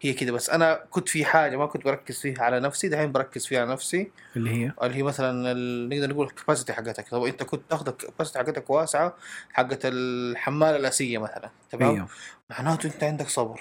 هي 0.00 0.12
كذا 0.12 0.30
بس. 0.32 0.50
أنا 0.50 0.74
كنت 0.90 1.08
في 1.08 1.24
حاجة 1.24 1.56
ما 1.56 1.66
كنت 1.66 1.84
بركز 1.84 2.20
فيها 2.20 2.42
على 2.42 2.60
نفسي 2.60 2.88
دحين 2.88 3.12
بركز 3.12 3.46
فيها 3.46 3.60
على 3.60 3.72
نفسي. 3.72 4.10
اللي 4.36 4.50
هي؟ 4.50 4.72
اللي 4.82 4.96
هي 4.96 5.02
مثلا 5.02 5.52
ال- 5.52 5.88
نقدر 5.88 6.10
نقول 6.10 6.26
الكباسيتي 6.26 6.72
حقتك. 6.72 7.08
طب 7.08 7.22
أنت 7.24 7.42
كنت 7.42 7.62
تاخذ 7.70 7.88
الكباسيتي 7.88 8.38
حقتك 8.38 8.70
واسعة 8.70 9.14
حقت 9.52 9.80
الحمالة 9.84 10.76
الآسية 10.76 11.18
مثلا 11.18 11.50
تمام؟ 11.70 11.94
إيوه. 11.94 12.08
معناته 12.50 12.86
أنت 12.86 13.04
عندك 13.04 13.28
صبر 13.28 13.60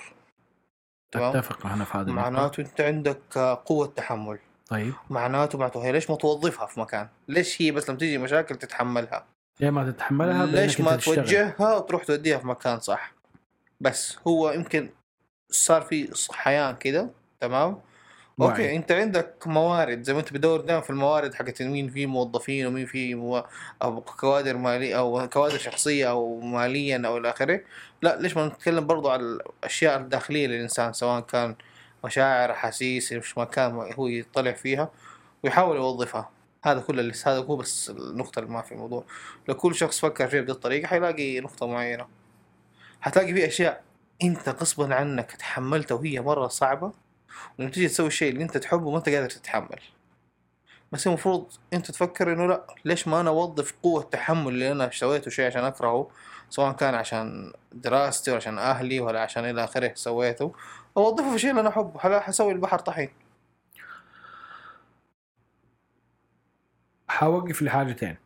أتفق 1.16 1.66
أنا 1.68 1.86
في 1.86 1.98
هذا. 1.98 2.12
معناته 2.12 2.62
أنت 2.62 2.82
عندك 2.82 3.38
قوة 3.66 3.88
تحمل. 3.88 4.40
طيب 4.70 4.94
معناته 5.10 5.58
معناته 5.58 5.86
هي 5.86 5.92
ليش 5.92 6.10
ما 6.10 6.16
توظفها 6.16 6.66
في 6.66 6.80
مكان؟ 6.80 7.08
ليش 7.28 7.62
هي 7.62 7.72
بس 7.72 7.90
لما 7.90 8.00
تيجي 8.00 8.18
مشاكل 8.18 8.56
تتحملها؟ 8.56 9.26
يا 9.60 9.70
ما 9.70 9.92
تتحملها 9.92 10.46
ليش 10.46 10.82
ما. 10.82 10.96
توجهها 10.96 11.76
وتروح 11.76 12.04
توديها 12.04 12.38
في 12.38 12.48
مكان 12.48 12.80
صح؟ 12.80 13.14
بس 13.82 14.18
هو 14.28 14.52
يمكن 14.52 14.90
صار 15.50 15.82
في 15.82 16.10
حياة 16.32 16.72
كده 16.72 17.10
تمام؟ 17.40 17.82
وعي. 18.38 18.50
أوكي 18.50 18.76
أنت 18.76 18.92
عندك 18.92 19.44
موارد 19.46 20.04
زي 20.04 20.14
ما 20.14 20.20
أنت 20.20 20.34
بدور 20.34 20.62
دائما 20.62 20.82
في 20.82 20.90
الموارد 20.90 21.34
حقت 21.34 21.62
مين 21.62 21.90
في 21.90 22.06
موظفين 22.06 22.66
ومين 22.66 22.86
في 22.86 23.16
مو... 23.16 23.44
أو 23.84 24.02
كوادر 24.02 24.58
ماليه 24.58 25.00
أو 25.00 25.30
كوادر 25.30 25.58
شخصية 25.58 26.10
أو 26.10 26.40
ماليا 26.40 27.02
أو 27.06 27.18
إلى 27.18 27.30
آخره 27.30 27.62
لا 28.02 28.22
ليش 28.22 28.38
ما 28.38 28.48
نتكلم 28.48 28.88
برضو 28.88 29.10
على 29.10 29.22
الأشياء 29.22 29.98
الداخلية 29.98 30.48
للإنسان 30.48 30.94
سواء 30.94 31.22
كان 31.22 31.56
مشاعر 32.08 32.52
أحاسيس 32.52 33.14
مش 33.14 33.38
مكان 33.38 33.94
هو 34.00 34.08
يطلع 34.08 34.52
فيها 34.52 34.92
ويحاول 35.44 35.76
يوظفها. 35.76 36.30
هذا 36.66 36.82
كل 36.82 37.00
اللي 37.00 37.14
هذا 37.26 37.38
هو 37.38 37.56
بس 37.56 37.90
النقطة 37.90 38.40
اللي 38.40 38.52
ما 38.52 38.62
في 38.62 38.72
الموضوع 38.72 39.04
لو 39.48 39.56
كل 39.56 39.76
شخص 39.76 40.00
فكر 40.00 40.28
فيها 40.28 40.42
بهذه 40.42 40.52
الطريقة 40.52 40.88
حيلاقي 40.88 41.40
نقطة 41.40 41.68
معينة. 41.68 42.08
حتلاقي 43.02 43.34
في 43.34 43.48
أشياء 43.48 43.84
أنت 44.24 44.50
غصبا 44.50 44.96
عنك 44.96 45.32
تحملتها 45.32 45.96
وهي 45.96 46.22
مرة 46.22 46.48
صعبة 46.48 46.92
ولما 47.60 47.72
تيجي 47.72 47.88
تسوي 47.88 48.08
الشيء 48.08 48.32
اللي 48.32 48.44
أنت 48.44 48.58
تحبه 48.58 48.92
ما 48.92 48.98
أنت 48.98 49.10
قادر 49.10 49.30
تتحمل. 49.30 49.80
بس 50.92 51.08
المفروض 51.08 51.52
أنت 51.74 51.92
تفكر 51.92 52.34
إنه 52.34 52.48
لا 52.48 52.68
ليش 52.86 53.08
ما 53.08 53.22
أنا 53.22 53.30
أوظف 53.30 53.74
قوة 53.84 54.02
التحمل 54.02 54.48
اللي 54.48 54.72
أنا 54.72 54.90
سويته 54.94 55.32
شيء 55.32 55.46
عشان 55.46 55.64
أكرهه؟ 55.64 56.10
سواء 56.50 56.72
كان 56.72 56.96
عشان 56.96 57.54
دراستي 57.74 58.32
ولا 58.32 58.38
عشان 58.38 58.58
أهلي 58.60 59.00
ولا 59.00 59.22
عشان 59.22 59.46
إلى 59.46 59.64
آخره 59.64 59.92
سويته. 59.96 60.54
أوظفه 60.98 61.38
في 61.38 61.50
اللي 61.50 61.62
أنا 61.62 61.70
أحبه. 61.70 62.00
هلا 62.02 62.20
حسوي 62.20 62.52
البحر 62.52 62.80
طحين؟ 62.80 63.10
حوقف 67.10 67.62
لحاجتين. 67.62 68.18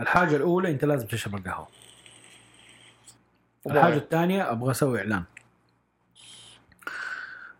الحاجة 0.00 0.36
الأولى 0.36 0.70
أنت 0.70 0.84
لازم 0.84 1.06
تشرب 1.06 1.34
القهوة. 1.34 1.68
الحاجة 3.66 3.96
الثانية 3.96 4.52
أبغى 4.52 4.70
أسوي 4.70 4.98
إعلان. 4.98 5.24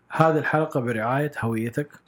هذه 0.09 0.37
الحلقة 0.37 0.79
برعاية 0.79 1.31
هويتك. 1.39 1.91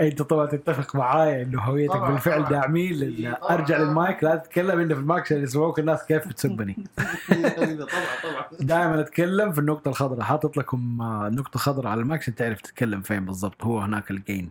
أنت 0.00 0.22
طبعا 0.22 0.46
تتفق 0.46 0.96
معايا 0.96 1.42
إنه 1.42 1.60
هويتك 1.62 1.94
طبعاً، 1.94 2.10
بالفعل. 2.12 2.44
داعمين 2.44 2.92
إيه، 2.92 3.08
لل- 3.08 3.36
طبعاً، 3.36 3.54
أرجع. 3.54 3.78
للمايك 3.78 4.24
لا 4.24 4.36
تتكلم 4.36 4.80
إلا 4.80 4.94
في 4.94 5.00
المايك 5.00 5.22
عشان 5.24 5.42
يسمعوك 5.42 5.78
الناس 5.78 6.04
كيف 6.06 6.28
بتسبني 6.28 6.76
طبعا 7.56 7.86
طبعا. 8.22 8.44
دائما 8.60 9.00
أتكلم 9.00 9.52
في 9.52 9.58
النقطة 9.58 9.88
الخضراء 9.88 10.20
حاطط 10.22 10.56
لكم 10.56 11.00
آه، 11.02 11.28
نقطة 11.28 11.58
خضراء 11.58 11.92
على 11.92 12.00
المايك 12.00 12.20
عشان 12.22 12.34
تعرف 12.34 12.60
تتكلم 12.60 13.00
فين 13.00 13.24
بالضبط. 13.24 13.64
هو 13.64 13.78
هناك 13.80 14.10
ال 14.10 14.17
gain 14.17 14.43
ال 14.43 14.50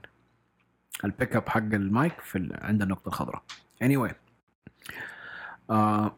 pickup 1.06 1.50
حق 1.50 1.58
المايك 1.60 2.20
في 2.20 2.38
ال... 2.38 2.58
عند 2.62 2.82
النقطة 2.82 3.08
الخضراء. 3.08 3.42
Anyway 3.84 4.12
آه 5.70 6.16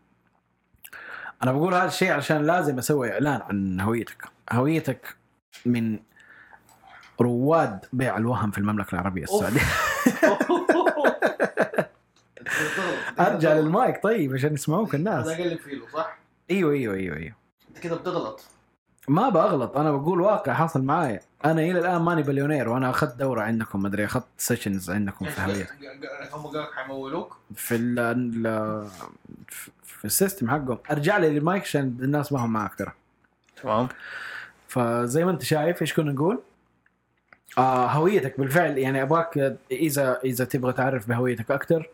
أنا 1.43 1.51
بقول 1.51 1.73
هذا 1.73 1.85
الشيء 1.87 2.11
عشان 2.11 2.43
لازم 2.45 2.77
أسوي 2.77 3.11
إعلان 3.13 3.41
عن 3.41 3.79
هويتك. 3.81 4.23
هويتك 4.51 5.15
من 5.65 5.99
رواد 7.21 7.85
بيع 7.93 8.17
الوهم 8.17 8.51
في 8.51 8.57
المملكة 8.57 8.93
العربية 8.95 9.23
السعودية. 9.23 9.61
أرجع 13.19 13.53
للمايك 13.53 14.03
طيب 14.03 14.33
عشان 14.33 14.53
يسمعوك 14.53 14.95
الناس. 14.95 15.25
هذا 15.27 15.33
أقل 15.43 15.57
فيلو 15.57 15.85
صح؟ 15.93 16.17
أيوه 16.51 16.71
أيوه 16.73 16.95
أيوه 16.95 17.17
أيوه. 17.17 17.35
أنت 17.69 17.79
كذا 17.79 17.95
بتغلط. 17.95 18.43
ما 19.07 19.29
بغلط 19.29 19.77
أنا 19.77 19.91
بقول 19.91 20.21
واقع 20.21 20.53
حصل 20.53 20.81
معايا 20.83 21.19
أنا 21.45 21.61
إلى 21.61 21.79
الآن 21.79 22.01
ماني 22.01 22.23
مليونير 22.23 22.69
وأنا 22.69 22.89
أخذت 22.89 23.15
دورة 23.17 23.41
عندكم 23.41 23.81
مدري 23.81 24.05
أخذت 24.05 24.25
sessions 24.37 24.89
عندكم 24.91 25.25
في 25.25 25.41
هويتك 25.41 25.73
هم 26.33 26.47
قالك 26.47 26.71
حيمولوك؟ 26.73 27.37
في 27.55 27.75
ال 27.75 27.99
ال- 27.99 28.87
في 29.83 30.05
ال 30.05 30.11
system 30.11 30.49
حقهم. 30.49 30.77
أرجع 30.91 31.17
لي 31.17 31.29
للمايك 31.29 31.63
عشان 31.63 31.97
الناس 32.01 32.31
ما 32.33 32.39
هم 32.45 32.53
معك 32.53 32.75
ترى. 32.75 32.91
تمام. 33.63 33.87
فزي 34.67 35.25
ما 35.25 35.31
أنت 35.31 35.43
شايف 35.43 35.81
إيش 35.81 35.93
كنا 35.93 36.11
نقول؟ 36.11 36.39
آه 37.57 37.87
هويتك 37.87 38.39
بالفعل 38.39 38.77
يعني 38.77 39.01
أبغاك 39.01 39.57
إذا 39.71 40.19
إذا 40.23 40.45
تبغى 40.45 40.73
تعرف 40.73 41.09
بهويتك 41.09 41.51
أكثر 41.51 41.89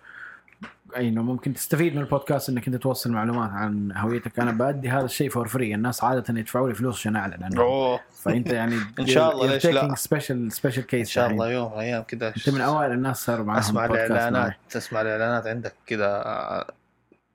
إنه 0.98 1.24
ممكن 1.24 1.54
تستفيد 1.54 1.96
من 1.96 2.02
البودكاست 2.02 2.50
إنك 2.50 2.68
أنت 2.68 2.76
توصل 2.76 3.12
معلومات 3.12 3.50
عن 3.50 3.92
هويتك. 3.98 4.40
أنا 4.40 4.52
بأدي 4.52 4.90
هذا 4.90 5.06
الشيء 5.06 5.30
for 5.30 5.48
free 5.48 5.76
الناس 5.76 6.04
عادة 6.04 6.40
يدفعوا 6.40 6.70
لي 6.70 6.76
فلوس 6.76 7.00
عشان 7.00 7.16
أعلن 7.16 7.44
عنه. 7.44 7.62
أوه. 7.62 8.00
فأنت 8.24 8.48
يعني 8.48 8.76
إن 9.00 9.08
شاء 9.08 9.32
الله، 9.34 9.54
ليش 9.54 9.66
لا؟ 9.66 9.96
special 9.96 10.52
special 10.52 10.82
case 10.82 11.08
إن 11.08 11.14
شاء 11.14 11.30
الله 11.30 11.52
يوم 11.52 11.74
أيام 11.74 12.04
كذا 12.04 12.28
أنت 12.28 12.50
من 12.50 12.62
أوائل 12.62 12.92
الناس 12.92 13.26
صاروا 13.26 13.46
معاهم 13.46 13.60
أسمع 13.60 13.86
الإعلانات. 13.86 14.54
تسمع 14.70 15.02
الإعلانات 15.02 15.48
عندك 15.48 15.74
كذا 15.88 16.66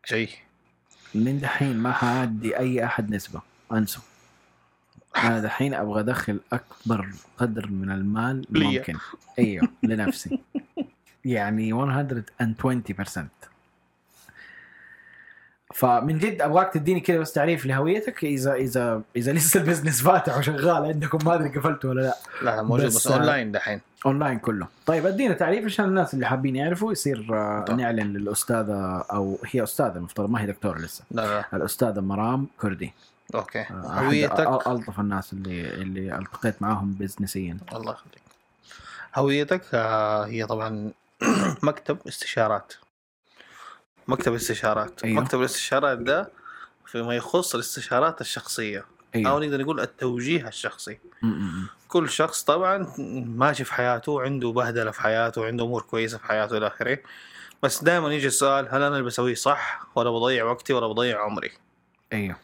شيء. 0.04 0.30
من 1.14 1.40
دحين 1.40 1.76
ما 1.76 1.92
حأدي 1.92 2.58
أي 2.58 2.84
أحد 2.84 3.10
نسبة. 3.10 3.40
أنسوا. 3.72 4.02
أنا 5.24 5.40
دحين 5.40 5.74
أبغى 5.74 6.00
أدخل 6.00 6.40
أكبر 6.52 7.08
قدر 7.38 7.66
من 7.70 7.90
المال. 7.90 8.46
ممكن. 8.50 8.96
أيوه 9.38 9.68
لنفسي. 9.82 10.38
يعني 11.24 11.72
120% 11.72 13.46
فمن 15.74 16.18
جد 16.18 16.42
أبغاك 16.42 16.72
تديني 16.72 17.00
كذا 17.00 17.18
بس 17.18 17.32
تعريف 17.32 17.66
لهويتك 17.66 18.24
إذا 18.24 18.54
إذا 18.54 19.02
إذا 19.16 19.32
لسه 19.32 19.60
ال 19.60 19.65
business 19.65 20.02
فاتح 20.02 20.38
وشغال 20.38 20.84
عندكم 20.84 21.18
ما 21.24 21.34
أدري 21.34 21.48
قفلته 21.48 21.88
ولا 21.88 22.00
لا. 22.00 22.16
لا 22.42 22.62
موجود 22.62 22.86
بس، 22.86 22.96
بس, 22.96 23.06
آه، 23.06 23.16
اونلاين 23.16 23.52
دحين. 23.52 23.80
اونلاين 24.06 24.38
كله. 24.38 24.66
طيب 24.86 25.06
أدينا 25.06 25.34
تعريف 25.34 25.64
عشان 25.64 25.84
الناس 25.84 26.14
اللي 26.14 26.26
حابين 26.26 26.56
يعرفوا 26.56 26.92
يصير 26.92 27.26
آه، 27.32 27.64
طيب. 27.64 27.76
نعلن 27.76 28.12
للأستاذة 28.12 29.04
أو 29.12 29.38
هي 29.50 29.62
أستاذة 29.62 29.96
المفترض 29.96 30.30
ما 30.30 30.40
هي 30.40 30.46
دكتورة 30.46 30.78
لسه. 30.78 31.04
لا 31.10 31.22
لا. 31.22 31.56
الأستاذة 31.56 32.00
مرام 32.00 32.46
كردي. 32.58 32.92
okay. 33.34 33.60
آه، 33.60 33.64
هويتك؟ 33.74 34.66
ألطف 34.66 35.00
الناس 35.00 35.32
اللي 35.32 35.68
اللي 35.74 36.18
التقيت 36.18 36.62
معاهم 36.62 36.92
بزنسيا. 36.92 37.58
الله 37.72 37.92
يخليك. 37.92 38.22
هويتك 39.16 39.62
آه، 39.74 40.24
هي 40.26 40.46
طبعا 40.46 40.92
مكتب 41.62 41.98
استشارات. 42.08 42.72
مكتب 44.08 44.34
استشارات. 44.34 45.04
أيوه. 45.04 45.20
مكتب 45.22 45.40
الاستشارات 45.40 45.98
ده 45.98 46.30
فيما 46.86 47.14
يخص 47.16 47.54
الاستشارات 47.54 48.20
الشخصية. 48.20 48.78
أو 48.78 48.84
أيوه 49.14 49.40
نقدر 49.40 49.62
نقول 49.62 49.80
التوجيه 49.80 50.48
الشخصي. 50.48 50.98
م- 51.22 51.26
م- 51.26 51.66
كل 51.88 52.08
شخص 52.10 52.42
طبعا 52.44 52.86
ماشي 53.26 53.64
في 53.64 53.74
حياته 53.74 54.22
عنده 54.22 54.48
بهدلة 54.52 54.90
في 54.90 55.00
حياته 55.00 55.46
عنده 55.46 55.64
أمور 55.64 55.82
كويسة 55.82 56.18
في 56.18 56.26
حياته 56.26 56.56
إلى 56.56 56.66
آخره. 56.66 56.98
بس 57.62 57.84
دائما 57.84 58.12
يجي 58.14 58.26
السؤال 58.26 58.64
هل 58.68 58.74
أنا 58.82 58.88
اللي 58.88 59.02
بسويه 59.02 59.34
صح 59.34 59.86
ولا 59.94 60.10
بضيع 60.10 60.44
وقتي 60.44 60.72
ولا 60.72 60.86
بضيع 60.86 61.22
عمري؟ 61.24 61.52
أيوه. 62.12 62.36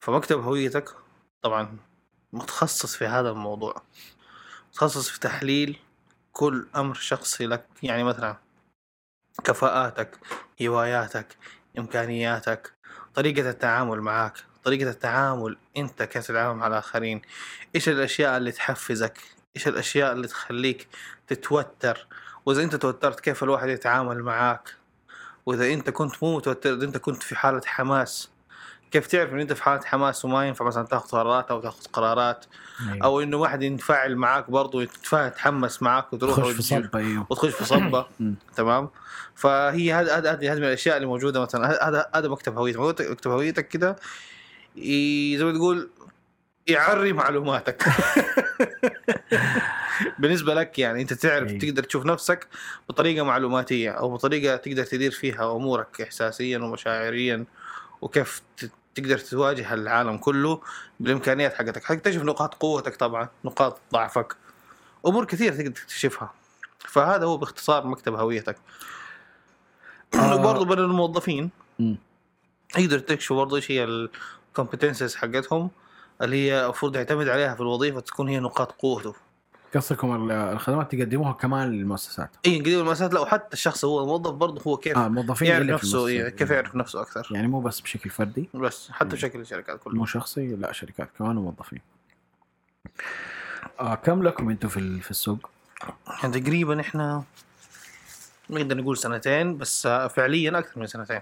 فمكتب 0.00 0.40
هويتك 0.40 0.94
طبعا 1.42 1.76
متخصص 2.32 2.96
في 2.96 3.06
هذا 3.06 3.30
الموضوع 3.30 3.82
متخصص 4.70 5.08
في 5.08 5.20
تحليل 5.20 5.78
كل 6.32 6.66
أمر 6.76 6.94
شخصي 6.94 7.46
لك. 7.46 7.66
يعني 7.82 8.04
مثلا 8.04 8.36
كفاءاتك 9.44 10.18
هواياتك 10.62 11.36
إمكانياتك 11.78 12.72
طريقة 13.14 13.50
التعامل 13.50 14.00
معك 14.00 14.44
طريقة 14.64 14.90
التعامل 14.90 15.56
أنت 15.76 16.02
كيف 16.02 16.26
تتعامل 16.26 16.58
مع 16.58 16.66
الآخرين 16.66 17.22
إيش 17.74 17.88
الأشياء 17.88 18.36
اللي 18.36 18.52
تحفزك 18.52 19.18
إيش 19.56 19.68
الأشياء 19.68 20.12
اللي 20.12 20.26
تخليك 20.28 20.88
تتوتر. 21.26 22.06
وإذا 22.46 22.62
أنت 22.62 22.76
توترت 22.76 23.20
كيف 23.20 23.42
الواحد 23.42 23.68
يتعامل 23.68 24.22
معك 24.22 24.74
وإذا 25.46 25.72
أنت 25.72 25.90
كنت 25.90 26.22
مو 26.22 26.36
متوتر 26.36 26.74
إذا 26.74 26.84
أنت 26.84 26.96
كنت 26.96 27.22
في 27.22 27.36
حالة 27.36 27.60
حماس 27.66 28.30
كيف 28.90 29.06
تعرف 29.06 29.32
إن 29.32 29.40
أنت 29.40 29.52
في 29.52 29.62
حالة 29.62 29.80
حماس 29.84 30.24
وما 30.24 30.48
ينفع 30.48 30.64
مثلا 30.64 30.86
تاخذ 30.86 31.08
قرارات 31.08 31.50
أو 31.50 31.60
تاخذ 31.60 31.84
قرارات؟ 31.92 32.44
أيوة. 32.92 33.04
أو 33.04 33.20
إنه 33.20 33.36
واحد 33.36 33.62
ينفعل 33.62 34.16
معاك 34.16 34.50
برضه 34.50 34.82
يتحمس 34.82 35.82
معاك 35.82 36.12
وتروح 36.12 36.36
تخش 36.36 36.52
في 36.52 36.62
صبة 36.62 36.90
أيوه 36.98 37.26
وتخش 37.30 37.50
في 37.52 37.64
صبة. 37.64 38.06
تمام؟ 38.56 38.88
فهي 39.34 39.92
هذا 39.92 40.18
هذه 40.18 40.52
هذه 40.52 40.58
من 40.58 40.64
الأشياء 40.64 40.96
اللي 40.96 41.06
موجودة 41.06 41.40
مثلا. 41.40 41.88
هذا 41.88 42.06
هذا 42.14 42.28
مكتب 42.28 42.58
هويتك. 42.58 43.10
مكتب- 43.10 43.30
هويتك 43.30 43.68
كده 43.68 43.96
زي 45.36 45.44
ما 45.44 45.52
تقول 45.52 45.90
يعري 46.66 47.12
معلوماتك. 47.12 47.82
بالنسبة 50.18 50.54
لك 50.54 50.78
يعني 50.78 51.02
أنت 51.02 51.12
تعرف 51.12 51.50
أي. 51.50 51.58
تقدر 51.58 51.82
تشوف 51.82 52.06
نفسك 52.06 52.46
بطريقة 52.88 53.24
معلوماتية 53.24 53.90
أو 53.90 54.14
بطريقة 54.14 54.56
تقدر 54.56 54.84
تدير 54.84 55.10
فيها 55.10 55.52
أمورك 55.56 56.00
احساسيا 56.00 56.58
ومشاعريا 56.58 57.44
وكيف 58.00 58.42
تقدر 59.00 59.18
تواجه 59.18 59.74
العالم 59.74 60.18
كله 60.18 60.60
بالإمكانيات 61.00 61.54
حقتك. 61.54 61.84
حتكتشف 61.84 62.22
نقاط 62.22 62.54
قوتك 62.54 62.96
طبعا 62.96 63.28
نقاط 63.44 63.80
ضعفك. 63.92 64.36
أمور 65.06 65.24
كثيرة 65.24 65.54
تقدر 65.54 65.70
تكتشفها. 65.70 66.32
فهذا 66.78 67.24
هو 67.24 67.36
باختصار 67.36 67.86
مكتب 67.86 68.14
هويتك. 68.14 68.56
آه. 70.14 70.34
وبرضه 70.34 70.64
بين 70.64 70.78
الموظفين. 70.78 71.50
يقدر 72.78 72.98
تكشفوا 72.98 73.36
برضه 73.36 73.56
إيش 73.56 73.70
هي 73.70 73.84
الكومبتنسز 73.84 75.16
حقتهم 75.16 75.70
اللي 76.22 76.36
هي 76.36 76.64
المفروض 76.64 76.96
يعتمد 76.96 77.28
عليها 77.28 77.54
في 77.54 77.60
الوظيفة 77.60 78.00
تكون 78.00 78.28
هي 78.28 78.38
نقاط 78.38 78.72
قوته. 78.72 79.14
قصدكم 79.74 80.14
ال- 80.16 80.32
الخدمات 80.32 80.92
تقدموها 80.94 81.32
كمان 81.32 81.70
للمؤسسات 81.72 82.30
اي 82.46 82.60
قديم 82.60 82.80
المؤسسات 82.80 83.14
لا 83.14 83.20
وحتى 83.20 83.52
الشخص 83.52 83.84
هو 83.84 84.00
الموظف 84.02 84.30
برضه 84.32 84.62
هو 84.66 84.76
كيف 84.76 84.98
آه 84.98 85.06
الموظفين 85.06 85.48
يعرف 85.48 85.66
نفسه. 85.66 86.06
إيه 86.06 86.28
كيف 86.28 86.50
يعرف 86.50 86.74
نفسه 86.76 87.00
أكثر 87.02 87.28
يعني 87.30 87.48
مو 87.48 87.60
بس 87.60 87.80
بشكل 87.80 88.10
فردي 88.10 88.48
بس 88.54 88.90
حتى. 88.90 89.08
بشكل 89.16 89.40
الشركات 89.40 89.80
كله 89.82 89.94
مو 89.94 90.06
شخصي 90.06 90.56
لا 90.56 90.72
شركات 90.72 91.08
كمان 91.18 91.36
وموظفين 91.38 91.80
آه 93.80 93.94
كم 93.94 94.22
لكم 94.22 94.50
أنتم 94.50 94.68
في 94.68 95.00
في 95.00 95.10
السوق؟ 95.10 95.50
يعني 96.22 96.40
تقريبا 96.40 96.80
إحنا 96.80 97.22
نقدر 98.50 98.76
نقول 98.76 98.96
سنتين 98.98 99.58
بس 99.58 99.86
فعليا 99.86 100.58
أكثر 100.58 100.80
من 100.80 100.86
سنتين. 100.86 101.20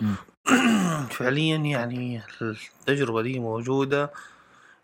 فعليا 1.10 1.56
يعني 1.56 2.22
التجربة 2.42 3.22
دي 3.22 3.38
موجودة 3.38 4.10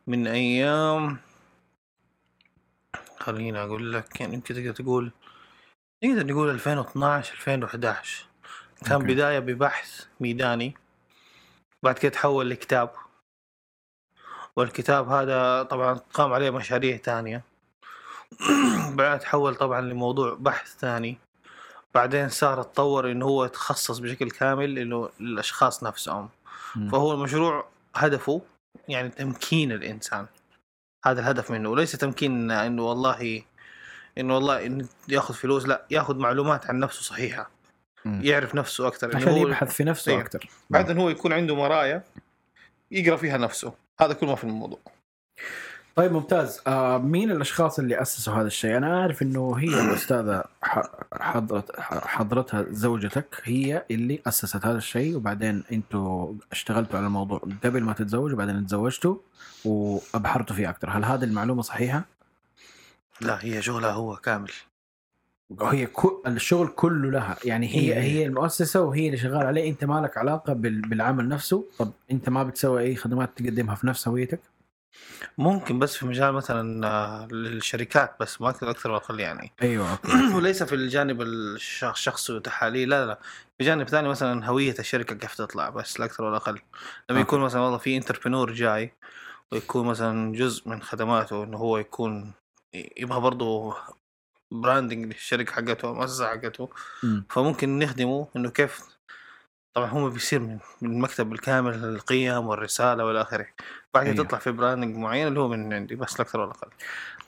من 0.06 0.26
أيام 0.26 1.16
خليني 3.24 3.62
أقول 3.62 3.92
لك 3.92 4.20
يعني 4.20 4.34
يمكن 4.34 4.55
تقدر 4.55 4.72
تقول 4.72 5.12
نقدر 6.05 6.26
نقول 6.26 6.51
2012 6.51 7.34
2011 7.34 8.26
كان 8.84 8.92
أوكي. 8.92 9.14
بداية 9.14 9.38
ببحث 9.38 10.06
ميداني 10.20 10.74
بعد 11.82 11.98
كده 11.98 12.12
تحول 12.12 12.51
لكتاب. 12.51 12.90
والكتاب 14.56 15.09
هذا 15.09 15.62
طبعا 15.62 15.94
قام 15.94 16.32
عليه 16.32 16.51
مشاريع 16.51 16.96
تانية. 16.96 17.42
بعدين 18.96 19.20
تحول 19.20 19.55
طبعا 19.55 19.80
لموضوع 19.80 20.34
بحث 20.40 20.76
ثاني 20.76 21.18
بعدين 21.94 22.28
صار 22.28 22.60
اتطور 22.60 23.10
إنه 23.10 23.26
هو 23.26 23.44
يتخصص 23.44 23.98
بشكل 23.98 24.30
كامل 24.30 24.78
إنه 24.78 25.10
الاشخاص 25.20 25.84
نفسهم. 25.84 26.28
فهو 26.92 27.12
المشروع 27.12 27.68
هدفه 27.94 28.42
يعني 28.88 29.09
تمكين 29.09 29.72
الإنسان. 29.72 30.26
هذا 31.06 31.20
الهدف 31.20 31.51
منه 31.51 31.68
وليس 31.68 31.93
تمكين 31.93 32.51
إنه 32.51 32.82
والله 32.82 33.43
إنه 34.18 34.35
والله 34.35 34.66
انه 34.66 34.89
ياخذ 35.09 35.35
فلوس 35.35 35.66
لا 35.66 35.85
ياخذ 35.90 36.16
معلومات 36.16 36.66
عن 36.66 36.78
نفسه 36.78 37.02
صحيحة. 37.02 37.51
يعرف 38.05 38.55
نفسه 38.55 38.86
أكثر 38.89 39.06
إنه 39.06 39.16
عشان 39.16 39.28
هو 39.28 39.48
يبحث 39.48 39.74
في 39.74 39.85
نفسه. 39.85 40.20
أكثر 40.20 40.48
بعدين 40.70 40.98
هو 40.98 41.10
يكون 41.10 41.32
عنده 41.32 41.55
مرايا 41.56 42.02
يقرأ 42.90 43.16
فيها 43.16 43.36
نفسه 43.39 43.72
هذا 44.01 44.12
كل 44.12 44.26
ما 44.26 44.35
في 44.35 44.44
الموضوع 44.44 44.78
طيب 45.97 46.12
ممتاز. 46.12 46.61
آه 46.66 46.99
مين 46.99 47.31
الأشخاص 47.31 47.79
اللي 47.79 48.03
أسسوا 48.03 48.35
هذا 48.35 48.47
الشيء؟ 48.47 48.77
أنا 48.77 49.03
عارف 49.03 49.23
إنه 49.23 49.55
هي 49.59 49.69
الأستاذة 49.89 50.45
حضرت 51.12 51.81
حضرتها 51.81 52.66
زوجتك 52.71 53.41
هي 53.45 53.85
اللي 53.91 54.21
أسست 54.27 54.66
هذا 54.66 54.79
الشيء 54.79 55.16
وبعدين 55.16 55.65
أنتوا 55.73 56.33
اشتغلتوا 56.53 56.99
على 56.99 57.07
الموضوع 57.07 57.43
قبل 57.65 57.83
ما 57.83 57.93
تتزوجوا 57.93 58.35
وبعدين 58.35 58.66
تزوجتوا 58.66 59.16
وأبحرتوا 59.65 60.57
فيه 60.57 60.71
أكثر، 60.71 60.91
هل 60.91 61.05
هذه 61.05 61.25
المعلومة 61.25 61.62
صحيحة؟ 61.62 62.05
لا 63.21 63.45
هي 63.45 63.62
شغلها 63.62 63.91
هو 63.93 64.16
كامل. 64.16 64.51
هي 65.62 65.87
كل 65.87 66.11
الشغل 66.27 66.69
كله 66.69 67.11
لها. 67.11 67.37
يعني 67.45 67.66
هي 67.69 67.93
إيه. 67.93 68.01
هي 68.01 68.27
المؤسسة 68.27 68.81
وهي 68.81 69.07
اللي 69.07 69.16
شغال 69.16 69.47
عليه. 69.47 69.71
أنت 69.71 69.85
ما 69.85 70.01
لك 70.01 70.19
علاقة 70.19 70.53
بال- 70.53 70.81
بالعمل 70.89 71.29
نفسه. 71.29 71.65
طب 71.79 71.93
أنت 72.11 72.29
ما 72.29 72.43
بتسوي 72.43 72.83
أي 72.83 72.97
خدمات 72.97 73.31
تقدمها 73.39 73.75
في 73.75 73.87
نفس 73.87 74.09
هويتك؟ 74.09 74.41
ممكن 75.39 75.79
بس 75.79 75.97
في 75.97 76.07
مجال 76.07 76.33
مثلا 76.33 76.87
آه، 76.89 77.27
للشركات 77.27 78.16
بس 78.21 78.41
ما 78.41 78.51
أكثر 78.51 78.71
أكثر 78.71 78.91
ولا 78.91 78.99
أقل 78.99 79.21
يعني 79.21 79.53
أيوه 79.62 79.99
وليس 80.37 80.62
في 80.62 80.75
الجانب 80.75 81.23
الش- 81.23 81.85
الشخصي 81.85 82.33
وتحاليل 82.33 82.89
لا 82.89 83.07
لا 83.07 83.19
في 83.59 83.65
جانب 83.65 83.89
ثاني 83.89 84.09
مثلا 84.09 84.47
هوية 84.47 84.75
الشركة 84.79 85.15
كيف 85.15 85.35
تطلع 85.35 85.69
بس 85.71 86.01
لا 86.01 86.07
أكثر 86.07 86.25
ولا 86.25 86.37
أقل 86.37 86.61
لما. 87.11 87.21
يكون 87.21 87.41
مثلا 87.41 87.61
والله 87.61 87.79
في 87.79 87.97
entrepreneur 87.97 88.52
جاي 88.53 88.93
ويكون 89.53 89.87
مثلا 89.87 90.33
جزء 90.33 90.69
من 90.69 90.83
خدماته 90.83 91.45
إنه 91.45 91.57
هو 91.59 91.79
يكون 91.79 92.33
يبغى 92.97 93.21
برضه 93.21 93.77
branding 94.51 95.05
للشركة 95.07 95.53
حقته 95.53 95.91
المؤسسه 95.91 96.29
حقته 96.29 96.71
مم. 97.03 97.25
فممكن 97.31 97.79
نخدمه 97.79 98.29
إنه 98.37 98.51
كيف 98.51 98.81
طبعا 99.74 99.88
هو 99.90 100.10
بيصير 100.10 100.40
من 100.40 100.59
من 100.82 100.90
المكتب 100.92 101.32
الكامل 101.32 101.84
القيم 101.84 102.46
والرسالة 102.46 103.05
والى 103.05 103.20
آخره. 103.22 103.46
بعد 103.94 104.05
كده 104.05 104.12
أيوه. 104.14 104.24
تطلع 104.24 104.38
في 104.38 104.52
branding 104.52 104.97
معين 104.96 105.28
اللي 105.28 105.40
هو 105.40 105.48
من 105.48 105.72
عندي 105.72 105.94
بس 105.94 106.14
لا 106.14 106.20
أكثر 106.20 106.40
ولا 106.40 106.51
أقل 106.51 106.70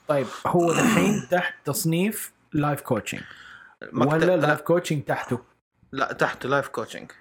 طيب 0.07 0.27
هو 0.47 0.71
الحين 0.71 1.27
تحت 1.31 1.53
تصنيف 1.65 2.33
life 2.53 2.81
coaching 2.81 3.21
ولا 3.93 4.25
لا, 4.25 4.37
life 4.37 4.61
coaching 4.61 5.03
تحته؟ 5.03 5.39
لا 5.91 6.13
تحت 6.13 6.45
life 6.45 6.67
coaching 6.67 7.11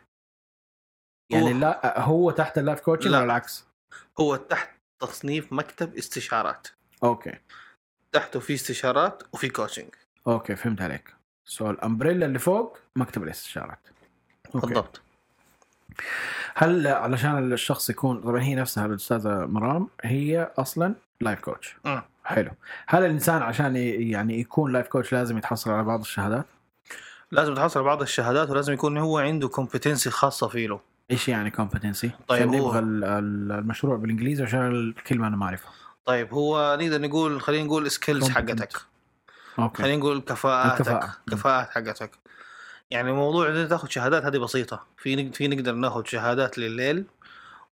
يعني 1.31 1.55
هو- 1.55 1.59
لا 1.59 2.01
هو 2.01 2.31
تحت 2.31 2.59
ال 2.59 2.63
life 2.63 2.81
coaching 2.81 3.13
لا. 3.13 3.19
ولا 3.19 3.27
العكس؟ 3.27 3.65
هو 4.21 4.37
تحت 4.37 4.71
تصنيف 5.01 5.53
مكتب 5.53 5.95
استشارات. 5.97 6.69
okay. 7.05 7.39
تحته 8.13 8.41
في 8.41 8.55
استشارات 8.55 9.23
وفي 9.33 9.49
كوتشنج 9.49 9.89
أوكي 10.27 10.57
فهمت 10.57 10.83
عليك. 10.83 11.15
so 11.45 11.71
ال 11.71 11.77
umbrella 11.77 12.27
اللي 12.27 12.39
فوق 12.39 12.79
مكتب 12.97 13.23
الاستشارات. 13.23 13.79
okay. 14.55 14.67
بالضبط. 14.67 15.01
هل 16.55 16.87
علشان 16.87 17.53
الشخص 17.53 17.91
يكون 17.91 18.21
طبعا 18.21 18.41
هي 18.43 18.55
نفسها 18.55 18.87
الأستاذة 18.87 19.47
مرام 19.47 19.89
هي 20.03 20.51
أصلا 20.59 20.95
life 21.21 21.41
coach 21.41 21.77
مم. 21.85 22.03
حلو. 22.25 22.51
هل 22.87 23.05
الإنسان 23.05 23.43
عشان 23.43 23.77
يعني 23.77 24.41
يكون 24.41 24.73
life 24.73 24.87
coach 24.87 25.13
لازم 25.13 25.39
يتحصل 25.39 25.71
على 25.71 25.83
بعض 25.85 26.01
الشهادات؟ 26.01 26.47
لازم 27.31 27.55
تحصل 27.55 27.81
على 27.81 27.87
بعض 27.89 28.03
الشهادات 28.03 28.51
ولازم 28.51 28.73
يكون 28.73 28.99
هو 28.99 29.19
عنده 29.19 29.49
competency 29.49 30.11
خاصة 30.11 30.49
فيه 30.49 30.69
له. 30.69 30.81
إيش 31.11 31.29
يعني 31.29 31.51
competency 31.51 32.11
طيب 32.29 32.49
هو- 32.49 32.55
نبغى 32.55 32.79
المشروع 32.79 33.97
بالإنجليزي 33.97 34.43
عشان 34.45 34.67
الكلمة 34.71 35.27
أنا 35.27 35.37
ما 35.37 35.45
أعرفها. 35.47 35.71
طيب 36.05 36.33
هو 36.35 36.79
نقدر 36.81 37.01
نقول 37.01 37.41
خلينا 37.41 37.65
نقول 37.65 37.91
skills. 37.91 38.29
حقتك. 38.31 38.73
okay. 39.59 39.83
خلينا 39.83 39.97
نقول 39.97 40.21
كفاءاتك. 40.21 40.81
الكفاءة. 40.81 41.17
كفاءات 41.31 41.71
حقتك. 41.71 42.11
يعني 42.91 43.13
موضوع 43.13 43.49
انك 43.49 43.69
تاخذ 43.69 43.89
شهادات 43.89 44.25
هذه 44.25 44.39
بسيطة. 44.39 44.87
في 44.97 45.33
في 45.33 45.49
نقدر 45.49 45.73
ناخذ 45.73 46.05
شهادات 46.05 46.59
لليل 46.59 47.05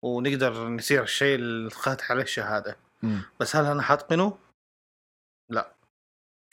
ونقدر 0.02 0.68
نسير 0.68 1.02
الشيء 1.02 1.34
اللي 1.34 1.70
خدت 1.70 2.02
عليه 2.10 2.22
الشهادة. 2.22 2.76
بس 3.40 3.56
هل 3.56 3.64
أنا 3.64 3.82
حتقنه؟ 3.82 4.38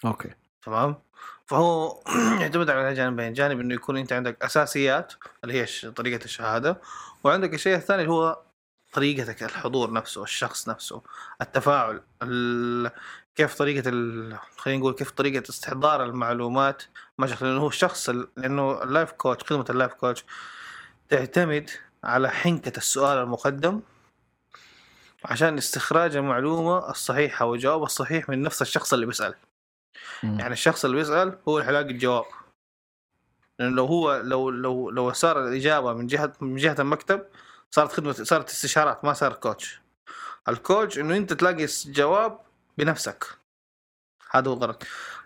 okay. 0.06 0.30
تمام؟ 0.62 0.96
فهو 1.46 2.04
يعتمد 2.42 2.70
على 2.70 2.94
جانبين 2.94 3.34
جانب 3.34 3.60
إنه 3.60 3.74
يكون 3.74 3.98
أنت 3.98 4.14
عندك 4.14 4.44
أساسيات 4.44 5.14
اللي 5.44 5.62
هي 5.62 5.92
طريقة 5.92 6.26
الشهادة 6.26 6.82
وعندك 7.24 7.54
الشيء 7.54 7.76
الثاني 7.76 8.02
اللي 8.02 8.14
هو 8.14 8.42
طريقتك 8.94 9.44
الحضور 9.44 9.94
نفسه 9.94 10.24
الشخص 10.24 10.70
نفسه 10.70 11.02
التفاعل 11.42 12.02
ال... 12.24 12.92
كيف 13.36 13.56
طريقة 13.56 13.90
ال... 13.90 14.38
خلينا 14.58 14.80
نقول 14.80 14.94
كيف 14.94 15.12
طريقة 15.12 15.50
استحضار 15.50 16.04
المعلومات. 16.04 16.84
مع 17.18 17.28
شخص 17.28 17.44
لأنه 17.44 17.62
هو 17.62 17.68
الشخص 17.68 18.10
ال... 18.10 18.28
لأنه 18.38 18.84
ال 18.84 18.89
life 18.89 19.12
coach 19.12 19.44
خدمة 19.44 19.66
ال 19.70 19.75
life 19.75 19.94
coach 19.94 20.26
تعتمد 21.10 21.70
على 22.04 22.30
حنكة 22.30 22.78
السؤال 22.78 23.18
المقدم 23.18 23.82
عشان 25.26 25.58
استخراج 25.58 26.16
المعلومة 26.16 26.90
الصحيحة 26.90 27.46
والجواب 27.46 27.84
الصحيح 27.84 28.30
من 28.30 28.42
نفس 28.42 28.62
الشخص 28.62 28.94
اللي 28.94 29.06
بيسأل. 29.06 29.36
يعني 30.24 30.54
الشخص 30.54 30.86
اللي 30.86 30.98
بيسأل 30.98 31.38
هو 31.48 31.58
اللي 31.58 31.66
حيلاقي 31.66 31.92
الجواب. 31.92 32.26
لأنه 33.60 33.76
لو 33.76 33.86
هو 33.86 34.18
لو 34.18 34.50
لو 34.50 34.90
لو 34.90 35.14
صار 35.14 35.48
الإجابة 35.48 35.94
من 35.94 36.08
جهة 36.08 36.34
من 36.42 36.56
جهة 36.56 36.76
المكتب 36.80 37.26
صارت 37.72 37.92
خدمة 37.92 38.12
صارت 38.14 38.50
استشارات 38.50 39.06
ما 39.06 39.14
صار 39.14 39.34
كوتش 39.34 39.82
الكوتش 40.50 41.00
إنه 41.00 41.18
أنت 41.18 41.34
تلاقي 41.34 41.68
الجواب 41.86 42.40
بنفسك. 42.78 43.26
هذا 44.32 44.50
هو 44.50 44.54
الغرض 44.54 44.76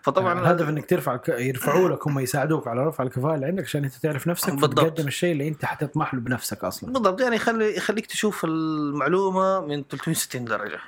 فطبعا 0.02 0.32
طبعا 0.34 0.42
الهدف 0.42 0.68
إنك 0.68 0.90
ترفع 0.90 1.14
الك- 1.14 1.28
يرفعوا 1.28 1.88
لك 1.88 2.06
هم 2.06 2.18
يساعدوك 2.18 2.68
على 2.68 2.86
رفع 2.86 3.04
الكفاءة 3.04 3.34
اللي 3.34 3.46
عندك 3.46 3.64
عشان 3.64 3.84
أنت 3.84 3.94
تعرف 3.94 4.26
نفسك 4.26 4.50
بالضبط. 4.52 4.78
وتقدم 4.78 5.06
الشيء 5.08 5.32
اللي 5.32 5.48
أنت 5.48 5.64
حتطمح 5.64 6.14
له 6.14 6.20
بنفسك 6.20 6.64
أصلا. 6.64 6.92
بالضبط. 6.92 7.20
يعني 7.20 7.36
يخلي 7.36 7.76
يخليك 7.76 8.06
تشوف 8.06 8.44
المعلومة 8.44 9.60
من 9.60 9.88
360 9.88 10.44
درجة. 10.44 10.78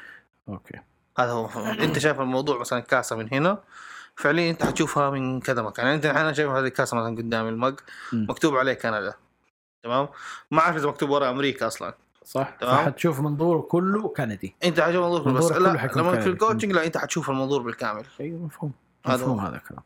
okay. 0.49 0.81
هذا 1.19 1.31
هو. 1.31 1.49
أنت 1.71 1.99
شايف 1.99 2.21
الموضوع 2.21 2.59
مثلا 2.61 2.81
كاسة 2.81 3.17
من 3.17 3.29
هنا 3.33 3.59
فعليا 4.17 4.51
أنت 4.51 4.63
حتشوفها 4.65 5.11
من 5.11 5.41
كذا 5.41 5.63
مكان. 5.63 5.85
يعني 5.87 5.97
أنت 5.97 6.07
أنا 6.07 6.33
شايف 6.33 6.49
هذه 6.51 6.65
الكاسة 6.65 6.97
مثلا 6.97 7.17
قدامي 7.17 7.49
ال 7.49 7.55
mug 7.55 7.75
مم. 8.13 8.27
مكتوب 8.31 8.57
عليه 8.57 8.73
كندا. 8.75 9.15
تمام؟ 9.83 10.09
ما 10.51 10.61
أعرف 10.61 10.77
إذا 10.77 10.87
مكتوب 10.89 11.11
ورا 11.11 11.31
أمريكا 11.31 11.67
أصلا. 11.67 11.95
صح؟ 12.25 12.57
تمام. 12.61 12.77
فحتشوف 12.77 13.21
منظوره 13.21 13.61
كله 13.61 14.09
كندي. 14.09 14.55
انت 14.65 14.81
حتشوف 14.81 15.05
المنظور 15.05 15.25
كله 15.25 15.33
بس 15.33 15.53
لا 15.53 15.59
لما 15.97 16.21
في. 16.21 16.27
ال 16.27 16.32
coaching 16.32 16.73
لا 16.73 16.87
انت 16.87 16.99
حتشوف 16.99 17.31
المنظور 17.31 17.63
بالكامل. 17.63 18.05
أيوه 18.21 18.39
مفهوم. 18.39 18.73
مفهوم 19.07 19.39
هو. 19.41 19.47
هذا 19.47 19.57
الكلام. 19.57 19.83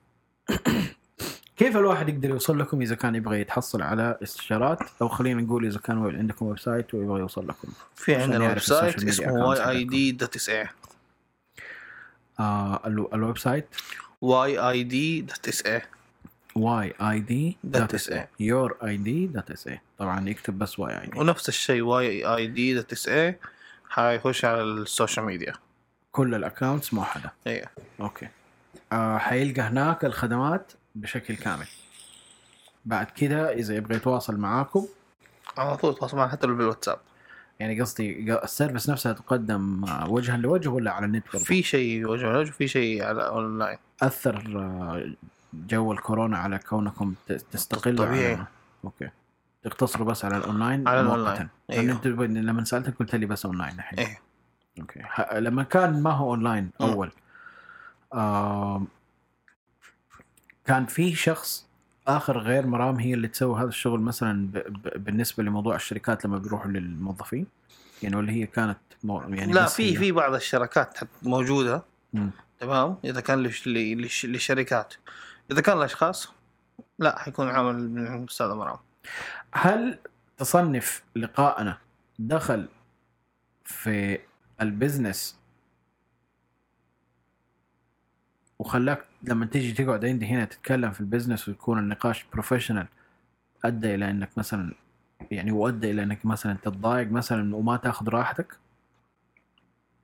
كيف 1.56 1.76
الواحد 1.76 2.09
يقدر 2.09 2.28
يوصل 2.30 2.59
لكم 2.59 2.80
إذا 2.82 2.94
كان 2.94 3.14
يبغى 3.14 3.40
يتحصل 3.40 3.82
على 3.82 4.18
استشارات؟ 4.22 4.78
أو 5.02 5.09
خلينا 5.09 5.42
نقول 5.42 5.66
إذا 5.66 5.78
كان 5.78 6.16
عندكم 6.16 6.46
website 6.47 6.94
ويبغى 6.94 7.20
يوصل 7.20 7.48
لكم. 7.48 7.68
في 7.94 8.14
عندنا 8.14 8.48
ويب 8.48 8.59
سايت 8.59 9.04
اسمه 9.04 9.32
واي 9.32 9.68
اي 9.70 9.84
دي 9.84 10.12
دوت 10.12 10.36
اس 10.36 10.48
اي 10.48 10.68
الو- 12.86 13.10
الويب 13.14 13.38
سايت 13.38 13.66
واي 14.20 14.59
اي 14.59 14.82
دي 14.82 15.20
دوت 15.20 15.48
اس 15.48 15.66
اي 15.66 15.82
Y 16.56 16.94
E 17.01 17.20
D 17.20 17.56
Dot 17.76 17.96
SA. 17.96 18.16
Your 18.40 18.76
E 18.84 18.97
D 18.97 19.26
dot 19.26 19.51
S 19.51 19.66
A 19.66 19.80
طبعا 19.98 20.28
يكتب 20.28 20.58
بس 20.58 20.78
Y 20.78 21.01
E 21.01 21.06
D 21.06 21.18
ونفس 21.18 21.48
الشيء 21.48 21.82
Y 21.82 22.24
E 22.24 22.47
D 22.47 22.74
dot 22.74 22.93
S 22.93 23.09
A 23.09 23.39
حيخش 23.88 24.44
على 24.44 24.62
ال 24.62 24.72
social 24.72 25.26
media. 25.26 25.52
كل 26.12 26.34
ال 26.34 26.41
accounts 26.41 26.94
موحده 26.94 27.32
أيوه 27.46 27.66
okay. 28.01 28.28
آه 28.92 29.18
حيلقى 29.18 29.60
هناك 29.62 30.04
الخدمات 30.04 30.72
بشكل 30.94 31.36
كامل. 31.36 31.66
بعد 32.84 33.06
كده 33.06 33.52
إذا 33.52 33.74
يبغى 33.74 33.96
يتواصل 33.96 34.36
معاكم. 34.36 34.86
على 35.58 35.76
طول 35.76 35.94
تواصل 35.94 36.16
معنا 36.16 36.30
حتى 36.32 36.46
لو 36.46 36.54
بالواتساب. 36.54 36.98
يعني 37.60 37.80
قصدي 37.80 38.34
ال 38.44 38.50
service 38.50 38.90
نفسها 38.90 39.12
تقدم 39.12 39.84
وجها 40.08 40.36
لوجه 40.36 40.68
ولا 40.68 40.90
على 40.90 41.06
النت 41.06 41.24
برضه؟ 41.32 41.44
في 41.44 41.62
شيء 41.62 42.06
وجه 42.06 42.32
لوجه 42.32 42.50
وفي 42.50 42.68
شيء 42.68 43.04
على 43.04 43.26
اونلاين 43.26 43.78
أثر 44.02 44.36
آه، 44.56 45.14
جو 45.54 45.92
الكورونا 45.92 46.38
على 46.38 46.58
كونكم 46.58 47.14
تستقلوا 47.52 48.06
طبيعي. 48.06 48.34
على 48.34 48.46
okay 48.84 49.09
تقتصروا 49.62 50.06
بس 50.06 50.24
على 50.24 50.36
الأونلاين 50.36 50.88
على. 50.88 51.02
لأن 51.02 51.48
أيوه. 51.70 51.92
أنت 51.92 52.06
لما 52.06 52.64
سألتك 52.64 52.94
قلت 52.98 53.14
لي 53.14 53.26
بس 53.26 53.46
أونلاين 53.46 53.74
الحين 53.74 53.98
إيه 53.98 54.18
okay 54.80 55.02
ح- 55.02 55.34
لما 55.34 55.62
كان 55.62 56.02
ما 56.02 56.10
هو 56.10 56.30
أونلاين. 56.30 56.70
أول 56.80 57.10
كان 60.66 60.86
في 60.86 61.14
شخص 61.14 61.66
آخر 62.08 62.38
غير 62.38 62.66
مرام 62.66 62.96
هي 62.98 63.14
اللي 63.14 63.28
تسوي 63.28 63.60
هذا 63.60 63.68
الشغل 63.68 64.00
مثلا 64.00 64.46
ب... 64.46 64.52
ب... 64.58 65.04
بالنسبة 65.04 65.42
لموضوع 65.42 65.76
الشركات 65.76 66.24
لما 66.24 66.38
بيروحوا 66.38 66.70
للموظفين 66.70 67.46
يعني 68.02 68.16
ولا 68.16 68.32
هي 68.32 68.46
كانت 68.46 68.78
مو... 69.04 69.20
يعني 69.22 69.52
لا 69.52 69.66
في 69.66 69.96
في 69.96 70.12
بعض 70.12 70.34
الشركات 70.34 70.98
موجودة 71.22 71.82
مم. 72.12 72.30
تمام 72.60 72.96
إذا 73.04 73.20
كان 73.20 73.42
لش- 73.46 73.66
ل- 73.68 74.02
لش- 74.06 74.24
للشركات 74.26 74.94
إذا 75.52 75.60
كان 75.60 75.78
الاشخاص 75.78 76.32
لا 76.98 77.18
حيكون 77.18 77.48
عامل 77.48 77.90
من 77.90 78.22
الأستاذ 78.22 78.46
مرام 78.46 78.78
هل 79.52 79.98
تصنف 80.38 81.02
لقائنا 81.16 81.78
دخل 82.18 82.68
في 83.64 84.18
البزنس 84.60 85.38
وخلاك 88.58 89.04
لما 89.22 89.46
تيجي 89.46 89.84
تقعد 89.84 90.04
عندي 90.04 90.26
هنا 90.26 90.44
تتكلم 90.44 90.90
في 90.90 91.00
ال 91.01 91.06
business 91.06 91.48
ويكون 91.48 91.78
النقاش 91.78 92.24
professional 92.32 92.86
أدى 93.64 93.94
إلى 93.94 94.10
إنك 94.10 94.38
مثلا 94.38 94.74
يعني 95.30 95.52
وأدى 95.52 95.90
إلى 95.90 96.02
إنك 96.02 96.26
مثلا 96.26 96.56
تتضايق 96.62 97.10
مثلا 97.10 97.56
وما 97.56 97.76
تاخذ 97.76 98.08
راحتك؟ 98.08 98.56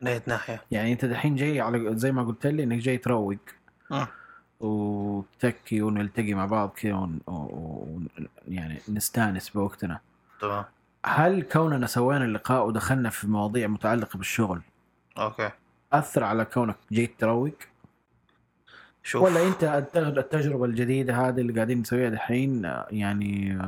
من 0.00 0.08
اي 0.08 0.22
ناحية. 0.26 0.62
يعني 0.70 0.92
أنت 0.92 1.04
دحين 1.04 1.36
جاي 1.36 1.60
على 1.60 1.96
زي 1.96 2.12
ما 2.12 2.22
قلت 2.22 2.46
لي 2.46 2.62
إنك 2.62 2.78
جاي 2.78 2.98
تروق. 2.98 3.36
مم. 3.90 4.06
وتكي 4.60 5.82
ونلتقي 5.82 6.34
مع 6.34 6.46
بعض 6.46 6.68
كذا 6.68 6.94
ون... 6.94 7.20
و... 7.26 7.32
و... 7.32 8.00
يعني 8.48 8.80
نستانس 8.88 9.48
بوقتنا. 9.48 10.00
تمام. 10.40 10.64
هل 11.06 11.42
كوننا 11.42 11.86
سوينا 11.86 12.24
اللقاء 12.24 12.66
ودخلنا 12.66 13.10
في 13.10 13.26
مواضيع 13.28 13.66
متعلقة 13.66 14.16
بالشغل 14.16 14.60
okay. 15.18 15.50
أثر 15.92 16.24
على 16.24 16.44
كونك 16.44 16.76
جيت 16.92 17.20
تروق 17.20 17.54
شوف. 19.02 19.22
ولا 19.22 19.48
أنت 19.48 19.64
الت- 19.64 19.96
التجربة 19.96 20.64
الجديدة 20.64 21.28
هذه 21.28 21.40
اللي 21.40 21.52
قاعدين 21.52 21.80
نسويها 21.80 22.10
دحين 22.10 22.64
يعني 22.90 23.58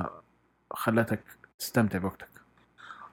خلتك 0.70 1.20
تستمتع 1.58 1.98
بوقتك؟ 1.98 2.28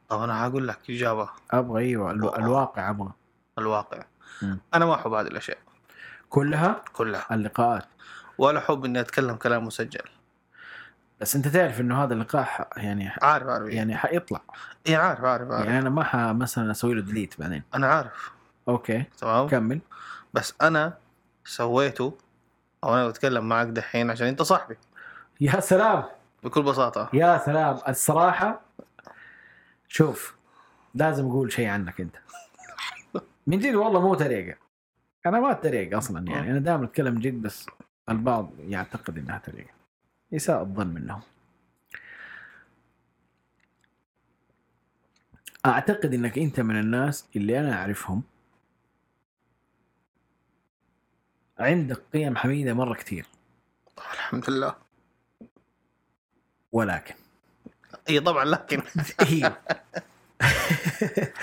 طب 0.10 0.22
أنا 0.22 0.48
هقول 0.48 0.68
لك 0.68 0.80
إجابة. 0.90 1.30
أيوة 1.54 2.12
ألو... 2.12 2.36
الواقع 2.36 2.90
أبغى. 2.90 3.12
الواقع. 3.58 4.04
مم. 4.42 4.60
أنا 4.74 4.86
ما 4.86 4.96
أحب 4.96 5.12
هذه 5.14 5.28
الأشياء. 5.28 5.58
كلها 6.38 6.82
كلها. 6.94 7.26
اللقاءات. 7.32 7.86
ولا 8.38 8.60
احب 8.60 8.86
إني 8.86 9.00
أتكلم 9.00 9.36
كلام 9.36 9.66
مسجل. 9.66 10.02
بس 11.22 11.36
أنت 11.36 11.48
تعرف 11.48 11.82
إنه 11.82 12.04
هذا 12.04 12.14
اللقاء. 12.14 12.68
يعني. 12.78 13.12
عارف 13.22 13.48
عارف. 13.48 13.70
يعني 13.70 13.98
حيطلع. 13.98 14.42
إيه 14.88 14.98
عارف 14.98 15.24
عارف, 15.24 15.52
عارف. 15.52 15.66
يعني 15.66 15.80
أنا 15.80 15.90
ما 15.90 16.04
ح... 16.04 16.16
مثلا 16.16 16.72
أسوي 16.72 16.94
له 16.94 17.02
delete 17.02 17.40
بعدين. 17.40 17.64
أنا 17.76 17.88
عارف. 17.88 18.32
okay. 18.68 19.04
تمام. 19.18 19.48
كمل. 19.48 19.80
بس 20.34 20.54
أنا 20.62 20.98
سويته 21.46 22.18
أو 22.84 22.96
أنا 22.96 23.08
بتكلم 23.08 23.50
معك 23.50 23.68
دحين 23.68 24.12
عشان 24.12 24.28
أنت 24.28 24.42
صاحبي. 24.42 24.78
يا 25.42 25.60
سلام. 25.60 26.04
بكل 26.44 26.64
بساطة. 26.64 27.10
يا 27.14 27.38
سلام. 27.38 27.80
الصراحة 27.88 28.62
شوف 29.88 30.36
لازم 30.96 31.28
أقول 31.28 31.52
شيء 31.52 31.68
عنك 31.68 32.02
أنت. 32.02 32.16
من 33.48 33.60
جد 33.60 33.76
والله 33.76 34.02
مو 34.02 34.14
طريقة 34.14 34.67
أنا 35.26 35.40
ما 35.40 35.52
أتريق 35.52 35.98
أصلا 35.98 36.28
يعني 36.32 36.52
أنا 36.52 36.60
دائما 36.60 36.86
أتكلم 36.86 37.20
جد 37.20 37.42
بس 37.42 37.66
البعض 38.10 38.52
يعتقد 38.60 39.18
إنها 39.18 39.38
طريقة 39.38 39.70
إساءة 40.34 40.62
الظن 40.62 40.88
منهم. 40.88 41.22
أعتقد 45.66 46.14
إنك 46.14 46.38
أنت 46.38 46.60
من 46.60 46.80
الناس 46.80 47.26
اللي 47.36 47.60
أنا 47.60 47.74
أعرفهم 47.74 48.24
عندك 51.60 52.02
قيم 52.14 52.38
حميدة 52.38 52.74
مرة 52.74 52.94
كتير. 52.94 53.26
الحمد 53.98 54.50
لله. 54.50 54.76
ولكن. 56.72 57.16
إي 58.10 58.20
طبعا 58.20 58.46
لكن. 58.46 58.82
أيوه 59.30 59.58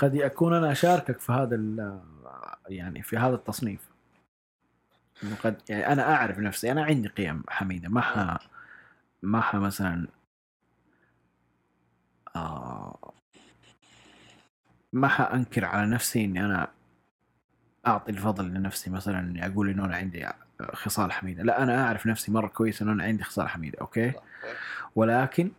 قد 0.00 0.14
يكون 0.14 0.54
أنا 0.54 0.72
أشاركك 0.72 1.18
في 1.20 1.32
هذا 1.32 1.54
ال- 1.56 2.00
يعني 2.68 3.02
في 3.02 3.16
هذا 3.16 3.34
التصنيف. 3.34 3.90
إنه 5.22 5.36
قد 5.36 5.60
يعني 5.68 5.86
أنا 5.86 6.14
أعرف 6.14 6.38
نفسي 6.38 6.72
أنا 6.72 6.84
عندي 6.84 7.08
قيم 7.08 7.42
حميدة. 7.48 7.88
ما 7.88 8.00
ح 8.00 8.38
ما 9.22 9.40
ح 9.40 9.56
مثلا 9.56 10.06
آه 12.36 13.12
ما 14.92 15.08
حانكر 15.08 15.64
على 15.64 15.86
نفسي 15.90 16.24
إني 16.24 16.44
أنا 16.44 16.68
أعطي 17.86 18.12
الفضل 18.12 18.44
لنفسي 18.48 18.90
مثلا 18.90 19.18
إني 19.20 19.46
أقول 19.46 19.68
إنه 19.68 19.84
أنا 19.84 19.96
عندي 19.96 20.26
خصال 20.72 21.12
حميدة. 21.12 21.42
لا 21.42 21.62
أنا 21.62 21.84
أعرف 21.84 22.06
نفسي 22.06 22.32
مرة 22.32 22.46
كويس 22.48 22.82
إنه 22.82 22.92
أنا 22.92 23.04
عندي 23.04 23.24
خصال 23.24 23.48
حميدة 23.48 23.78
أوكي؟ 23.80 24.12
ولكن 24.96 25.50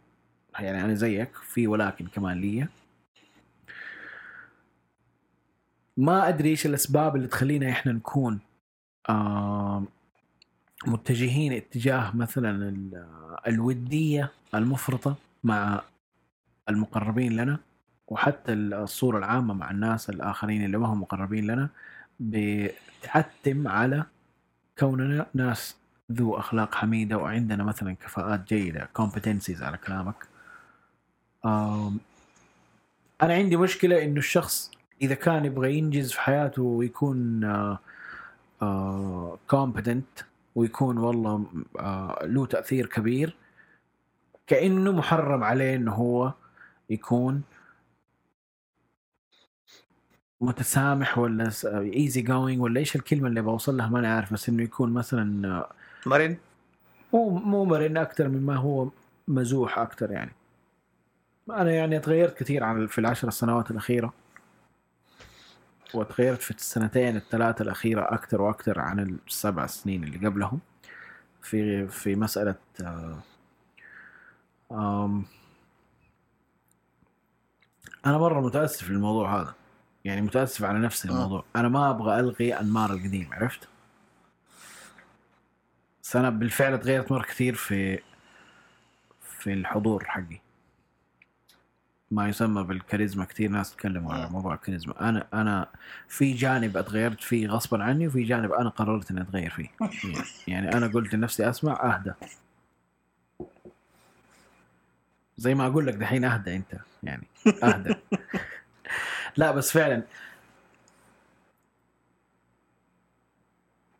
يعني 0.59 0.81
أنا 0.85 0.93
زيك 0.93 1.35
في 1.35 1.67
ولكن 1.67 2.07
كمان 2.07 2.37
لي 2.37 2.67
ما 5.97 6.27
أدري 6.27 6.49
إيش 6.49 6.65
الأسباب 6.65 7.15
اللي 7.15 7.27
تخلينا 7.27 7.69
إحنا 7.69 7.91
نكون 7.91 8.39
متجهين 10.87 11.53
اتجاه 11.53 12.15
مثلا 12.15 12.69
ال- 12.69 13.05
الودية 13.47 14.31
المفرطة 14.55 15.15
مع 15.43 15.81
المقربين 16.69 17.35
لنا 17.35 17.59
وحتى 18.07 18.53
الصورة 18.53 19.17
العامة 19.17 19.53
مع 19.53 19.71
الناس 19.71 20.09
الآخرين 20.09 20.65
اللي 20.65 20.77
ما 20.77 20.87
هم 20.87 21.01
مقربين 21.01 21.47
لنا 21.47 21.69
بتحتم 22.19 23.67
على 23.67 24.03
كوننا 24.79 25.25
ناس 25.33 25.75
ذو 26.11 26.37
أخلاق 26.37 26.75
حميدة 26.75 27.17
وعندنا 27.17 27.63
مثلا 27.63 27.93
كفاءات 27.95 28.47
جيدة 28.53 28.89
competencies 28.99 29.61
على 29.61 29.77
كلامك. 29.77 30.15
أنا 33.21 33.33
عندي 33.33 33.57
مشكلة 33.57 34.03
إنه 34.03 34.17
الشخص 34.17 34.71
إذا 35.01 35.15
كان 35.15 35.45
يبغى 35.45 35.77
ينجز 35.77 36.11
في 36.11 36.21
حياته 36.21 36.61
ويكون 36.61 37.43
آه، 37.43 37.79
آه، 38.61 39.37
competent 39.55 40.23
ويكون 40.55 40.97
والله 40.97 41.45
آه، 41.79 42.19
له 42.23 42.45
تأثير 42.45 42.85
كبير 42.85 43.35
كأنه 44.47 44.91
محرم 44.91 45.43
عليه 45.43 45.75
إنه 45.75 45.93
هو 45.93 46.33
يكون 46.89 47.41
متسامح 50.41 51.17
ولا 51.17 51.51
easy 51.65 52.21
going 52.21 52.61
ولا 52.61 52.79
إيش 52.79 52.95
الكلمة 52.95 53.27
اللي 53.27 53.41
بوصل 53.41 53.77
لها 53.77 53.87
ماني 53.87 54.07
عارف 54.07 54.33
بس 54.33 54.49
إنه 54.49 54.63
يكون 54.63 54.93
مثلا 54.93 55.47
آه، 55.47 55.69
مرن؟ 56.05 56.37
مو 57.13 57.29
مو 57.29 57.65
مرن 57.65 57.97
أكثر 57.97 58.27
مما 58.27 58.55
هو 58.55 58.89
مزوح 59.27 59.79
أكثر 59.79 60.11
يعني. 60.11 60.31
أنا 61.49 61.71
يعني 61.71 61.99
تغيرت 61.99 62.37
كثير 62.37 62.63
عن 62.63 62.87
في 62.87 62.97
العشر 62.97 63.29
سنوات 63.29 63.71
الأخيرة. 63.71 64.13
وتغيرت 65.93 66.41
في 66.41 66.51
السنتين 66.51 67.15
الثلاثة 67.15 67.63
الأخيرة 67.63 68.13
أكثر 68.13 68.41
وأكثر 68.41 68.79
عن 68.79 68.99
السبع 69.27 69.65
سنين 69.67 70.03
اللي 70.03 70.27
قبلهم. 70.27 70.59
في 71.41 71.87
في 71.87 72.15
مسألة 72.15 72.55
آه، 72.83 73.17
آم، 74.71 75.25
أنا 78.05 78.17
مرة 78.17 78.41
متأسف 78.41 78.89
للموضوع 78.89 79.41
هذا. 79.41 79.53
يعني 80.05 80.21
متأسف 80.21 80.63
على 80.63 80.79
نفسي 80.79 81.09
آه. 81.09 81.11
الموضوع. 81.11 81.43
أنا 81.55 81.69
ما 81.69 81.89
أبغى 81.89 82.19
ألغي 82.19 82.59
أنمار 82.59 82.93
القديم 82.93 83.29
عرفت؟ 83.33 83.67
بس 86.03 86.15
أنا 86.15 86.29
بالفعل 86.29 86.79
تغيرت 86.79 87.11
مرة 87.11 87.23
كثير 87.23 87.55
في 87.55 87.99
في 89.21 89.53
الحضور 89.53 90.03
حقي. 90.05 90.39
ما 92.11 92.29
يسمى 92.29 92.63
بالكاريزما 92.63 93.25
كثير 93.25 93.49
ناس 93.49 93.75
تكلموا 93.75 94.13
على 94.13 94.23
آه. 94.23 94.29
موضوع 94.29 94.53
الكاريزما. 94.53 95.09
أنا 95.09 95.27
أنا 95.33 95.67
في 96.07 96.33
جانب 96.33 96.77
أتغيرت 96.77 97.21
فيه 97.21 97.47
غصبا 97.47 97.83
عني 97.83 98.07
وفي 98.07 98.23
جانب 98.23 98.51
أنا 98.51 98.69
قررت 98.69 99.11
إني 99.11 99.21
أتغير 99.21 99.49
فيه. 99.49 99.69
يعني 100.53 100.73
أنا 100.73 100.87
قلت 100.87 101.15
لنفسي 101.15 101.49
أسمع 101.49 101.95
أهدى. 101.95 102.13
زي 105.37 105.55
ما 105.55 105.67
أقول 105.67 105.87
لك 105.87 105.93
دحين 105.93 106.25
أهدى 106.25 106.55
أنت 106.55 106.79
يعني 107.03 107.27
أهدى. 107.63 107.95
لا 109.37 109.51
بس 109.51 109.71
فعلا. 109.71 110.03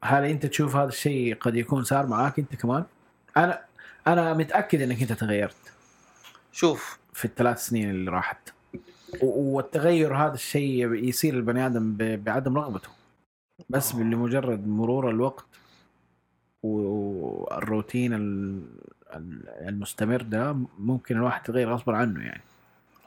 هل 0.04 0.26
أنت 0.26 0.46
تشوف 0.46 0.76
هذا 0.76 0.88
الشيء 0.88 1.36
قد 1.36 1.56
يكون 1.56 1.84
صار 1.84 2.08
معاك 2.08 2.40
أنت 2.40 2.56
كمان؟ 2.56 2.84
أنا 3.38 3.62
أنا 4.08 4.34
متأكد 4.34 4.82
إنك 4.82 5.02
أنت 5.02 5.14
تغيرت. 5.14 5.74
شوف 6.52 7.01
في 7.14 7.26
الثلاث 7.26 7.66
سنين 7.66 7.90
اللي 7.90 8.12
راحت. 8.12 8.50
والتغير 9.22 10.16
هذا 10.16 10.34
الشيء 10.34 10.94
يصير 10.94 11.34
البني 11.34 11.66
آدم 11.66 11.96
بعدم 12.00 12.58
رغبته. 12.58 12.90
بس 13.70 13.96
لمجرد 13.96 14.68
مرور 14.68 15.10
الوقت 15.10 15.46
والروتين 16.64 18.14
ال- 18.14 18.64
ال- 19.16 19.50
المستمر 19.68 20.22
ده 20.22 20.58
ممكن 20.80 21.18
الواحد 21.18 21.42
يتغير 21.42 21.74
غصبا 21.74 21.98
عنه 21.98 22.24
يعني. 22.26 22.42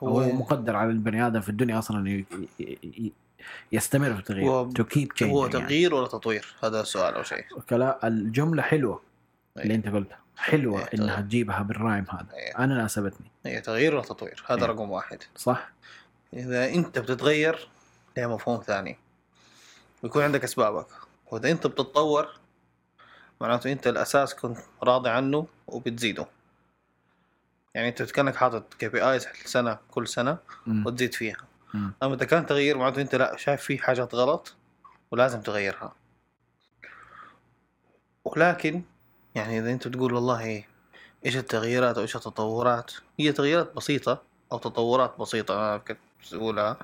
هو 0.03 0.33
مقدر 0.33 0.77
على 0.77 0.91
البني 0.91 1.27
آدم 1.27 1.41
في 1.41 1.49
الدنيا 1.49 1.79
أصلا 1.79 2.25
يستمر 3.73 4.13
في 4.15 4.19
التغيير. 4.19 4.51
هو- 4.51 4.71
to 4.71 4.85
keep 4.85 5.13
هو 5.23 5.47
يعني. 5.47 5.53
تغيير 5.67 5.95
ولا 5.95 6.07
تطوير؟ 6.07 6.55
هذا 6.65 6.83
سؤال 6.83 7.15
أو 7.15 7.23
شيء. 7.23 7.45
كلا 7.71 8.07
الجملة 8.09 8.63
حلوة. 8.63 9.01
اللي 9.57 9.75
أي. 9.75 9.79
أنت 9.79 9.89
قلتها 9.89 10.19
حلوة 10.37 10.81
إيه، 10.81 10.89
إنها 10.95 11.07
تغيير. 11.07 11.21
تجيبها 11.29 11.63
بال 11.63 11.75
rhyme 11.75 12.07
هذا 12.11 12.35
أي. 12.35 12.51
أنا 12.51 12.75
ناسبتني 12.75 13.31
هي 13.47 13.61
تغيير 13.61 13.95
ولا 13.95 14.03
تطوير 14.03 14.45
هذا 14.47 14.61
إيه. 14.61 14.67
رقم 14.67 14.91
واحد 14.91 15.23
صح؟ 15.37 15.73
إذا 16.35 16.69
أنت 16.69 16.99
بتتغير 16.99 17.69
لها 18.17 18.27
مفهوم 18.27 18.63
ثاني 18.63 18.99
ويكون 20.03 20.23
عندك 20.23 20.45
أسبابك 20.45 20.87
وإذا 21.31 21.51
أنت 21.51 21.67
بتتطور 21.67 22.29
معناته 23.41 23.73
أنت 23.73 23.87
الأساس 23.87 24.35
كنت 24.35 24.59
راضي 24.83 25.11
عنه 25.11 25.47
وبتزيده 25.67 26.27
يعني 27.75 27.89
أنت 27.89 28.03
كأنك 28.03 28.37
حاطط 28.37 28.75
KPIs 28.75 29.27
سنه 29.45 29.79
كل 29.91 30.09
سنة 30.09 30.39
مم. 30.67 30.87
وتزيد 30.87 31.15
فيها 31.15 31.37
مم. 31.75 31.93
أما 32.03 32.15
إذا 32.15 32.25
كان 32.25 32.47
تغيير 32.47 32.79
معناته 32.79 33.03
أنت 33.03 33.15
لا 33.15 33.37
شايف 33.37 33.63
في 33.63 33.79
حاجات 33.79 34.15
غلط 34.15 34.57
ولازم 35.11 35.41
تغيرها 35.41 35.93
ولكن 38.25 38.83
يعني 39.35 39.59
إذا 39.59 39.71
أنت 39.73 39.89
تقول 39.89 40.13
والله 40.15 40.65
إيش 41.27 41.37
التغييرات 41.37 41.97
أو 41.97 42.03
إيش 42.03 42.17
التطورات 42.17 42.93
هي 43.21 43.33
تغييرات 43.33 43.77
بسيطة 43.77 44.23
أو 44.53 44.59
تطورات 44.59 45.19
بسيطة 45.21 45.55
أنا 45.55 45.79
كنت 45.79 45.99
أقولها 46.33 46.77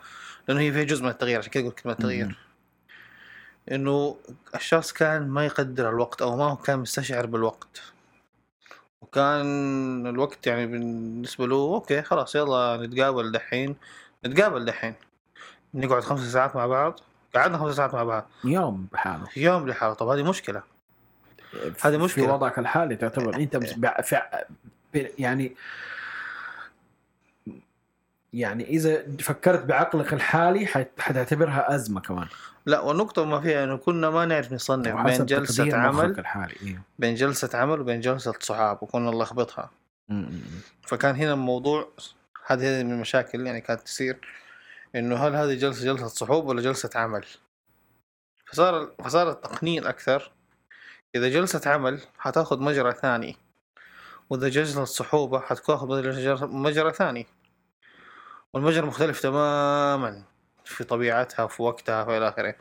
لأنه 0.48 0.60
هي 0.60 0.72
فيها 0.72 0.84
جزء 0.84 1.02
من 1.02 1.08
التغيير 1.08 1.38
عشان 1.38 1.50
كذا 1.50 1.70
كلمة 1.70 1.96
مم. 1.98 2.02
تغيير 2.02 2.38
إنه 3.72 4.16
الشخص 4.54 4.92
كان 4.92 5.28
ما 5.28 5.46
يقدر 5.46 5.88
الوقت 5.88 6.22
أو 6.22 6.36
ما 6.36 6.44
هو 6.44 6.56
كان 6.56 6.78
مستشعر 6.78 7.26
بالوقت. 7.26 7.82
وكان 9.00 10.06
الوقت 10.06 10.46
يعني 10.46 10.66
بالنسبة 10.66 11.46
له 11.46 11.56
أوكي 11.56 12.02
خلاص 12.02 12.34
يلا 12.34 12.86
نتقابل 12.86 13.32
دحين 13.32 13.76
نتقابل 14.26 14.64
دحين. 14.64 14.94
نقعد 15.74 16.02
خمس 16.02 16.20
ساعات 16.20 16.56
مع 16.56 16.66
بعض 16.66 17.00
قعدنا 17.34 17.58
خمس 17.58 17.76
ساعات 17.76 17.94
مع 17.94 18.04
بعض. 18.04 18.26
يوم 18.44 18.88
بحاله. 18.92 19.28
يوم 19.36 19.68
لحاله. 19.68 19.94
طب 19.94 20.08
هذه 20.08 20.22
مشكلة. 20.22 20.62
هذه 21.82 21.92
في 21.96 21.98
مشكلة. 21.98 22.32
وضعك 22.34 22.58
الحالي 22.58 22.96
تعتبر. 22.96 23.34
انت 23.36 23.56
فع- 24.04 24.44
ب- 24.94 25.06
يعني 25.18 25.56
يعني 28.32 28.64
إذا 28.64 29.02
فكرت 29.20 29.64
بعقلك 29.64 30.12
الحالي 30.12 30.66
حت- 30.66 31.00
حتعتبرها 31.00 31.74
أزمة 31.74 32.00
كمان. 32.00 32.26
لا 32.66 32.80
والنقطة 32.80 33.24
ما 33.24 33.40
فيها 33.40 33.64
إنه 33.64 33.76
كنا 33.76 34.10
ما 34.10 34.24
نعرف 34.26 34.52
نصنف 34.52 34.86
بين 34.96 35.26
جلسة 35.26 35.76
عمل 35.76 36.18
الحالي 36.18 36.54
أيوه 36.62 36.80
بين 36.98 37.14
جلسة 37.14 37.50
عمل 37.58 37.80
وبين 37.80 38.00
جلسة 38.00 38.34
صحاب 38.40 38.82
وكنا 38.82 39.10
نلخبطها. 39.10 39.70
فكان 40.82 41.16
هنا 41.16 41.32
الموضوع 41.32 41.88
هذه 42.46 42.78
هذه 42.78 42.84
من 42.84 42.92
المشاكل 42.92 43.46
يعني 43.46 43.60
كانت 43.60 43.80
تصير 43.80 44.18
إنه 44.96 45.16
هل 45.16 45.34
هذه 45.36 45.54
جلسة 45.54 45.84
جلسة 45.84 46.06
صحوب 46.06 46.46
ولا 46.46 46.62
جلسة 46.62 46.90
عمل؟ 46.94 47.24
فصار 48.46 48.90
فصار 49.04 49.30
التقنين 49.30 49.86
أكثر 49.86 50.30
إذا 51.14 51.28
جلسة 51.28 51.70
عمل 51.70 52.00
حتأخذ 52.18 52.60
مجرى 52.60 52.92
ثاني 52.92 53.36
وإذا 54.30 54.48
جلسة 54.48 54.84
صحوبة 54.84 55.40
حتاخذ 55.40 55.86
مجرى- 56.52 56.90
ثاني. 56.92 57.26
والمجرى 58.54 58.86
مختلف 58.86 59.20
تماما 59.20 60.22
في 60.64 60.84
طبيعتها 60.84 61.46
في 61.46 61.62
وقتها 61.62 62.04
في 62.04 62.18
آخره. 62.28 62.54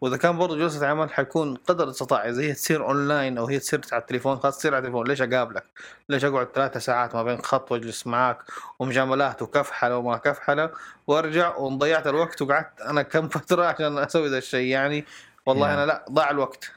وإذا 0.00 0.16
كان 0.16 0.38
برضو 0.38 0.58
جلسة 0.58 0.86
عمل 0.86 1.12
حيكون 1.12 1.54
قدر 1.56 1.84
الاستطاعه 1.84 2.28
اذا 2.28 2.42
هي 2.42 2.52
تصير 2.52 2.84
أونلاين 2.86 3.38
أو 3.38 3.46
هي 3.46 3.58
تصير 3.58 3.80
على 3.92 4.00
التليفون. 4.00 4.38
خلاص 4.38 4.58
تصير 4.58 4.74
على 4.74 4.78
التليفون. 4.78 5.06
ليش 5.08 5.22
أقابلك؟ 5.22 5.64
ليش 6.08 6.24
أقعد 6.24 6.48
ثلاثة 6.54 6.80
ساعات 6.80 7.14
ما 7.14 7.22
بين 7.22 7.42
خط 7.42 7.72
وأجلس 7.72 8.06
معاك؟ 8.06 8.38
ومجاملات 8.78 9.42
وكفحلة 9.42 9.96
وما 9.96 10.16
كفحلة. 10.16 10.70
وأرجع 11.06 11.56
وضيعت 11.56 12.06
الوقت 12.06 12.42
وقعدت 12.42 12.80
أنا 12.80 13.02
كم 13.02 13.28
فترة 13.28 13.64
عشان 13.74 13.98
أسوي 13.98 14.28
ذا 14.28 14.38
الشيء. 14.38 14.66
يعني 14.66 15.04
والله 15.46 15.66
Yeah. 15.66 15.70
أنا 15.70 15.86
لا 15.86 16.04
ضاع 16.10 16.30
الوقت. 16.30 16.72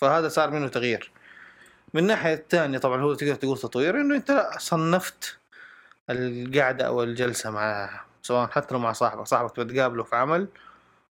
فهذا 0.00 0.28
صار 0.28 0.50
منه 0.50 0.68
تغيير. 0.68 1.10
من 1.94 2.02
الناحيه 2.02 2.34
الثانية 2.34 2.78
طبعا 2.78 3.02
هو 3.02 3.14
تقدر 3.14 3.34
تقول 3.34 3.58
تطوير 3.58 4.00
إنه 4.00 4.16
أنت 4.16 4.50
صنفت 4.58 5.38
القعدة 6.10 6.86
أو 6.86 7.02
الجلسة 7.02 7.50
مع 7.50 7.90
سواء 8.22 8.48
حتى 8.48 8.74
لو 8.74 8.80
مع 8.80 8.92
صاحبك 8.92 9.26
صاحبك 9.26 9.60
بتقابله 9.60 10.02
في 10.04 10.16
عمل 10.16 10.48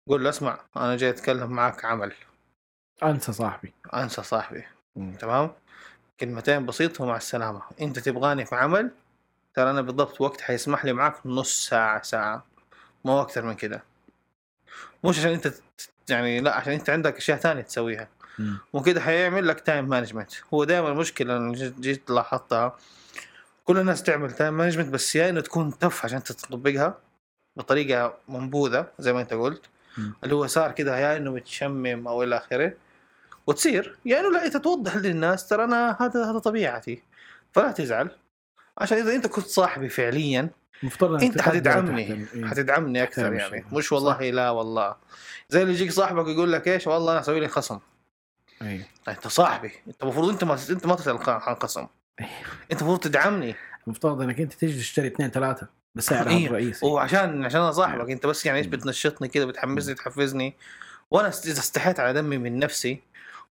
قول 0.08 0.24
له 0.24 0.30
اسمع 0.30 0.60
أنا 0.76 0.96
جاي 0.96 1.10
أتكلم 1.10 1.50
معك 1.50 1.84
عمل. 1.84 2.12
أنسى 3.02 3.32
صاحبي. 3.32 3.72
أنسى 3.94 4.22
صاحبي. 4.22 4.64
تمام؟ 5.18 5.52
كلمتين 6.20 6.66
بسيطة 6.66 7.04
ومع 7.04 7.16
السلامة. 7.16 7.62
أنت 7.80 7.98
تبغاني 7.98 8.44
في 8.46 8.54
عمل 8.54 8.90
ترى 9.54 9.70
أنا 9.70 9.82
بالضبط 9.82 10.20
وقت 10.20 10.40
حيسمح 10.40 10.84
لي 10.84 10.92
معك 10.92 11.26
نص 11.26 11.68
ساعة 11.68 12.02
ساعة. 12.02 12.44
مو 13.04 13.22
أكثر 13.22 13.44
من 13.44 13.54
كده. 13.54 13.82
مش 15.04 15.18
عشان 15.18 15.30
أنت 15.30 15.54
يعني 16.10 16.40
لا 16.40 16.56
عشان 16.56 16.72
أنت 16.72 16.90
عندك 16.90 17.16
أشياء 17.16 17.38
ثانية 17.38 17.62
تسويها. 17.62 18.08
وكده 18.72 19.00
حيعمل 19.00 19.48
لك 19.48 19.60
time 19.60 19.88
management 19.88 20.30
هو 20.54 20.64
دائما 20.64 20.88
المشكلة 20.88 21.36
أنا 21.36 21.52
جيت- 21.80 22.10
لاحظتها. 22.10 22.76
كل 23.64 23.78
الناس 23.78 24.02
تعمل 24.02 24.32
time 24.32 24.54
management 24.54 24.88
بس 24.88 25.16
يا 25.16 25.28
إنه 25.28 25.40
تكون 25.40 25.78
tough 25.78 26.04
عشان 26.04 26.22
تطبقها 26.22 26.98
بطريقة 27.56 28.14
منبوذة 28.28 28.86
زي 28.98 29.12
ما 29.12 29.20
أنت 29.20 29.32
قلت. 29.32 29.62
مم. 29.98 30.14
اللي 30.24 30.34
هو 30.34 30.46
صار 30.46 30.72
كده 30.72 30.98
يا 30.98 31.16
إنه 31.16 31.32
متشمم 31.32 32.08
أو 32.08 32.22
إلى 32.22 32.36
آخره. 32.36 32.72
وتصير. 33.46 33.96
يا 34.04 34.20
إنه 34.20 34.30
لا 34.32 34.46
انت 34.46 34.56
توضح 34.56 34.96
للناس 34.96 35.48
ترى 35.48 35.64
أنا 35.64 35.96
هذا 36.00 36.30
هذا 36.30 36.38
طبيعتي. 36.38 37.02
فلا 37.52 37.72
تزعل. 37.72 38.10
عشان 38.78 38.98
إذا 38.98 39.14
أنت 39.14 39.26
كنت 39.26 39.46
صاحبي 39.46 39.88
فعليا 39.88 40.50
المفترض 40.82 41.10
إنك 41.12 41.22
أنت 41.22 41.40
حتدعمني. 41.40 42.26
إيه. 42.34 42.44
حتدعمني 42.44 43.02
أكثر 43.02 43.32
يعني. 43.32 43.64
مش 43.72 43.92
والله 43.92 44.30
لا 44.30 44.50
والله. 44.50 44.96
زي 45.48 45.62
اللي 45.62 45.72
يجيك 45.74 45.92
صاحبك 45.92 46.26
يقول 46.28 46.52
لك 46.52 46.68
إيش؟ 46.68 46.86
والله 46.86 47.12
أنا 47.12 47.20
أسوي 47.20 47.40
لي 47.40 47.48
خصم. 47.48 47.78
أيوه 48.62 48.84
انت 49.08 49.28
صاحبي. 49.28 49.70
انت 49.88 50.02
المفروض 50.02 50.28
انت 50.28 50.44
ما 50.44 50.58
انت 50.70 50.86
ما 50.86 50.94
تسأل 50.94 51.18
عن 51.26 51.54
خصم 51.54 51.86
أيوه. 52.20 52.30
انت 52.72 52.82
المفروض 52.82 53.00
تدعمني. 53.00 53.54
المفترض 53.86 54.22
إنك 54.22 54.40
أنت 54.40 54.52
تجي 54.52 54.78
تشتري 54.78 55.06
اثنين 55.06 55.30
ثلاثة 55.30 55.68
بسعرها 55.94 56.30
إيه. 56.30 56.46
الرئيسي 56.46 56.86
وعشان 56.86 57.44
عشان 57.44 57.60
أنا 57.60 57.72
صاحبك. 57.72 58.10
انت 58.10 58.26
بس 58.26 58.46
يعني 58.46 58.58
إيش 58.58 58.66
بتنشطني 58.66 59.28
كده 59.28 59.46
بتحمسني 59.46 59.94
تحفزني. 59.94 60.54
وأنا 61.10 61.28
إذا 61.28 61.58
استحيت 61.58 62.00
على 62.00 62.12
دمي 62.12 62.38
من 62.38 62.58
نفسي 62.58 63.00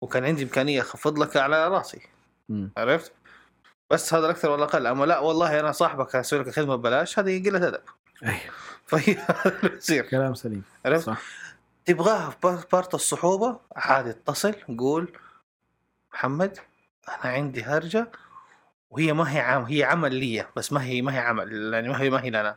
وكان 0.02 0.26
عندي 0.26 0.44
إمكانية 0.44 0.82
أخفض 0.82 1.20
لك 1.20 1.38
على 1.38 1.68
رأسي. 1.68 2.02
مم. 2.50 2.72
عرفت؟ 2.78 3.12
بس 3.92 4.14
هذا 4.14 4.26
الأكثر 4.26 4.50
ولا 4.50 4.64
أقل. 4.64 4.88
أما 4.88 5.06
لا 5.06 5.20
والله 5.20 5.60
أنا 5.60 5.72
صاحبك 5.72 6.16
أسوي 6.16 6.40
لك 6.40 6.48
الخدمة 6.48 6.76
ببلاش 6.76 7.20
هذه 7.20 7.50
قلة 7.50 7.68
أدب. 7.68 7.82
أيوه 8.24 8.40
فهي 8.86 9.18
بيصير. 9.64 10.06
كلام 10.06 10.34
سليم. 10.34 10.64
عرفت؟ 10.86 11.06
صح. 11.06 11.22
تبغاها 11.88 12.30
في 12.30 12.38
par- 12.44 12.66
part 12.72 12.94
الصحوبة؟ 12.94 13.60
عادي 13.76 14.10
اتصل 14.10 14.56
قول 14.78 15.18
محمد 16.14 16.60
أنا 17.10 17.32
عندي 17.34 17.64
هرجة 17.64 18.12
وهي 18.90 19.14
ما 19.14 19.36
هي 19.36 19.40
عم 19.40 19.64
هي 19.64 19.84
عمل 19.84 20.16
لي 20.16 20.46
بس 20.56 20.74
ما 20.74 20.84
هي 20.84 21.02
ما 21.02 21.14
هي 21.16 21.20
عمل 21.20 21.74
يعني 21.74 21.90
ما 21.90 22.02
هي 22.02 22.10
ما 22.10 22.24
هي 22.24 22.30
لنا. 22.30 22.56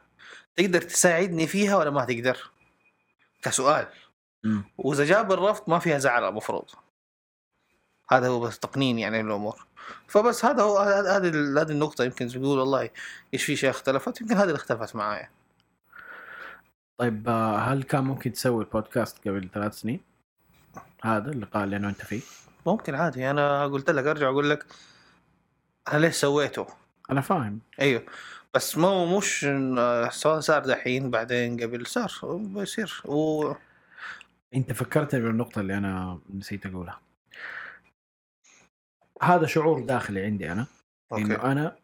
تقدر 0.56 0.82
تساعدني 0.82 1.46
فيها 1.46 1.76
ولا 1.76 1.90
ما 1.90 2.04
تقدر؟ 2.04 2.50
كسؤال. 3.42 3.86
وإذا 4.78 5.04
جاب 5.04 5.32
الرفض 5.32 5.70
ما 5.70 5.78
فيها 5.78 5.98
زعل 5.98 6.24
المفروض 6.28 6.64
هذا 8.10 8.28
هو 8.28 8.40
بس 8.40 8.58
تقنين 8.58 8.98
يعني 8.98 9.20
الأمور 9.20 9.66
فبس 10.08 10.44
هذا 10.44 10.62
هو 10.62 10.78
هذه 10.78 11.70
النقطة 11.70 12.04
يمكن 12.04 12.28
تقول 12.28 12.58
والله 12.58 12.90
إيش 13.34 13.44
في 13.44 13.56
شيء 13.56 13.70
اختلفت؟ 13.70 14.20
يمكن 14.20 14.34
هذه 14.34 14.44
اللي 14.44 14.56
اختلفت 14.56 14.96
معايا. 14.96 15.30
طيب 17.00 17.28
آه، 17.28 17.56
هل 17.58 17.82
كان 17.82 18.04
ممكن 18.04 18.32
تسوي 18.32 18.64
البودكاست 18.64 19.28
قبل 19.28 19.48
ثلاث 19.54 19.74
سنين؟ 19.74 20.00
هذا 21.02 21.30
اللقاء 21.30 21.64
اللي 21.64 21.76
أنا 21.76 21.86
وأنت 21.86 22.02
فيه. 22.04 22.20
ممكن 22.66 22.94
عادي. 22.94 23.30
أنا 23.30 23.66
قلت 23.66 23.90
لك 23.90 24.04
أرجع 24.06 24.28
أقول 24.28 24.50
لك 24.50 24.66
أنا 25.92 25.98
ليش 25.98 26.14
سويته؟ 26.14 26.66
أنا 27.10 27.20
فاهم. 27.20 27.60
أيوه. 27.80 28.02
بس 28.54 28.78
مو 28.78 29.18
مش 29.18 29.44
إن- 29.44 30.10
سواء 30.10 30.40
صار 30.40 30.64
دحين 30.64 31.10
بعدين 31.10 31.60
قبل 31.60 31.86
صار 31.86 32.12
بيصير. 32.36 33.02
و... 33.04 33.52
أنت 34.54 34.72
فكرتني 34.72 35.20
بالنقطة 35.20 35.60
اللي 35.60 35.78
أنا 35.78 36.18
نسيت 36.34 36.66
أقولها. 36.66 37.00
هذا 39.22 39.46
شعور 39.46 39.80
داخلي 39.80 40.24
عندي 40.24 40.52
أنا 40.52 40.66
إنه 41.12 41.34
أوكي. 41.34 41.46
أنا 41.52 41.76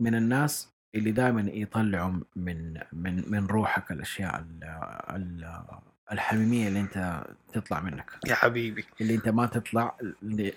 من 0.00 0.14
الناس 0.14 0.73
اللي 0.94 1.12
دائما 1.12 1.40
يطلعوا 1.40 2.12
من 2.36 2.80
من 2.92 3.30
من 3.30 3.46
روحك 3.46 3.90
الأشياء 3.90 4.40
ال 4.40 4.64
ال 5.10 5.64
الحميمية 6.12 6.68
اللي 6.68 6.80
أنت 6.80 7.24
تطلع 7.52 7.80
منك. 7.80 8.10
يا 8.26 8.34
حبيبي. 8.34 8.84
اللي 9.00 9.14
أنت 9.14 9.28
ما 9.28 9.46
تطلع 9.46 9.96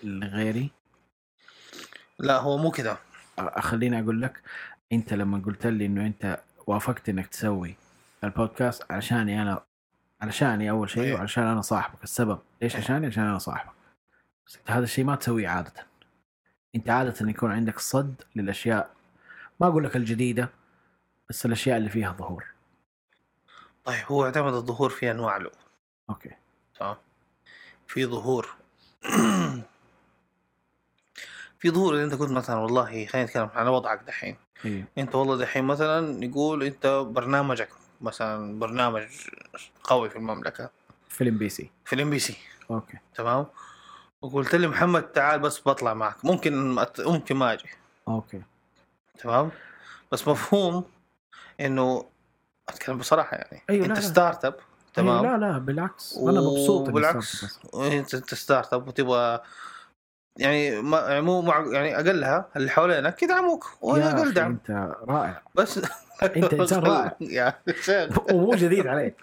لغيري. 0.04 0.72
لا 2.20 2.38
هو 2.38 2.58
مو 2.58 2.72
كذا 2.72 2.98
خليني 3.60 4.00
أقول 4.00 4.22
لك 4.22 4.42
أنت 4.92 5.14
لما 5.14 5.38
قلت 5.46 5.68
لي 5.68 5.86
إنه 5.86 6.06
أنت 6.06 6.40
وافقت 6.68 7.10
إنك 7.10 7.28
تسوي 7.28 7.76
البودكاست 8.24 8.92
عشاني 8.92 9.42
أنا 9.42 9.64
علشاني 10.22 10.70
أول 10.70 10.90
شيء 10.90 11.04
إيه. 11.04 11.14
وعشان 11.14 11.44
أنا 11.44 11.62
صاحبك. 11.62 12.04
السبب 12.04 12.40
ليش 12.62 12.76
عشاني 12.76 13.08
عشان 13.08 13.24
أنا 13.24 13.38
صاحبك. 13.38 13.74
بس 14.48 14.58
أنت 14.58 14.72
هذا 14.72 14.84
الشيء 14.84 15.06
ما 15.06 15.16
تسويه 15.16 15.48
عادة. 15.48 15.74
أنت 16.76 16.90
عادة 16.90 17.30
يكون 17.30 17.52
عندك 17.52 17.80
صد 17.80 18.22
للأشياء 18.36 18.97
ما 19.60 19.68
أقول 19.68 19.84
لك 19.84 19.96
الجديدة 19.96 20.50
بس 21.30 21.46
الأشياء 21.46 21.78
اللي 21.78 21.90
فيها 21.90 22.12
ظهور. 22.12 22.46
طيب 23.86 24.04
هو 24.08 24.26
يعتمد 24.26 24.54
الظهور 24.54 24.90
في 24.90 25.12
أنواع 25.12 25.38
له 25.38 25.52
okay. 26.10 26.30
تمام. 26.80 26.96
في 27.88 28.06
ظهور 28.06 28.56
في 31.60 31.70
ظهور 31.70 31.96
اذا 31.96 32.04
أنت 32.04 32.16
كنت 32.16 32.32
مثلا 32.32 32.56
والله 32.56 33.06
خلينا 33.06 33.28
نتكلم 33.28 33.50
على 33.54 33.70
وضعك 33.70 34.04
دحين. 34.04 34.38
أيوه 34.66 34.86
أنت 34.98 35.16
والله 35.16 35.38
دحين 35.38 35.64
مثلا 35.64 36.26
يقول 36.26 36.64
أنت 36.64 36.88
برنامجك 36.88 37.70
مثلا 38.02 38.60
برنامج 38.60 39.08
قوي 39.84 40.10
في 40.10 40.16
المملكة. 40.16 40.70
في 41.10 41.38
ال 41.38 41.50
MBC. 41.50 41.72
في 41.86 41.94
ال 41.94 42.10
MBC. 42.10 42.38
okay. 42.72 42.98
تمام. 43.16 43.46
وقلت 44.22 44.56
لي 44.56 44.68
محمد 44.68 45.04
تعال 45.04 45.40
بس 45.40 45.68
بطلع 45.68 45.94
معك. 45.94 46.26
ممكن 46.26 46.76
ممكن 47.00 47.36
ما 47.36 47.54
أجي. 47.54 47.70
okay. 48.08 48.42
تمام؟ 49.20 49.52
بس 50.12 50.28
مفهوم 50.28 50.84
إنه 51.60 52.06
أتكلم 52.70 52.98
بصراحة 52.98 53.38
يعني. 53.38 53.62
أيوة، 53.70 53.86
أنت. 53.86 54.00
startup 54.00 54.56
تمام 54.94 55.22
تمام؟ 55.22 55.40
لا 55.42 55.46
لا 55.52 55.58
بالعكس. 55.58 56.18
أنا 56.18 56.42
مبسوط 56.42 57.06
أصلاً. 57.06 57.98
أنت 57.98 58.16
أنت 58.16 58.34
startup 58.34 58.88
وتبغى 58.88 59.40
يعني 60.40 60.82
ما 60.82 61.00
يعني 61.00 61.22
مو 61.22 61.42
مع 61.42 61.66
يعني 61.72 61.96
أقلها 61.96 62.48
اللي 62.56 62.70
حوالينك 62.70 63.24
يدعموك. 63.24 63.66
وأنا 63.82 64.20
أقل 64.20 64.34
دعم. 64.34 64.52
أنت 64.52 64.96
رائع. 65.08 65.42
بس 65.56 65.80
أنت 66.24 66.54
إنسان 66.54 66.84
رائع. 66.84 67.56
شيخ. 67.82 68.18
ومو 68.34 68.56
جديد 68.56 68.88
عليك. 68.88 69.16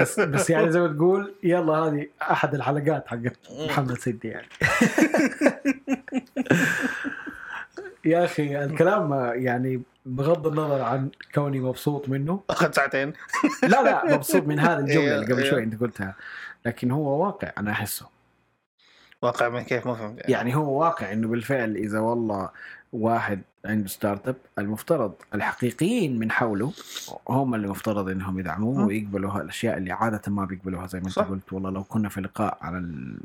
بس 0.00 0.20
بس 0.20 0.50
يعني 0.50 0.72
زي 0.72 0.80
ما 0.80 0.88
تقول 0.88 1.34
يلا 1.42 1.72
هذه 1.74 2.08
أحد 2.22 2.54
الحلقات 2.54 3.08
حقت 3.08 3.36
محمد 3.50 3.98
سندي 3.98 4.28
يعني. 4.28 4.48
يا 8.04 8.24
أخي 8.24 8.64
الكلام 8.64 9.12
يعني 9.34 9.82
بغض 10.06 10.46
النظر 10.46 10.82
عن 10.82 11.10
كوني 11.34 11.60
مبسوط 11.60 12.08
منه 12.08 12.40
اخذ 12.50 12.72
ساعتين 12.72 13.12
لا 13.62 13.82
لا 13.82 14.14
مبسوط 14.14 14.42
من 14.42 14.58
هذه 14.58 14.78
الجملة 14.78 15.14
اللي 15.14 15.26
قبل 15.26 15.38
أيوه. 15.38 15.50
شوي 15.50 15.62
أنت 15.62 15.80
قلتها 15.80 16.14
لكن 16.66 16.90
هو 16.90 17.24
واقع 17.24 17.52
أنا 17.58 17.70
أحسه 17.70 18.06
واقع 19.22 19.48
من 19.48 19.62
كيف 19.62 19.86
ما 19.86 19.94
فهمت 19.94 20.28
يعني 20.28 20.56
هو 20.56 20.80
واقع 20.80 21.12
إنه 21.12 21.28
بالفعل 21.28 21.76
إذا 21.76 21.98
والله 21.98 22.50
واحد 22.92 23.42
عنده 23.64 23.88
startup 23.88 24.36
المفترض 24.58 25.14
الحقيقيين 25.34 26.18
من 26.18 26.30
حوله 26.30 26.72
هم 27.28 27.54
اللي 27.54 27.68
مفترض 27.68 28.08
إنهم 28.08 28.38
يدعموه. 28.38 28.86
ويقبلوا 28.86 29.40
الأشياء 29.40 29.78
اللي 29.78 29.92
عادة 29.92 30.22
ما 30.28 30.44
بيقبلوها 30.44 30.86
زي 30.86 31.00
ما 31.00 31.06
أنت. 31.06 31.18
قلت 31.18 31.52
والله 31.52 31.70
لو 31.70 31.84
كنا 31.84 32.08
في 32.08 32.20
لقاء 32.20 32.58
على 32.60 32.78
ال... 32.78 33.20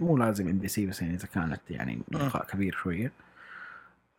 مو 0.00 0.16
لازم 0.16 0.48
MBC 0.48 0.86
بس 0.86 1.02
يعني 1.02 1.14
إذا 1.14 1.26
كانت 1.34 1.60
يعني. 1.70 1.98
لقاء 2.12 2.46
كبير 2.46 2.72
شوية 2.72 3.12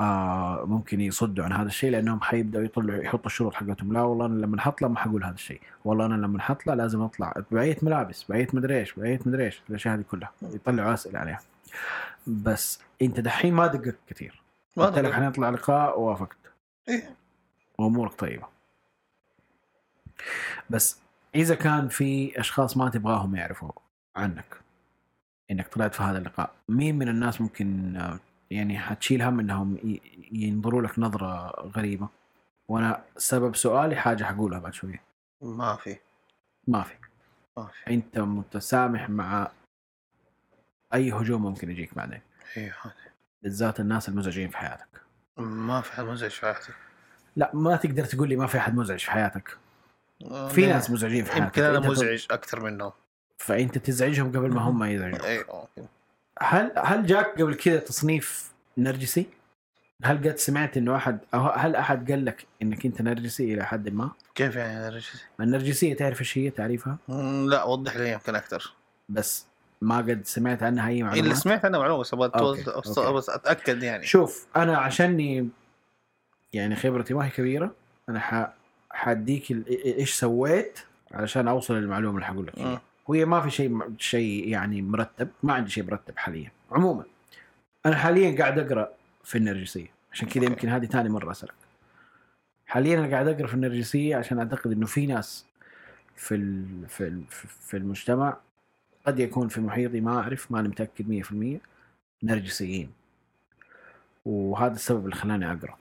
آه 0.02 0.66
ممكن 0.66 1.02
يصدوا 1.02 1.46
عن 1.46 1.54
هذا 1.54 1.68
الشيء 1.68 1.92
لأنهم 1.92 2.22
حيبدأوا 2.22 2.64
يطلعوا 2.64 3.04
يحطوا 3.04 3.26
الشروط 3.26 3.54
حقتهم. 3.54 3.94
لا 3.94 4.02
والله 4.02 4.26
أنا 4.26 4.46
لما 4.46 4.62
حطلع 4.62 4.88
ما 4.88 5.00
حقول 5.00 5.24
هذا 5.24 5.34
الشيء. 5.34 5.62
والله 5.86 6.06
أنا 6.06 6.14
لما 6.14 6.42
حطلع 6.42 6.74
لازم 6.74 7.02
أطلع 7.02 7.34
بعية 7.52 7.78
ملابس 7.82 8.26
بعية 8.30 8.48
مدري 8.54 8.80
إيش 8.80 8.94
بعية 8.94 9.20
مدري 9.26 9.46
إيش 9.46 9.62
الأشياء 9.70 9.96
هذه 9.96 10.02
كلها. 10.02 10.32
يطلعوا 10.42 10.94
أسئلة 10.94 11.20
عليها. 11.20 11.40
بس 12.28 12.82
أنت 13.02 13.20
دحين 13.20 13.54
ما 13.54 13.68
دققت 13.68 13.98
كثير. 14.08 14.42
قلت 14.76 15.00
لك. 15.00 15.14
حنطلع 15.14 15.50
لقاء 15.50 16.00
ووافقت. 16.00 16.38
إيه. 16.90 17.16
وامورك 17.78 18.14
طيبة. 18.14 18.48
بس 20.70 21.00
إذا 21.36 21.56
كان 21.56 21.88
في 21.88 22.40
أشخاص 22.40 22.78
ما 22.78 22.90
تبغاهم 22.90 23.36
يعرفوا 23.36 23.72
عنك 24.16 24.46
إنك 25.52 25.68
طلعت 25.68 25.96
في 25.96 26.04
هذا 26.04 26.18
اللقاء 26.18 26.52
مين 26.70 26.98
من 26.98 27.08
الناس 27.08 27.42
ممكن 27.42 27.98
يعني 28.52 28.80
حتشيل 28.80 29.22
هم 29.22 29.40
إنهم 29.40 30.00
ينظروا 30.32 30.82
لك 30.82 31.00
نظرة 31.00 31.50
غريبة. 31.78 32.08
وأنا 32.68 33.04
سبب 33.18 33.56
سؤالي 33.56 33.96
حاجة 33.96 34.24
حقولها 34.24 34.60
بعد 34.60 34.74
شوية. 34.74 35.02
ما 35.42 35.76
في. 35.76 35.98
ما 36.68 36.84
في. 36.84 36.94
ما 37.58 37.68
في. 37.68 37.94
أنت 37.94 38.20
متسامح 38.20 39.10
مع 39.10 39.52
أي 40.94 41.12
هجوم 41.12 41.42
ممكن 41.42 41.72
يجيك 41.72 41.96
بعدين؟ 41.96 42.22
أيوه 42.58 42.74
بالذات 43.44 43.80
الناس 43.80 44.10
المزعجين 44.10 44.50
في 44.50 44.58
حياتك. 44.58 45.02
ما 45.38 45.82
في 45.82 45.92
حد 45.92 46.04
مزعج 46.04 46.32
في 46.32 46.42
حياتي. 46.42 46.72
لا 47.36 47.52
ما 47.54 47.76
تقدر 47.76 48.06
تقول 48.06 48.30
لي 48.30 48.36
ما 48.36 48.48
في 48.48 48.58
أحد 48.58 48.76
مزعج 48.76 49.00
في 49.00 49.12
حياتك. 49.12 49.58
آه، 50.26 50.48
في؟ 50.48 50.66
ناس 50.66 50.92
مزعجين 50.92 51.24
في 51.24 51.32
حياتك. 51.32 51.58
يمكن 51.58 51.64
أنا 51.64 51.80
مزعج 51.80 52.26
أكثر 52.32 52.64
منهم. 52.64 52.92
فأنت 53.38 53.78
تزعجهم 53.78 54.30
قبل 54.30 54.54
ما 54.54 54.62
هم 54.62 54.84
يزعجوك. 54.84 55.24
أيوه 55.24 55.68
هل 56.42 56.72
هل 56.78 57.06
جاك 57.06 57.42
قبل 57.42 57.56
كذا 57.56 57.80
تصنيف 57.80 58.52
نرجسي؟ 58.78 59.26
هل 60.04 60.18
قد 60.18 60.38
سمعت 60.38 60.78
إنه 60.78 60.96
احد 60.96 61.20
أو 61.34 61.48
هل 61.50 61.76
أحد 61.76 62.12
قال 62.12 62.26
لك 62.26 62.46
إنك 62.62 62.86
أنت 62.86 63.02
نرجسي 63.02 63.54
إلى 63.54 63.66
حد 63.66 63.90
ما؟ 63.90 64.12
كيف 64.36 64.56
يعني 64.56 64.80
نرجسي؟ 64.86 65.18
النرجسية 65.40 65.94
تعرف 65.94 66.20
إيش 66.20 66.38
هي 66.38 66.50
تعريفها؟ 66.50 66.98
لا 67.48 67.64
وضح 67.64 67.98
لي 67.98 68.12
يمكن 68.12 68.36
أكثر 68.36 68.74
بس 69.10 69.46
ما 69.82 69.98
قد 69.98 70.22
سمعت 70.26 70.64
عنها 70.64 70.88
أي 70.90 70.94
اللي 70.94 71.04
معلومات 71.10 71.34
سمعت 71.38 71.66
عنها 71.66 71.80
معلومة 71.80 72.00
بس 72.02 72.14
أبغى. 72.14 72.30
بس 73.14 73.30
أتأكد 73.30 73.84
يعني 73.84 74.06
شوف 74.06 74.48
أنا 74.56 74.78
عشاني 74.78 75.50
يعني 76.54 76.76
خبرتي 76.76 77.14
ما 77.14 77.26
هي 77.26 77.30
كبيرة 77.30 77.76
أنا 78.10 78.20
ح... 78.20 78.54
حاديك 78.92 79.52
ال- 79.52 79.68
إيش 79.98 80.14
سويت 80.14 80.80
علشان 81.12 81.48
أوصل 81.48 81.74
للمعلومة 81.76 82.16
اللي 82.16 82.26
حقول 82.26 82.48
لك 82.48 82.82
وهي 83.10 83.26
ما 83.26 83.42
في 83.42 83.50
شيء 83.50 83.80
شيء 83.98 84.48
يعني 84.48 84.82
مرتب 84.82 85.30
ما 85.44 85.54
عندي 85.54 85.70
شيء 85.70 85.84
مرتب 85.84 86.18
حاليا. 86.18 86.52
عموما 86.72 87.04
أنا 87.86 87.96
حاليا 87.96 88.38
قاعد 88.38 88.60
أقرأ 88.60 88.90
في 89.24 89.38
النرجسيه 89.38 89.88
عشان 90.12 90.28
كذا. 90.28 90.46
يمكن 90.46 90.70
هذه 90.70 90.86
ثاني 90.86 91.10
مرة 91.10 91.32
اسالك 91.32 91.54
حاليا 92.68 93.00
أنا 93.00 93.08
قاعد 93.12 93.28
أقرأ 93.28 93.48
في 93.48 93.54
النرجسيه 93.54 94.16
عشان 94.16 94.40
أعتقد 94.40 94.72
إنه 94.72 94.86
في 94.86 95.06
ناس 95.06 95.46
في 96.16 96.36
ال 96.36 96.66
في 96.88 97.08
ال 97.08 97.24
في 97.62 97.78
المجتمع 97.78 98.38
قد 99.06 99.20
يكون 99.20 99.48
في 99.48 99.62
محيطي 99.62 100.02
ما 100.02 100.20
أعرف 100.20 100.52
ماني 100.52 100.68
متأكد 100.68 101.24
100% 101.24 101.60
نرجسيين 102.24 102.92
وهذا 104.26 104.74
السبب 104.74 105.06
اللي 105.06 105.16
خلاني 105.16 105.52
أقرأ. 105.52 105.78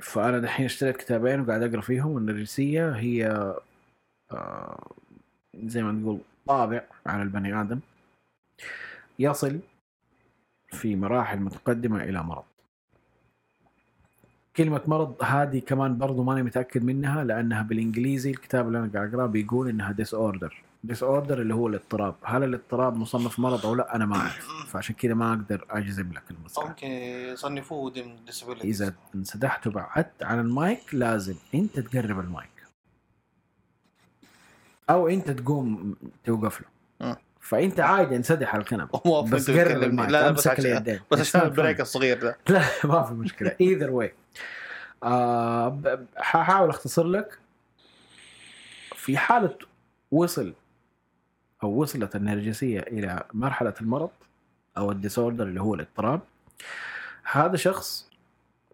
فأنا 0.00 0.38
دحين 0.38 0.66
اشتريت 0.66 0.96
كتابين 0.96 1.40
وقاعد 1.40 1.62
أقرأ 1.62 1.80
فيهم. 1.80 2.10
والنرجسيه 2.10 2.90
هي 2.90 3.26
آه، 4.32 4.90
زي 5.64 5.82
ما 5.82 5.92
نقول 5.92 6.20
طابع 6.46 6.82
على 7.06 7.22
البني 7.22 7.60
آدم 7.60 7.80
يصل 9.18 9.60
في 10.68 10.96
مراحل 10.96 11.40
متقدمة 11.40 12.02
إلى 12.04 12.22
مرض. 12.22 12.44
كلمة 14.56 14.80
مرض 14.86 15.22
هذه 15.22 15.58
كمان 15.58 15.98
برضو 15.98 16.22
ماني 16.22 16.42
متأكد 16.42 16.84
منها 16.84 17.24
لأنها 17.24 17.62
بالإنجليزي 17.62 18.30
الكتاب 18.30 18.66
اللي 18.66 18.78
أنا 18.78 18.90
قاعد 18.94 19.14
أقرأه 19.14 19.26
بيقول 19.26 19.68
إنها 19.68 19.92
disorder 19.92 20.62
disorder 20.84 21.40
اللي 21.40 21.54
هو 21.54 21.68
الاضطراب. 21.68 22.14
هل 22.22 22.44
الاضطراب 22.44 22.96
مصنف 22.96 23.38
مرض 23.38 23.66
أو 23.66 23.74
لا؟ 23.74 23.96
أنا 23.96 24.06
ما 24.06 24.16
أعرف. 24.16 24.48
فعشان 24.68 24.94
كذا 24.94 25.14
ما 25.14 25.32
أقدر 25.32 25.66
أجزم 25.70 26.12
لك 26.12 26.22
المسألة. 26.30 26.68
ممكن 26.68 26.86
يصنفوه 26.86 27.90
ضمن 27.90 28.16
إذا 28.64 28.94
انسدحت 29.14 29.66
وبعدت 29.66 30.22
عن 30.22 30.40
المايك 30.40 30.94
لازم 30.94 31.34
أنت 31.54 31.80
تقرب 31.80 32.20
المايك. 32.20 32.61
أو 34.90 35.08
أنت 35.08 35.30
تقوم 35.30 35.96
توقف 36.24 36.60
له. 36.60 36.66
مم. 37.00 37.16
فأنت 37.40 37.80
عادي 37.80 38.16
انسدح 38.16 38.54
على 38.54 38.60
الكنبة. 38.62 39.00
مو 39.06 39.22
بس 39.22 39.50
قرب. 39.50 39.82
المايك 39.82 40.10
لا 40.10 40.22
لا 40.22 40.30
بس 40.30 40.46
امسك 40.46 40.60
عشان 40.60 40.72
اليدين 40.72 41.00
بس 41.10 41.20
عشان 41.20 41.40
البريك. 41.40 41.80
الصغير 41.80 42.20
ده. 42.20 42.38
لا 42.48 42.62
ما 42.84 43.02
في 43.02 43.14
مشكلة. 43.14 43.56
either 43.60 43.90
way 43.90 44.14
حاحاول 46.16 46.68
أختصر 46.68 47.06
لك. 47.06 47.38
في 48.96 49.16
حالة 49.16 49.58
وصل 50.10 50.54
أو 51.62 51.68
وصلت 51.68 52.16
النرجسية 52.16 52.80
إلى 52.80 53.24
مرحلة 53.32 53.74
المرض 53.80 54.10
أو 54.76 54.90
ال 54.92 54.98
disorder 54.98 55.44
اللي 55.44 55.60
هو 55.60 55.74
الاضطراب 55.74 56.20
هذا 57.32 57.56
شخص 57.56 58.10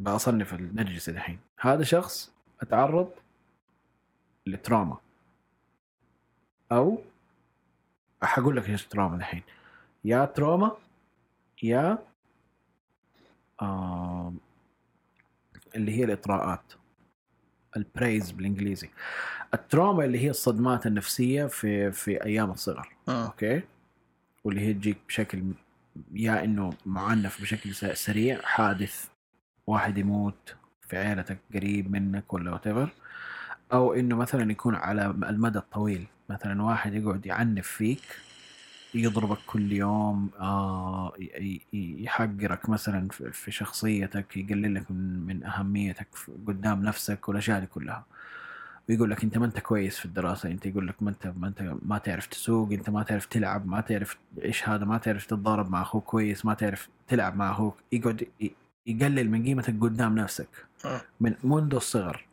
بصنف 0.01 0.55
النرجسي 0.55 1.13
دحين 1.13 1.39
هذا 1.61 1.83
شخص 1.83 2.33
أتعرض 2.63 3.11
ل 4.47 4.54
trauma 4.54 4.97
أو 6.73 7.03
حقول 8.23 8.57
لك 8.57 8.69
إيش 8.69 8.87
trauma 8.87 9.19
دحين. 9.19 9.43
يا 10.05 10.25
trauma 10.25 10.77
يا 11.63 11.99
اللي 15.77 15.99
هي 15.99 16.05
الإطراءات. 16.05 16.73
ال 17.77 17.84
praise 17.84 18.31
بالإنجليزي. 18.31 18.91
ال 19.55 19.62
trauma 19.62 20.05
اللي 20.05 20.19
هي 20.19 20.31
الصدمات 20.31 20.87
النفسية 20.87 21.47
في 21.47 21.93
في 21.93 22.25
أيام 22.25 22.51
الصغر. 22.51 22.97
مم. 23.09 23.15
okay؟ 23.15 23.63
واللي 24.45 24.61
هي 24.61 24.73
تجيك 24.73 24.99
بشكل 25.09 25.43
يا 26.13 26.45
إنه 26.45 26.73
معنف 26.87 27.43
بشكل 27.43 27.75
سريع. 27.97 28.41
حادث 28.43 29.09
واحد 29.67 29.99
يموت 29.99 30.57
في 30.81 30.97
عيلتك 30.97 31.39
قريب 31.55 31.91
منك 31.91 32.33
ولا 32.33 32.53
وات 32.53 32.89
أو 33.73 33.95
إنه 33.95 34.17
مثلا 34.17 34.51
يكون 34.53 34.75
على 34.75 35.07
المدى 35.07 35.59
الطويل. 35.59 36.07
مثلا 36.29 36.63
واحد 36.63 36.95
يقعد 36.95 37.27
يعنف 37.27 37.67
فيك 37.69 38.21
يضربك 38.95 39.39
كل 39.47 39.73
يوم 39.73 40.31
آه 40.41 41.13
يحقرك 41.73 42.69
مثلا 42.69 43.09
في 43.33 43.51
شخصيتك 43.51 44.37
يقلل 44.37 44.75
لك 44.75 44.91
من, 44.91 45.27
من 45.27 45.45
أهميتك 45.45 46.09
قدام 46.47 46.83
نفسك 46.83 47.29
والأشياء 47.29 47.61
دي 47.61 47.67
كلها. 47.67 48.05
ويقول 48.89 49.11
لك 49.11 49.25
أنت 49.25 49.39
ما 49.39 49.47
أنت 49.47 49.59
كويس 49.59 49.99
في 49.99 50.05
الدراسة 50.05 50.51
أنت 50.51 50.67
يقول 50.67 50.89
لك 50.89 51.03
ما 51.03 51.11
أنت 51.11 51.33
ما 51.37 51.49
أنت 51.49 51.75
ما 51.83 51.99
تعرف 51.99 52.27
تسوق 52.27 52.73
أنت 52.73 52.91
ما 52.91 53.03
تعرف 53.03 53.27
تلعب 53.27 53.67
ما 53.67 53.81
تعرف 53.81 54.17
إيش 54.45 54.69
هذا 54.69 54.85
ما 54.85 54.99
تعرف 54.99 55.27
تتضارب 55.27 55.71
مع 55.71 55.83
أخوك 55.83 56.05
كويس 56.05 56.45
ما 56.45 56.55
تعرف 56.55 56.89
تلعب 57.09 57.37
مع 57.37 57.51
أخوك. 57.51 57.77
يقعد 57.93 58.29
يقلل 58.87 59.31
من 59.31 59.45
قيمتك 59.45 59.75
قدام 59.81 60.19
نفسك. 60.19 60.49
آه. 60.85 61.01
من 61.21 61.35
منذ 61.45 61.75
الصغر. 61.75 62.28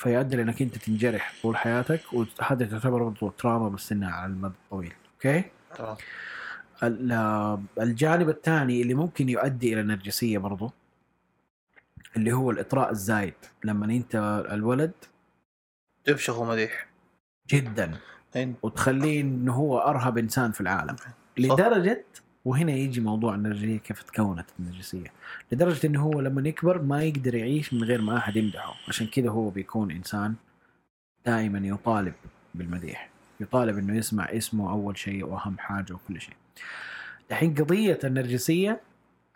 فيؤدي 0.00 0.36
لأنك 0.36 0.62
أنت 0.62 0.78
تنجرح 0.78 1.34
طول 1.42 1.56
حياتك 1.56 2.00
وهذا 2.12 2.66
تعتبر 2.66 3.02
برضه 3.02 3.32
تراما 3.38 3.68
بس 3.68 3.92
انها 3.92 4.10
على 4.10 4.32
المدى 4.32 4.54
الطويل. 4.64 4.92
أوكي؟ 5.14 5.44
تمام. 5.78 5.96
ال- 6.82 7.58
الجانب 7.80 8.28
الثاني 8.28 8.82
اللي 8.82 8.94
ممكن 8.94 9.28
يؤدي 9.28 9.72
إلى 9.72 9.80
النرجسيه 9.80 10.38
برضو 10.38 10.72
اللي 12.16 12.32
هو 12.32 12.50
الإطراء 12.50 12.90
الزايد. 12.90 13.34
لما 13.64 13.84
أنت 13.86 14.44
الولد 14.50 14.92
تبشخ 16.04 16.38
ومديح. 16.38 16.86
جدا. 17.50 17.96
وتخليه 18.62 19.20
إنه 19.20 19.54
هو 19.54 19.78
أرهب 19.78 20.18
إنسان 20.18 20.52
في 20.52 20.60
العالم. 20.60 20.96
لدرجة 21.38 22.04
وهنا 22.50 22.72
يجي 22.72 23.00
موضوع 23.00 23.34
النرجسية 23.34 23.78
كيف 23.78 24.02
تكونت 24.02 24.46
النرجسية. 24.60 25.12
لدرجة 25.52 25.86
إنه 25.86 26.02
هو 26.02 26.20
لما 26.20 26.48
يكبر 26.48 26.82
ما 26.82 27.02
يقدر 27.02 27.34
يعيش 27.34 27.74
من 27.74 27.84
غير 27.84 28.02
ما 28.02 28.16
أحد 28.16 28.36
يمدحه. 28.36 28.74
عشان 28.88 29.06
كذا 29.06 29.30
هو 29.30 29.50
بيكون 29.50 29.90
إنسان 29.90 30.34
دائما 31.26 31.58
يطالب 31.58 32.12
بالمديح. 32.54 33.10
يطالب 33.40 33.78
إنه 33.78 33.96
يسمع 33.96 34.24
اسمه 34.24 34.70
أول 34.70 34.98
شيء 34.98 35.24
وأهم 35.26 35.58
حاجة 35.58 35.92
وكل 35.92 36.20
شيء. 36.20 36.34
الحين 37.30 37.54
قضية 37.54 37.98
النرجسية 38.04 38.80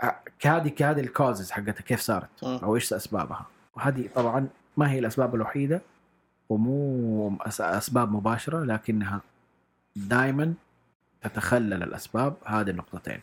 ع- 0.00 0.16
هذه 0.44 0.72
هذه 0.80 1.00
الكوزز 1.00 1.50
حقتها 1.50 1.82
كيف 1.82 2.00
صارت. 2.00 2.44
أو 2.44 2.74
إيش 2.74 2.92
أسبابها؟ 2.92 3.46
وهذه 3.76 4.08
طبعا 4.14 4.48
ما 4.76 4.90
هي 4.90 4.98
الأسباب 4.98 5.34
الوحيدة 5.34 5.80
ومو 6.48 7.36
أسباب 7.60 8.12
مباشرة 8.12 8.64
لكنها 8.64 9.20
دائما 9.96 10.54
تتخلل 11.24 11.82
الأسباب. 11.82 12.36
هذه 12.46 12.70
النقطتين. 12.70 13.20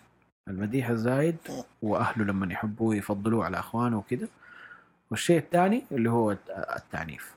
المديح 0.47 0.89
الزايد 0.89 1.37
وأهله 1.81 2.25
لما 2.25 2.53
يحبوه 2.53 2.95
يفضلوه 2.95 3.45
على 3.45 3.59
أخوانه 3.59 3.97
وكذا 3.97 4.27
والشيء 5.11 5.37
الثاني 5.37 5.83
اللي 5.91 6.09
هو 6.09 6.31
الت- 6.31 6.49
التعنيف. 6.49 7.35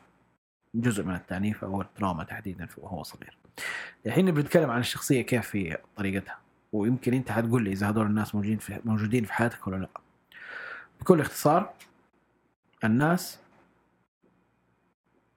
جزء 0.75 1.03
من 1.05 1.15
التعنيف 1.15 1.65
أو 1.65 1.81
التراما 1.81 2.25
تحديدا 2.25 2.69
وهو 2.79 3.03
صغير. 3.03 3.37
الحين 4.07 4.31
بنتكلم 4.31 4.71
عن 4.71 4.81
الشخصية 4.81 5.23
كيف 5.23 5.57
هي 5.57 5.79
طريقتها. 5.97 6.39
ويمكن 6.73 7.15
أنت 7.15 7.33
حتقول 7.33 7.65
لي 7.65 7.73
إذا 7.73 7.89
هذول 7.89 8.07
الناس 8.07 8.35
موجودين 8.35 8.59
في 8.59 8.81
موجودين 8.85 9.25
في 9.25 9.33
حياتك 9.33 9.67
ولا 9.67 9.77
لا. 9.77 9.89
بكل 11.01 11.21
اختصار 11.21 11.73
الناس 12.85 13.39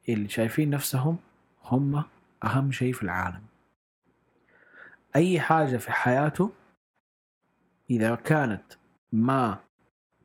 اللي 0.10 0.30
شايفين 0.30 0.70
نفسهم 0.70 1.18
هم 1.66 2.04
أهم 2.44 2.72
شيء 2.72 2.94
في 2.94 3.04
العالم. 3.04 3.42
أي 5.18 5.40
حاجة 5.40 5.78
في 5.78 5.92
حياته 5.92 6.52
إذا 7.90 8.16
كانت 8.16 8.64
ما 9.12 9.58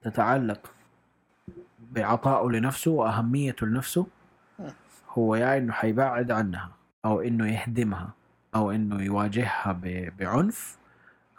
تتعلق 0.03 0.71
بعطائه 1.91 2.51
لنفسه 2.51 2.91
وأهميته 2.91 3.67
لنفسه 3.67 4.07
هو 5.09 5.35
يا 5.37 5.59
إنه 5.59 5.73
حيبعد 5.73 6.31
عنها 6.31 6.71
أو 7.05 7.21
إنه 7.21 7.49
يهدمها 7.53 8.11
أو 8.55 8.71
إنه 8.71 9.03
يواجهها 9.03 9.81
بعنف 10.19 10.79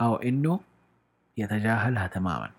أو 0.02 0.16
إنه 0.16 0.60
يتجاهلها 1.38 2.08
تماما. 2.08 2.52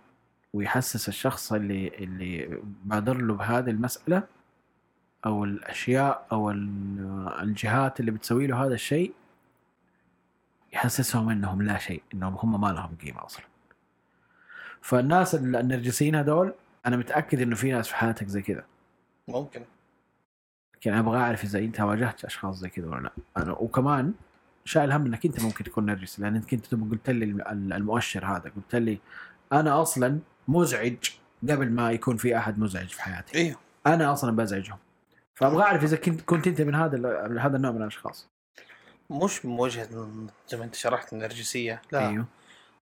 ويحسس 0.53 1.09
الشخص 1.09 1.53
اللي 1.53 1.89
اللي 1.89 2.61
بادر 2.85 3.17
له 3.17 3.35
بهذه 3.35 3.71
المسألة 3.71 4.23
أو 5.27 5.45
الأشياء 5.45 6.27
أو 6.33 6.51
ال- 6.51 7.33
الجهات 7.43 8.01
اللي 8.01 8.11
بتسوي 8.11 8.47
له 8.47 8.65
هذا 8.67 8.75
الشيء 8.75 9.13
يحسسهم 10.75 11.29
إنهم 11.31 11.63
لا 11.63 11.79
شيء 11.79 12.03
إنهم 12.15 12.35
هم 12.35 12.61
ما 12.61 12.69
لهم 12.69 12.97
قيمة 13.03 13.25
أصلا. 13.25 13.45
فالناس 14.83 15.35
ال- 15.35 15.57
النرجسيين 15.57 16.15
هذول 16.15 16.55
أنا 16.87 16.97
متأكد 16.97 17.41
إنه 17.41 17.57
في 17.57 17.73
ناس 17.73 17.89
في 17.89 17.97
حياتك 17.97 18.27
زي 18.29 18.43
كذا. 18.43 18.65
ممكن. 19.29 19.63
لكن 20.77 20.93
أبغى 20.95 21.19
أعرف 21.19 21.45
إذا 21.45 21.59
أنت 21.59 21.81
واجهت 21.81 22.25
أشخاص 22.25 22.57
زي 22.57 22.69
كذا 22.69 22.87
ولا 22.89 23.01
لا. 23.03 23.11
أنا 23.37 23.53
وكمان 23.53 24.13
شايل 24.65 24.93
هم 24.93 25.07
إنك 25.07 25.27
أنت 25.27 25.43
ممكن 25.43 25.65
تكون 25.65 25.87
نرجسي 25.87 26.23
لأن 26.23 26.37
أنت 26.37 26.51
كنت 26.51 26.75
قلت 26.75 27.11
لي 27.11 27.25
الم- 27.25 27.73
المؤشر 27.73 28.27
هذا 28.27 28.53
قلت 28.57 28.75
لي 28.75 28.99
أنا 29.53 29.83
أصلا 29.83 30.19
مزعج 30.49 30.97
قبل 31.43 31.71
ما 31.71 31.91
يكون 31.93 32.17
في 32.17 32.37
أحد 32.39 32.59
مزعج 32.59 32.87
في 32.89 33.03
حياتي. 33.03 33.39
أيوه 33.39 33.57
أنا 33.87 34.13
أصلا 34.13 34.37
بزعجهم. 34.37 34.79
فأبغى 35.35 35.63
أعرف 35.63 35.85
إذا 35.85 35.97
كنت 35.97 36.21
كنت 36.21 36.47
أنت 36.47 36.61
من 36.61 36.75
هذا 36.75 36.99
من 37.29 37.39
هذا 37.39 37.57
النوع 37.57 37.71
من 37.73 37.83
الأشخاص. 37.83 38.29
مش 39.11 39.47
من 39.47 39.61
وجهة 39.61 39.89
زي 40.49 40.57
ما 40.57 40.65
انت 40.65 40.75
شرحت 40.75 41.13
النرجسية. 41.13 41.83
لا. 41.93 42.09
أيوه. 42.09 42.25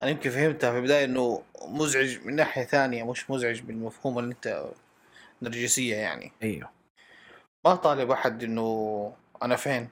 أنا 0.03 0.11
يمكن 0.11 0.31
فهمتها 0.31 0.73
في 0.73 0.78
البداية 0.78 1.05
إنه 1.05 1.43
مزعج 1.69 2.19
من 2.24 2.36
ناحية 2.36 2.65
ثانية 2.65 3.11
مش 3.11 3.31
مزعج 3.31 3.61
بالمفهوم 3.61 4.19
اللي 4.19 4.35
أنت 4.35 4.65
نرجسية 5.43 5.97
يعني. 5.97 6.32
أيوه. 6.43 6.70
ما 7.65 7.74
طالب 7.74 8.11
أحد 8.11 8.43
إنه 8.43 9.12
أنا 9.43 9.57
فين؟ 9.57 9.89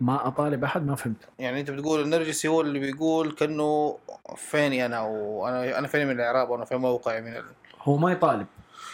ما 0.00 0.28
أطالب 0.28 0.64
أحد 0.64 0.86
ما 0.86 0.94
فهمت. 0.94 1.28
يعني 1.38 1.60
أنت 1.60 1.70
بتقول 1.70 2.00
النرجسي 2.00 2.48
هو 2.48 2.60
اللي 2.60 2.78
بيقول 2.78 3.32
كأنه 3.32 3.98
فيني 4.36 4.86
أنا 4.86 4.96
أو 4.96 5.48
أنا 5.48 5.78
أنا 5.78 5.88
فيني 5.88 6.04
من 6.04 6.10
الإعراب 6.10 6.50
وأنا 6.50 6.64
في 6.64 6.76
موقعي 6.76 7.20
من 7.20 7.36
ال... 7.36 7.44
هو 7.82 7.96
ما 7.96 8.12
يطالب. 8.12 8.46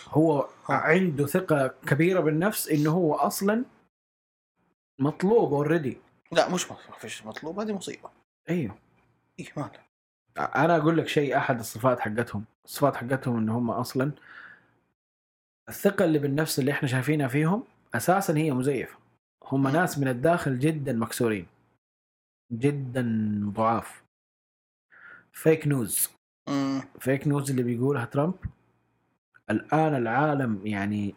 هو 0.08 0.48
عنده 0.68 1.26
ثقة 1.26 1.74
كبيرة 1.86 2.20
بالنفس 2.20 2.68
إنه 2.68 2.90
هو 2.90 3.14
أصلا 3.14 3.64
مطلوب 4.98 5.52
اوريدي 5.54 5.98
لا 6.32 6.48
مش 6.54 6.70
ما 6.70 6.76
فيش 6.98 7.26
مطلوب 7.26 7.60
هذه 7.60 7.72
مصيبة. 7.72 8.10
أيوه 8.50 8.78
مالها 9.56 9.84
أنا 10.38 10.76
أقول 10.76 10.98
لك 10.98 11.08
شيء 11.08 11.36
أحد 11.36 11.58
الصفات 11.58 12.00
حقتهم 12.00 12.44
الصفات 12.64 12.96
حقتهم 12.96 13.38
إن 13.38 13.48
هم 13.48 13.70
أصلا 13.70 14.12
الثقة 15.68 16.04
اللي 16.04 16.18
بالنفس 16.18 16.58
اللي 16.58 16.70
إحنا 16.72 16.88
شايفينها 16.88 17.28
فيهم 17.28 17.64
أساسا 17.94 18.36
هي 18.36 18.52
مزيفة. 18.52 18.98
هم 19.44 19.68
ناس 19.68 19.98
من 19.98 20.08
الداخل 20.08 20.58
جدا 20.58 20.92
مكسورين 20.92 21.46
جدا 22.52 23.02
ضعاف. 23.54 24.02
فيك 25.32 25.66
نيوز 25.66 26.10
مم. 26.48 26.82
فيك 27.00 27.26
نيوز 27.28 27.50
اللي 27.50 27.62
بيقولها 27.62 28.04
ترامب 28.04 28.34
الآن 29.50 29.94
العالم 29.94 30.66
يعني 30.66 31.14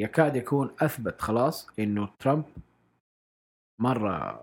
يكاد 0.00 0.36
يكون 0.36 0.70
أثبت 0.80 1.22
خلاص 1.22 1.68
إنه 1.78 2.08
ترامب 2.18 2.44
مرة 3.78 4.40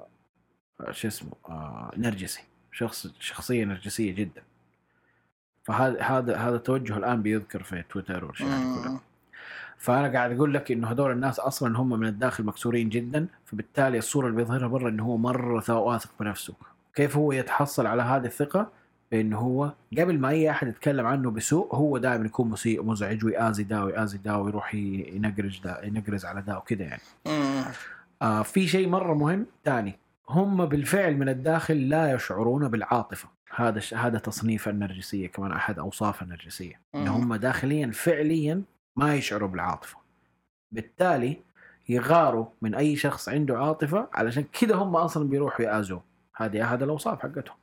شو 0.91 1.07
اسمه 1.07 1.31
آه 1.49 1.91
نرجسي. 1.97 2.43
شخص 2.71 3.07
شخصية 3.19 3.65
نرجسية 3.65 4.15
جدا. 4.15 4.43
فهذا 5.63 6.01
هذا 6.01 6.38
هذا 6.38 6.55
التوجه 6.55 6.97
الآن 6.97 7.21
بيذكر 7.21 7.63
في 7.63 7.84
تويتر 7.89 8.34
مم. 8.41 8.99
فأنا 9.77 10.07
قاعد 10.17 10.31
أقول 10.31 10.53
لك 10.53 10.71
إنه 10.71 10.91
هذول 10.91 11.11
الناس 11.11 11.39
أصلا 11.39 11.77
هم 11.77 11.99
من 11.99 12.07
الداخل 12.07 12.43
مكسورين 12.43 12.89
جدا 12.89 13.27
فبالتالي 13.45 13.97
الصورة 13.97 14.27
اللي 14.27 14.38
بيظهرها 14.38 14.67
برا 14.67 14.89
إنه 14.89 15.03
هو 15.03 15.17
مرة 15.17 15.79
واثق 15.79 16.09
بنفسه. 16.19 16.53
كيف 16.95 17.17
هو 17.17 17.31
يتحصل 17.31 17.88
على 17.88 18.01
هذه 18.01 18.25
الثقة؟ 18.25 18.71
بانه 19.11 19.38
هو 19.38 19.73
قبل 19.97 20.19
ما 20.19 20.29
أي 20.29 20.49
أحد 20.49 20.67
يتكلم 20.67 21.05
عنه 21.05 21.31
بسوء 21.31 21.75
هو 21.75 21.97
دائما 21.97 22.25
يكون 22.25 22.49
مسيء 22.49 22.81
ومزعج 22.81 23.25
ويآذي 23.25 23.63
ده 23.63 23.85
ويآذي 23.85 24.17
ده 24.17 24.38
ويروح 24.38 24.75
ينقرج 24.75 25.61
ده 25.63 25.84
ينقرز 25.84 26.25
على 26.25 26.41
ده 26.41 26.57
وكذا 26.57 26.84
يعني. 26.84 27.01
آه 28.21 28.41
في 28.41 28.67
شيء 28.67 28.89
مرة 28.89 29.13
مهم 29.13 29.45
ثاني. 29.65 29.99
هم 30.29 30.65
بالفعل 30.65 31.17
من 31.17 31.29
الداخل 31.29 31.89
لا 31.89 32.13
يشعرون 32.13 32.67
بالعاطفة. 32.67 33.29
هذا 33.55 33.79
ش... 33.79 33.93
هذا 33.93 34.19
تصنيف 34.19 34.69
النرجسية 34.69 35.27
كمان 35.27 35.51
أحد 35.51 35.79
أوصاف 35.79 36.21
النرجسية. 36.21 36.79
إن. 36.95 37.07
هم 37.07 37.35
داخليا 37.35 37.91
فعليا 37.93 38.61
ما 38.95 39.15
يشعروا 39.15 39.49
بالعاطفة. 39.49 39.97
بالتالي 40.71 41.38
يغاروا 41.89 42.45
من 42.61 42.75
أي 42.75 42.95
شخص 42.95 43.29
عنده 43.29 43.57
عاطفة 43.57 44.07
علشان 44.13 44.43
كذا 44.43 44.75
هم 44.75 44.95
أصلا 44.95 45.29
بيروحوا 45.29 45.65
يآذوه 45.65 46.01
هذه 46.35 46.63
أحد 46.63 46.84
الأوصاف 46.84 47.19
حقتهم. 47.19 47.55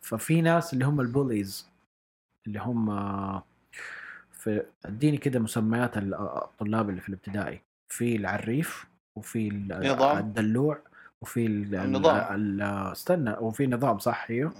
ففي 0.00 0.40
ناس 0.42 0.72
اللي 0.72 0.84
هم 0.84 1.00
البوليز 1.00 1.68
اللي 2.46 2.58
هم 2.60 2.86
في 4.32 4.62
اديني 4.84 5.16
كده 5.16 5.40
مسميات 5.40 5.96
ال- 5.98 6.14
الطلاب 6.14 6.90
اللي 6.90 7.00
في 7.00 7.08
الابتدائي 7.08 7.60
في 7.88 8.16
العريف 8.16 8.86
وفي. 9.16 9.48
الدلوع 10.18 10.78
وفي 11.22 11.46
ال- 11.46 11.74
ال- 11.74 11.84
النظام. 11.84 12.34
ال- 12.34 12.62
استنى 12.92 13.30
وفي 13.40 13.66
نظام 13.66 13.98
صح 13.98 14.26
أيوه 14.30 14.52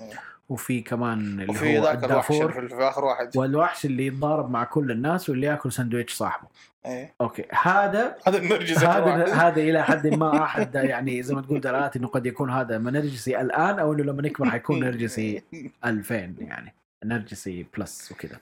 وفي 0.49 0.81
كمان 0.81 1.19
اللي 1.19 1.51
وفي 1.51 1.79
هو 1.79 1.85
ذاك 1.85 2.05
الوحش 2.05 2.31
الدافور. 2.31 2.69
في 2.69 2.75
اخر 2.89 3.05
واحد. 3.05 3.37
والوحش 3.37 3.85
اللي 3.87 4.07
يتضارب 4.07 4.51
مع 4.51 4.65
كل 4.65 4.91
الناس 4.91 5.31
واللي 5.31 5.47
ياكل 5.47 5.73
سندويتش 5.73 6.15
صاحبه. 6.15 6.49
إيه. 6.87 7.15
okay. 7.21 7.45
هذا 7.63 8.17
هذا 8.27 8.39
النرجس 8.39 8.77
آخر 8.83 9.15
هذا. 9.15 9.35
هذا 9.47 9.61
إلى 9.61 9.85
حد 9.85 10.07
ما 10.07 10.43
أحد 10.45 10.75
يعني 10.75 11.23
زي 11.23 11.35
ما 11.35 11.43
تقول 11.43 11.61
دلالات 11.61 11.97
إنه 11.97 12.09
قد 12.09 12.27
يكون 12.27 12.51
هذا 12.51 12.79
نرجسي 12.79 13.41
الآن 13.41 13.79
أو 13.79 13.93
إنه 13.93 14.03
لما 14.05 14.23
نكبر 14.23 14.51
حيكون 14.51 14.81
نرجسي 14.81 15.43
2000 15.85 16.15
يعني. 16.39 16.75
نرجسي 17.05 17.67
plus 17.77 18.13
وكذا. 18.13 18.41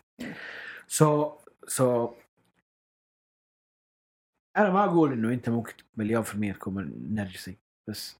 so 0.89 1.33
so 1.67 2.11
أنا 4.57 4.71
ما 4.71 4.85
أقول 4.85 5.13
إنه 5.13 5.33
أنت 5.33 5.49
ممكن 5.49 5.73
مليون 5.97 6.23
في 6.23 6.35
المية 6.35 6.53
تكون 6.53 6.93
نرجسي. 7.11 7.57
بس 7.89 8.17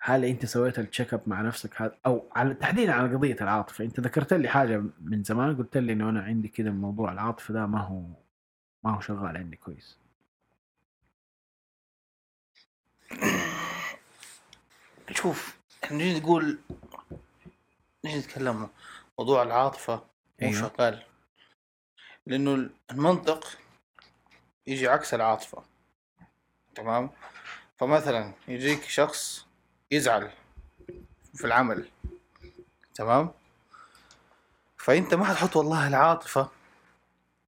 هل 0.00 0.24
أنت 0.24 0.46
سويت 0.46 0.78
ال 0.78 0.84
check 0.84 1.14
up 1.14 1.22
مع 1.26 1.42
نفسك؟ 1.42 1.82
هذا 1.82 1.98
أو 2.06 2.28
على 2.36 2.54
تحديدا 2.54 2.92
على 2.92 3.14
قضية 3.14 3.36
العاطفة. 3.40 3.84
أنت 3.84 4.00
ذكرت 4.00 4.32
لي 4.34 4.48
حاجة 4.48 4.82
من 5.00 5.22
زمان 5.24 5.56
قلت 5.56 5.76
لي 5.76 5.92
إنه 5.92 6.08
أنا 6.08 6.22
عندي 6.22 6.48
كذا 6.48 6.70
موضوع 6.70 7.12
العاطفة 7.12 7.54
ده 7.54 7.66
ما 7.66 7.80
هو 7.80 8.02
ما 8.84 8.96
هو 8.96 9.00
شغال 9.00 9.36
عندي 9.36 9.56
كويس. 9.56 9.98
شوف 15.10 15.56
إحنا 15.84 15.96
نجي 15.96 16.20
نقول 16.20 16.58
نجي 18.04 18.18
نتكلم 18.18 18.68
موضوع 19.18 19.42
العاطفة 19.42 19.94
مو 20.42 20.48
أيوه. 20.48 20.60
شغال. 20.60 21.02
لأنه 22.26 22.70
المنطق 22.90 23.58
يجي 24.66 24.88
عكس 24.88 25.14
العاطفة. 25.14 25.64
تمام؟ 26.74 27.10
فمثلا 27.76 28.32
يجيك 28.48 28.82
شخص 28.82 29.47
يزعل 29.90 30.30
في 31.34 31.44
العمل. 31.44 31.88
تمام؟ 32.94 33.30
فأنت 34.76 35.14
ما 35.14 35.24
حتحط 35.24 35.56
والله 35.56 35.88
العاطفة 35.88 36.48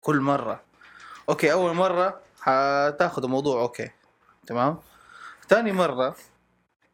كل 0.01 0.21
مرة. 0.21 0.63
okay 1.29 1.53
أول 1.53 1.75
مرة 1.75 2.21
حتاخذ 2.41 3.25
الموضوع 3.25 3.63
okay. 3.63 3.91
تمام؟ 4.47 4.79
ثاني 5.49 5.73
مرة 5.73 6.17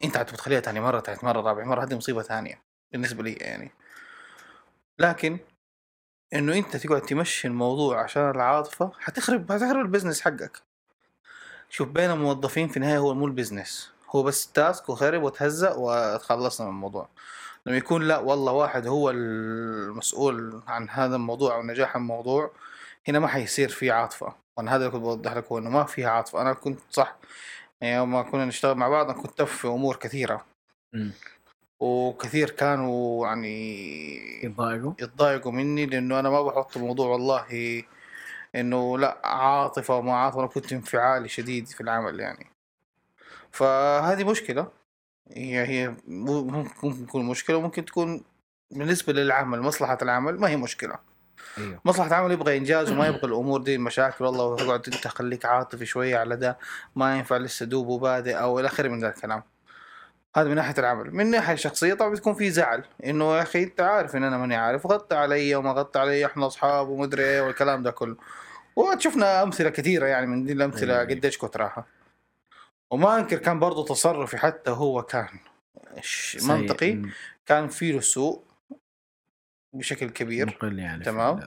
أنت 0.05 0.17
حتبغى 0.19 0.37
تخليها 0.37 0.61
ثاني 0.61 0.81
مرة 0.81 1.01
ثالث 1.01 1.25
مرة 1.25 1.41
رابع 1.41 1.65
مرة 1.65 1.85
هذه 1.85 1.95
مصيبة 1.95 2.23
ثانية 2.23 2.63
بالنسبة 2.93 3.23
لي 3.23 3.33
يعني. 3.33 3.73
لكن 4.99 5.39
إنه 6.33 6.55
أنت 6.55 6.77
تقعد 6.77 7.03
تمشي 7.03 7.49
الموضوع 7.49 8.03
عشان 8.03 8.31
العاطفة 8.31 8.93
حتخرب 9.01 9.53
حتخرب 9.53 9.81
ال 9.81 9.85
business 9.85 10.21
حقك. 10.21 10.63
شوف 11.71 11.89
بين 11.89 12.11
الموظفين 12.11 12.69
في 12.69 12.77
النهاية 12.77 12.99
هو 12.99 13.15
مو 13.15 13.27
ال 13.27 13.34
business. 13.34 13.96
هو 14.17 14.23
بس 14.23 14.53
task 14.53 14.89
وخرب 14.89 15.23
وتهزأ 15.23 15.75
وتخلصنا 15.75 16.67
من 16.67 16.73
الموضوع. 16.73 17.09
لما 17.67 17.77
يكون 17.77 18.03
لا 18.03 18.19
والله 18.19 18.53
واحد 18.53 18.87
هو 18.87 19.11
المسؤول 19.11 20.63
عن 20.67 20.91
هذا 20.91 21.17
الموضوع 21.17 21.55
أو 21.55 21.63
نجاح 21.63 21.97
الموضوع 21.97 22.51
هنا 23.09 23.19
ما 23.19 23.27
حيصير 23.27 23.69
في 23.69 23.91
عاطفة. 23.91 24.35
وأنا 24.57 24.71
هذا 24.71 24.77
اللي 24.77 24.91
كنت 24.91 25.03
بوضح 25.03 25.33
لك 25.33 25.47
هو 25.53 25.59
إنه 25.59 25.71
ما 25.71 25.85
فيها 25.85 26.11
عاطفة. 26.11 26.41
أنا 26.41 26.53
كنت 26.53 26.81
صح 26.91 27.17
يعني 27.81 27.95
يوم 27.95 28.13
ما 28.13 28.23
كنا 28.23 28.45
نشتغل 28.45 28.75
مع 28.75 28.89
بعض 28.89 29.11
أنا 29.11 29.23
كنت 29.23 29.43
في 29.43 29.69
أمور 29.69 29.97
كثيرة. 29.97 30.45
وكثير 31.81 32.51
كانوا 32.51 33.27
يعني 33.27 34.45
يتضايقوا؟ 34.45 34.93
يتضايقوا 35.01 35.53
مني 35.53 35.87
لأنه 35.87 36.21
أنا 36.21 36.31
ما 36.31 36.43
بحط 36.43 36.77
الموضوع 36.77 37.09
والله 37.09 37.85
إنه 38.55 38.99
لا 38.99 39.19
عاطفة 39.25 39.97
وما 39.97 40.17
عاطفة. 40.17 40.41
أنا 40.41 40.49
كنت 40.49 40.73
انفعالي 40.73 41.29
شديد 41.29 41.67
في 41.67 41.81
العمل 41.81 42.21
يعني. 42.21 42.47
فهذه 43.57 44.25
مشكلة. 44.25 44.69
هي 45.31 45.67
هي 45.67 45.95
ممكن 46.09 47.07
تكون 47.07 47.25
مشكلة 47.25 47.57
وممكن 47.57 47.85
تكون 47.85 48.25
بالنسبة 48.71 49.13
للعمل 49.13 49.61
مصلحة 49.61 49.99
العمل 50.03 50.41
ما 50.41 50.49
هي 50.49 50.57
مشكلة. 50.57 50.99
أيوه. 51.59 51.81
مصلحة 51.85 52.09
العمل 52.09 52.33
يبغى 52.33 52.57
إنجاز 52.57 52.93
وما 52.93 53.07
يبغى 53.07 53.25
الأمور 53.25 53.63
دي 53.63 53.79
مشاكل 53.79 54.25
والله 54.25 54.45
وتقعد 54.45 54.87
أنت 54.95 55.09
خليك 55.09 55.45
عاطفي 55.45 55.87
شوية 55.87 56.19
على 56.19 56.37
ده 56.37 56.59
ما 56.97 57.19
ينفع 57.19 57.37
لسه 57.37 57.67
دوب 57.67 57.87
وبادئ 57.87 58.35
أو 58.35 58.61
إلى 58.61 58.67
آخره 58.67 58.89
من 58.89 59.01
ذا 59.01 59.09
الكلام. 59.09 59.43
هذا 60.37 60.49
من 60.49 60.55
ناحية 60.55 60.75
العمل. 60.79 61.15
من 61.15 61.31
ناحية 61.31 61.55
شخصية 61.55 61.95
طبعا 61.95 62.11
بتكون 62.11 62.35
في 62.35 62.51
زعل 62.51 62.85
إنه 63.05 63.37
يا 63.37 63.43
أخي 63.43 63.63
أنت 63.63 63.81
عارف 63.81 64.17
إن 64.17 64.25
أنا 64.25 64.39
ماني 64.39 64.57
عارف 64.57 64.87
غطى 64.87 65.17
علي 65.17 65.55
وما 65.55 65.73
غطى 65.73 65.99
علي 66.01 66.27
إحنا 66.27 66.47
أصحاب 66.47 66.89
ومدري 66.89 67.25
إيه 67.25 67.41
والكلام 67.41 67.83
ده 67.83 67.91
كله. 67.91 68.17
وشفنا 68.77 69.43
أمثلة 69.43 69.71
كثيرة 69.71 70.07
يعني 70.07 70.27
من 70.27 70.45
دي 70.45 70.53
الأمثلة 70.53 70.95
أيوة. 71.01 71.11
قديش 71.11 71.39
كثرها 71.39 71.87
وما 72.91 73.19
أنكر 73.19 73.39
كان 73.39 73.59
برضو 73.59 73.85
تصرفي 73.85 74.37
حتى 74.37 74.71
هو 74.71 75.03
كان 75.03 75.39
سيء. 76.03 76.45
منطقي. 76.45 77.03
كان 77.47 77.69
فيه 77.69 77.93
له 77.93 78.01
سوء 78.01 78.45
بشكل 79.73 80.11
كبير 80.11 80.47
مقل 80.47 80.79
يعني 80.79 81.05
في 81.05 81.11
تمام. 81.11 81.41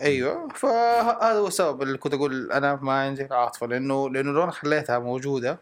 أيوه 0.00 0.48
فهذا 0.48 1.38
هو 1.38 1.46
السبب 1.46 1.82
اللي 1.82 1.98
كنت 1.98 2.14
أقول 2.14 2.52
أنا 2.52 2.74
ما 2.74 2.92
عندي 2.92 3.24
العاطفه 3.24 3.66
لأنه 3.66 4.10
لأنه 4.10 4.32
لو 4.32 4.42
أنا 4.42 4.52
خليتها 4.52 4.98
موجودة. 4.98 5.58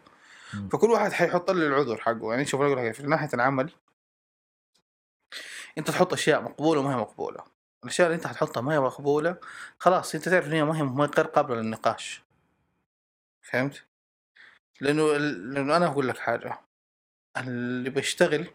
فكل 0.71 0.91
واحد 0.91 1.11
حيحط 1.11 1.51
لي 1.51 1.67
العذر 1.67 1.97
حقه 1.97 2.31
يعني 2.31 2.45
شوف 2.45 2.61
أقول 2.61 2.77
لك 2.77 2.93
في 2.93 3.03
ناحية 3.03 3.29
العمل 3.33 3.71
أنت 5.77 5.91
تحط 5.91 6.13
أشياء 6.13 6.41
مقبولة 6.41 6.79
وما 6.79 6.91
هي 6.93 6.97
مقبولة 6.97 7.43
الأشياء 7.83 8.07
اللي 8.07 8.15
أنت 8.15 8.27
حتحطها 8.27 8.61
ما 8.61 8.73
هي 8.73 8.79
مقبولة 8.79 9.37
خلاص 9.79 10.15
أنت 10.15 10.29
تعرف 10.29 10.47
إن 10.47 10.53
هي 10.53 10.63
ما 10.63 10.77
هي 10.77 10.81
غير 11.17 11.27
قابله 11.27 11.55
للنقاش 11.55 12.23
فهمت؟ 13.41 13.85
لأنه 14.81 15.17
لأنه 15.17 15.77
أنا 15.77 15.87
أقول 15.87 16.07
لك 16.07 16.17
حاجة 16.17 16.59
اللي 17.37 17.89
بيشتغل 17.89 18.47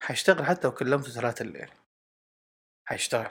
حيشتغل 0.00 0.44
حتى 0.44 0.68
لو 0.68 0.74
كلمته 0.74 1.10
ثلاثة 1.10 1.42
الليل. 1.42 1.70
حيشتغل 2.84 3.30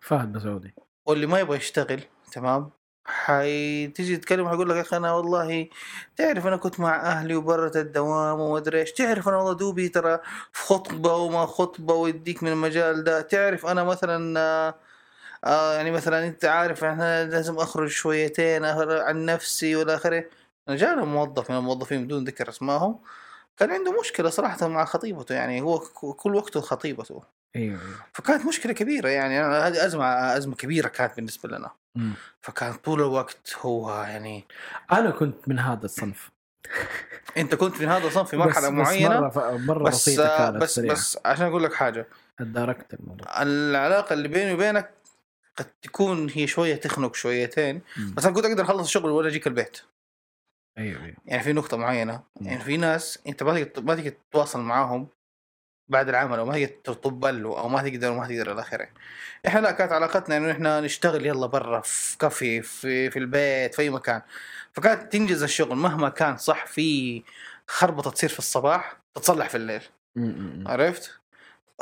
فهد 0.00 0.32
بسعودي. 0.32 0.74
واللي 1.06 1.26
ما 1.26 1.40
يبغى 1.40 1.56
يشتغل 1.56 2.02
تمام؟ 2.32 2.70
حتيجي 3.06 4.16
تتكلم 4.16 4.48
حيقول 4.48 4.68
لك 4.70 4.76
يا 4.76 4.80
أخي 4.80 4.96
أنا 4.96 5.12
والله 5.12 5.68
تعرف 6.16 6.46
أنا 6.46 6.56
كنت 6.56 6.80
مع 6.80 6.96
أهلي 6.96 7.34
وبرة 7.36 7.72
الدوام 7.76 8.40
وما 8.40 8.58
أدري 8.58 8.80
إيش 8.80 8.92
تعرف 8.92 9.28
أنا 9.28 9.36
والله 9.36 9.52
دوبي 9.52 9.88
ترى 9.88 10.18
في 10.52 10.62
خطبة 10.62 11.12
وما 11.14 11.46
خطبة 11.46 11.94
ويديك 11.94 12.42
من 12.42 12.52
المجال 12.52 13.04
ده 13.04 13.20
تعرف 13.20 13.66
أنا 13.66 13.84
مثلا 13.84 14.40
آه، 15.44 15.74
يعني 15.74 15.90
مثلا 15.90 16.26
أنت 16.26 16.44
عارف 16.44 16.84
أنا 16.84 17.24
لازم 17.24 17.58
أخرج 17.58 17.88
شويتين 17.88 18.64
عن 18.64 19.24
نفسي 19.24 19.76
والى 19.76 19.94
آخره. 19.94 20.24
جانا 20.76 21.04
موظف 21.04 21.50
من 21.50 21.56
الموظفين 21.56 22.04
بدون 22.04 22.24
ذكر 22.24 22.48
أسمائهم. 22.48 22.98
كان 23.56 23.70
عنده 23.70 24.00
مشكلة 24.00 24.30
صراحة 24.30 24.68
مع 24.68 24.84
خطيبته 24.84 25.34
يعني 25.34 25.60
هو 25.60 25.78
كل 26.16 26.34
وقته 26.34 26.60
خطيبته. 26.60 27.22
أيوه 27.56 27.80
أيوه. 27.80 27.96
فكانت 28.12 28.46
مشكلة 28.46 28.72
كبيرة 28.72 29.08
يعني 29.08 29.38
هذه 29.40 29.86
أزمة 29.86 30.36
أزمة 30.36 30.54
كبيرة 30.54 30.88
كانت 30.88 31.16
بالنسبة 31.16 31.48
لنا. 31.48 31.70
مم. 31.94 32.12
فكان 32.40 32.72
طول 32.72 33.00
الوقت 33.00 33.56
هو 33.60 34.02
يعني 34.02 34.44
أنا 34.92 35.10
كنت 35.10 35.48
من 35.48 35.58
هذا 35.58 35.84
الصنف. 35.84 36.30
أنت 37.36 37.54
كنت 37.54 37.80
من 37.80 37.88
هذا 37.88 38.06
الصنف 38.06 38.30
في 38.30 38.36
مرحلة 38.36 38.68
بس 38.68 38.74
معينة؟ 38.74 39.20
بس 39.20 39.36
مرة, 39.36 39.56
ف... 39.56 39.60
مرة 39.68 39.82
بس 39.82 40.10
كانت 40.10 40.56
بس 40.56 40.74
سريعة. 40.74 40.94
بس 40.94 41.18
عشان 41.24 41.46
أقول 41.46 41.64
لك 41.64 41.72
حاجة. 41.72 42.06
تداركت 42.38 42.94
الموضوع. 42.94 43.42
العلاقة 43.42 44.12
اللي 44.12 44.28
بيني 44.28 44.54
وبينك 44.54 44.90
قد 45.56 45.66
تكون 45.82 46.30
هي 46.30 46.46
شوية 46.46 46.76
تخنق 46.76 47.14
شويتين. 47.14 47.80
مم. 47.96 48.14
بس 48.14 48.24
أنا 48.24 48.34
كنت 48.34 48.44
أقدر 48.44 48.62
أخلص 48.62 48.86
الشغل 48.86 49.10
ولا 49.10 49.28
أجيك 49.28 49.46
البيت. 49.46 49.78
أيوه 50.78 51.04
أيوه 51.04 51.16
يعني 51.26 51.42
في 51.42 51.52
نقطة 51.52 51.76
معينة 51.76 52.22
مم. 52.40 52.46
يعني 52.46 52.60
في 52.60 52.76
ناس 52.76 53.18
أنت 53.26 53.42
ما 53.42 53.62
تقدر 53.62 53.82
ما 53.82 53.94
تقدر 53.94 54.08
تتواصل 54.10 54.60
معاهم 54.60 55.08
بعد 55.88 56.08
العمل 56.08 56.38
أو 56.38 56.44
ما 56.46 56.52
تقدر 56.66 56.94
تطبل 56.94 57.42
له 57.42 57.58
أو 57.58 57.68
ما 57.68 57.82
تقدر 57.82 58.10
وما 58.10 58.26
تقدر 58.26 58.52
إلى 58.52 58.60
آخره 58.60 58.88
إحنا 59.46 59.60
لا 59.60 59.70
كانت 59.70 59.92
علاقتنا 59.92 60.36
إنه 60.36 60.50
إحنا 60.52 60.80
نشتغل 60.80 61.26
يلا 61.26 61.46
برا 61.46 61.80
في 61.80 62.18
كافي 62.18 62.62
في 62.62 63.10
في 63.10 63.18
البيت 63.18 63.74
في 63.74 63.82
أي 63.82 63.90
مكان 63.90 64.22
فكانت 64.72 65.12
تنجز 65.12 65.42
الشغل 65.42 65.76
مهما 65.76 66.08
كان 66.08 66.36
صح 66.36 66.66
في 66.66 67.22
خربطة 67.66 68.10
تصير 68.10 68.30
في 68.30 68.38
الصباح 68.38 68.96
تتصلح 69.14 69.48
في 69.48 69.56
الليل. 69.56 69.82
عرفت؟ 70.66 71.17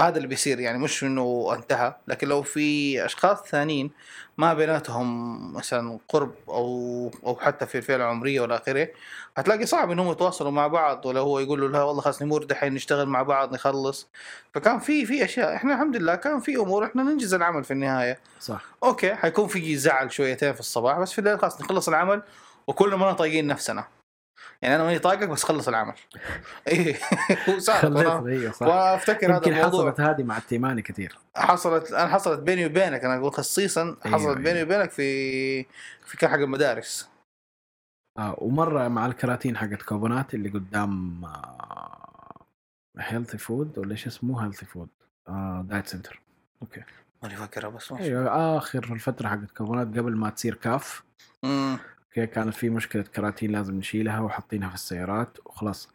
هذا 0.01 0.17
اللي 0.17 0.29
بيصير 0.29 0.61
يعني 0.61 0.79
مش 0.79 1.05
إنه 1.05 1.55
انتهى 1.55 1.95
لكن 2.09 2.29
لو 2.29 2.43
في 2.43 3.05
أشخاص 3.05 3.43
ثانيين 3.43 3.91
ما 4.39 4.55
بيناتهم 4.55 5.53
مثلا 5.55 5.99
قرب 6.09 6.35
أو 6.49 7.11
أو 7.27 7.37
حتى 7.37 7.67
في 7.67 7.79
الفئه 7.79 7.97
العمريه 7.97 8.41
والى 8.41 8.57
آخره 8.57 8.89
هتلاقي 9.37 9.67
صعب 9.67 9.91
إنهم 9.91 10.13
يتواصلوا 10.13 10.51
مع 10.51 10.67
بعض 10.67 11.07
ولا 11.07 11.21
هو 11.21 11.39
يقول 11.39 11.61
له 11.61 11.69
لا 11.69 11.83
والله 11.83 12.03
خلاص 12.03 12.23
نمر 12.23 12.45
دحين 12.45 12.75
نشتغل 12.75 13.07
مع 13.07 13.23
بعض 13.23 13.55
نخلص. 13.55 14.09
فكان 14.55 14.79
في 14.79 15.07
في 15.07 15.25
أشياء 15.25 15.55
إحنا 15.55 15.75
الحمد 15.75 15.97
لله 15.97 16.15
كان 16.15 16.41
في 16.41 16.57
أمور 16.57 16.85
إحنا 16.85 17.03
ننجز 17.03 17.35
العمل 17.35 17.65
في 17.65 17.71
النهاية. 17.71 18.19
صح. 18.41 18.65
أوكي 18.85 19.15
حيكون 19.15 19.47
في 19.49 19.77
زعل 19.77 20.13
شويتين 20.13 20.53
في 20.53 20.61
الصباح 20.61 20.99
بس 20.99 21.13
في 21.13 21.19
الليل 21.19 21.39
خلاص 21.39 21.61
نخلص 21.61 21.89
العمل 21.89 22.23
وكلنا 22.67 22.97
ما 22.97 23.13
طايقين 23.13 23.47
نفسنا. 23.47 23.85
يعني 24.67 24.77
أنا 24.77 24.85
ماني 24.85 24.99
طايقك 24.99 25.29
بس 25.29 25.43
خلص 25.45 25.69
العمل. 25.69 25.95
إيه. 26.69 26.95
وأنا- 26.95 28.27
أيوه 28.27 28.53
صح. 28.53 28.67
وأفتكر 28.67 29.37
هذا 29.37 29.47
الموضوع. 29.47 29.91
حصلت 29.91 30.01
هذه 30.01 30.23
مع 30.23 30.37
التيماني 30.39 30.83
كثير. 30.83 31.19
حصلت 31.37 31.93
أنا 31.93 32.09
حصلت 32.09 32.41
بيني 32.41 32.67
وبينك. 32.67 33.05
أنا 33.05 33.17
أقول 33.17 33.33
خصيصا 33.33 33.97
أيوة، 34.07 34.19
حصلت 34.19 34.37
بيني 34.39 34.59
أيوة. 34.59 34.63
وبينك 34.69 34.91
في 34.91 35.63
في 36.07 36.17
كان 36.19 36.31
حق 36.31 36.37
المدارس 36.37 37.09
آه 38.19 38.35
ومرة 38.39 38.89
مع 38.89 39.07
الكراتين 39.07 39.57
حقت 39.57 39.83
كوبونات 39.83 40.35
اللي 40.35 40.49
قدام 40.49 41.23
healthy 42.99 43.39
food 43.39 43.79
ولا 43.79 43.91
إيش 43.93 44.07
اسمه؟ 44.07 44.45
healthy 44.45 44.67
food 44.67 44.89
آه 45.29 45.65
دايت 45.69 45.87
سنتر 45.87 46.21
okay. 46.63 46.83
ماني 47.23 47.37
فاكرها 47.37 47.69
بس 47.69 47.93
ماشي. 47.93 48.05
أيوه 48.05 48.57
آخر 48.59 48.85
الفترة 48.85 49.29
حقت 49.29 49.51
كوبونات 49.57 49.87
قبل 49.99 50.17
ما 50.17 50.31
تصير 50.31 50.55
كاف. 50.55 51.03
أمم. 51.45 51.79
كانت 52.25 52.55
في 52.55 52.71
مشكلة 52.71 53.03
كراتين 53.03 53.53
لازم 53.53 53.75
نشيلها 53.79 54.21
وحاطينها 54.21 54.69
في 54.69 54.75
السيارات 54.75 55.39
وخلاص 55.47 55.89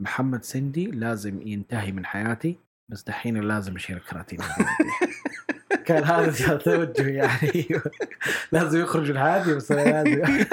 محمد 0.00 0.44
سندي 0.44 0.86
لازم 0.86 1.42
ينتهي 1.42 1.92
من 1.92 2.06
حياتي 2.06 2.58
بس 2.90 3.02
دحين 3.02 3.40
لازم 3.40 3.76
اشيل 3.76 3.96
الكراتين. 3.96 4.38
كان 5.86 6.04
هذا 6.04 6.52
التوجه 6.52 7.08
يعني. 7.08 7.68
لازم 8.52 8.82
يخرج 8.82 9.18
حياتي 9.18 9.54
بس 9.54 9.72
لازم 9.72 10.46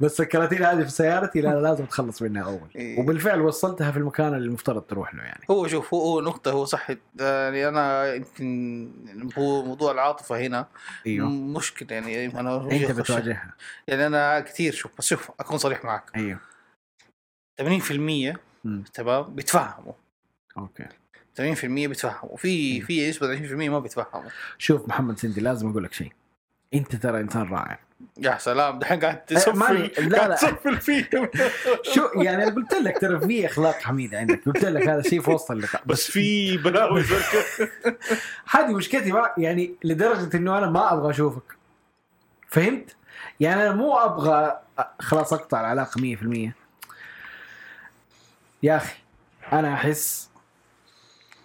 بس 0.00 0.20
الكراتين 0.20 0.62
هذه 0.62 0.82
في 0.82 0.90
سيارتي 0.90 1.40
لا 1.40 1.60
لازم 1.60 1.84
اتخلص 1.84 2.22
منها 2.22 2.42
أول. 2.42 2.68
إيه. 2.76 3.00
وبالفعل 3.00 3.40
وصلتها 3.40 3.90
في 3.90 3.96
المكان 3.96 4.34
اللي 4.34 4.46
المفترض 4.46 4.82
تروح 4.82 5.14
له 5.14 5.22
يعني. 5.22 5.44
هو 5.50 5.66
شوف 5.66 5.94
هو, 5.94 6.20
نقطة 6.20 6.50
هو 6.50 6.64
صح. 6.64 6.90
يعني 7.20 7.68
أنا 7.68 8.14
يمكن 8.14 8.90
هو 9.38 9.64
موضوع 9.64 9.92
العاطفة 9.92 10.40
هنا 10.40 10.66
أيوه. 11.06 11.28
مشكلة 11.28 11.88
يعني. 11.92 12.40
أنا 12.40 12.68
أنت 12.72 12.90
بتواجهها. 12.90 13.54
يعني 13.88 14.06
أنا 14.06 14.40
كثير 14.40 14.72
شوف 14.72 14.92
بس 14.98 15.06
شوف 15.06 15.30
أكون 15.40 15.58
صريح 15.58 15.84
معك. 15.84 16.10
أيوه. 16.16 16.38
80% 17.62 18.36
مم. 18.64 18.84
تمام؟ 18.94 19.34
بيتفهموا 19.34 19.92
أوكي. 20.58 20.86
80% 21.38 21.42
بيتفهموا 21.64 22.36
في 22.36 22.80
مم. 22.80 22.86
في 22.86 23.08
نسبة 23.10 23.36
20% 23.36 23.52
ما 23.52 23.78
بيتفهموا. 23.78 24.30
شوف 24.58 24.88
محمد 24.88 25.18
سندي 25.18 25.40
لازم 25.40 25.70
أقول 25.70 25.84
لك 25.84 25.92
شيء. 25.92 26.12
أنت 26.74 26.96
ترى 26.96 27.20
إنسان 27.20 27.42
رائع. 27.42 27.78
يا 28.18 28.38
سلام 28.38 28.78
دحين 28.78 29.00
قاعد 29.00 29.24
تسفل 29.24 29.90
لا، 30.08 30.18
قاعد 30.18 30.30
لا. 30.30 30.36
تسفل 30.36 30.80
فيهم 30.80 31.28
شو 31.94 32.08
يعني 32.22 32.42
أنا 32.44 32.54
قلت 32.54 32.74
لك 32.74 32.98
ترى 32.98 33.20
في 33.20 33.46
أخلاق 33.46 33.74
حميدة 33.74 34.18
عندك. 34.18 34.44
قلت 34.46 34.64
لك 34.64 34.88
هذا 34.88 35.02
شيء 35.02 35.20
في 35.20 35.30
وسط 35.30 35.50
اللقاء. 35.50 35.82
بس 35.86 36.10
في 36.10 36.56
بلاوي. 36.56 37.04
هذه 38.50 38.72
مشكلتي 38.72 39.12
ما 39.12 39.30
يعني 39.38 39.74
لدرجة 39.84 40.36
إنه 40.36 40.58
أنا 40.58 40.70
ما 40.70 40.92
أبغى 40.92 41.10
أشوفك. 41.10 41.56
فهمت؟ 42.48 42.96
يعني 43.40 43.62
أنا 43.62 43.72
مو 43.72 43.96
أبغى 43.96 44.60
خلاص 45.00 45.32
أقطع 45.32 45.60
العلاقة 45.60 46.00
100% 46.00 46.52
يا 48.62 48.76
أخي 48.76 48.94
أنا 49.52 49.74
أحس 49.74 50.28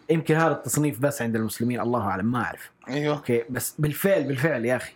يمكن 0.10 0.36
هذا 0.36 0.52
التصنيف 0.52 0.99
بس 0.99 1.22
عند 1.22 1.36
المسلمين 1.36 1.80
الله 1.80 2.07
أعلم 2.07 2.31
ما 2.31 2.44
أعرف. 2.44 2.72
أيوه. 2.90 3.18
أوكي 3.18 3.44
بس 3.49 3.76
بالفعل 3.80 4.23
بالفعل 4.23 4.65
يا 4.65 4.76
أخي. 4.76 4.94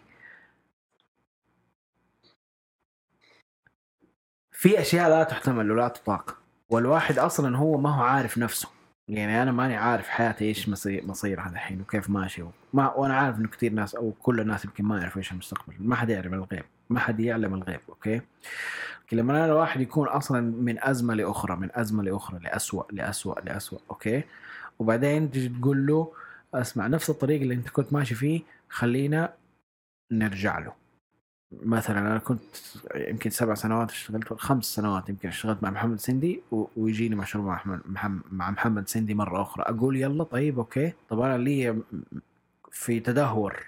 في 4.51 4.81
أشياء 4.81 5.09
لا 5.09 5.23
تحتمل 5.23 5.71
ولا 5.71 5.87
تطاق 5.87 6.37
والواحد 6.69 7.19
أصلا 7.19 7.57
هو 7.57 7.77
ما 7.77 7.89
هو 7.95 8.03
عارف 8.03 8.37
نفسه. 8.37 8.69
يعني 9.07 9.43
أنا 9.43 9.51
ماني 9.51 9.75
عارف 9.75 10.09
حياتي 10.09 10.45
إيش 10.45 10.69
مصير 10.69 11.05
مصيرها 11.05 11.49
الحين 11.49 11.81
وكيف 11.81 12.09
ماشي 12.09 12.43
ما 12.73 12.93
وأنا 12.93 13.17
عارف 13.17 13.37
إنه 13.37 13.47
كثير 13.47 13.71
ناس 13.73 13.95
أو 13.95 14.11
كل 14.11 14.39
الناس 14.39 14.65
يمكن 14.65 14.83
ما 14.83 14.97
يعرفوا 14.99 15.17
إيش 15.17 15.31
المستقبل. 15.31 15.73
ما 15.79 15.95
حد 15.95 16.09
يعلم 16.09 16.33
الغيب 16.33 16.63
ما 16.89 16.99
حد 16.99 17.19
يعلم 17.19 17.53
الغيب 17.53 17.79
okay؟ 17.89 18.21
لما 19.11 19.33
أنا 19.33 19.45
الواحد 19.45 19.81
يكون 19.81 20.07
أصلا 20.07 20.41
من 20.41 20.83
أزمة 20.83 21.13
لأخرى 21.13 21.55
من 21.55 21.69
أزمة 21.73 22.03
لأخرى 22.03 22.39
لاسوء 22.39 22.85
لاسوء 22.91 23.43
لاسوء 23.43 23.81
okay؟ 23.89 24.23
وبعدين 24.79 25.31
تجي 25.31 25.49
تقول 25.49 25.87
له 25.87 26.11
اسمع 26.53 26.87
نفس 26.87 27.09
الطريق 27.09 27.41
اللي 27.41 27.53
انت 27.53 27.69
كنت 27.69 27.93
ماشي 27.93 28.15
فيه 28.15 28.41
خلينا 28.69 29.33
نرجع 30.11 30.59
له. 30.59 30.73
مثلا 31.65 31.99
أنا 31.99 32.17
كنت 32.17 32.41
يمكن 32.95 33.29
سبع 33.29 33.53
سنوات 33.53 33.91
اشتغلت 33.91 34.33
خمس 34.33 34.65
سنوات 34.65 35.09
يمكن 35.09 35.27
اشتغلت 35.29 35.63
مع 35.63 35.69
محمد 35.69 35.99
سندي 35.99 36.41
ويجيني 36.77 37.15
مشروع 37.15 37.45
مع 37.45 37.53
محمد, 37.55 37.79
محم- 37.85 38.21
مع 38.31 38.51
محمد 38.51 38.87
سندي 38.89 39.13
مرة 39.13 39.41
أخرى. 39.41 39.63
أقول 39.67 39.95
يلا 39.97 40.23
طيب 40.23 40.59
okay. 40.59 40.93
طب 41.09 41.19
أنا 41.19 41.37
لي 41.37 41.81
في 42.71 42.99
تدهور 42.99 43.63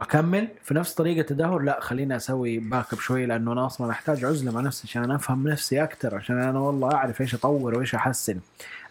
أكمل؟ 0.00 0.48
في 0.62 0.74
نفس 0.74 0.94
طريقة 0.94 1.20
التدهور 1.20 1.62
لا 1.62 1.80
خليني 1.80 2.16
أسوي 2.16 2.58
back 2.58 2.92
up 2.92 2.98
شوي 2.98 3.26
لأنه 3.26 3.52
أنا 3.52 3.66
أصلا 3.66 3.90
أحتاج 3.90 4.24
عزلة 4.24 4.52
مع 4.52 4.60
نفسي 4.60 4.82
عشان 4.88 5.04
أنا 5.04 5.14
أفهم 5.16 5.48
نفسي 5.48 5.82
أكثر 5.82 6.14
عشان 6.14 6.38
أنا 6.42 6.58
والله 6.58 6.94
أعرف 6.94 7.20
إيش 7.20 7.34
أطور 7.34 7.74
وإيش 7.74 7.94
أحسن. 7.94 8.40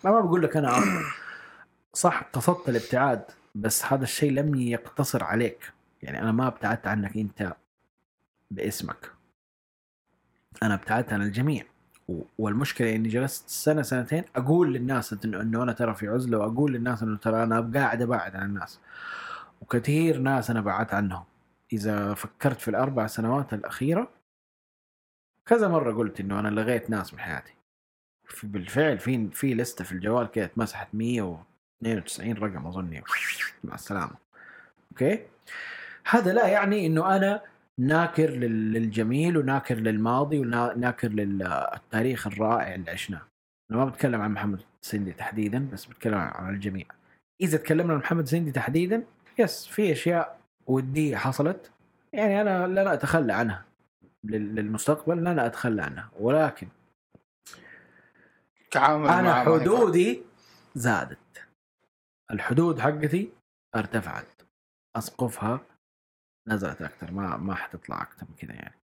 أنا 0.05 0.13
ما 0.13 0.21
بقول 0.21 0.43
لك 0.43 0.57
أنا 0.57 0.83
صح 1.93 2.23
قصدت 2.33 2.69
الابتعاد 2.69 3.23
بس 3.55 3.85
هذا 3.85 4.03
الشيء 4.03 4.31
لم 4.31 4.55
يقتصر 4.55 5.23
عليك. 5.23 5.73
يعني 6.03 6.21
أنا 6.21 6.31
ما 6.31 6.47
ابتعدت 6.47 6.87
عنك 6.87 7.17
أنت 7.17 7.55
باسمك. 8.51 9.11
أنا 10.63 10.73
ابتعدت 10.73 11.13
عن 11.13 11.21
الجميع. 11.21 11.65
والمشكلة 12.37 12.95
إني 12.95 13.09
جلست 13.09 13.49
سنة 13.49 13.81
سنتين 13.81 14.23
أقول 14.35 14.73
للناس 14.73 15.13
انه 15.25 15.41
إنه 15.41 15.63
أنا 15.63 15.73
ترى 15.73 15.95
في 15.95 16.07
عزلة 16.07 16.37
وأقول 16.37 16.73
للناس 16.73 17.03
إنه 17.03 17.17
ترى 17.17 17.43
أنا 17.43 17.71
قاعد 17.75 18.01
أبعد 18.01 18.35
عن 18.35 18.45
الناس. 18.45 18.79
وكثير 19.61 20.17
ناس 20.17 20.49
أنا 20.49 20.61
بعدت 20.61 20.93
عنهم. 20.93 21.23
إذا 21.73 22.13
فكرت 22.13 22.61
في 22.61 22.67
الأربع 22.67 23.07
سنوات 23.07 23.53
الأخيرة 23.53 24.09
كذا 25.45 25.67
مرة 25.67 25.93
قلت 25.93 26.19
إنه 26.19 26.39
أنا 26.39 26.47
لغيت 26.47 26.89
ناس 26.89 27.13
من 27.13 27.19
حياتي. 27.19 27.56
في 28.27 28.47
بالفعل 28.47 28.99
في 28.99 29.27
في 29.31 29.53
لستة 29.53 29.83
في 29.85 29.91
الجوال 29.91 30.31
كده 30.31 30.45
اتمسحت 30.45 30.87
192 30.93 32.33
رقم 32.33 32.67
اظني 32.67 33.03
مع 33.63 33.75
السلامة. 33.75 34.11
أوكي؟ 34.91 35.19
هذا 36.09 36.33
لا 36.33 36.47
يعني 36.47 36.85
إنه 36.85 37.15
أنا 37.15 37.41
ناكر 37.79 38.29
لل- 38.29 38.73
للجميل 38.73 39.37
وناكر 39.37 39.75
للماضي 39.75 40.39
وناكر 40.39 41.07
للتاريخ 41.07 42.27
الرائع 42.27 42.75
اللي 42.75 42.91
عشناه. 42.91 43.21
أنا 43.71 43.79
ما 43.79 43.85
بتكلم 43.85 44.21
عن 44.21 44.31
محمد 44.31 44.59
سندي 44.81 45.11
تحديدا 45.11 45.67
بس 45.73 45.85
بتكلم 45.85 46.17
عن 46.17 46.53
الجميع. 46.53 46.85
إذا 47.41 47.57
تكلمنا 47.57 47.93
عن 47.93 47.99
محمد 47.99 48.27
سندي 48.27 48.51
تحديدا 48.51 49.03
يس 49.39 49.65
في 49.67 49.91
أشياء 49.91 50.39
ودية 50.67 51.15
حصلت. 51.17 51.71
يعني 52.13 52.41
أنا 52.41 52.67
لن 52.67 52.87
أتخلى 52.87 53.33
عنها 53.33 53.65
لل- 54.23 54.55
للمستقبل 54.55 55.17
لن 55.17 55.39
أتخلى 55.39 55.81
عنها. 55.81 56.09
ولكن 56.19 56.67
كعامل 58.71 59.07
أنا 59.07 59.21
مع- 59.21 59.43
حدودي 59.45 60.23
زادت 60.75 61.47
الحدود 62.31 62.79
حقتي 62.79 63.31
ارتفعت 63.75 64.41
أسقفها 64.95 65.59
نزلت 66.47 66.81
أكثر 66.81 67.11
ما 67.11 67.37
ما 67.37 67.55
حتطلع 67.55 68.01
أكثر 68.01 68.25
من 68.29 68.35
كذا 68.35 68.53
يعني 68.53 68.75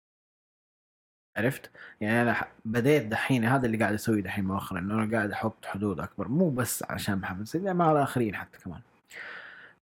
عرفت؟ 1.36 1.70
يعني 2.00 2.22
أنا 2.22 2.48
بديت 2.64 3.06
دحين 3.06 3.44
هذا 3.44 3.66
اللي 3.66 3.78
قاعد 3.78 3.94
أسويه 3.94 4.22
دحين 4.22 4.44
مؤخرا 4.44 4.78
إنه 4.78 4.94
أنا 4.94 5.16
قاعد 5.16 5.30
أحط 5.30 5.64
حدود 5.66 6.00
أكبر 6.00 6.28
مو 6.28 6.50
بس 6.50 6.82
عشان 6.82 7.18
محمد 7.18 7.46
سيد 7.46 7.62
لا، 7.62 7.72
مع 7.72 7.92
الآخرين 7.92 8.36
حتى 8.36 8.58
كمان. 8.58 8.80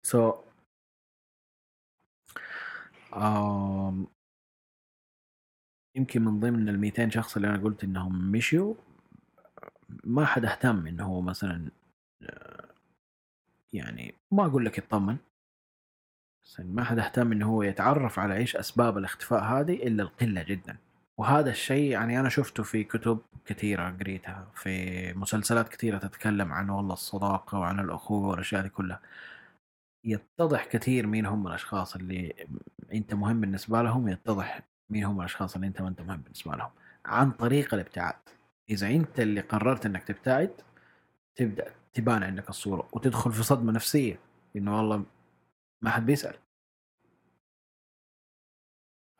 سو 0.02 0.32
so, 0.32 0.34
آم، 3.16 4.06
يمكن 5.96 6.24
من 6.24 6.40
ضمن 6.40 6.68
ال 6.68 6.80
200 6.80 7.10
شخص 7.10 7.36
اللي 7.36 7.48
أنا 7.48 7.62
قلت 7.64 7.84
إنهم 7.84 8.32
مشيوا 8.32 8.74
ما 10.04 10.26
حد 10.26 10.44
اهتم 10.44 10.86
إنه 10.86 11.04
هو 11.06 11.20
مثلا 11.20 11.70
يعني 13.72 14.14
ما 14.30 14.46
أقول 14.46 14.64
لك 14.64 14.78
يطمن. 14.78 15.16
بس 16.44 16.60
ما 16.60 16.84
حد 16.84 16.98
اهتم 16.98 17.32
إنه 17.32 17.46
هو 17.46 17.62
يتعرف 17.62 18.18
على 18.18 18.36
إيش 18.36 18.56
أسباب 18.56 18.98
الاختفاء 18.98 19.42
هذه 19.42 19.74
إلا 19.74 20.02
القلة 20.02 20.42
جدا. 20.42 20.76
وهذا 21.18 21.50
الشيء 21.50 21.90
يعني 21.90 22.20
أنا 22.20 22.28
شفته 22.28 22.62
في 22.62 22.84
كتب 22.84 23.18
كثيرة 23.44 23.90
قريتها 23.90 24.46
في 24.54 25.12
مسلسلات 25.14 25.68
كثيرة 25.68 25.98
تتكلم 25.98 26.52
عن 26.52 26.70
والله 26.70 26.92
الصداقة 26.92 27.58
وعن 27.58 27.80
الأخوة 27.80 28.28
والأشياء 28.28 28.62
دي 28.62 28.68
كلها. 28.68 29.00
يتضح 30.04 30.66
كثير 30.66 31.06
مين 31.06 31.26
هم 31.26 31.46
الأشخاص 31.46 31.96
اللي 31.96 32.34
أنت 32.94 33.14
مهم 33.14 33.40
بالنسبة 33.40 33.82
لهم 33.82 34.08
يتضح 34.08 34.60
مين 34.90 35.04
هم 35.04 35.20
الأشخاص 35.20 35.54
اللي 35.54 35.66
أنت 35.66 35.82
ما 35.82 35.88
أنت 35.88 36.00
مهم 36.00 36.20
بالنسبة 36.20 36.56
لهم. 36.56 36.70
عن 37.04 37.30
طريق 37.30 37.74
الابتعاد. 37.74 38.14
إذا 38.70 38.86
أنت 38.86 39.20
اللي 39.20 39.40
قررت 39.40 39.86
إنك 39.86 40.04
تبتعد 40.04 40.50
تبدأ 41.36 41.74
تبان 41.94 42.22
عندك 42.22 42.48
الصورة 42.48 42.88
وتدخل 42.92 43.32
في 43.32 43.42
صدمة 43.42 43.72
نفسية 43.72 44.18
إنه 44.56 44.76
والله 44.76 45.04
ما 45.82 45.90
حد 45.90 46.06
بيسأل. 46.06 46.36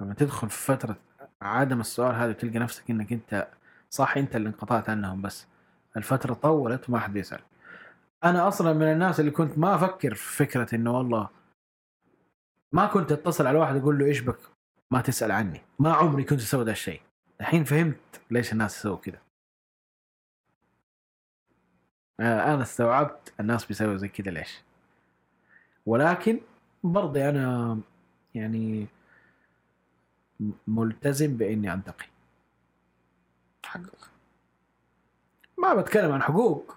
لما 0.01 0.15
تدخل 0.15 0.51
في 0.51 0.59
فترة 0.59 0.97
عدم 1.43 1.81
السؤال 1.81 2.15
هذا 2.15 2.31
وتلقى 2.31 2.59
نفسك 2.59 2.91
إنك 2.91 3.13
أنت 3.13 3.49
صح 3.91 4.17
أنت 4.17 4.37
اللي 4.37 4.49
انقطعت 4.49 4.91
عنهم 4.91 5.23
بس. 5.23 5.47
الفترة 5.97 6.35
طولت 6.35 6.89
وما 6.89 6.99
حد 6.99 7.13
بيسأل. 7.13 7.41
أنا 8.25 8.49
أصلا 8.49 8.73
من 8.73 8.93
الناس 8.93 9.21
اللي 9.21 9.31
كنت 9.31 9.59
ما 9.59 9.75
أفكر 9.75 10.15
في 10.15 10.37
فكرة 10.37 10.75
إنه 10.75 10.97
والله 10.99 11.29
ما 12.73 12.87
كنت 12.87 13.13
أتصل 13.13 13.47
على 13.47 13.59
واحد 13.59 13.77
أقول 13.77 13.99
له 13.99 14.07
إيش 14.07 14.21
بك؟ 14.21 14.39
ما 14.91 15.01
تسأل 15.01 15.33
عني. 15.33 15.61
ما 15.79 15.93
عمري 15.93 16.25
كنت 16.25 16.41
أسوي 16.41 16.65
ذا 16.65 16.73
الشيء. 16.73 17.01
الحين 17.41 17.65
فهمت 17.65 18.21
ليش 18.31 18.53
الناس 18.53 18.79
يسووا 18.79 18.97
كذا 18.97 19.19
أنا 22.21 22.63
استوعبت 22.63 23.33
الناس 23.41 23.65
بيسووا 23.65 23.97
زي 23.97 24.09
كذا 24.09 24.31
ليش. 24.31 24.61
ولكن 25.87 26.41
برضه 26.85 27.29
أنا 27.29 27.79
يعني 28.35 28.87
ملتزم 30.67 31.37
بإني 31.37 31.73
أنتقي. 31.73 32.07
حقك. 33.67 34.11
ما 35.59 35.75
بتكلم 35.75 36.13
عن 36.13 36.23
حقوق 36.23 36.75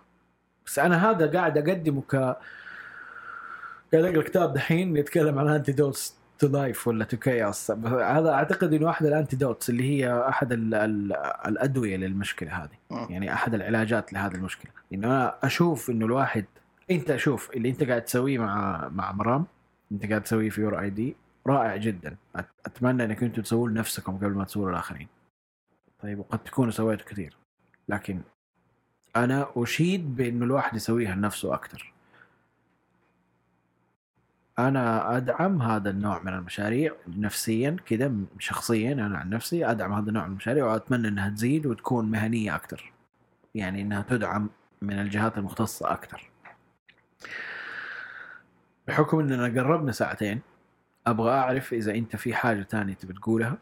بس 0.65 0.79
أنا 0.79 1.09
هذا 1.11 1.31
قاعد 1.31 1.57
أقدمه 1.57 2.01
ك 2.01 2.15
قاعد 2.15 4.05
أقرأ 4.05 4.21
كتاب 4.23 4.53
دحين 4.53 4.97
يتكلم 4.97 5.39
عن 5.39 5.47
antidotes 5.47 6.17
to 6.43 6.49
life 6.49 6.87
ولا 6.87 7.05
to 7.05 7.17
chaos 7.17 7.71
هذا 7.85 8.31
أعتقد 8.33 8.73
إنه 8.73 8.89
أحد 8.89 9.05
ال 9.05 9.12
antidotes 9.12 9.69
اللي 9.69 9.83
هي 9.83 10.27
أحد 10.29 10.51
ال 10.51 10.73
ال 10.73 11.13
الأدوية 11.47 11.97
للمشكلة 11.97 12.63
هذه. 12.63 12.77
مم. 12.91 13.07
يعني 13.09 13.33
أحد 13.33 13.53
العلاجات 13.53 14.13
لهذه 14.13 14.35
المشكلة. 14.35 14.71
إنه 14.93 15.07
أنا 15.07 15.35
أشوف 15.43 15.89
إنه 15.89 16.05
الواحد 16.05 16.45
أنت 16.91 17.15
شوف 17.15 17.51
اللي 17.51 17.69
أنت 17.69 17.83
قاعد 17.83 18.01
تسويه 18.01 18.37
مع 18.39 18.89
مع 18.89 19.11
مرام 19.11 19.45
أنت 19.91 20.05
قاعد 20.05 20.23
تسويه 20.23 20.49
في 20.49 20.61
your 20.61 20.79
ID 20.79 21.15
رائع 21.47 21.75
جدا. 21.75 22.15
أتمنى 22.65 23.03
إنك 23.03 23.23
أنتم 23.23 23.41
تسووه 23.41 23.69
لنفسكم 23.69 24.17
قبل 24.17 24.31
ما 24.31 24.43
تسووه 24.43 24.69
للاخرين 24.69 25.07
طيب 25.99 26.19
وقد 26.19 26.39
تكونوا 26.39 26.71
سويتوا 26.71 27.05
كثير. 27.05 27.37
لكن 27.89 28.19
أنا 29.15 29.47
أشيد 29.55 30.15
بإنه 30.15 30.45
الواحد 30.45 30.75
يسويها 30.75 31.15
لنفسه 31.15 31.53
أكثر. 31.53 31.92
أنا 34.59 35.17
أدعم 35.17 35.61
هذا 35.61 35.89
النوع 35.89 36.23
من 36.23 36.33
المشاريع 36.33 36.93
نفسيا 37.07 37.75
كذا 37.85 38.11
شخصيا 38.39 38.93
أنا 38.93 39.17
عن 39.17 39.29
نفسي 39.29 39.65
أدعم 39.65 39.93
هذا 39.93 40.09
النوع 40.09 40.25
من 40.25 40.31
المشاريع 40.31 40.65
وأتمنى 40.65 41.07
إنها 41.07 41.29
تزيد 41.29 41.65
وتكون 41.65 42.11
مهنية 42.11 42.55
أكثر. 42.55 42.93
يعني 43.55 43.81
إنها 43.81 44.01
تدعم 44.01 44.49
من 44.81 44.99
الجهات 44.99 45.37
المختصة 45.37 45.91
أكثر. 45.91 46.29
بحكم 48.87 49.19
إننا 49.19 49.61
قربنا 49.61 49.91
ساعتين 49.91 50.41
أبغى 51.07 51.31
أعرف 51.31 51.73
إذا 51.73 51.95
أنت 51.95 52.15
في 52.15 52.33
حاجة 52.35 52.61
تانية 52.63 52.93
تبي 52.93 53.13
تقولها 53.13 53.57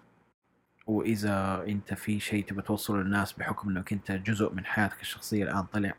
وإذا 0.88 1.64
أنت 1.68 1.94
في 1.94 2.20
شيء 2.20 2.46
تبي 2.46 2.62
توصله 2.62 3.02
للناس 3.02 3.34
بحكم 3.34 3.70
إنك 3.70 3.94
أنت 3.94 4.12
جزء 4.12 4.54
من 4.54 4.66
حياتك 4.66 5.02
الشخصية 5.02 5.44
الآن 5.44 5.64
طلع 5.64 5.94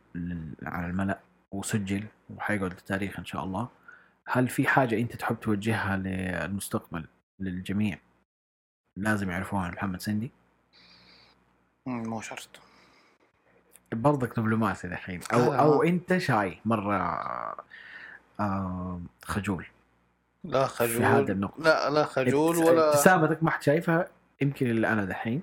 على 0.63 0.87
الملأ 0.87 1.21
وسجل 1.53 2.05
وحيقعد 2.31 2.71
للتاريخ 2.73 3.19
إن 3.19 3.25
شاء 3.25 3.45
الله. 3.45 3.69
هل 4.35 4.49
في 4.49 4.69
حاجة 4.69 5.01
أنت 5.01 5.17
تحب 5.17 5.41
توجهها 5.41 5.97
للمستقبل 5.97 7.07
للجميع؟ 7.41 7.99
لازم 8.97 9.31
يعرفوها 9.31 9.63
عن 9.63 9.71
محمد 9.73 10.01
سندي. 10.01 10.31
مو 11.87 12.21
شرط. 12.21 12.49
برضك 13.93 14.37
دبلوماسي 14.37 14.87
الحين. 14.87 15.21
أو 15.33 15.53
لا. 15.53 15.61
أو 15.61 15.83
أنت 15.83 16.19
شاي 16.19 16.61
مرة 16.65 16.97
آه 18.41 19.01
خجول. 19.25 19.67
لا 20.45 20.67
في 20.67 20.85
هذا 20.85 21.23
خجول. 21.23 21.31
النقطة. 21.31 21.63
لا 21.63 21.91
لا 21.91 22.05
خجول 22.05 22.57
ولا 22.57 22.89
ابتسامتك 22.89 23.43
ما 23.43 23.51
حد 23.51 23.63
شايفها 23.63 24.09
يمكن 24.41 24.71
الا 24.71 24.93
أنا 24.93 25.05
دحين. 25.05 25.43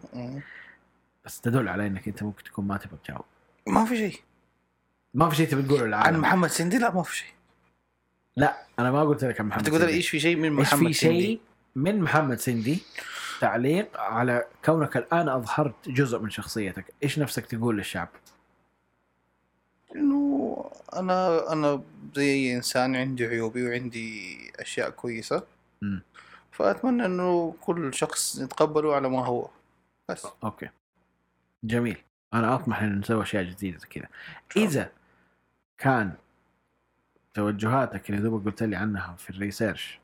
بس 1.25 1.41
تدل 1.41 1.67
على 1.67 1.87
إنك 1.87 2.07
أنت 2.07 2.23
ممكن 2.23 2.43
تكون 2.43 2.67
ما 2.67 2.77
تبغى 2.77 2.97
تجاوب. 3.03 3.25
ما 3.67 3.85
في 3.85 3.97
شيء. 3.97 4.21
ما 5.13 5.29
في 5.29 5.35
شيء 5.35 5.47
تبي 5.47 5.61
تقوله 5.61 5.97
عن 5.97 6.17
محمد 6.17 6.49
سندي؟ 6.49 6.77
لا 6.77 6.93
ما 6.93 7.03
في 7.03 7.15
شيء. 7.15 7.38
لا 8.39 8.57
أنا 8.79 8.91
ما 8.91 9.03
قلت 9.03 9.23
لك 9.23 9.39
عن 9.39 9.47
محمد 9.47 9.65
أنت 9.65 9.75
قلت 9.75 9.83
لي. 9.83 9.93
إيش 9.93 10.09
في 10.09 10.19
شيء 10.19 10.35
من 10.35 10.59
إيش 10.59 10.67
محمد 10.67 10.87
في 10.87 10.93
سندي؟ 10.93 11.21
شيء 11.21 11.39
من 11.75 12.01
محمد 12.01 12.39
سندي؟ 12.39 12.79
تعليق 13.41 13.99
على 13.99 14.45
كونك 14.65 14.97
الآن 14.97 15.29
أظهرت 15.29 15.89
جزء 15.89 16.19
من 16.19 16.29
شخصيتك. 16.29 16.85
إيش 17.03 17.19
نفسك 17.19 17.45
تقول 17.45 17.77
للشعب؟ 17.77 18.09
إنه 19.95 20.71
أنا 20.95 21.51
أنا 21.53 21.83
زي 22.15 22.23
أي 22.23 22.55
إنسان 22.55 22.95
عندي 22.95 23.25
عيوبي 23.25 23.67
وعندي 23.67 24.37
أشياء 24.59 24.89
كويسة. 24.89 25.43
مم. 25.81 26.01
فأتمنى 26.51 27.05
إنه 27.05 27.55
كل 27.61 27.93
شخص 27.93 28.39
يتقبله 28.39 28.95
على 28.95 29.09
ما 29.09 29.25
هو. 29.25 29.49
بس. 30.09 30.27
okay. 30.43 30.69
جميل. 31.63 31.97
أنا 32.33 32.55
أطمح 32.55 32.81
ان 32.81 32.99
نسوي 32.99 33.23
أشياء 33.23 33.43
جديدة 33.43 33.77
زي 33.77 33.87
كذا. 33.87 34.07
إذا 34.57 34.91
كان 35.77 36.13
توجهاتك 37.39 38.09
اللي 38.09 38.21
دوبك 38.21 38.45
قلت 38.45 38.63
لي 38.63 38.75
عنها 38.75 39.15
في 39.17 39.29
ال 39.29 39.37
research 39.37 39.99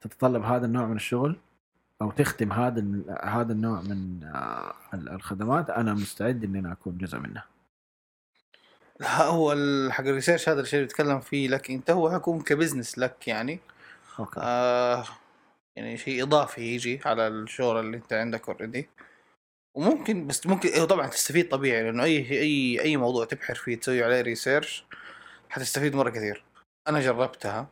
تتطلب 0.00 0.42
هذا 0.42 0.66
النوع 0.66 0.86
من 0.86 0.96
الشغل 0.96 1.36
أو 2.02 2.10
تختم 2.10 2.52
هذا 2.52 2.84
هذا 3.22 3.52
النوع 3.52 3.80
من 3.80 4.24
آه، 4.24 4.74
ال- 4.94 5.08
الخدمات 5.08 5.70
أنا 5.70 5.94
مستعد 5.94 6.44
ان 6.44 6.56
أنا 6.56 6.72
أكون 6.72 6.98
جزء 6.98 7.18
منها. 7.18 7.44
لا 9.00 9.22
هو 9.22 9.56
حق 9.90 10.04
ال 10.04 10.09
research 10.09 10.48
هذا 10.48 10.60
الشيء 10.60 10.74
اللي 10.78 10.86
بتتكلم 10.86 11.20
فيه 11.20 11.48
لك 11.48 11.70
أنت 11.70 11.90
هو 11.90 12.10
حيكون 12.10 12.40
ك 12.42 12.48
business 12.48 12.98
لك 12.98 13.28
يعني. 13.28 13.58
okay. 14.18 14.40
آه 14.42 15.04
يعني 15.76 15.96
شيء 15.96 16.22
إضافي 16.22 16.60
يجي 16.74 17.00
على 17.04 17.28
الشغل 17.28 17.80
اللي 17.80 17.96
أنت 17.96 18.12
عندك 18.12 18.48
already 18.48 18.88
وممكن 19.74 20.26
بس 20.26 20.46
ممكن 20.46 20.68
إيه 20.68 20.84
طبعا 20.84 21.06
تستفيد 21.06 21.48
طبيعي 21.48 21.82
لأنه 21.82 22.02
أي 22.04 22.30
أي 22.40 22.80
أي 22.80 22.96
موضوع 22.96 23.24
تبحر 23.24 23.54
فيه 23.54 23.76
تسوي 23.76 24.04
عليه 24.04 24.20
research 24.20 24.84
حتستفيد 25.50 25.94
مرة 25.94 26.10
كثير. 26.10 26.44
أنا 26.88 27.00
جربتها 27.00 27.68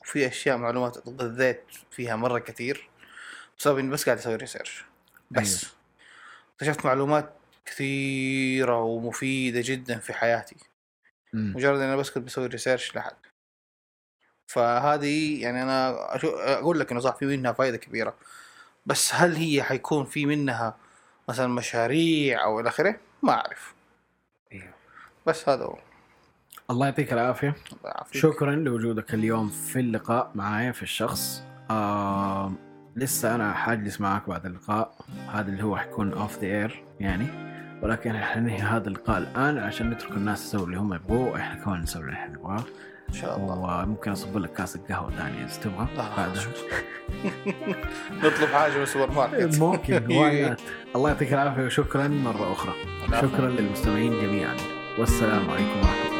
وفي 0.00 0.26
أشياء 0.26 0.56
معلومات 0.56 0.96
اتغذيت 0.96 1.64
فيها 1.90 2.16
مرة 2.16 2.38
كثير 2.38 2.88
بسبب 3.58 3.78
إني 3.78 3.90
بس 3.90 4.04
قاعد 4.04 4.18
أسوي 4.18 4.36
research 4.36 4.84
بس 5.30 5.66
اكتشفت 6.54 6.86
معلومات 6.86 7.32
كثيرة 7.64 8.82
ومفيدة 8.82 9.60
جدا 9.64 9.98
في 9.98 10.12
حياتي. 10.12 10.56
مم. 11.32 11.52
مجرد 11.56 11.80
إني 11.80 11.96
بس 11.96 12.10
كنت 12.10 12.24
بسوي 12.24 12.46
ريسيرش 12.46 12.96
لحد. 12.96 13.16
فهذه 14.46 15.42
يعني 15.42 15.62
أنا 15.62 16.16
أشو 16.16 16.28
أقول 16.28 16.80
لك 16.80 16.90
إنه 16.90 17.00
صح 17.00 17.16
في 17.16 17.26
منها 17.26 17.52
فائده 17.52 17.76
كبيرة. 17.76 18.16
بس 18.86 19.14
هل 19.14 19.36
هي 19.36 19.62
حيكون 19.62 20.04
في 20.04 20.26
منها 20.26 20.76
مثلا 21.28 21.46
مشاريع 21.46 22.44
أو 22.44 22.60
إلى 22.60 22.68
آخره؟ 22.68 23.00
ما 23.22 23.32
أعرف. 23.32 23.74
أيوه. 24.52 24.74
بس 25.26 25.48
هذا 25.48 25.64
هو. 25.64 25.78
الله 26.70 26.86
يعطيك 26.86 27.12
العافية. 27.12 27.48
الله 27.48 27.90
يعافيك. 27.94 28.14
شكرا 28.22 28.54
لوجودك 28.54 29.14
اليوم 29.14 29.48
في 29.48 29.80
اللقاء 29.80 30.30
معايا 30.34 30.72
في 30.72 30.82
الشخص. 30.82 31.42
آه 31.70 32.52
لسه 32.96 33.34
أنا 33.34 33.52
حاجلس 33.52 34.00
معك 34.00 34.28
بعد 34.28 34.46
اللقاء. 34.46 34.94
هذا 35.32 35.48
اللي 35.48 35.62
هو 35.64 35.76
حيكون 35.76 36.12
off 36.12 36.38
the 36.38 36.46
air 36.46 36.82
يعني. 37.00 37.26
ولكن 37.82 38.12
حننهي 38.18 38.58
هذا 38.58 38.88
اللقاء 38.88 39.18
الآن 39.18 39.58
عشان 39.58 39.90
نترك 39.90 40.10
الناس 40.10 40.44
يسووا 40.44 40.66
اللي 40.66 40.76
هم 40.76 40.94
يبغوه. 40.94 41.32
وإحنا 41.32 41.64
كمان 41.64 41.80
نسوي 41.82 42.02
اللي 42.02 42.12
إحنا 42.12 42.34
نبغاه. 42.34 42.64
إن 43.08 43.14
شاء 43.14 43.36
الله. 43.36 43.82
وممكن 43.82 44.10
أصب 44.10 44.38
لك 44.38 44.52
كاسه 44.52 44.80
قهوه 44.88 45.10
ثانية 45.10 45.44
إذا 45.44 45.60
تبغى. 45.60 45.86
بعدها. 45.96 46.34
شو- 46.34 46.50
نطلب 48.22 48.48
حاجة 48.52 48.76
من 48.76 48.82
السوبر 48.82 49.10
ماركت. 49.12 49.58
ممكن؟ 49.62 49.96
الله 50.96 51.08
يعطيك 51.10 51.32
العافية 51.32 51.64
وشكرا 51.66 52.08
مرة 52.08 52.52
أخرى. 52.52 52.74
شكرا 53.22 53.48
للمستمعين 53.48 54.12
جميعا. 54.12 54.56
والسلام 54.98 55.50
عليكم 55.50 55.78
ورحمة 55.78 56.15